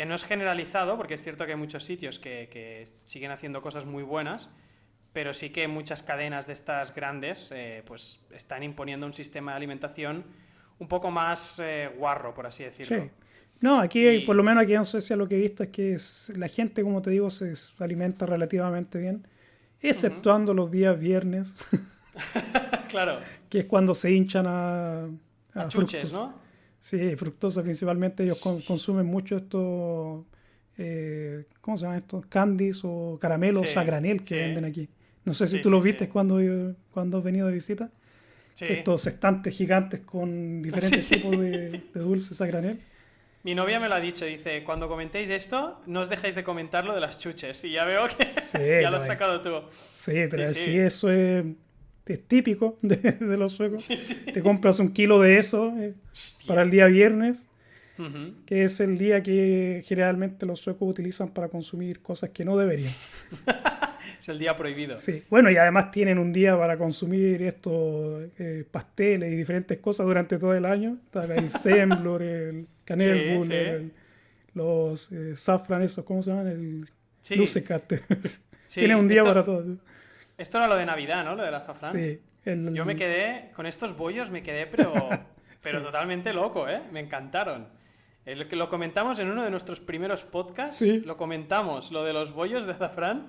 que 0.00 0.06
no 0.06 0.14
es 0.14 0.24
generalizado, 0.24 0.96
porque 0.96 1.12
es 1.12 1.22
cierto 1.22 1.44
que 1.44 1.52
hay 1.52 1.58
muchos 1.58 1.84
sitios 1.84 2.18
que, 2.18 2.48
que 2.50 2.84
siguen 3.04 3.32
haciendo 3.32 3.60
cosas 3.60 3.84
muy 3.84 4.02
buenas, 4.02 4.48
pero 5.12 5.34
sí 5.34 5.50
que 5.50 5.68
muchas 5.68 6.02
cadenas 6.02 6.46
de 6.46 6.54
estas 6.54 6.94
grandes 6.94 7.52
eh, 7.52 7.82
pues 7.86 8.20
están 8.34 8.62
imponiendo 8.62 9.04
un 9.04 9.12
sistema 9.12 9.50
de 9.52 9.58
alimentación 9.58 10.24
un 10.78 10.88
poco 10.88 11.10
más 11.10 11.58
eh, 11.62 11.90
guarro, 11.98 12.32
por 12.32 12.46
así 12.46 12.64
decirlo. 12.64 12.96
Sí. 13.04 13.10
No, 13.60 13.78
aquí, 13.78 14.08
Y- 14.08 14.20
por 14.24 14.36
lo 14.36 14.42
menos 14.42 14.62
aquí 14.62 14.74
en 14.74 14.86
Suecia, 14.86 15.16
lo 15.16 15.28
que 15.28 15.34
he 15.36 15.38
visto 15.38 15.64
es 15.64 15.68
que 15.68 15.92
es- 15.92 16.32
la 16.34 16.48
gente, 16.48 16.82
como 16.82 17.02
te 17.02 17.10
digo, 17.10 17.28
se 17.28 17.52
alimenta 17.78 18.24
relativamente 18.24 18.98
bien, 18.98 19.28
exceptuando 19.82 20.54
los 20.54 20.70
días 20.70 20.98
viernes, 20.98 21.62
claro, 22.88 23.18
que 23.50 23.58
es 23.58 23.64
cuando 23.66 23.92
se 23.92 24.10
hinchan 24.12 24.46
a, 24.46 25.04
a 25.52 25.68
chuches. 25.68 26.10
¿no? 26.14 26.48
Sí, 26.80 27.14
fructosa 27.16 27.62
principalmente. 27.62 28.24
Ellos 28.24 28.40
con- 28.40 28.60
consumen 28.62 29.06
mucho 29.06 29.36
estos, 29.36 30.24
eh, 30.78 31.44
¿cómo 31.60 31.76
se 31.76 31.82
llaman 31.84 31.98
estos? 32.00 32.26
Candies 32.26 32.80
o 32.84 33.18
caramelos 33.20 33.68
Sí, 33.68 33.78
a 33.78 33.84
granel 33.84 34.20
que 34.20 34.24
sí. 34.26 34.34
venden 34.34 34.64
aquí. 34.64 34.88
No 35.24 35.34
sé 35.34 35.46
si 35.46 35.58
Sí, 35.58 35.62
tú 35.62 35.70
los 35.70 35.84
viste 35.84 36.08
cuando, 36.08 36.40
cuando 36.90 37.18
has 37.18 37.24
venido 37.24 37.46
de 37.48 37.52
visita. 37.54 37.90
Sí. 38.54 38.64
Estos 38.68 39.06
estantes 39.06 39.54
gigantes 39.56 40.00
con 40.00 40.62
diferentes 40.62 41.08
tipos 41.08 41.38
de, 41.38 41.70
de 41.94 42.00
dulces 42.00 42.40
a 42.40 42.46
granel. 42.46 42.80
Mi 43.42 43.54
novia 43.54 43.80
me 43.80 43.88
lo 43.88 43.94
ha 43.94 44.00
dicho, 44.00 44.24
dice, 44.26 44.64
cuando 44.64 44.88
comentéis 44.88 45.30
esto, 45.30 45.80
no 45.86 46.00
os 46.00 46.10
dejéis 46.10 46.34
de 46.34 46.44
comentar 46.44 46.84
lo 46.84 46.94
de 46.94 47.00
las 47.00 47.16
chuches. 47.18 47.64
Y 47.64 47.72
ya 47.72 47.84
veo 47.84 48.06
que 48.08 48.24
Sí, 48.24 48.58
ya 48.82 48.90
lo 48.90 48.98
has 48.98 49.04
no, 49.06 49.12
sacado 49.14 49.40
tú. 49.42 49.66
Sí, 49.94 50.12
pero 50.30 50.46
Sí, 50.46 50.54
sí, 50.54 50.60
sí. 50.72 50.78
eso 50.78 51.10
es, 51.10 51.44
es 52.06 52.22
típico 52.26 52.78
de, 52.82 52.96
de 52.96 53.36
los 53.36 53.52
suecos. 53.52 53.82
Sí, 53.82 53.96
sí. 53.96 54.14
Te 54.32 54.40
compras 54.42 54.78
un 54.80 54.92
kilo 54.92 55.20
de 55.20 55.38
eso 55.38 55.72
eh, 55.78 55.94
para 56.46 56.62
el 56.62 56.70
día 56.70 56.86
viernes, 56.86 57.48
Ujú. 57.98 58.34
que 58.46 58.64
es 58.64 58.80
el 58.80 58.96
día 58.98 59.22
que 59.22 59.82
generalmente 59.86 60.46
los 60.46 60.60
suecos 60.60 60.88
utilizan 60.88 61.28
para 61.28 61.48
consumir 61.48 62.00
cosas 62.00 62.30
que 62.30 62.44
no 62.44 62.56
deberían. 62.56 62.92
Es 64.18 64.28
el 64.30 64.38
día 64.38 64.56
prohibido. 64.56 64.98
Sí, 64.98 65.22
bueno, 65.30 65.50
y 65.50 65.56
además 65.56 65.90
tienen 65.90 66.18
un 66.18 66.32
día 66.32 66.58
para 66.58 66.76
consumir 66.76 67.42
estos 67.42 68.24
eh, 68.38 68.64
pasteles 68.70 69.32
y 69.32 69.36
diferentes 69.36 69.78
cosas 69.78 70.06
durante 70.06 70.38
todo 70.38 70.54
el 70.54 70.64
año. 70.64 70.98
El 71.14 71.50
semblor, 71.50 72.22
el 72.22 72.66
canelbuller, 72.84 73.78
sí. 73.78 73.84
el- 73.84 73.92
los 74.54 75.12
eh, 75.12 75.36
safran, 75.36 75.82
esos, 75.82 76.04
¿cómo 76.04 76.22
se 76.22 76.30
llaman? 76.30 76.48
El 76.48 76.86
sí, 77.20 77.36
Tienen 78.74 78.96
un 78.96 79.08
día 79.08 79.18
esto, 79.20 79.28
para 79.28 79.44
todo. 79.44 79.76
Sí. 80.40 80.42
Esto 80.42 80.58
era 80.58 80.66
lo 80.68 80.76
de 80.76 80.86
Navidad, 80.86 81.24
¿no? 81.24 81.34
Lo 81.34 81.42
del 81.44 81.54
azafrán. 81.54 81.92
Sí, 81.92 82.20
el- 82.44 82.74
Yo 82.74 82.84
me 82.84 82.96
quedé, 82.96 83.50
con 83.54 83.66
estos 83.66 83.96
bollos 83.96 84.30
me 84.30 84.42
quedé, 84.42 84.66
pero, 84.66 84.92
pero 85.62 85.78
Sí. 85.80 85.84
totalmente 85.86 86.32
loco, 86.32 86.68
¿eh? 86.68 86.80
Me 86.92 87.00
encantaron. 87.00 87.68
Eh, 88.26 88.36
Lo 88.36 88.68
comentamos 88.68 89.18
en 89.18 89.30
uno 89.30 89.42
de 89.44 89.50
nuestros 89.50 89.80
primeros 89.80 90.24
podcasts, 90.24 90.76
Sí. 90.78 90.98
lo 91.00 91.16
comentamos, 91.16 91.90
lo 91.90 92.04
de 92.04 92.12
los 92.12 92.32
bollos 92.32 92.66
de 92.66 92.72
azafrán, 92.72 93.28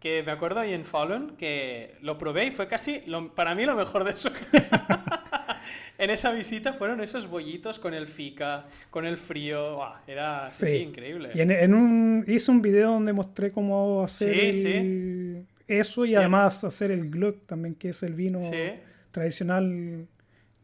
que 0.00 0.22
me 0.22 0.32
acuerdo 0.32 0.60
ahí 0.60 0.72
en 0.72 0.84
Fallon, 0.86 1.36
que 1.36 1.94
lo 2.00 2.16
probé 2.16 2.46
y 2.46 2.50
fue 2.50 2.66
casi, 2.66 3.02
lo- 3.06 3.34
para 3.34 3.54
mí, 3.54 3.66
lo 3.66 3.76
mejor 3.76 4.04
de 4.04 4.12
eso. 4.12 4.30
en 5.98 6.08
esa 6.10 6.32
visita 6.32 6.72
fueron 6.72 7.00
esos 7.02 7.26
bollitos 7.28 7.78
con 7.78 7.92
el 7.92 8.06
fica, 8.06 8.64
con 8.88 9.04
el 9.04 9.18
frío, 9.18 9.76
¡buah! 9.76 10.00
era 10.06 10.48
sí, 10.48 10.64
Sí. 10.66 10.70
sí, 10.72 10.76
increíble. 10.78 11.30
Y 11.34 11.40
en, 11.42 11.50
en 11.50 11.74
un, 11.74 12.24
hice 12.26 12.50
un 12.50 12.62
video 12.62 12.92
donde 12.92 13.12
mostré 13.12 13.52
cómo 13.52 14.02
hacer 14.04 14.34
Sí, 14.34 14.66
el- 14.66 15.29
eso 15.78 16.04
y 16.04 16.10
Sí. 16.10 16.14
además 16.16 16.64
hacer 16.64 16.90
el 16.90 17.10
glögg 17.10 17.40
también, 17.46 17.74
que 17.74 17.90
es 17.90 18.02
el 18.02 18.14
vino 18.14 18.40
Sí. 18.42 18.72
tradicional 19.10 20.06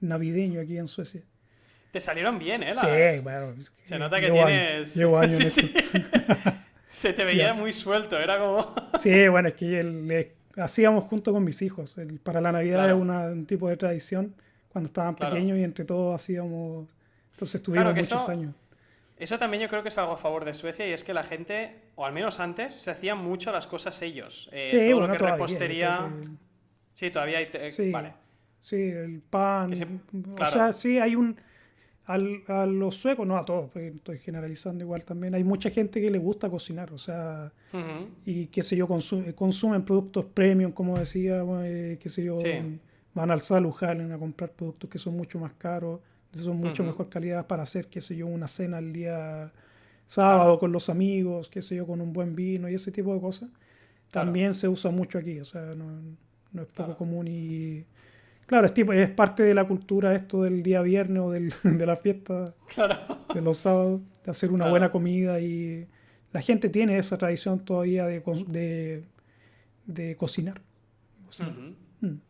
navideño 0.01 0.61
aquí 0.61 0.77
en 0.79 0.87
Suecia. 0.87 1.23
Te 1.91 2.01
salieron 2.01 2.39
bien, 2.39 2.63
¿eh? 2.63 2.75
Sí, 2.75 3.23
bueno, 3.23 3.41
Se 3.85 3.99
nota 3.99 4.21
que 4.21 4.27
llevo 4.31 4.47
tienes... 4.47 4.95
llevo 4.97 5.19
años 5.19 5.35
Sí. 5.39 5.73
Se 6.87 7.13
te 7.13 7.25
veía 7.25 7.53
muy 7.55 7.73
suelto, 7.73 8.19
era 8.19 8.39
como... 8.39 8.75
Sí, 9.01 9.29
bueno, 9.29 9.49
es 9.49 9.55
que 9.55 9.83
le- 9.83 10.33
hacíamos 10.57 11.05
junto 11.05 11.33
con 11.33 11.43
mis 11.45 11.61
hijos. 11.63 11.97
El- 11.99 12.19
para 12.21 12.41
la 12.41 12.53
Navidad 12.53 12.79
Claro. 12.85 12.97
es 12.97 13.03
una- 13.03 13.27
un 13.27 13.47
tipo 13.47 13.69
de 13.69 13.77
tradición 13.77 14.35
cuando 14.69 14.87
estaban 14.89 15.15
Claro. 15.15 15.35
pequeños 15.35 15.59
y 15.59 15.65
entre 15.65 15.85
todos 15.85 16.15
hacíamos. 16.15 16.89
Entonces 17.33 17.63
tuvimos 17.63 17.83
Claro 17.85 17.95
que 17.95 18.03
muchos 18.03 18.23
eso- 18.23 18.31
años. 18.31 18.55
Eso 19.19 19.39
también 19.39 19.63
yo 19.63 19.69
creo 19.69 19.83
que 19.83 19.89
es 19.89 19.97
algo 19.99 20.13
a 20.13 20.17
favor 20.17 20.45
de 20.45 20.53
Suecia 20.55 20.87
y 20.87 20.91
es 20.93 21.03
que 21.03 21.15
la 21.15 21.23
gente, 21.23 21.75
o 21.95 22.05
al 22.05 22.13
menos 22.13 22.39
antes, 22.39 22.75
se 22.75 22.91
hacían 22.91 23.19
mucho 23.19 23.51
las 23.53 23.67
cosas 23.67 24.01
ellos. 24.03 24.51
Eh, 24.53 24.69
sí, 24.71 24.77
todo 24.91 24.99
bueno, 25.01 25.07
lo 25.07 25.13
que 25.13 25.19
todavía, 25.19 25.35
repostería... 25.37 26.11
que- 26.23 26.29
Sí, 26.93 27.11
todavía 27.11 27.39
hay... 27.39 27.47
te- 27.47 27.73
Sí. 27.73 27.91
Vale. 27.91 28.15
Sí, 28.61 28.77
el 28.77 29.21
pan. 29.23 29.75
Se- 29.77 29.85
O 29.85 30.35
claro. 30.35 30.53
sea, 30.53 30.73
sí, 30.73 30.99
hay 30.99 31.15
un. 31.15 31.37
al, 32.07 32.43
a 32.47 32.67
los 32.67 32.97
suecos, 32.97 33.27
no 33.27 33.37
a 33.37 33.45
todos, 33.45 33.71
porque 33.71 33.89
estoy 33.89 34.19
generalizando 34.19 34.85
igual 34.85 35.05
también, 35.05 35.35
hay 35.35 35.43
mucha 35.45 35.71
gente 35.71 36.01
que 36.01 36.09
le 36.11 36.19
gusta 36.19 36.49
cocinar, 36.49 36.93
o 36.93 36.99
sea, 36.99 37.53
Ujú. 37.73 38.09
y 38.25 38.47
qué 38.47 38.63
sé 38.63 38.77
yo, 38.77 38.87
consu- 38.87 39.35
consumen 39.35 39.83
productos 39.85 40.25
premium, 40.27 40.71
como 40.73 40.97
decía, 40.99 41.43
eh, 41.65 41.99
qué 42.01 42.09
sé 42.09 42.23
yo, 42.25 42.39
Sí. 42.39 42.79
van 43.13 43.31
al 43.33 43.41
Salujalen 43.43 44.13
a 44.13 44.19
comprar 44.19 44.53
productos 44.53 44.89
que 44.89 44.99
son 44.99 45.17
mucho 45.17 45.39
más 45.41 45.53
caros, 45.55 46.01
son 46.35 46.57
mucho 46.59 46.83
Ujú. 46.83 46.93
mejor 46.93 47.09
calidad 47.09 47.47
para 47.47 47.63
hacer, 47.63 47.89
qué 47.89 48.01
sé 48.01 48.17
yo, 48.17 48.27
una 48.27 48.49
cena 48.49 48.79
el 48.79 48.93
día 48.93 49.53
sábado 50.07 50.59
con 50.59 50.71
los 50.73 50.89
amigos, 50.89 51.49
qué 51.49 51.61
sé 51.63 51.77
yo, 51.77 51.87
con 51.87 52.01
un 52.01 52.13
buen 52.13 52.35
vino 52.37 52.69
y 52.69 52.75
ese 52.75 52.93
tipo 52.93 53.13
de 53.15 53.21
cosas. 53.21 53.49
Claro. 54.11 54.27
También 54.27 54.55
se 54.55 54.69
usa 54.69 54.91
mucho 54.91 55.19
aquí, 55.19 55.41
o 55.41 55.45
sea, 55.45 55.63
no, 55.75 55.87
no 56.53 56.63
es 56.63 56.69
poco 56.69 56.75
Claro. 56.75 56.97
común 56.97 57.27
y... 57.29 57.85
Claro, 58.47 58.67
es, 58.67 58.75
tipo, 58.75 58.93
es 58.93 59.11
parte 59.11 59.43
de 59.43 59.55
la 59.55 59.67
cultura 59.67 60.15
esto 60.15 60.43
del 60.45 60.63
día 60.63 60.81
viernes 60.81 61.21
o 61.21 61.31
del, 61.33 61.53
de 61.65 61.87
la 61.87 61.97
fiesta 61.97 62.55
Claro. 62.73 62.97
de 63.35 63.41
los 63.41 63.59
sábados, 63.59 64.01
de 64.25 64.31
hacer 64.31 64.51
una 64.51 64.59
Claro. 64.67 64.71
buena 64.71 64.93
comida 64.93 65.41
y 65.41 65.87
la 66.33 66.41
gente 66.43 66.69
tiene 66.69 66.99
esa 66.99 67.19
tradición 67.19 67.59
todavía 67.65 68.07
de, 68.07 68.21
de, 68.47 69.05
de 69.87 70.17
cocinar. 70.17 70.61
Cocinar. 71.27 71.51
Ujú. 71.53 71.75
Mm. 72.03 72.21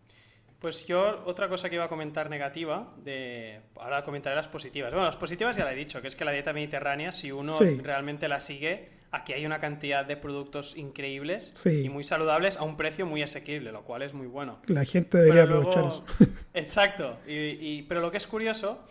Pues 0.58 0.86
yo 0.86 1.22
otra 1.26 1.48
cosa 1.48 1.68
que 1.68 1.74
iba 1.74 1.84
a 1.84 1.88
comentar 1.88 2.30
negativa, 2.30 2.92
de... 3.04 3.60
ahora 3.76 4.02
comentaré 4.02 4.34
las 4.34 4.48
positivas. 4.48 4.90
Bueno, 4.92 5.04
las 5.06 5.16
positivas 5.16 5.54
ya 5.56 5.64
la 5.64 5.72
he 5.72 5.76
dicho, 5.76 6.00
que 6.00 6.08
es 6.08 6.16
que 6.16 6.24
la 6.24 6.32
dieta 6.32 6.52
mediterránea, 6.54 7.12
si 7.12 7.30
uno 7.30 7.52
Sí. 7.52 7.76
realmente 7.76 8.26
la 8.26 8.40
sigue, 8.40 8.88
aquí 9.10 9.34
hay 9.34 9.44
una 9.44 9.58
cantidad 9.58 10.04
de 10.06 10.16
productos 10.16 10.74
increíbles 10.76 11.52
Sí. 11.54 11.82
y 11.84 11.88
muy 11.90 12.04
saludables 12.04 12.56
a 12.56 12.62
un 12.64 12.76
precio 12.78 13.04
muy 13.04 13.22
asequible, 13.22 13.70
lo 13.70 13.84
cual 13.84 14.00
es 14.02 14.14
muy 14.14 14.26
bueno. 14.26 14.58
La 14.66 14.84
gente 14.86 15.18
debería 15.18 15.42
aprovechar 15.44 15.82
luego- 15.84 16.04
eso. 16.18 16.32
Exacto. 16.54 17.18
Y, 17.26 17.32
y- 17.34 17.82
pero 17.82 18.00
lo 18.00 18.10
que 18.10 18.16
es 18.16 18.26
curioso, 18.26 18.82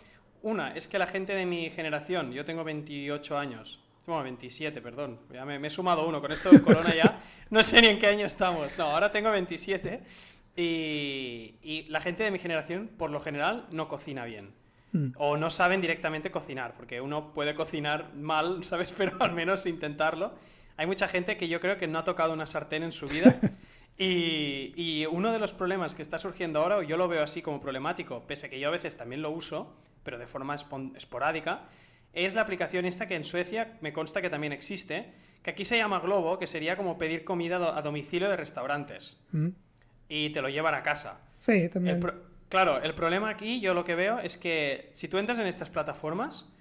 una, 0.42 0.72
es 0.74 0.86
que 0.86 0.98
la 1.00 1.08
gente 1.08 1.34
de 1.34 1.46
mi 1.46 1.68
generación, 1.70 2.32
yo 2.32 2.44
tengo 2.44 2.62
28 2.62 3.36
años, 3.36 3.82
bueno, 4.06 4.22
27, 4.22 4.80
perdón, 4.80 5.18
ya 5.32 5.44
me, 5.44 5.58
me 5.58 5.66
he 5.66 5.70
sumado 5.70 6.06
uno, 6.06 6.20
con 6.20 6.30
esto 6.30 6.48
del 6.50 6.62
corona 6.62 6.94
ya, 6.94 7.20
no 7.50 7.60
sé 7.64 7.80
ni 7.82 7.88
en 7.88 7.98
qué 7.98 8.06
año 8.06 8.24
estamos, 8.24 8.78
no, 8.78 8.84
ahora 8.84 9.10
tengo 9.10 9.32
27 9.32 10.00
y, 10.56 11.56
y 11.62 11.86
la 11.88 12.00
gente 12.00 12.24
de 12.24 12.30
mi 12.30 12.38
generación, 12.38 12.90
por 12.96 13.10
lo 13.10 13.20
general, 13.20 13.66
no 13.70 13.88
cocina 13.88 14.24
bien. 14.24 14.54
Mm. 14.92 15.12
O 15.16 15.36
no 15.36 15.50
saben 15.50 15.80
directamente 15.80 16.30
cocinar, 16.30 16.74
porque 16.74 17.00
uno 17.00 17.32
puede 17.32 17.54
cocinar 17.54 18.14
mal, 18.14 18.64
¿sabes? 18.64 18.92
Pero 18.96 19.22
al 19.22 19.32
menos 19.32 19.66
intentarlo. 19.66 20.34
Hay 20.76 20.86
mucha 20.86 21.08
gente 21.08 21.36
que 21.36 21.48
yo 21.48 21.60
creo 21.60 21.78
que 21.78 21.86
no 21.86 21.98
ha 21.98 22.04
tocado 22.04 22.32
una 22.32 22.46
sartén 22.46 22.82
en 22.82 22.92
su 22.92 23.06
vida. 23.06 23.38
Y, 23.98 24.74
y 24.76 25.06
uno 25.06 25.32
de 25.32 25.38
los 25.38 25.54
problemas 25.54 25.94
que 25.94 26.02
está 26.02 26.18
surgiendo 26.18 26.60
ahora, 26.60 26.84
yo 26.84 26.98
lo 26.98 27.08
veo 27.08 27.22
así 27.22 27.40
como 27.40 27.62
problemático, 27.62 28.26
pese 28.26 28.44
a 28.44 28.50
que 28.50 28.60
yo 28.60 28.68
a 28.68 28.70
veces 28.70 28.98
también 28.98 29.22
lo 29.22 29.30
uso, 29.30 29.74
pero 30.02 30.18
de 30.18 30.26
forma 30.26 30.54
esporádica, 30.54 31.62
es 32.12 32.34
la 32.34 32.42
aplicación 32.42 32.84
esta 32.84 33.06
que 33.06 33.14
en 33.14 33.24
Suecia 33.24 33.78
me 33.80 33.94
consta 33.94 34.20
que 34.20 34.28
también 34.28 34.52
existe, 34.52 35.14
que 35.42 35.50
aquí 35.50 35.64
se 35.64 35.78
llama 35.78 36.00
Globo, 36.00 36.38
que 36.38 36.46
sería 36.46 36.76
como 36.76 36.98
pedir 36.98 37.24
comida 37.24 37.56
a 37.56 37.80
domicilio 37.80 38.28
de 38.28 38.36
restaurantes 38.36 39.18
Mm. 39.32 39.48
Y 40.08 40.30
te 40.30 40.40
lo 40.42 40.48
llevan 40.48 40.74
a 40.74 40.82
casa. 40.82 41.18
Sí, 41.36 41.52
El 41.52 41.70
también. 41.70 42.00
pro- 42.00 42.14
claro, 42.48 42.80
el 42.82 42.94
problema 42.94 43.28
aquí, 43.30 43.60
yo 43.60 43.74
lo 43.74 43.84
que 43.84 43.94
veo 43.94 44.18
es 44.20 44.36
que 44.36 44.88
si 44.92 45.08
tú 45.08 45.18
entras 45.18 45.38
en 45.38 45.46
estas 45.46 45.70
plataformas, 45.70 46.52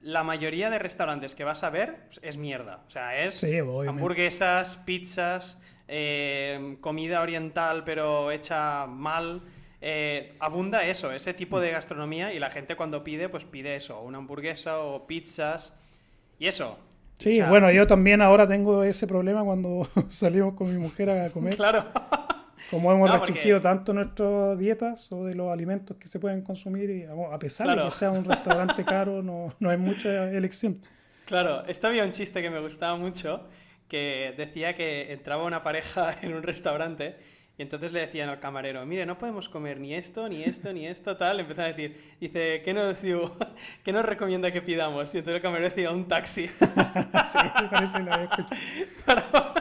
la 0.00 0.24
mayoría 0.24 0.68
de 0.70 0.78
restaurantes 0.78 1.34
que 1.34 1.44
vas 1.44 1.62
a 1.62 1.70
ver 1.70 2.08
es 2.22 2.36
mierda. 2.36 2.80
O 2.86 2.90
sea, 2.90 3.16
es 3.24 3.34
Sí, 3.36 3.56
hamburguesas, 3.58 4.76
pizzas, 4.78 5.60
eh, 5.88 6.76
comida 6.80 7.20
oriental 7.20 7.84
pero 7.84 8.30
hecha 8.30 8.86
mal. 8.86 9.42
Eh, 9.84 10.34
abunda 10.38 10.84
eso, 10.84 11.10
ese 11.12 11.34
tipo 11.34 11.60
de 11.60 11.72
gastronomía 11.72 12.32
y 12.32 12.38
la 12.38 12.50
gente 12.50 12.76
cuando 12.76 13.02
pide, 13.02 13.28
pues 13.28 13.44
pide 13.44 13.74
eso, 13.76 14.00
una 14.00 14.18
hamburguesa 14.18 14.78
o 14.80 15.06
pizzas 15.08 15.72
y 16.38 16.46
eso. 16.46 16.78
Sí, 17.18 17.30
O 17.32 17.34
sea, 17.34 17.50
bueno, 17.50 17.68
sí, 17.68 17.76
yo 17.76 17.86
también 17.86 18.22
ahora 18.22 18.46
tengo 18.48 18.82
ese 18.84 19.06
problema 19.06 19.44
cuando 19.44 19.88
salimos 20.08 20.54
con 20.54 20.72
mi 20.72 20.78
mujer 20.78 21.10
a 21.10 21.30
comer. 21.30 21.54
Claro. 21.56 21.84
Como 22.70 22.90
hemos 22.92 23.08
No, 23.10 23.18
porque- 23.18 23.32
restringido 23.32 23.60
tanto 23.60 23.92
nuestras 23.92 24.58
dietas 24.58 25.10
o 25.12 25.24
de 25.24 25.34
los 25.34 25.50
alimentos 25.52 25.96
que 25.96 26.08
se 26.08 26.18
pueden 26.20 26.42
consumir, 26.42 26.90
y 26.90 27.04
a 27.04 27.38
pesar 27.38 27.66
de 27.66 27.74
Claro. 27.74 27.88
que 27.88 27.94
sea 27.94 28.10
un 28.10 28.24
restaurante 28.24 28.84
caro, 28.84 29.22
no, 29.22 29.54
no 29.60 29.70
hay 29.70 29.76
mucha 29.76 30.30
elección. 30.30 30.80
Claro, 31.26 31.64
esto 31.66 31.86
había 31.88 32.04
un 32.04 32.10
chiste 32.12 32.40
que 32.42 32.50
me 32.50 32.60
gustaba 32.60 32.96
mucho, 32.96 33.48
que 33.88 34.34
decía 34.36 34.74
que 34.74 35.12
entraba 35.12 35.44
una 35.44 35.62
pareja 35.62 36.16
en 36.22 36.34
un 36.34 36.42
restaurante 36.42 37.16
y 37.58 37.62
entonces 37.62 37.92
le 37.92 38.00
decían 38.00 38.30
al 38.30 38.40
camarero, 38.40 38.84
mire, 38.86 39.04
no 39.04 39.18
podemos 39.18 39.48
comer 39.50 39.78
ni 39.78 39.94
esto, 39.94 40.26
ni 40.28 40.42
esto, 40.42 40.72
ni 40.72 40.86
esto, 40.86 41.16
tal. 41.18 41.38
Empezaba 41.40 41.68
a 41.68 41.72
decir, 41.72 42.14
dice, 42.18 42.62
¿qué 42.64 42.72
nos, 42.72 43.02
digo, 43.02 43.36
¿qué 43.84 43.92
nos 43.92 44.04
recomienda 44.06 44.50
que 44.50 44.62
pidamos? 44.62 45.14
Y 45.14 45.18
entonces 45.18 45.36
el 45.36 45.42
camarero 45.42 45.68
decía, 45.68 45.90
un 45.90 46.08
taxi. 46.08 46.46
Sí, 46.48 46.58
parece 47.70 47.98
que 47.98 48.04
la 48.04 48.22
escuchado. 48.24 49.54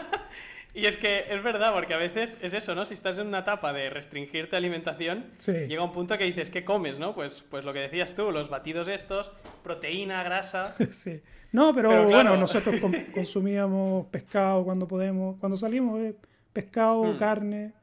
Y 0.73 0.85
es 0.85 0.97
que 0.97 1.25
es 1.29 1.43
verdad, 1.43 1.73
porque 1.73 1.93
a 1.93 1.97
veces 1.97 2.37
es 2.41 2.53
eso, 2.53 2.75
¿no? 2.75 2.85
Si 2.85 2.93
estás 2.93 3.17
en 3.17 3.27
una 3.27 3.39
etapa 3.39 3.73
de 3.73 3.89
restringirte 3.89 4.55
alimentación, 4.55 5.25
Sí. 5.37 5.51
llega 5.51 5.83
un 5.83 5.91
punto 5.91 6.17
que 6.17 6.23
dices, 6.25 6.49
¿qué 6.49 6.63
comes, 6.63 6.97
no? 6.99 7.13
Pues, 7.13 7.41
pues 7.49 7.65
lo 7.65 7.73
que 7.73 7.79
decías 7.79 8.13
tú, 8.15 8.31
los 8.31 8.49
batidos 8.49 8.87
estos, 8.87 9.31
proteína, 9.63 10.23
grasa. 10.23 10.75
Sí. 10.91 11.21
No, 11.51 11.75
pero, 11.75 11.89
Pero 11.89 12.07
claro. 12.07 12.29
bueno, 12.29 12.37
nosotros 12.37 12.77
con- 12.79 12.93
consumíamos 13.13 14.07
pescado 14.07 14.63
cuando 14.63 14.87
podemos, 14.87 15.37
cuando 15.39 15.57
salimos, 15.57 15.99
eh, 16.01 16.15
pescado, 16.53 17.03
Mm. 17.03 17.17
carne. 17.17 17.73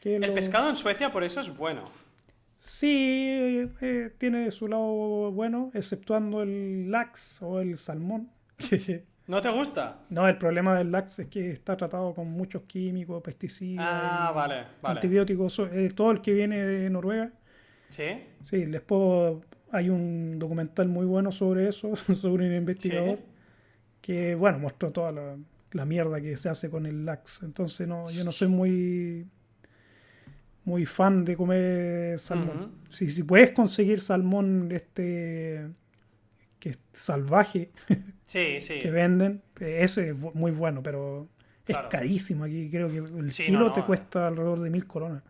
que 0.00 0.16
El 0.16 0.22
lo- 0.22 0.32
pescado 0.34 0.68
en 0.68 0.74
Suecia 0.76 1.10
por 1.12 1.22
eso 1.24 1.40
es 1.40 1.56
bueno. 1.56 1.88
Sí, 2.58 3.68
eh, 3.80 4.10
tiene 4.18 4.50
su 4.50 4.68
lado 4.68 5.30
bueno, 5.32 5.70
exceptuando 5.74 6.42
el 6.42 6.90
lax 6.90 7.40
o 7.42 7.60
el 7.60 7.76
salmón. 7.78 8.28
¿No 9.32 9.40
te 9.40 9.48
gusta? 9.50 10.00
no, 10.10 10.28
el 10.28 10.36
problema 10.36 10.76
del 10.76 10.92
lax 10.92 11.20
es 11.20 11.28
que 11.28 11.52
está 11.52 11.74
tratado 11.74 12.12
con 12.14 12.30
muchos 12.30 12.64
químicos, 12.64 13.22
pesticidas, 13.22 13.82
Ah, 13.88 14.28
y 14.30 14.34
vale, 14.36 14.54
vale. 14.82 14.96
antibióticos, 14.98 15.58
eh, 15.72 15.90
todo 15.94 16.10
el 16.10 16.20
que 16.20 16.34
viene 16.34 16.58
de 16.62 16.90
Noruega. 16.90 17.32
¿Sí? 17.88 18.04
Sí, 18.42 18.66
les 18.66 18.82
puedo. 18.82 19.40
Hay 19.70 19.88
un 19.88 20.38
documental 20.38 20.88
muy 20.88 21.06
bueno 21.06 21.32
sobre 21.32 21.66
eso, 21.66 21.96
sobre 22.20 22.46
un 22.46 22.52
investigador 22.54 23.16
Sí. 23.16 23.24
que, 24.02 24.34
bueno, 24.34 24.58
mostró 24.58 24.92
toda 24.92 25.12
la, 25.12 25.36
la 25.70 25.84
mierda 25.86 26.20
que 26.20 26.36
se 26.36 26.50
hace 26.50 26.68
con 26.68 26.84
el 26.84 27.06
lax. 27.06 27.42
Entonces, 27.42 27.88
no, 27.88 28.02
yo 28.10 28.24
no 28.24 28.32
soy 28.32 28.48
muy 28.48 29.26
muy 30.64 30.84
fan 30.84 31.24
de 31.24 31.36
comer 31.38 32.18
salmón. 32.18 32.72
Si, 32.90 33.08
si 33.08 33.22
puedes 33.22 33.52
conseguir 33.52 34.02
salmón 34.02 34.68
este 34.72 35.68
que 36.62 36.70
es 36.70 36.78
salvaje 36.92 37.72
Sí, 38.24 38.60
sí. 38.60 38.78
que 38.78 38.92
venden, 38.92 39.42
ese 39.58 40.10
es 40.10 40.16
muy 40.16 40.52
bueno, 40.52 40.80
pero 40.80 41.28
Claro. 41.64 41.88
es 41.88 41.90
carísimo 41.90 42.44
aquí. 42.44 42.68
Creo 42.70 42.88
que 42.88 42.98
el 42.98 43.28
Sí, 43.30 43.44
kilo 43.46 43.58
no, 43.60 43.66
no, 43.66 43.72
te 43.72 43.82
cuesta 43.82 44.28
alrededor 44.28 44.60
de 44.60 44.70
mil 44.70 44.86
coronas. 44.86 45.22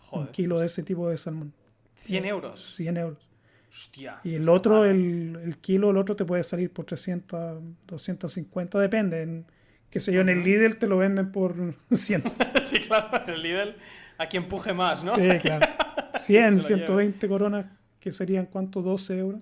Joder. 0.00 0.26
Un 0.28 0.32
kilo 0.32 0.58
de 0.58 0.66
ese 0.66 0.82
tipo 0.82 1.08
de 1.10 1.16
salmón. 1.18 1.52
100 1.94 2.24
euros. 2.24 2.74
100 2.76 2.96
euros. 2.96 3.28
Hostia. 3.70 4.18
Y 4.24 4.34
el 4.34 4.48
otro, 4.48 4.84
el, 4.84 5.38
el 5.44 5.56
kilo, 5.58 5.90
el 5.90 5.96
otro 5.98 6.14
te 6.16 6.24
puede 6.24 6.42
salir 6.42 6.70
por 6.72 6.84
300, 6.86 7.62
250, 7.86 8.78
depende. 8.78 9.22
En, 9.22 9.46
qué 9.90 10.00
sé 10.00 10.12
yo, 10.12 10.20
en 10.22 10.28
el. 10.30 10.42
Lidl 10.42 10.76
te 10.78 10.86
lo 10.86 10.96
venden 10.98 11.32
por 11.32 11.54
100. 11.92 12.22
sí, 12.62 12.80
claro, 12.80 13.08
el 13.26 13.42
Lidl 13.42 13.76
a 14.18 14.26
quien 14.26 14.44
empuje 14.44 14.72
más, 14.74 15.02
¿no? 15.04 15.14
Sí, 15.16 15.28
claro. 15.40 15.66
100, 16.16 16.48
se 16.50 16.56
lo 16.56 16.62
120 16.62 17.28
coronas, 17.28 17.66
que 18.00 18.10
serían 18.10 18.46
cuánto, 18.46 18.82
12 18.82 19.18
euros. 19.18 19.40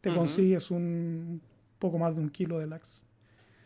Te 0.00 0.08
Ujú. 0.10 0.18
consigues 0.18 0.70
un 0.70 1.40
poco 1.78 1.98
más 1.98 2.14
de 2.16 2.22
un 2.22 2.30
kilo 2.30 2.58
de 2.58 2.66
lax, 2.66 3.02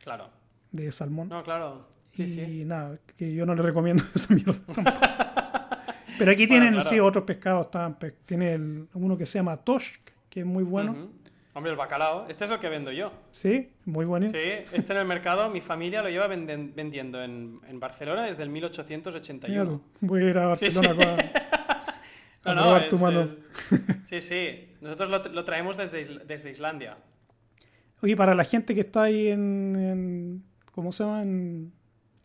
Claro. 0.02 0.28
de 0.72 0.90
salmón. 0.92 1.28
No, 1.28 1.42
claro. 1.42 1.86
Sí, 2.12 2.24
y 2.24 2.28
sí. 2.28 2.64
nada, 2.64 2.98
que 3.16 3.32
yo 3.34 3.44
no 3.46 3.54
le 3.54 3.62
recomiendo 3.62 4.04
esa 4.14 4.34
mierda 4.34 4.54
tampoco. 4.74 4.90
Pero 6.18 6.30
aquí 6.30 6.46
Bueno, 6.46 6.62
tienen, 6.62 6.74
claro. 6.74 6.88
sí, 6.90 7.00
otros 7.00 7.24
pescados. 7.24 7.66
Están, 7.66 7.96
tiene 8.24 8.54
el- 8.54 8.86
uno 8.94 9.18
que 9.18 9.26
se 9.26 9.38
llama 9.38 9.56
Toshk, 9.56 10.12
que 10.30 10.40
es 10.40 10.46
muy 10.46 10.62
bueno. 10.62 10.92
Ujú. 10.92 11.10
Hombre, 11.56 11.70
el 11.72 11.78
bacalao. 11.78 12.26
Este 12.28 12.44
es 12.44 12.50
el 12.50 12.58
que 12.58 12.68
vendo 12.68 12.90
yo. 12.92 13.12
Sí, 13.32 13.70
muy 13.84 14.04
bueno. 14.04 14.28
Sí, 14.28 14.36
este 14.72 14.92
en 14.92 14.98
el 14.98 15.04
mercado, 15.06 15.50
mi 15.50 15.60
familia 15.60 16.02
lo 16.02 16.08
lleva 16.10 16.26
vendiendo 16.26 17.22
en, 17.22 17.60
en 17.68 17.80
Barcelona 17.80 18.24
desde 18.24 18.42
el 18.42 18.48
Mira 18.50 18.68
1881. 18.68 19.64
tú, 19.70 19.82
voy 20.00 20.22
a 20.24 20.30
ir 20.30 20.38
a 20.38 20.56
Sí, 20.56 20.66
Barcelona 20.66 21.02
sí. 21.02 21.08
a, 21.08 21.72
a 21.72 21.83
No, 22.44 22.54
no, 22.54 22.88
tu 22.88 22.96
es- 22.96 23.02
mano. 23.02 23.22
es- 23.22 23.42
Sí, 24.04 24.20
sí. 24.20 24.76
Nosotros 24.80 25.08
lo, 25.08 25.32
lo 25.32 25.44
traemos 25.44 25.76
desde, 25.76 26.04
desde 26.24 26.50
Islandia. 26.50 26.96
Oye, 28.02 28.16
para 28.16 28.34
la 28.34 28.44
gente 28.44 28.74
que 28.74 28.82
está 28.82 29.04
ahí 29.04 29.28
en, 29.28 29.76
en- 29.76 30.44
¿cómo 30.72 30.92
se 30.92 31.04
llama? 31.04 31.22
En, 31.22 31.72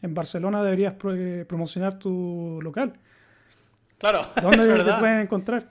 en 0.02 0.14
Barcelona 0.14 0.62
deberías 0.64 0.94
pro- 0.94 1.16
eh, 1.16 1.46
promocionar 1.46 1.98
tu 2.00 2.60
local. 2.62 2.94
Claro, 3.98 4.22
¿Dónde 4.41 4.60
es 4.62 4.86
te 4.86 4.94
pueden 5.00 5.20
encontrar? 5.22 5.70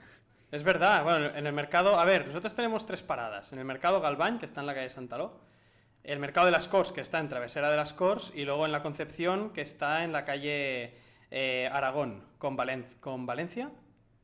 Es 0.51 0.63
verdad, 0.63 1.03
bueno, 1.03 1.27
en 1.35 1.45
el 1.45 1.53
mercado, 1.53 1.99
a 1.99 2.05
ver, 2.05 2.25
nosotros 2.25 2.55
tenemos 2.55 2.85
tres 2.87 3.03
paradas. 3.03 3.53
En 3.53 3.59
el 3.59 3.65
mercado 3.65 4.01
Galván, 4.01 4.39
que 4.39 4.45
está 4.47 4.61
en 4.61 4.67
la 4.67 4.73
calle 4.73 4.89
Santaló, 4.89 5.39
el 6.03 6.17
mercado 6.17 6.47
de 6.47 6.51
las 6.51 6.67
Corts, 6.67 6.91
que 6.91 7.01
está 7.01 7.19
en 7.19 7.27
Travesera 7.27 7.69
de 7.69 7.77
las 7.77 7.93
Corts, 7.93 8.31
y 8.33 8.45
luego 8.45 8.65
en 8.65 8.71
la 8.71 8.81
Concepción, 8.81 9.51
que 9.51 9.61
está 9.61 10.03
en 10.03 10.11
la 10.11 10.25
calle 10.25 10.95
eh, 11.29 11.69
Aragón, 11.71 12.23
con, 12.39 12.57
Valen- 12.57 12.99
con 12.99 13.27
Valencia. 13.27 13.69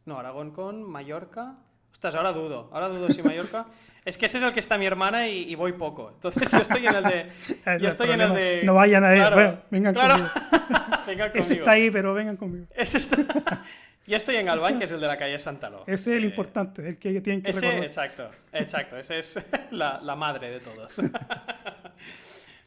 No, 0.06 0.20
Aragón 0.20 0.52
con 0.52 0.84
Mallorca. 0.84 1.56
Ostras, 1.92 2.16
ahora 2.16 2.32
dudo. 2.34 2.70
Ahora 2.74 2.90
dudo 2.90 3.10
si 3.10 3.22
Mallorca. 3.24 3.66
Es 4.06 4.20
que 4.20 4.28
ese 4.28 4.38
es 4.38 4.44
el 4.44 4.54
que 4.54 4.60
está 4.60 4.78
mi 4.78 4.86
hermana 4.86 5.28
y, 5.28 5.50
y 5.52 5.56
voy 5.56 5.74
poco. 5.74 6.12
Entonces 6.14 6.52
yo 6.52 6.60
estoy 6.60 6.86
en 6.86 6.94
el 6.94 7.04
de. 7.06 7.22
Ese 7.48 7.64
Yo 7.66 7.88
es 7.88 7.96
estoy 7.96 8.12
en 8.12 8.22
el 8.22 8.36
de. 8.36 8.62
No 8.64 8.76
vayan 8.76 9.04
a 9.04 9.10
ir, 9.12 9.18
Claro, 9.18 9.36
bueno, 9.36 9.62
vengan 9.72 9.94
claro. 9.96 10.14
conmigo. 10.14 10.30
Vengan 11.08 11.28
Ese 11.30 11.40
conmigo. 11.40 11.54
está 11.62 11.72
ahí, 11.72 11.90
pero 11.90 12.14
vengan 12.14 12.38
conmigo. 12.38 12.68
Ese 12.76 12.98
está- 13.00 13.64
Yo 14.06 14.16
estoy 14.16 14.36
en 14.36 14.46
Galván, 14.46 14.78
que 14.78 14.84
es 14.84 14.92
el 14.92 15.02
de 15.02 15.08
la 15.08 15.18
calle 15.18 15.40
Santaló. 15.40 15.82
Ese 15.88 15.94
es 16.12 16.18
el 16.20 16.24
Eh, 16.24 16.28
importante, 16.28 16.88
el 16.88 16.98
que 17.00 17.20
tienen 17.22 17.42
que 17.42 17.50
Ese, 17.50 17.62
recordar. 17.62 17.84
exacto, 17.84 18.30
exacto. 18.54 18.98
Ese 19.00 19.18
es 19.18 19.40
la, 19.72 20.00
la 20.04 20.16
madre 20.16 20.52
de 20.52 20.60
todos. 20.60 21.02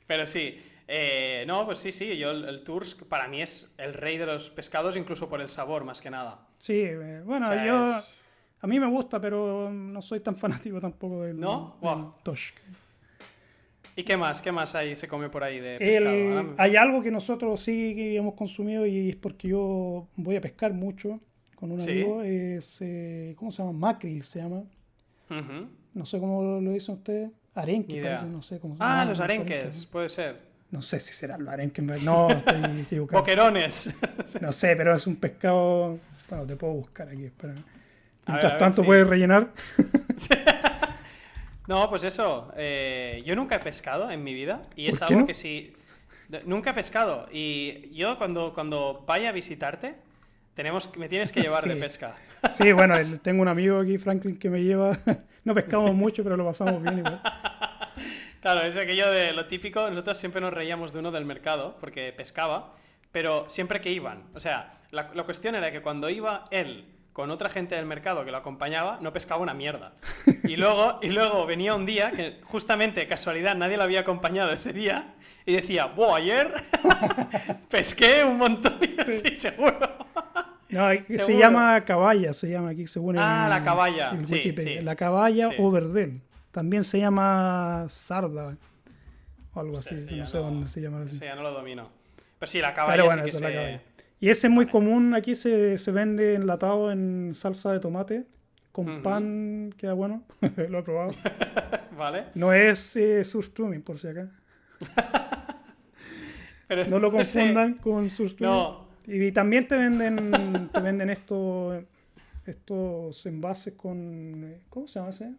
Pero 0.08 0.26
sí. 0.26 0.60
eh, 0.88 1.44
no, 1.46 1.64
pues 1.66 1.78
sí, 1.78 1.92
sí. 1.92 2.16
Yo 2.18 2.32
el, 2.32 2.46
el 2.46 2.64
Tours 2.64 2.96
para 2.96 3.28
mí 3.28 3.42
es 3.42 3.72
el 3.78 3.94
rey 3.94 4.18
de 4.18 4.26
los 4.26 4.50
pescados, 4.50 4.96
incluso 4.96 5.28
por 5.28 5.40
el 5.40 5.48
sabor, 5.48 5.84
más 5.84 6.00
que 6.00 6.10
nada. 6.10 6.40
Sí, 6.58 6.74
eh, 6.74 7.22
bueno, 7.24 7.46
O 7.46 7.48
sea, 7.48 7.64
yo... 7.66 7.84
es- 7.98 8.14
A 8.60 8.66
mí 8.66 8.80
me 8.80 8.86
gusta, 8.88 9.20
pero 9.20 9.70
no 9.70 10.02
soy 10.02 10.20
tan 10.20 10.34
fanático 10.36 10.80
tampoco 10.80 11.22
del, 11.22 11.38
¿No? 11.40 11.76
del 11.80 11.80
Buah. 11.80 12.12
tosh. 12.22 12.50
¿Y 13.96 14.04
qué 14.04 14.16
más? 14.16 14.40
¿Qué 14.42 14.52
más 14.52 14.74
hay, 14.74 14.94
se 14.96 15.08
come 15.08 15.28
por 15.28 15.42
ahí 15.42 15.58
de 15.60 15.78
pescado? 15.78 16.10
El- 16.14 16.54
hay 16.56 16.76
algo 16.76 17.02
que 17.02 17.10
nosotros 17.10 17.60
sí 17.60 17.94
que 17.96 18.16
hemos 18.16 18.34
consumido 18.34 18.86
y 18.86 19.10
es 19.10 19.16
porque 19.16 19.48
yo 19.48 20.06
voy 20.16 20.36
a 20.36 20.40
pescar 20.40 20.72
mucho 20.72 21.20
con 21.56 21.72
un 21.72 21.80
Sí. 21.80 21.90
amigo. 21.90 22.22
Es, 22.22 22.78
eh, 22.80 23.34
¿Cómo 23.36 23.50
se 23.50 23.62
llama? 23.62 23.76
Mackerel 23.76 24.22
se 24.24 24.40
llama. 24.40 24.62
Ujú. 25.30 25.68
No 25.94 26.04
sé 26.04 26.18
cómo 26.20 26.60
lo 26.60 26.70
dicen 26.72 26.94
ustedes. 26.96 27.30
Arenque, 27.54 28.00
parece, 28.02 28.26
no 28.26 28.40
sé 28.40 28.60
cómo 28.60 28.76
se 28.76 28.82
Ah, 28.84 28.98
llama. 28.98 29.04
los 29.06 29.20
arenques, 29.20 29.56
arenques. 29.60 29.86
puede 29.86 30.08
ser. 30.08 30.40
No 30.70 30.80
sé 30.80 31.00
si 31.00 31.12
será 31.12 31.34
el 31.36 31.48
arenque. 31.48 31.82
No, 31.82 32.28
estoy 32.30 32.62
equivocado. 32.82 33.20
Boquerones. 33.20 33.92
No 34.40 34.52
sé, 34.52 34.76
pero 34.76 34.94
es 34.94 35.06
un 35.08 35.16
pescado. 35.16 35.98
Bueno, 36.28 36.46
te 36.46 36.56
puedo 36.56 36.74
buscar 36.74 37.08
aquí, 37.08 37.24
espera. 37.24 37.52
A 37.52 37.56
ver, 37.56 37.64
Mientras 38.26 38.44
a 38.44 38.48
ver, 38.54 38.58
tanto 38.58 38.82
sí. 38.82 38.86
puedes 38.86 39.06
rellenar. 39.08 39.48
No, 41.66 41.88
pues 41.90 42.02
eso. 42.04 42.50
eh, 42.56 43.22
yo 43.26 43.36
nunca 43.36 43.56
he 43.56 43.58
pescado 43.58 44.10
en 44.10 44.24
mi 44.24 44.32
vida 44.32 44.62
y 44.74 44.86
es 44.88 44.98
¿Por 44.98 45.08
qué 45.08 45.14
algo 45.14 45.20
no? 45.20 45.26
que 45.26 45.34
sí. 45.34 45.74
de- 46.28 46.42
Nunca 46.44 46.70
he 46.70 46.74
pescado. 46.74 47.26
Y 47.30 47.90
yo 47.94 48.16
cuando, 48.16 48.54
cuando 48.54 49.04
vaya 49.06 49.28
a 49.28 49.32
visitarte, 49.32 49.94
tenemos, 50.54 50.96
me 50.96 51.10
tienes 51.10 51.30
que 51.30 51.42
llevar 51.42 51.64
de 51.64 51.74
Sí. 51.74 51.80
pesca. 51.80 52.14
Sí, 52.54 52.72
bueno, 52.72 52.94
tengo 53.20 53.42
un 53.42 53.48
amigo 53.48 53.80
aquí, 53.80 53.98
Franklin, 53.98 54.38
que 54.38 54.48
me 54.50 54.62
lleva. 54.62 54.96
No 55.44 55.54
pescamos 55.54 55.94
mucho, 55.94 56.22
pero 56.22 56.36
lo 56.36 56.44
pasamos 56.44 56.82
bien 56.82 56.98
igual. 56.98 57.22
Claro, 58.42 58.62
es 58.62 58.76
aquello 58.76 59.10
de 59.10 59.32
lo 59.32 59.46
típico. 59.46 59.88
Nosotros 59.88 60.18
siempre 60.18 60.40
nos 60.42 60.52
reíamos 60.52 60.92
de 60.92 60.98
uno 60.98 61.10
del 61.10 61.24
mercado 61.24 61.76
porque 61.80 62.12
pescaba, 62.14 62.74
pero 63.18 63.48
siempre 63.48 63.80
que 63.80 63.90
iban. 63.90 64.22
O 64.32 64.38
sea, 64.38 64.78
la, 64.92 65.10
la 65.12 65.24
cuestión 65.24 65.56
era 65.56 65.72
que 65.72 65.82
cuando 65.82 66.08
iba 66.08 66.44
él 66.52 66.84
con 67.12 67.32
otra 67.32 67.48
gente 67.48 67.74
del 67.74 67.84
mercado 67.84 68.24
que 68.24 68.30
lo 68.30 68.36
acompañaba, 68.36 69.00
no 69.02 69.12
pescaba 69.12 69.42
una 69.42 69.54
mierda. 69.54 69.94
Y 70.44 70.54
luego, 70.62 71.00
y 71.02 71.08
luego 71.08 71.44
venía 71.46 71.74
un 71.74 71.84
día 71.84 72.12
que 72.12 72.38
justamente, 72.44 73.04
casualidad, 73.08 73.56
nadie 73.56 73.76
lo 73.76 73.82
había 73.82 74.00
acompañado 74.00 74.52
ese 74.52 74.72
día 74.72 75.16
y 75.46 75.54
decía, 75.54 75.86
¡Buah, 75.86 76.18
ayer 76.18 76.54
pesqué 77.70 78.22
un 78.24 78.38
montón! 78.38 78.78
Y 79.24 79.34
seguro. 79.34 79.78
No, 80.68 80.86
hay- 80.86 81.04
se 81.08 81.18
Seguro. 81.18 81.38
llama 81.40 81.84
caballa, 81.84 82.32
se 82.32 82.48
llama 82.50 82.68
aquí 82.70 82.86
según 82.86 83.16
el, 83.16 83.22
Ah, 83.24 83.46
la 83.48 83.64
caballa, 83.64 84.10
el 84.10 84.24
sí, 84.26 84.54
sí. 84.56 84.78
La 84.80 84.94
caballa 84.94 85.48
Sí. 85.48 85.56
o 85.58 85.72
verdel. 85.72 86.20
También 86.52 86.84
se 86.84 87.00
llama 87.00 87.86
sarda 87.88 88.56
o 89.54 89.60
algo 89.60 89.78
así, 89.78 89.94
no 90.14 90.24
sé 90.26 90.38
dónde 90.38 90.66
se 90.68 90.80
llama 90.82 91.02
así. 91.02 91.18
Ya 91.18 91.34
no 91.34 91.42
lo 91.42 91.50
domino. 91.52 91.90
Pero 92.38 92.50
sí, 92.50 92.60
la 92.60 92.74
caballa 92.74 92.92
Pero 92.94 93.04
bueno, 93.06 93.22
sí 93.24 93.30
que 93.30 93.36
esa 93.36 93.38
es 93.38 93.42
la 93.42 93.48
se- 93.48 93.54
caballa. 93.54 93.82
Y 94.20 94.28
ese 94.30 94.46
es 94.48 94.52
muy 94.52 94.66
común, 94.66 95.14
aquí 95.14 95.34
se, 95.34 95.78
se 95.78 95.92
vende 95.92 96.34
enlatado 96.34 96.90
en 96.90 97.32
salsa 97.34 97.72
de 97.72 97.78
tomate, 97.80 98.24
con 98.72 99.02
pan, 99.02 99.72
queda 99.76 99.92
bueno, 99.92 100.22
lo 100.68 100.78
he 100.78 100.82
probado. 100.82 101.10
¿Vale? 101.96 102.24
No 102.34 102.52
es 102.52 102.96
eh, 102.96 103.22
surströmming, 103.24 103.82
por 103.82 103.98
si 103.98 104.08
acá. 104.08 104.28
Pero 106.68 106.84
No 106.86 106.98
lo 106.98 107.08
ese- 107.18 107.38
confundan 107.40 107.74
con 107.74 108.08
surströmming. 108.08 108.56
No, 108.58 108.88
Y 109.06 109.32
también 109.32 109.66
te 109.66 109.74
venden, 109.76 110.68
te 110.72 110.80
venden 110.80 111.10
estos, 111.10 111.82
estos 112.46 113.24
envases 113.26 113.74
con, 113.74 114.54
¿cómo 114.68 114.86
se 114.86 114.98
llama 114.98 115.10
ese? 115.10 115.32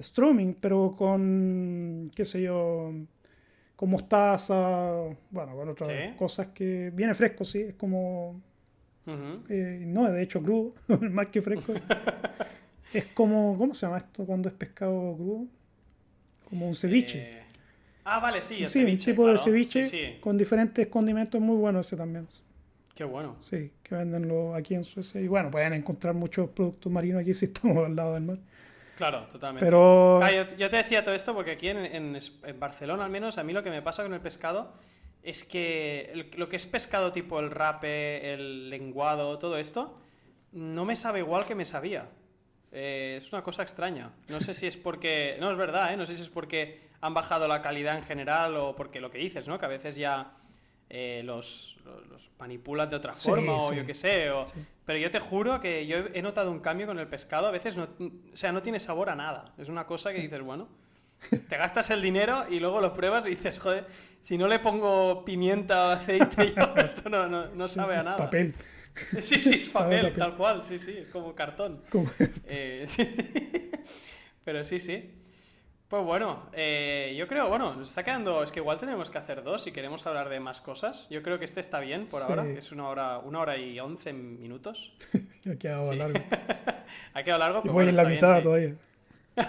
Strumming, 0.00 0.54
pero 0.60 0.94
con, 0.96 2.10
qué 2.14 2.24
sé 2.24 2.42
yo, 2.42 2.92
con 3.76 3.90
mostaza, 3.90 4.90
bueno, 5.30 5.54
con 5.54 5.68
otras 5.68 5.88
Sí. 5.88 6.16
cosas 6.18 6.48
que 6.48 6.90
viene 6.94 7.12
fresco, 7.14 7.44
sí, 7.44 7.60
es 7.60 7.74
como, 7.74 8.40
Ujú. 9.06 9.44
eh, 9.50 9.84
no, 9.86 10.10
de 10.10 10.22
hecho 10.22 10.42
crudo, 10.42 10.74
más 11.10 11.26
que 11.28 11.42
fresco. 11.42 11.72
es 12.94 13.04
como, 13.08 13.56
¿cómo 13.58 13.74
se 13.74 13.86
llama 13.86 13.98
esto 13.98 14.24
cuando 14.24 14.48
es 14.48 14.54
pescado 14.54 15.14
crudo? 15.16 15.46
Como 16.48 16.68
un 16.68 16.74
ceviche. 16.74 17.30
Eh, 17.30 17.42
Ah, 18.08 18.20
vale, 18.20 18.40
sí, 18.40 18.62
el 18.62 18.68
sí, 18.68 18.78
ceviche, 18.78 19.10
un 19.10 19.16
tipo 19.16 19.26
de 19.28 19.36
ceviche 19.36 19.82
Sí, 19.82 19.90
sí. 19.98 20.20
con 20.20 20.38
diferentes 20.38 20.86
condimentos, 20.86 21.40
muy 21.40 21.56
bueno 21.56 21.80
ese 21.80 21.96
también. 21.96 22.28
Qué 22.94 23.02
bueno. 23.02 23.34
Sí, 23.40 23.72
que 23.82 23.96
venden 23.96 24.28
lo- 24.28 24.54
aquí 24.54 24.76
en 24.76 24.84
Suecia. 24.84 25.20
Y 25.20 25.26
bueno, 25.26 25.50
pueden 25.50 25.72
encontrar 25.72 26.14
muchos 26.14 26.48
productos 26.50 26.90
marinos 26.90 27.20
aquí 27.20 27.34
si 27.34 27.46
estamos 27.46 27.84
al 27.84 27.96
lado 27.96 28.14
del 28.14 28.22
mar. 28.22 28.38
Claro, 28.96 29.26
totalmente. 29.30 29.64
Pero 29.64 30.16
Claro, 30.18 30.34
yo, 30.50 30.56
yo 30.56 30.70
te 30.70 30.76
decía 30.78 31.04
todo 31.04 31.14
esto 31.14 31.34
porque 31.34 31.52
aquí 31.52 31.68
en, 31.68 31.78
en 31.78 32.16
Es- 32.16 32.32
en 32.44 32.58
Barcelona, 32.58 33.04
al 33.04 33.10
menos, 33.10 33.38
a 33.38 33.44
mí 33.44 33.52
lo 33.52 33.62
que 33.62 33.70
me 33.70 33.82
pasa 33.82 34.02
con 34.02 34.12
el 34.14 34.20
pescado 34.20 34.72
es 35.22 35.44
que 35.44 36.10
el- 36.12 36.30
lo 36.36 36.48
que 36.48 36.56
es 36.56 36.66
pescado 36.66 37.12
tipo 37.12 37.38
el 37.40 37.50
rape, 37.50 38.32
el 38.32 38.70
lenguado, 38.70 39.38
todo 39.38 39.58
esto, 39.58 39.98
no 40.52 40.84
me 40.84 40.96
sabe 40.96 41.18
igual 41.20 41.44
que 41.44 41.54
me 41.54 41.64
sabía. 41.64 42.08
Eh, 42.72 43.14
es 43.18 43.32
una 43.32 43.42
cosa 43.42 43.62
extraña. 43.62 44.10
No 44.28 44.40
sé 44.40 44.52
si 44.54 44.66
es 44.66 44.76
porque. 44.76 45.36
No 45.40 45.50
es 45.50 45.56
verdad, 45.56 45.92
¿eh? 45.92 45.96
No 45.96 46.04
sé 46.06 46.16
si 46.16 46.22
es 46.22 46.28
porque 46.28 46.88
han 47.00 47.14
bajado 47.14 47.46
la 47.48 47.62
calidad 47.62 47.96
en 47.96 48.02
general 48.04 48.56
o 48.56 48.74
porque 48.76 49.00
lo 49.00 49.10
que 49.10 49.18
dices, 49.18 49.46
¿no? 49.48 49.58
Que 49.58 49.64
a 49.66 49.68
veces 49.68 49.96
ya 49.96 50.32
eh, 50.88 51.22
los, 51.24 51.76
los- 51.84 52.06
los 52.08 52.30
manipulan 52.38 52.88
de 52.88 52.96
otra 52.96 53.14
Sí, 53.14 53.28
forma 53.28 53.54
o 53.58 53.70
sí. 53.70 53.76
yo 53.76 53.86
qué 53.86 53.94
sé. 53.94 54.30
o- 54.30 54.46
Sí. 54.46 54.54
Pero 54.84 54.98
yo 55.00 55.10
te 55.10 55.18
juro 55.18 55.58
que 55.58 55.84
yo 55.86 55.98
he 56.14 56.22
notado 56.22 56.50
un 56.52 56.60
cambio 56.60 56.86
con 56.86 56.98
el 57.00 57.08
pescado. 57.08 57.48
A 57.48 57.50
veces 57.50 57.76
no, 57.76 57.88
o 57.98 58.36
sea, 58.36 58.52
no 58.52 58.62
tiene 58.62 58.78
sabor 58.78 59.10
a 59.10 59.16
nada. 59.16 59.52
Es 59.58 59.68
una 59.68 59.84
cosa 59.84 60.12
que 60.12 60.20
dices, 60.20 60.40
bueno, 60.42 60.68
te 61.48 61.56
gastas 61.56 61.90
el 61.90 62.00
dinero 62.00 62.46
y 62.48 62.60
luego 62.60 62.80
lo 62.80 62.92
pruebas 62.92 63.26
y 63.26 63.30
dices, 63.30 63.58
joder, 63.58 63.86
si 64.20 64.38
no 64.38 64.46
le 64.46 64.60
pongo 64.60 65.24
pimienta 65.24 65.88
o 65.88 65.90
aceite, 65.90 66.52
yo 66.54 66.74
esto 66.76 67.08
no, 67.08 67.26
no, 67.26 67.48
no 67.48 67.66
sabe 67.68 67.96
a 67.96 68.02
nada. 68.04 68.16
papel. 68.18 68.54
Sí, 69.20 69.38
sí, 69.40 69.50
es 69.54 69.68
papel, 69.70 70.02
papel. 70.02 70.16
tal 70.16 70.36
cual, 70.36 70.64
sí, 70.64 70.78
sí, 70.78 71.04
como 71.12 71.34
cartón. 71.34 71.82
como- 71.90 72.10
Eh, 72.46 72.84
sí, 72.86 73.04
sí. 73.04 73.70
Pero 74.44 74.64
sí, 74.64 74.78
sí. 74.78 75.10
Pues 75.88 76.02
bueno, 76.04 76.48
eh, 76.52 77.14
yo 77.16 77.28
creo, 77.28 77.48
bueno, 77.48 77.74
nos 77.76 77.88
está 77.88 78.02
quedando, 78.02 78.42
es 78.42 78.50
que 78.50 78.58
igual 78.58 78.78
tenemos 78.80 79.08
que 79.08 79.18
hacer 79.18 79.44
dos 79.44 79.62
si 79.62 79.70
queremos 79.70 80.04
hablar 80.04 80.28
de 80.28 80.40
más 80.40 80.60
cosas. 80.60 81.08
Yo 81.10 81.22
creo 81.22 81.38
que 81.38 81.44
este 81.44 81.60
está 81.60 81.78
bien 81.78 82.06
por 82.06 82.22
Sí. 82.22 82.26
ahora, 82.28 82.44
es 82.44 82.72
una 82.72 82.88
hora, 82.88 83.18
una 83.20 83.38
hora 83.40 83.56
y 83.56 83.78
once 83.78 84.12
minutos. 84.12 84.92
Ha 85.48 85.54
quedado 85.56 85.84
Sí. 85.84 85.96
largo. 85.96 86.18
Ha 87.14 87.22
quedado 87.22 87.38
largo, 87.38 87.60
pero 87.62 87.72
voy 87.72 87.84
bueno, 87.84 87.90
en 87.90 87.96
la 87.96 88.02
bien, 88.02 88.14
mitad 88.16 88.36
sí. 88.38 88.42
todavía. 88.42 88.74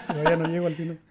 Todavía 0.06 0.36
no 0.36 0.48
llego 0.48 0.66
al 0.66 0.74
final. 0.74 0.98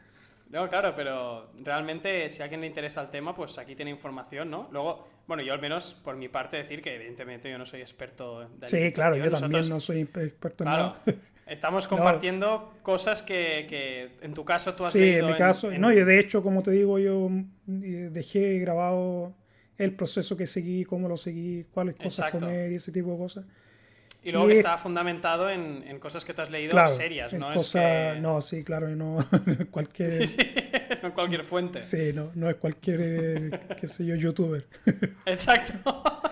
No, 0.50 0.70
claro, 0.70 0.94
pero 0.96 1.52
realmente 1.62 2.30
si 2.30 2.42
a 2.42 2.46
alguien 2.46 2.62
le 2.62 2.68
interesa 2.68 3.02
el 3.02 3.10
tema, 3.10 3.36
pues 3.36 3.58
aquí 3.58 3.76
tiene 3.76 3.92
información, 3.92 4.50
¿no? 4.50 4.70
Luego, 4.72 5.06
bueno, 5.28 5.44
yo 5.44 5.52
al 5.52 5.60
menos 5.60 5.94
por 5.94 6.16
mi 6.16 6.30
parte 6.30 6.56
decir 6.56 6.82
que 6.82 6.96
evidentemente 6.96 7.52
yo 7.52 7.58
no 7.58 7.66
soy 7.66 7.82
experto 7.82 8.48
de 8.48 8.68
Sí, 8.70 8.94
claro, 8.94 9.18
yo 9.18 9.30
también 9.30 9.68
no 9.68 9.82
soy 9.82 10.00
experto 10.04 10.64
en 10.64 10.70
Claro, 10.70 10.84
nada. 11.06 11.18
Estamos 11.50 11.88
compartiendo 11.88 12.74
cosas 12.84 13.22
que, 13.24 13.66
que 13.70 14.12
en 14.22 14.34
tu 14.34 14.44
caso 14.46 14.76
tú 14.76 14.86
has 14.86 14.94
Sí, 14.94 15.00
leído 15.00 15.28
en 15.28 15.34
mi 15.34 15.38
caso, 15.38 15.72
en- 15.72 15.82
no, 15.82 15.92
y 15.92 16.04
de 16.04 16.20
hecho, 16.20 16.44
como 16.44 16.64
te 16.64 16.72
digo, 16.72 17.00
yo 17.00 17.30
eh, 17.68 18.10
dejé 18.12 18.60
grabado 18.60 19.34
el 19.78 19.94
proceso 19.94 20.36
que 20.36 20.48
seguí, 20.48 20.84
cómo 20.86 21.08
lo 21.08 21.18
seguí, 21.18 21.66
cuáles 21.74 21.96
cosas 21.96 22.20
Exacto. 22.20 22.40
comer 22.40 22.72
y 22.72 22.76
ese 22.76 22.92
tipo 22.92 23.12
de 23.12 23.18
cosas. 23.18 23.46
Y 24.24 24.32
luego 24.32 24.46
y- 24.48 24.50
que 24.50 24.54
está 24.56 24.78
fundamentado 24.78 25.50
en, 25.50 25.84
en 25.88 26.00
cosas 26.00 26.26
que 26.26 26.34
tú 26.34 26.42
has 26.42 26.50
leído 26.50 26.72
Claro, 26.72 26.94
serias, 26.96 27.32
en 27.32 27.40
¿no? 27.40 27.54
cosas- 27.54 27.84
es 27.84 28.14
que... 28.16 28.22
no, 28.22 28.42
sí, 28.42 28.64
claro, 28.64 28.90
no 28.90 29.20
cualquier, 29.72 30.12
Sí, 30.12 30.28
sí, 30.28 30.38
no 31.02 31.08
en 31.10 31.14
cualquier 31.14 31.44
fuente. 31.44 31.82
sí, 31.82 32.12
no, 32.14 32.32
no 32.36 32.50
es 32.50 32.56
cualquier, 32.56 33.00
eh, 33.04 33.52
qué 33.80 33.88
sé 33.88 34.06
yo, 34.06 34.16
youtuber. 34.16 34.66
Exacto. 35.26 36.04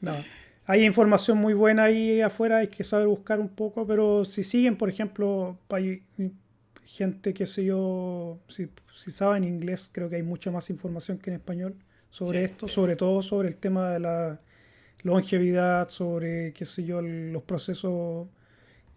No. 0.00 0.24
Hay 0.66 0.84
información 0.84 1.38
muy 1.38 1.54
buena 1.54 1.84
ahí 1.84 2.20
afuera, 2.20 2.58
hay 2.58 2.68
que 2.68 2.82
saber 2.84 3.06
buscar 3.06 3.38
un 3.40 3.48
poco, 3.48 3.86
pero 3.86 4.24
si 4.24 4.42
siguen, 4.42 4.76
por 4.76 4.88
ejemplo, 4.90 5.58
hay 5.68 6.02
gente, 6.84 7.34
qué 7.34 7.46
sé 7.46 7.64
yo, 7.64 8.38
si, 8.48 8.68
si 8.94 9.10
saben 9.10 9.44
inglés, 9.44 9.90
creo 9.92 10.08
que 10.10 10.16
hay 10.16 10.22
mucha 10.22 10.50
más 10.50 10.70
información 10.70 11.18
que 11.18 11.30
en 11.30 11.36
español 11.36 11.76
sobre 12.10 12.46
Sí, 12.46 12.52
esto, 12.52 12.68
sí. 12.68 12.74
sobre 12.74 12.96
todo 12.96 13.22
sobre 13.22 13.48
el 13.48 13.56
tema 13.56 13.90
de 13.92 14.00
la 14.00 14.40
longevidad, 15.02 15.88
sobre, 15.90 16.52
qué 16.54 16.64
sé 16.64 16.84
yo, 16.84 17.02
los 17.02 17.42
procesos 17.44 18.28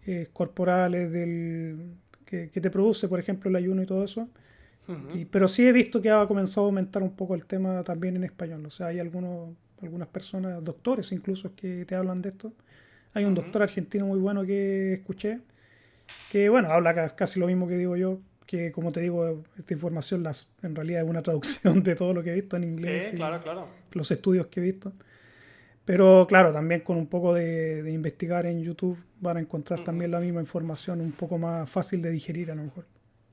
eh, 0.06 0.28
corporales 0.32 1.12
del, 1.12 1.94
que, 2.26 2.50
que 2.50 2.60
te 2.60 2.70
produce, 2.70 3.08
por 3.08 3.20
ejemplo, 3.20 3.50
el 3.50 3.56
ayuno 3.56 3.82
y 3.82 3.86
todo 3.86 4.04
eso. 4.04 4.28
Y- 5.14 5.24
pero 5.26 5.46
sí 5.48 5.66
he 5.66 5.72
visto 5.72 6.00
que 6.02 6.10
ha 6.10 6.26
comenzado 6.26 6.66
a 6.66 6.68
aumentar 6.68 7.02
un 7.02 7.14
poco 7.14 7.34
el 7.34 7.46
tema 7.46 7.82
también 7.84 8.16
en 8.16 8.24
español. 8.24 8.64
O 8.66 8.70
sea, 8.70 8.88
hay 8.88 8.98
algunos, 8.98 9.50
algunas 9.82 10.08
personas, 10.08 10.62
doctores 10.64 11.12
incluso, 11.12 11.54
que 11.54 11.84
te 11.84 11.94
hablan 11.94 12.22
de 12.22 12.30
esto. 12.30 12.52
Hay 13.14 13.24
un 13.24 13.32
Ujú. 13.32 13.42
doctor 13.42 13.62
argentino 13.62 14.06
muy 14.06 14.18
bueno 14.18 14.44
que 14.44 14.94
escuché, 14.94 15.40
que 16.30 16.48
bueno, 16.48 16.70
habla 16.72 16.94
ca- 16.94 17.08
casi 17.16 17.40
lo 17.40 17.46
mismo 17.46 17.66
que 17.68 17.76
digo 17.76 17.96
yo, 17.96 18.20
que 18.46 18.72
como 18.72 18.92
te 18.92 19.00
digo, 19.00 19.42
esta 19.58 19.74
información 19.74 20.22
las, 20.22 20.50
en 20.62 20.74
realidad 20.74 21.02
es 21.02 21.08
una 21.08 21.22
traducción 21.22 21.82
de 21.82 21.94
todo 21.96 22.14
lo 22.14 22.22
que 22.22 22.30
he 22.30 22.34
visto 22.34 22.56
en 22.56 22.64
inglés. 22.64 23.04
Sí, 23.10 23.14
y 23.14 23.16
claro, 23.16 23.40
claro. 23.40 23.68
Los 23.92 24.10
estudios 24.10 24.46
que 24.46 24.60
he 24.60 24.62
visto. 24.62 24.92
Pero 25.84 26.26
claro, 26.28 26.52
también 26.52 26.82
con 26.82 26.96
un 26.96 27.06
poco 27.06 27.34
de, 27.34 27.82
de 27.82 27.90
investigar 27.92 28.46
en 28.46 28.62
YouTube 28.62 28.98
van 29.20 29.38
a 29.38 29.40
encontrar 29.40 29.80
también 29.80 30.10
la 30.10 30.20
misma 30.20 30.40
información 30.40 31.00
un 31.00 31.12
poco 31.12 31.38
más 31.38 31.68
fácil 31.68 32.00
de 32.02 32.10
digerir 32.10 32.50
a 32.52 32.54
lo 32.54 32.62
mejor. 32.64 32.84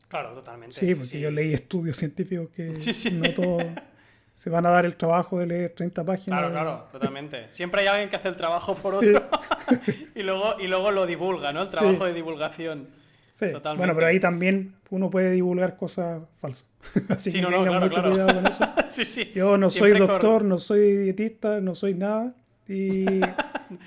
Claro, 0.07 0.33
totalmente. 0.33 0.79
Sí, 0.79 0.95
porque 0.95 1.19
yo 1.19 1.29
leí 1.29 1.53
estudios 1.53 1.97
científicos 1.97 2.49
que 2.55 2.73
Sí, 2.79 2.93
sí. 2.93 3.11
no 3.11 3.31
todos 3.33 3.65
se 4.37 4.51
van 4.51 4.67
a 4.67 4.69
dar 4.69 4.85
el 4.85 4.95
trabajo 4.97 5.39
de 5.39 5.47
leer 5.47 5.71
30 5.75 6.03
páginas. 6.03 6.27
Claro, 6.39 6.47
de- 6.49 6.53
claro, 6.53 6.87
totalmente. 6.91 7.47
Siempre 7.51 7.81
hay 7.81 7.87
alguien 7.87 8.07
que 8.07 8.17
hace 8.17 8.27
el 8.27 8.35
trabajo 8.35 8.75
por 8.75 8.99
Sí. 8.99 9.07
otro 9.15 9.27
y, 10.15 10.21
luego, 10.21 10.55
y 10.59 10.67
luego 10.67 10.91
lo 10.91 11.07
divulga, 11.07 11.51
¿no? 11.51 11.61
El 11.61 11.65
Sí. 11.65 11.71
trabajo 11.75 12.05
de 12.05 12.13
divulgación. 12.13 12.87
Sí, 13.31 13.51
Totalmente. 13.51 13.77
bueno, 13.79 13.95
pero 13.95 14.05
ahí 14.07 14.19
también 14.19 14.75
uno 14.91 15.09
puede 15.09 15.31
divulgar 15.31 15.75
cosas 15.75 16.21
falsas. 16.39 16.67
Así 17.09 17.31
Sí, 17.31 17.37
que 17.37 17.41
no, 17.41 17.49
no, 17.49 17.63
claro, 17.63 17.81
mucho 17.85 17.93
claro. 17.99 18.09
cuidado 18.11 18.33
con 18.35 18.45
eso. 18.47 18.63
sí, 18.85 19.05
sí. 19.05 19.31
Yo 19.33 19.57
no 19.57 19.69
Siempre 19.71 19.97
soy 19.97 20.07
doctor, 20.07 20.43
no 20.45 20.59
soy 20.59 20.97
dietista, 20.97 21.59
no 21.59 21.73
soy 21.73 21.95
nada. 21.95 22.33
Y 22.67 23.05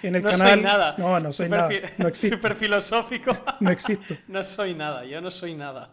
en 0.02 0.14
el 0.16 0.22
no 0.22 0.30
canal. 0.30 0.48
soy 0.54 0.60
nada. 0.62 0.94
No, 0.98 1.20
no 1.20 1.30
soy 1.32 1.46
Súper 1.46 1.60
nada. 1.60 1.70
No 1.98 2.08
existo. 2.08 2.36
Súper 2.36 2.56
filosófico. 2.56 3.36
No 3.60 3.70
existo. 3.70 4.14
no 4.26 4.42
soy 4.42 4.74
nada, 4.74 5.04
yo 5.04 5.20
no 5.20 5.30
soy 5.30 5.54
nada. 5.54 5.90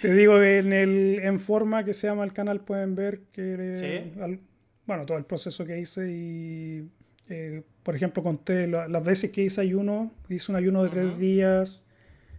Te 0.00 0.12
digo 0.14 0.42
en 0.42 0.72
el 0.72 1.20
en 1.22 1.38
forma 1.40 1.84
que 1.84 1.92
se 1.94 2.06
llama 2.06 2.24
el 2.24 2.32
canal 2.32 2.60
pueden 2.60 2.94
ver 2.94 3.20
que 3.32 3.70
Sí. 3.74 4.20
al- 4.20 4.40
bueno 4.86 5.04
todo 5.06 5.18
el 5.18 5.24
proceso 5.24 5.64
que 5.64 5.78
hice 5.78 6.10
y 6.10 6.88
eh, 7.28 7.62
por 7.82 7.94
ejemplo 7.94 8.22
conté 8.22 8.66
la- 8.66 8.88
las 8.88 9.04
veces 9.04 9.30
que 9.30 9.42
hice 9.42 9.60
ayuno 9.60 10.10
hice 10.28 10.50
un 10.50 10.56
ayuno 10.56 10.82
de 10.82 10.90
tres 10.90 11.06
Ujú. 11.06 11.18
días 11.18 11.82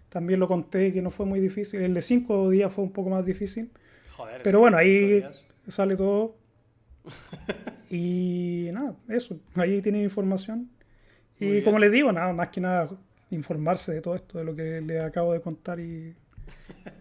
también 0.10 0.40
lo 0.40 0.48
conté 0.48 0.92
que 0.92 1.02
no 1.02 1.12
fue 1.12 1.26
muy 1.26 1.40
difícil 1.40 1.82
el 1.82 1.94
de 1.94 2.02
cinco 2.02 2.50
días 2.50 2.72
fue 2.74 2.84
un 2.84 2.92
poco 2.92 3.10
más 3.10 3.26
difícil 3.26 3.70
Joder. 4.12 4.42
pero 4.44 4.60
bueno 4.60 4.76
ahí 4.78 5.18
días. 5.22 5.46
sale 5.68 5.96
todo 5.96 6.36
y 7.90 8.70
nada 8.74 8.96
eso 9.10 9.40
ahí 9.56 9.82
tienen 9.82 10.04
información 10.04 10.70
Muy 11.40 11.50
y 11.50 11.52
bien. 11.54 11.64
como 11.64 11.80
les 11.80 11.92
digo 11.92 12.12
nada 12.12 12.34
más 12.34 12.50
que 12.50 12.60
nada 12.62 12.90
informarse 13.30 13.94
de 13.94 14.02
todo 14.02 14.16
esto 14.16 14.40
de 14.40 14.44
lo 14.44 14.56
que 14.56 14.82
les 14.82 15.02
acabo 15.02 15.32
de 15.34 15.42
contar 15.42 15.80
y 15.80 16.14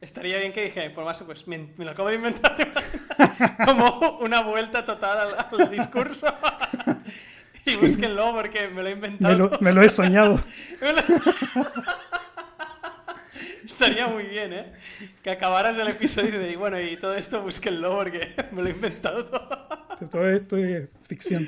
Estaría 0.00 0.38
bien 0.38 0.52
que 0.52 0.64
dijera 0.64 0.86
informarse, 0.86 1.24
pues 1.24 1.46
me, 1.46 1.68
me 1.76 1.84
lo 1.84 1.90
acabo 1.90 2.08
de 2.08 2.14
inventar. 2.14 2.56
Como 3.64 4.18
una 4.20 4.40
vuelta 4.40 4.84
total 4.84 5.34
al, 5.36 5.60
al 5.60 5.70
discurso. 5.70 6.26
y 7.66 7.76
búsquenlo 7.76 8.32
porque 8.32 8.68
me 8.68 8.82
lo 8.82 8.88
he 8.88 8.92
inventado. 8.92 9.32
me 9.32 9.38
lo, 9.38 9.48
todo. 9.50 9.58
me 9.60 9.72
lo 9.72 9.82
he 9.82 9.88
soñado 9.90 10.42
Estaría 13.62 14.06
muy 14.06 14.24
bien, 14.24 14.52
¿eh? 14.52 14.72
Que 15.22 15.30
acabaras 15.30 15.76
el 15.78 15.88
episodio 15.88 16.38
de, 16.38 16.56
bueno, 16.56 16.80
y 16.80 16.96
todo 16.96 17.14
esto 17.14 17.42
búsquenlo 17.42 17.94
porque 17.96 18.34
me 18.52 18.62
lo 18.62 18.68
he 18.68 18.72
inventado 18.72 19.24
todo. 19.24 19.68
Todo 20.10 20.28
esto 20.28 20.56
es 20.56 20.88
ficción. 21.06 21.46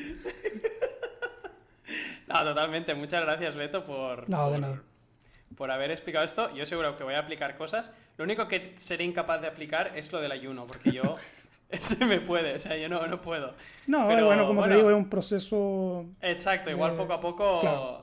No, 2.26 2.44
totalmente. 2.44 2.94
Muchas 2.94 3.22
gracias, 3.22 3.54
Beto, 3.54 3.84
por, 3.84 4.28
No, 4.30 4.46
de 4.46 4.52
por, 4.52 4.60
nada. 4.60 4.82
Por 5.56 5.70
haber 5.70 5.90
explicado 5.90 6.24
esto. 6.24 6.54
Yo 6.54 6.66
seguro 6.66 6.96
que 6.96 7.04
voy 7.04 7.14
a 7.14 7.18
aplicar 7.20 7.56
cosas. 7.56 7.90
Lo 8.16 8.24
único 8.24 8.48
que 8.48 8.72
seré 8.76 9.04
incapaz 9.04 9.40
de 9.40 9.46
aplicar 9.48 9.92
es 9.96 10.12
lo 10.12 10.20
del 10.20 10.32
ayuno, 10.32 10.66
porque 10.66 10.92
yo... 10.92 11.02
Ese 11.72 12.04
me 12.04 12.20
puede, 12.20 12.56
o 12.56 12.58
sea, 12.58 12.76
yo 12.76 12.86
no, 12.90 13.06
no 13.06 13.22
puedo. 13.22 13.54
No, 13.86 14.06
Pero, 14.06 14.26
bueno, 14.26 14.46
como 14.46 14.60
bueno. 14.60 14.74
te 14.74 14.76
digo, 14.78 14.90
es 14.90 14.96
un 14.96 15.08
proceso. 15.08 16.04
Exacto, 16.20 16.68
igual 16.70 16.92
Eh, 16.92 16.96
poco 16.98 17.14
a 17.14 17.20
poco 17.20 17.60
claro. 17.62 18.02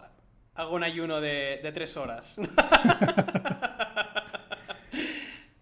hago 0.55 0.76
un 0.76 0.84
ayuno 0.84 1.21
de, 1.21 1.59
de 1.61 1.71
tres 1.71 1.95
horas. 1.95 2.39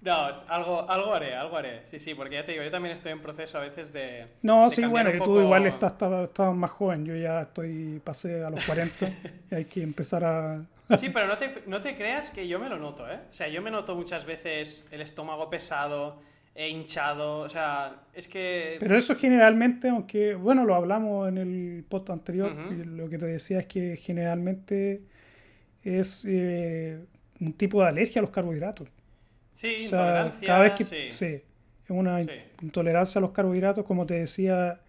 no, 0.01 0.13
algo, 0.47 0.89
algo 0.89 1.13
haré, 1.13 1.35
algo 1.35 1.57
haré. 1.57 1.85
Sí, 1.85 1.99
sí, 1.99 2.13
porque 2.15 2.35
ya 2.35 2.45
te 2.45 2.53
digo, 2.53 2.63
yo 2.63 2.71
también 2.71 2.93
estoy 2.93 3.11
en 3.11 3.19
proceso 3.19 3.57
a 3.57 3.61
veces 3.61 3.91
de... 3.91 4.27
No, 4.41 4.69
de 4.69 4.75
sí, 4.77 4.85
bueno, 4.85 5.11
que 5.11 5.17
poco- 5.17 5.33
tú 5.33 5.41
igual 5.41 5.65
estás, 5.65 5.91
estabas, 5.91 6.29
estabas 6.29 6.55
más 6.55 6.71
joven. 6.71 7.05
Yo 7.05 7.13
ya 7.15 7.41
estoy, 7.41 7.99
pasé 8.03 8.41
a 8.41 8.49
los 8.49 8.63
40 8.63 9.09
y 9.51 9.55
hay 9.55 9.65
que 9.65 9.83
empezar 9.83 10.23
a. 10.23 10.61
Sí, 10.95 11.09
pero 11.09 11.27
no 11.27 11.37
te, 11.37 11.63
no 11.65 11.81
te 11.81 11.95
creas 11.95 12.31
que 12.31 12.47
yo 12.47 12.59
me 12.59 12.69
lo 12.69 12.77
noto, 12.77 13.09
¿eh? 13.11 13.19
O 13.29 13.33
sea, 13.33 13.47
yo 13.49 13.61
me 13.61 13.71
noto 13.71 13.95
muchas 13.95 14.25
veces 14.25 14.87
el 14.91 15.01
estómago 15.01 15.49
pesado, 15.49 16.21
e 16.55 16.69
hinchado, 16.69 17.39
o 17.41 17.49
sea, 17.49 18.01
es 18.13 18.27
que... 18.27 18.77
Pero 18.79 18.97
eso 18.97 19.15
generalmente, 19.15 19.89
aunque, 19.89 20.33
bueno, 20.33 20.65
lo 20.65 20.73
hablamos 20.73 21.29
en 21.29 21.37
el 21.37 21.85
post 21.87 22.09
anterior, 22.09 22.51
lo 22.51 23.09
que 23.09 23.17
te 23.19 23.25
decía 23.27 23.59
es 23.59 23.67
que 23.67 23.95
generalmente 23.97 25.03
es 25.83 26.25
eh, 26.27 26.99
un 27.39 27.53
tipo 27.53 27.81
de 27.83 27.89
alergia 27.89 28.19
a 28.19 28.23
los 28.23 28.31
carbohidratos. 28.31 28.87
sí, 29.51 29.67
O 29.85 29.89
sea, 29.89 29.99
intolerancia, 29.99 30.47
cada 30.47 30.59
vez 30.61 30.73
que 30.73 30.83
sí. 30.83 31.07
sí, 31.11 31.25
es 31.25 31.43
una 31.89 32.23
Sí. 32.23 32.29
intolerancia 32.61 33.19
a 33.19 33.21
los 33.21 33.31
carbohidratos, 33.31 33.85
como 33.85 34.05
te 34.07 34.15
decía, 34.15 34.81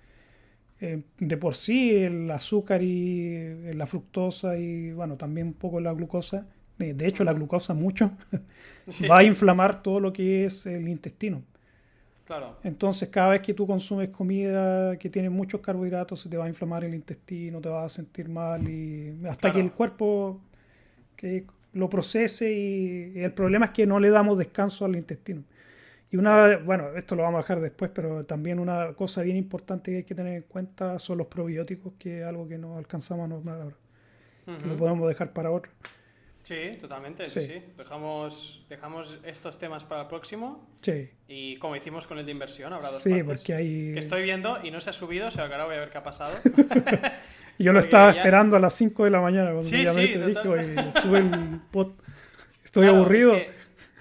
eh, 0.81 1.03
de 1.19 1.37
por 1.37 1.55
sí 1.55 1.95
el 1.97 2.31
azúcar 2.31 2.83
y 2.83 3.27
eh, 3.35 3.73
la 3.75 3.87
fructosa 3.87 4.57
y 4.59 4.93
bueno, 4.93 5.17
también 5.17 5.49
un 5.49 5.55
poco 5.55 5.81
la 5.81 5.93
glucosa, 5.93 6.47
de, 6.79 6.95
de 6.95 7.07
hecho 7.07 7.25
la 7.25 7.33
glucosa 7.33 7.75
mucho, 7.75 8.13
Sí, 8.89 9.09
va 9.11 9.19
a 9.19 9.25
inflamar 9.25 9.83
todo 9.83 10.01
lo 10.01 10.13
que 10.13 10.45
es 10.45 10.67
el 10.67 10.89
intestino. 10.89 11.43
Claro, 12.25 12.57
Entonces 12.63 13.09
cada 13.09 13.31
vez 13.31 13.43
que 13.43 13.55
tú 13.55 13.67
consumes 13.67 14.09
comida 14.11 14.97
que 14.99 15.09
tiene 15.09 15.31
muchos 15.31 15.61
carbohidratos 15.61 16.21
se 16.21 16.29
te 16.29 16.37
va 16.37 16.47
a 16.47 16.49
inflamar 16.49 16.85
el 16.85 16.95
intestino, 16.95 17.61
te 17.61 17.69
vas 17.69 17.87
a 17.93 17.97
sentir 17.97 18.29
mal 18.29 18.69
y 18.69 19.17
hasta 19.29 19.53
que 19.53 19.61
el 19.61 19.73
cuerpo 19.73 20.41
que 21.17 21.47
lo 21.75 21.89
procese 21.91 22.53
y 22.53 23.21
el 23.21 23.33
problema 23.33 23.67
es 23.67 23.73
que 23.73 23.87
no 23.87 24.01
le 24.01 24.11
damos 24.11 24.39
descanso 24.39 24.85
al 24.85 24.97
intestino. 24.97 25.45
Y 26.11 26.17
una, 26.17 26.57
bueno, 26.59 26.89
esto 26.97 27.15
lo 27.17 27.23
vamos 27.23 27.39
a 27.41 27.43
dejar 27.43 27.61
después, 27.61 27.91
pero 27.95 28.25
también 28.25 28.59
una 28.59 28.95
cosa 28.95 29.23
bien 29.23 29.37
importante 29.37 29.91
que 29.91 29.97
hay 29.99 30.05
que 30.05 30.15
tener 30.15 30.35
en 30.37 30.43
cuenta 30.43 30.99
son 30.99 31.19
los 31.19 31.27
probióticos, 31.27 31.93
que 31.99 32.21
es 32.21 32.25
algo 32.27 32.49
que 32.49 32.57
no 32.57 32.79
alcanzamos 32.79 33.25
a 33.27 33.29
nombrar 33.29 33.61
ahora, 33.61 33.77
que 34.47 34.53
lo 34.67 34.69
Ujú. 34.73 34.77
podemos 34.79 35.09
dejar 35.09 35.33
para 35.35 35.51
otro. 35.51 35.71
Sí, 36.43 36.79
totalmente, 36.81 37.27
sí, 37.29 37.43
Sí. 37.43 37.63
Dejamos, 37.77 38.65
dejamos 38.71 39.21
estos 39.23 39.59
temas 39.59 39.85
para 39.85 40.03
el 40.03 40.07
próximo 40.07 40.67
Sí, 40.81 41.11
y 41.27 41.57
como 41.59 41.77
hicimos 41.77 42.07
con 42.07 42.19
el 42.19 42.25
de 42.25 42.33
inversión, 42.33 42.73
habrá 42.73 42.91
dos 42.91 43.03
sí, 43.03 43.11
partes. 43.11 43.27
porque 43.27 43.53
hay... 43.55 43.93
Que 43.93 43.99
estoy 43.99 44.23
viendo 44.23 44.59
y 44.63 44.71
no 44.71 44.81
se 44.81 44.89
ha 44.89 44.93
subido, 44.95 45.27
o 45.29 45.31
sea 45.31 45.47
que 45.47 45.53
ahora 45.53 45.67
voy 45.67 45.77
a 45.77 45.81
ver 45.81 45.91
qué 45.91 45.99
ha 45.99 46.03
pasado. 46.03 46.33
Yo 47.59 47.73
lo 47.75 47.81
estaba 47.81 48.13
ya- 48.13 48.19
esperando 48.21 48.57
a 48.57 48.61
las 48.61 48.73
5 48.73 49.05
de 49.05 49.11
la 49.11 49.21
mañana 49.21 49.47
cuando 49.51 49.65
Sí, 49.65 49.83
y 49.83 49.87
sí, 49.87 50.13
te 50.15 50.19
total. 50.33 50.47
"Oye, 50.49 50.93
sube 51.03 51.19
el 51.19 51.61
pod. 51.71 51.93
Estoy 52.65 52.85
Claro, 52.85 52.97
aburrido. 52.99 53.35
es 53.35 53.43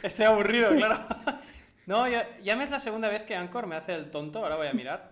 que 0.01 0.07
estoy 0.07 0.25
aburrido, 0.27 0.69
claro. 0.69 0.99
No, 1.87 2.07
ya, 2.07 2.27
ya 2.43 2.55
me 2.55 2.63
es 2.63 2.69
la 2.69 2.79
segunda 2.79 3.09
vez 3.09 3.23
que 3.23 3.35
Anchor 3.35 3.65
me 3.65 3.75
hace 3.75 3.95
el 3.95 4.11
tonto, 4.11 4.39
ahora 4.43 4.55
voy 4.57 4.67
a 4.67 4.73
mirar. 4.73 5.11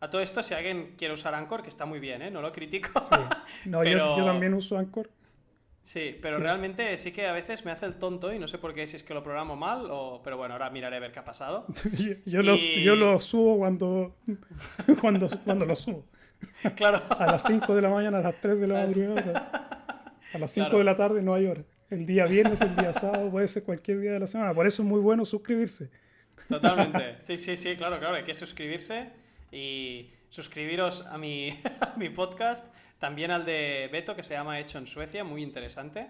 A 0.00 0.10
todo 0.10 0.20
esto, 0.20 0.42
si 0.42 0.52
alguien 0.52 0.94
quiere 0.98 1.14
usar 1.14 1.34
Anchor, 1.34 1.62
que 1.62 1.70
está 1.70 1.86
muy 1.86 1.98
bien, 2.00 2.20
¿eh? 2.20 2.30
No 2.30 2.42
lo 2.42 2.52
critico. 2.52 2.88
Sí. 3.04 3.14
No, 3.70 3.82
yo- 3.82 3.90
Pero- 3.90 4.18
yo, 4.18 4.24
también 4.26 4.52
uso 4.52 4.76
Anchor. 4.76 5.08
Sí, 5.80 6.18
pero 6.20 6.38
realmente 6.38 6.98
sí 6.98 7.12
que 7.12 7.28
a 7.28 7.32
veces 7.32 7.64
me 7.64 7.70
hace 7.70 7.86
el 7.86 7.94
tonto 7.94 8.32
y 8.34 8.40
no 8.40 8.48
sé 8.48 8.58
por 8.58 8.74
qué, 8.74 8.88
si 8.88 8.96
es 8.96 9.04
que 9.04 9.14
lo 9.14 9.22
programo 9.22 9.54
mal 9.54 9.86
o... 9.88 10.20
Pero 10.24 10.36
bueno, 10.36 10.54
ahora 10.54 10.68
miraré 10.68 10.96
a 10.96 10.98
ver 11.00 11.12
qué 11.12 11.20
ha 11.20 11.24
pasado. 11.24 11.64
Yo, 11.96 12.14
yo 12.24 12.42
lo, 12.42 12.56
Y- 12.56 12.82
yo 12.82 12.96
lo 12.96 13.20
subo 13.20 13.56
cuando, 13.56 14.16
cuando, 15.00 15.28
cuando 15.44 15.64
lo 15.64 15.76
subo. 15.76 16.04
Claro. 16.74 17.00
A 17.10 17.26
las 17.26 17.44
5 17.44 17.72
de 17.74 17.82
la 17.82 17.88
mañana, 17.88 18.18
a 18.18 18.22
las 18.22 18.40
3 18.40 18.60
de 18.60 18.66
la 18.66 18.74
madrugada. 18.84 20.12
A 20.34 20.38
las 20.38 20.50
5 20.50 20.66
Claro. 20.66 20.78
de 20.78 20.84
la 20.84 20.96
tarde 20.96 21.22
no 21.22 21.34
hay 21.34 21.46
hora. 21.46 21.62
El 21.88 22.04
día 22.04 22.26
viernes, 22.26 22.60
el 22.62 22.74
día 22.74 22.92
sábado, 22.92 23.30
puede 23.30 23.46
ser 23.46 23.62
cualquier 23.62 24.00
día 24.00 24.10
de 24.12 24.18
la 24.18 24.26
semana. 24.26 24.52
Por 24.52 24.66
eso 24.66 24.82
es 24.82 24.88
muy 24.88 24.98
bueno 25.00 25.24
suscribirse. 25.24 25.88
Totalmente. 26.48 27.16
Sí, 27.20 27.36
sí, 27.36 27.56
sí, 27.56 27.76
claro, 27.76 27.98
claro. 27.98 28.16
Hay 28.16 28.24
que 28.24 28.34
suscribirse 28.34 29.10
y 29.52 30.10
suscribiros 30.28 31.06
a 31.06 31.18
mi, 31.18 31.50
a 31.80 31.94
mi 31.96 32.08
podcast, 32.10 32.72
también 32.98 33.30
al 33.30 33.44
de 33.44 33.88
Beto, 33.92 34.14
que 34.14 34.22
se 34.22 34.34
llama 34.34 34.58
Hecho 34.60 34.78
en 34.78 34.86
Suecia, 34.86 35.24
muy 35.24 35.42
interesante. 35.42 36.06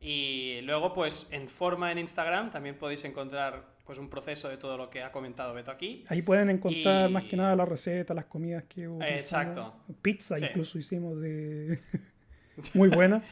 Y 0.00 0.60
luego, 0.62 0.92
pues, 0.92 1.28
en 1.30 1.48
forma 1.48 1.92
en 1.92 1.98
Instagram 1.98 2.50
también 2.50 2.76
podéis 2.78 3.04
encontrar 3.04 3.78
pues 3.84 3.98
un 3.98 4.08
proceso 4.08 4.48
de 4.48 4.56
todo 4.56 4.76
lo 4.78 4.88
que 4.88 5.02
ha 5.02 5.10
comentado 5.10 5.52
Beto 5.52 5.70
aquí. 5.72 6.04
Ahí 6.08 6.22
pueden 6.22 6.48
encontrar 6.48 7.10
Y- 7.10 7.12
más 7.12 7.24
que 7.24 7.36
nada 7.36 7.56
las 7.56 7.68
recetas, 7.68 8.14
las 8.14 8.26
comidas 8.26 8.62
que. 8.64 8.84
Exacto. 9.08 9.74
Pizza 10.00 10.38
Sí. 10.38 10.44
incluso 10.44 10.78
hicimos 10.78 11.20
de... 11.20 11.80
muy 12.74 12.88
buena. 12.88 13.22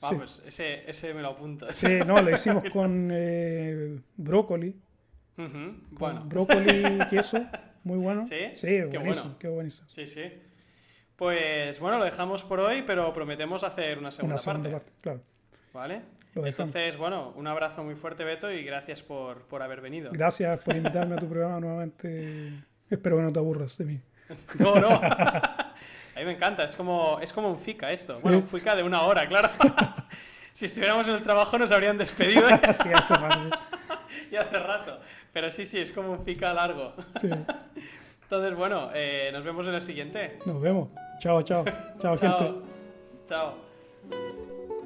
Ah, 0.00 0.10
Sí. 0.10 0.14
pues 0.14 0.42
ese, 0.46 0.88
ese 0.88 1.12
me 1.12 1.20
lo 1.22 1.28
apunto. 1.30 1.66
Sí, 1.72 1.88
no, 2.06 2.22
lo 2.22 2.30
hicimos 2.30 2.62
con 2.72 3.10
eh, 3.12 3.98
brócoli. 4.16 4.74
Con 5.46 5.84
Bueno, 5.92 6.24
Brócoli 6.24 6.84
y 6.84 7.06
queso, 7.10 7.44
muy 7.84 7.98
bueno. 7.98 8.26
¿Sí? 8.26 8.36
Sí, 8.54 8.66
Qué 8.66 8.98
buenísimo, 8.98 9.24
bueno. 9.24 9.38
qué 9.38 9.48
buenísimo. 9.48 9.88
sí, 9.88 10.06
sí. 10.06 10.22
Pues 11.14 11.78
bueno, 11.80 11.98
lo 11.98 12.04
dejamos 12.04 12.44
por 12.44 12.60
hoy, 12.60 12.82
pero 12.86 13.12
prometemos 13.12 13.64
hacer 13.64 13.98
una 13.98 14.10
segunda, 14.10 14.34
Una 14.34 14.38
segunda 14.38 14.70
parte. 14.70 14.90
parte, 14.90 15.00
claro. 15.00 15.20
¿Vale? 15.72 16.02
Entonces, 16.34 16.96
bueno, 16.96 17.32
un 17.36 17.46
abrazo 17.48 17.82
muy 17.82 17.96
fuerte, 17.96 18.22
Beto, 18.24 18.50
y 18.52 18.62
gracias 18.62 19.02
por, 19.02 19.42
por 19.48 19.62
haber 19.62 19.80
venido. 19.80 20.10
Gracias 20.12 20.60
por 20.60 20.76
invitarme 20.76 21.16
a 21.16 21.18
tu 21.18 21.28
programa 21.28 21.58
nuevamente. 21.58 22.52
Espero 22.90 23.16
que 23.16 23.22
no 23.22 23.32
te 23.32 23.38
aburras 23.40 23.76
de 23.78 23.84
mí. 23.84 24.00
No, 24.58 24.74
no. 24.76 24.88
A 26.18 26.20
mí 26.20 26.24
me 26.24 26.32
encanta, 26.32 26.64
es 26.64 26.74
como, 26.74 27.18
es 27.22 27.32
como 27.32 27.48
un 27.48 27.58
FICA 27.58 27.92
esto. 27.92 28.18
Bueno, 28.20 28.38
un 28.38 28.44
FICA 28.46 28.74
de 28.74 28.82
una 28.82 29.02
hora, 29.02 29.26
claro. 29.28 29.48
Si 30.52 30.64
estuviéramos 30.64 31.06
en 31.06 31.14
el 31.14 31.22
trabajo 31.22 31.56
nos 31.58 31.70
habrían 31.70 31.96
despedido 31.96 32.48
sí, 32.48 32.88
hace 32.92 33.12
mal. 33.18 33.56
y 34.30 34.34
hace 34.34 34.58
rato. 34.58 35.00
Pero 35.32 35.50
sí, 35.50 35.66
sí, 35.66 35.78
es 35.78 35.92
como 35.92 36.12
un 36.12 36.24
fica 36.24 36.52
largo. 36.52 36.92
Sí. 37.20 37.28
Entonces, 38.22 38.54
bueno, 38.56 38.90
eh, 38.94 39.30
nos 39.32 39.44
vemos 39.44 39.66
en 39.66 39.74
el 39.74 39.82
siguiente. 39.82 40.38
Nos 40.44 40.60
vemos. 40.60 40.88
Chao, 41.20 41.42
chao. 41.42 41.64
Chao, 42.00 42.16
gente. 42.20 42.52
Chao. 43.26 43.54
Chao. 44.10 44.77